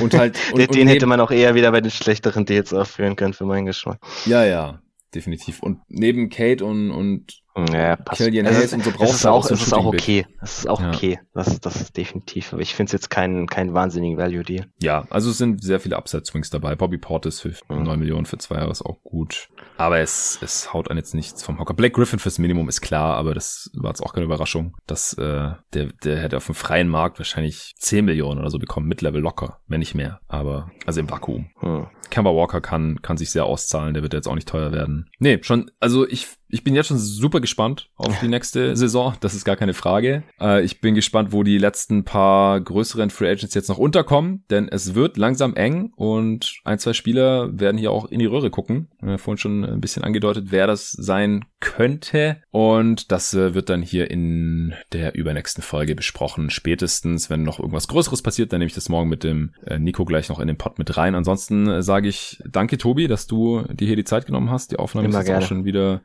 Und 0.00 0.14
halt. 0.14 0.38
Und, 0.52 0.74
den, 0.74 0.82
und 0.82 0.88
hätte 0.88 1.06
man 1.06 1.20
auch 1.20 1.30
eher 1.30 1.54
wieder 1.54 1.70
bei 1.72 1.82
den 1.82 1.90
schlechteren 1.90 2.46
Deals 2.46 2.72
aufführen 2.72 3.14
können 3.14 3.34
für 3.34 3.44
meinen 3.44 3.66
Geschmack. 3.66 3.98
Ja, 4.24 4.44
ja, 4.44 4.80
definitiv. 5.14 5.62
Und 5.62 5.80
neben 5.88 6.30
Kate 6.30 6.64
und, 6.64 6.90
und 6.90 7.42
ja, 7.72 7.96
passt. 7.96 8.20
Killian 8.20 8.46
Hayes 8.46 8.72
und 8.72 8.84
so 8.84 8.90
brauchst 8.90 9.12
es 9.12 9.18
ist 9.20 9.26
auch, 9.26 9.50
es 9.50 9.62
ist 9.62 9.72
auch 9.72 9.86
okay. 9.86 10.26
Es 10.42 10.58
ist 10.58 10.68
auch 10.68 10.80
ja. 10.80 10.88
okay. 10.90 11.18
Das, 11.32 11.58
das 11.60 11.76
ist 11.76 11.96
definitiv. 11.96 12.52
Aber 12.52 12.60
ich 12.60 12.74
finde 12.74 12.88
es 12.88 12.92
jetzt 12.92 13.10
keinen 13.10 13.46
kein 13.46 13.72
wahnsinnigen 13.72 14.18
Value-Deal. 14.18 14.66
Ja, 14.82 15.06
also 15.10 15.30
es 15.30 15.38
sind 15.38 15.62
sehr 15.62 15.80
viele 15.80 15.96
Upside-Swings 15.96 16.50
dabei. 16.50 16.74
Bobby 16.74 16.98
Portis 16.98 17.40
für 17.40 17.54
mhm. 17.68 17.84
9 17.84 17.98
Millionen 17.98 18.26
für 18.26 18.38
zwei 18.38 18.56
Jahre 18.56 18.70
ist 18.70 18.82
auch 18.84 19.02
gut. 19.02 19.48
Aber 19.78 19.98
es, 19.98 20.38
es 20.42 20.72
haut 20.72 20.90
einen 20.90 20.98
jetzt 20.98 21.14
nichts 21.14 21.42
vom 21.42 21.58
Hocker. 21.58 21.74
Blake 21.74 21.94
Griffin 21.94 22.18
fürs 22.18 22.38
Minimum 22.38 22.68
ist 22.68 22.82
klar, 22.82 23.16
aber 23.16 23.34
das 23.34 23.70
war 23.74 23.90
jetzt 23.90 24.02
auch 24.02 24.12
keine 24.12 24.26
Überraschung. 24.26 24.76
Dass, 24.86 25.14
äh, 25.14 25.52
der, 25.72 25.86
der 26.04 26.18
hätte 26.18 26.36
auf 26.36 26.46
dem 26.46 26.54
freien 26.54 26.88
Markt 26.88 27.18
wahrscheinlich 27.18 27.74
10 27.78 28.04
Millionen 28.04 28.40
oder 28.40 28.50
so 28.50 28.58
bekommen. 28.58 28.86
Mid-Level 28.86 29.20
locker, 29.20 29.60
wenn 29.66 29.80
nicht 29.80 29.94
mehr. 29.94 30.20
Aber, 30.28 30.70
also 30.84 31.00
im 31.00 31.10
Vakuum. 31.10 31.50
Mhm. 31.62 31.86
Kemba 32.10 32.30
Walker 32.30 32.60
kann, 32.60 33.02
kann 33.02 33.16
sich 33.16 33.30
sehr 33.30 33.44
auszahlen. 33.44 33.94
Der 33.94 34.02
wird 34.02 34.12
jetzt 34.12 34.28
auch 34.28 34.34
nicht 34.34 34.48
teuer 34.48 34.72
werden. 34.72 35.10
Nee, 35.18 35.40
schon, 35.42 35.70
also 35.80 36.06
ich 36.06 36.28
ich 36.48 36.62
bin 36.62 36.74
jetzt 36.74 36.88
schon 36.88 36.98
super 36.98 37.40
gespannt 37.40 37.90
auf 37.96 38.18
die 38.20 38.28
nächste 38.28 38.76
Saison. 38.76 39.14
Das 39.20 39.34
ist 39.34 39.44
gar 39.44 39.56
keine 39.56 39.74
Frage. 39.74 40.22
Äh, 40.40 40.62
ich 40.64 40.80
bin 40.80 40.94
gespannt, 40.94 41.32
wo 41.32 41.42
die 41.42 41.58
letzten 41.58 42.04
paar 42.04 42.60
größeren 42.60 43.10
Free 43.10 43.30
Agents 43.30 43.54
jetzt 43.54 43.68
noch 43.68 43.78
unterkommen, 43.78 44.44
denn 44.50 44.68
es 44.68 44.94
wird 44.94 45.16
langsam 45.16 45.54
eng 45.54 45.92
und 45.96 46.60
ein, 46.64 46.78
zwei 46.78 46.92
Spieler 46.92 47.58
werden 47.58 47.78
hier 47.78 47.90
auch 47.90 48.06
in 48.06 48.20
die 48.20 48.26
Röhre 48.26 48.50
gucken. 48.50 48.88
Haben 49.02 49.18
vorhin 49.18 49.38
schon 49.38 49.64
ein 49.64 49.80
bisschen 49.80 50.04
angedeutet, 50.04 50.46
wer 50.50 50.66
das 50.66 50.92
sein 50.92 51.44
könnte. 51.60 52.42
Und 52.50 53.10
das 53.10 53.34
äh, 53.34 53.54
wird 53.54 53.68
dann 53.68 53.82
hier 53.82 54.10
in 54.10 54.74
der 54.92 55.14
übernächsten 55.14 55.62
Folge 55.62 55.94
besprochen. 55.94 56.50
Spätestens, 56.50 57.28
wenn 57.28 57.42
noch 57.42 57.58
irgendwas 57.58 57.88
Größeres 57.88 58.22
passiert, 58.22 58.52
dann 58.52 58.60
nehme 58.60 58.68
ich 58.68 58.74
das 58.74 58.88
morgen 58.88 59.08
mit 59.08 59.24
dem 59.24 59.52
äh, 59.66 59.78
Nico 59.78 60.04
gleich 60.04 60.28
noch 60.28 60.38
in 60.38 60.46
den 60.46 60.58
Pod 60.58 60.78
mit 60.78 60.96
rein. 60.96 61.14
Ansonsten 61.14 61.82
sage 61.82 62.08
ich 62.08 62.40
danke, 62.48 62.78
Tobi, 62.78 63.08
dass 63.08 63.26
du 63.26 63.62
dir 63.62 63.86
hier 63.86 63.96
die 63.96 64.04
Zeit 64.04 64.26
genommen 64.26 64.50
hast. 64.50 64.70
Die 64.70 64.78
Aufnahme 64.78 65.08
Immer 65.08 65.20
ist 65.20 65.28
jetzt 65.28 65.44
auch 65.44 65.48
schon 65.48 65.64
wieder 65.64 66.02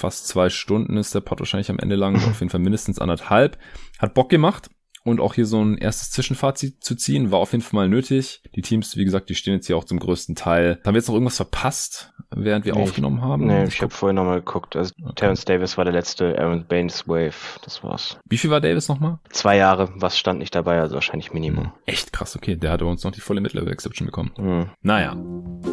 fast 0.00 0.26
zwei 0.26 0.48
Stunden 0.48 0.96
ist 0.96 1.14
der 1.14 1.20
Pod 1.20 1.40
wahrscheinlich 1.40 1.70
am 1.70 1.78
Ende 1.78 1.96
lang, 1.96 2.16
auf 2.16 2.40
jeden 2.40 2.50
Fall 2.50 2.60
mindestens 2.60 2.98
anderthalb. 2.98 3.58
Hat 3.98 4.14
Bock 4.14 4.30
gemacht. 4.30 4.70
Und 5.04 5.20
auch 5.20 5.34
hier 5.34 5.46
so 5.46 5.62
ein 5.62 5.78
erstes 5.78 6.10
Zwischenfazit 6.10 6.82
zu 6.82 6.94
ziehen. 6.94 7.30
War 7.30 7.38
auf 7.38 7.52
jeden 7.52 7.62
Fall 7.62 7.80
mal 7.80 7.88
nötig. 7.88 8.42
Die 8.54 8.62
Teams, 8.62 8.96
wie 8.96 9.04
gesagt, 9.04 9.30
die 9.30 9.34
stehen 9.34 9.54
jetzt 9.54 9.66
hier 9.66 9.76
auch 9.76 9.84
zum 9.84 9.98
größten 9.98 10.34
Teil. 10.34 10.78
Haben 10.84 10.94
wir 10.94 10.98
jetzt 10.98 11.08
noch 11.08 11.14
irgendwas 11.14 11.36
verpasst, 11.36 12.12
während 12.30 12.64
wir 12.64 12.74
nee, 12.74 12.82
aufgenommen 12.82 13.22
haben? 13.22 13.46
Nee, 13.46 13.64
ich, 13.64 13.80
habe 13.80 13.92
vorhin 13.92 14.16
nochmal 14.16 14.40
geguckt. 14.40 14.76
Also 14.76 14.92
okay. 15.02 15.12
Terrence 15.16 15.44
Davis 15.44 15.78
war 15.78 15.84
der 15.84 15.94
letzte, 15.94 16.38
Aaron 16.38 16.66
Baines 16.66 17.08
Wave. 17.08 17.58
Das 17.64 17.82
war's. 17.82 18.18
Wie 18.28 18.38
viel 18.38 18.50
war 18.50 18.60
Davis 18.60 18.88
nochmal? 18.88 19.18
Zwei 19.30 19.56
Jahre. 19.56 19.90
Was 19.96 20.18
stand 20.18 20.38
nicht 20.38 20.54
dabei? 20.54 20.80
Also 20.80 20.94
wahrscheinlich 20.94 21.32
Minimum. 21.32 21.64
Hm. 21.64 21.72
Echt 21.86 22.12
krass, 22.12 22.36
okay. 22.36 22.56
Der 22.56 22.72
hat 22.72 22.82
uns 22.82 23.04
noch 23.04 23.12
die 23.12 23.20
volle 23.20 23.40
Mid-Level-Exception 23.40 24.06
bekommen. 24.06 24.32
Hm. 24.36 24.66
Naja. 24.82 25.14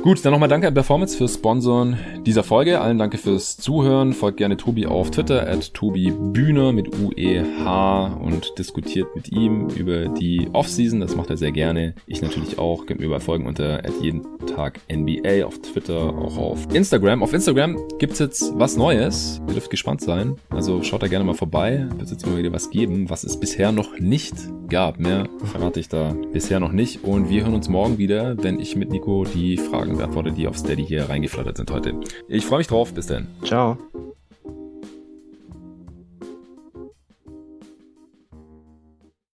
Gut, 0.04 0.24
dann 0.24 0.32
nochmal 0.32 0.49
danke 0.49 0.68
an 0.68 0.74
Performance 0.74 1.18
fürs 1.18 1.36
Sponsoren 1.36 1.98
dieser 2.26 2.44
Folge. 2.44 2.80
Allen 2.80 2.98
danke 2.98 3.18
fürs 3.18 3.58
Zuhören. 3.58 4.14
Folgt 4.14 4.38
gerne 4.38 4.58
Tobi 4.58 4.86
auf 4.86 5.12
Twitter, 5.12 5.48
at 5.48 5.74
Tobi 5.74 6.12
Bühne 6.12 6.72
mit 6.72 6.95
UEH 6.95 8.18
und 8.22 8.58
diskutiert 8.58 9.08
mit 9.18 9.31
ihm 9.31 9.69
über 9.69 10.07
die 10.07 10.48
Offseason. 10.53 10.99
Das 10.99 11.15
macht 11.15 11.30
er 11.30 11.38
sehr 11.38 11.52
gerne. 11.52 11.95
Ich 12.06 12.22
natürlich 12.22 12.60
auch. 12.60 12.85
Gebt 12.85 12.99
mir 12.99 13.07
über 13.07 13.19
Folgen 13.19 13.48
unter 13.48 13.81
jeden 14.02 14.22
Tag 14.45 14.80
NBA 14.91 15.45
auf 15.45 15.60
Twitter, 15.60 15.98
auch 15.98 16.38
auf 16.38 16.73
Instagram. 16.73 17.23
Auf 17.23 17.34
Instagram 17.34 17.77
gibt's 17.98 18.19
jetzt 18.19 18.53
was 18.56 18.77
Neues. 18.77 19.41
Ihr 19.48 19.53
dürft 19.53 19.72
gespannt 19.72 20.02
sein. 20.02 20.35
Also 20.49 20.84
schaut 20.84 21.02
da 21.02 21.07
gerne 21.07 21.26
mal 21.26 21.34
vorbei. 21.34 21.88
Wird 21.98 22.11
jetzt 22.11 22.26
mal 22.26 22.38
wieder 22.38 22.53
was 22.53 22.69
geben, 22.69 23.10
was 23.10 23.23
es 23.23 23.39
bisher 23.39 23.72
noch 23.72 23.99
nicht 23.99 24.35
gab. 24.69 24.99
Mehr 24.99 25.27
verrate 25.44 25.80
ich 25.80 25.89
da 25.89 26.15
bisher 26.31 26.60
noch 26.60 26.72
nicht. 26.72 27.03
Und 27.03 27.30
wir 27.30 27.44
hören 27.44 27.56
uns 27.56 27.69
morgen 27.69 27.98
wieder, 27.98 28.41
wenn 28.44 28.60
ich 28.60 28.76
mit 28.76 28.91
Nico 28.91 29.23
die 29.23 29.57
Fragen 29.57 29.98
beantworte, 29.98 30.31
die 30.31 30.48
auf 30.48 30.57
Steady 30.57 30.85
hier 30.85 31.10
reingeflattert 31.10 31.57
sind 31.57 31.72
heute. 31.72 31.99
Ich 32.27 32.45
freue 32.45 32.60
mich 32.60 32.68
drauf. 32.68 32.94
Bis 32.94 33.07
dann. 33.07 33.27
Ciao. 33.44 33.77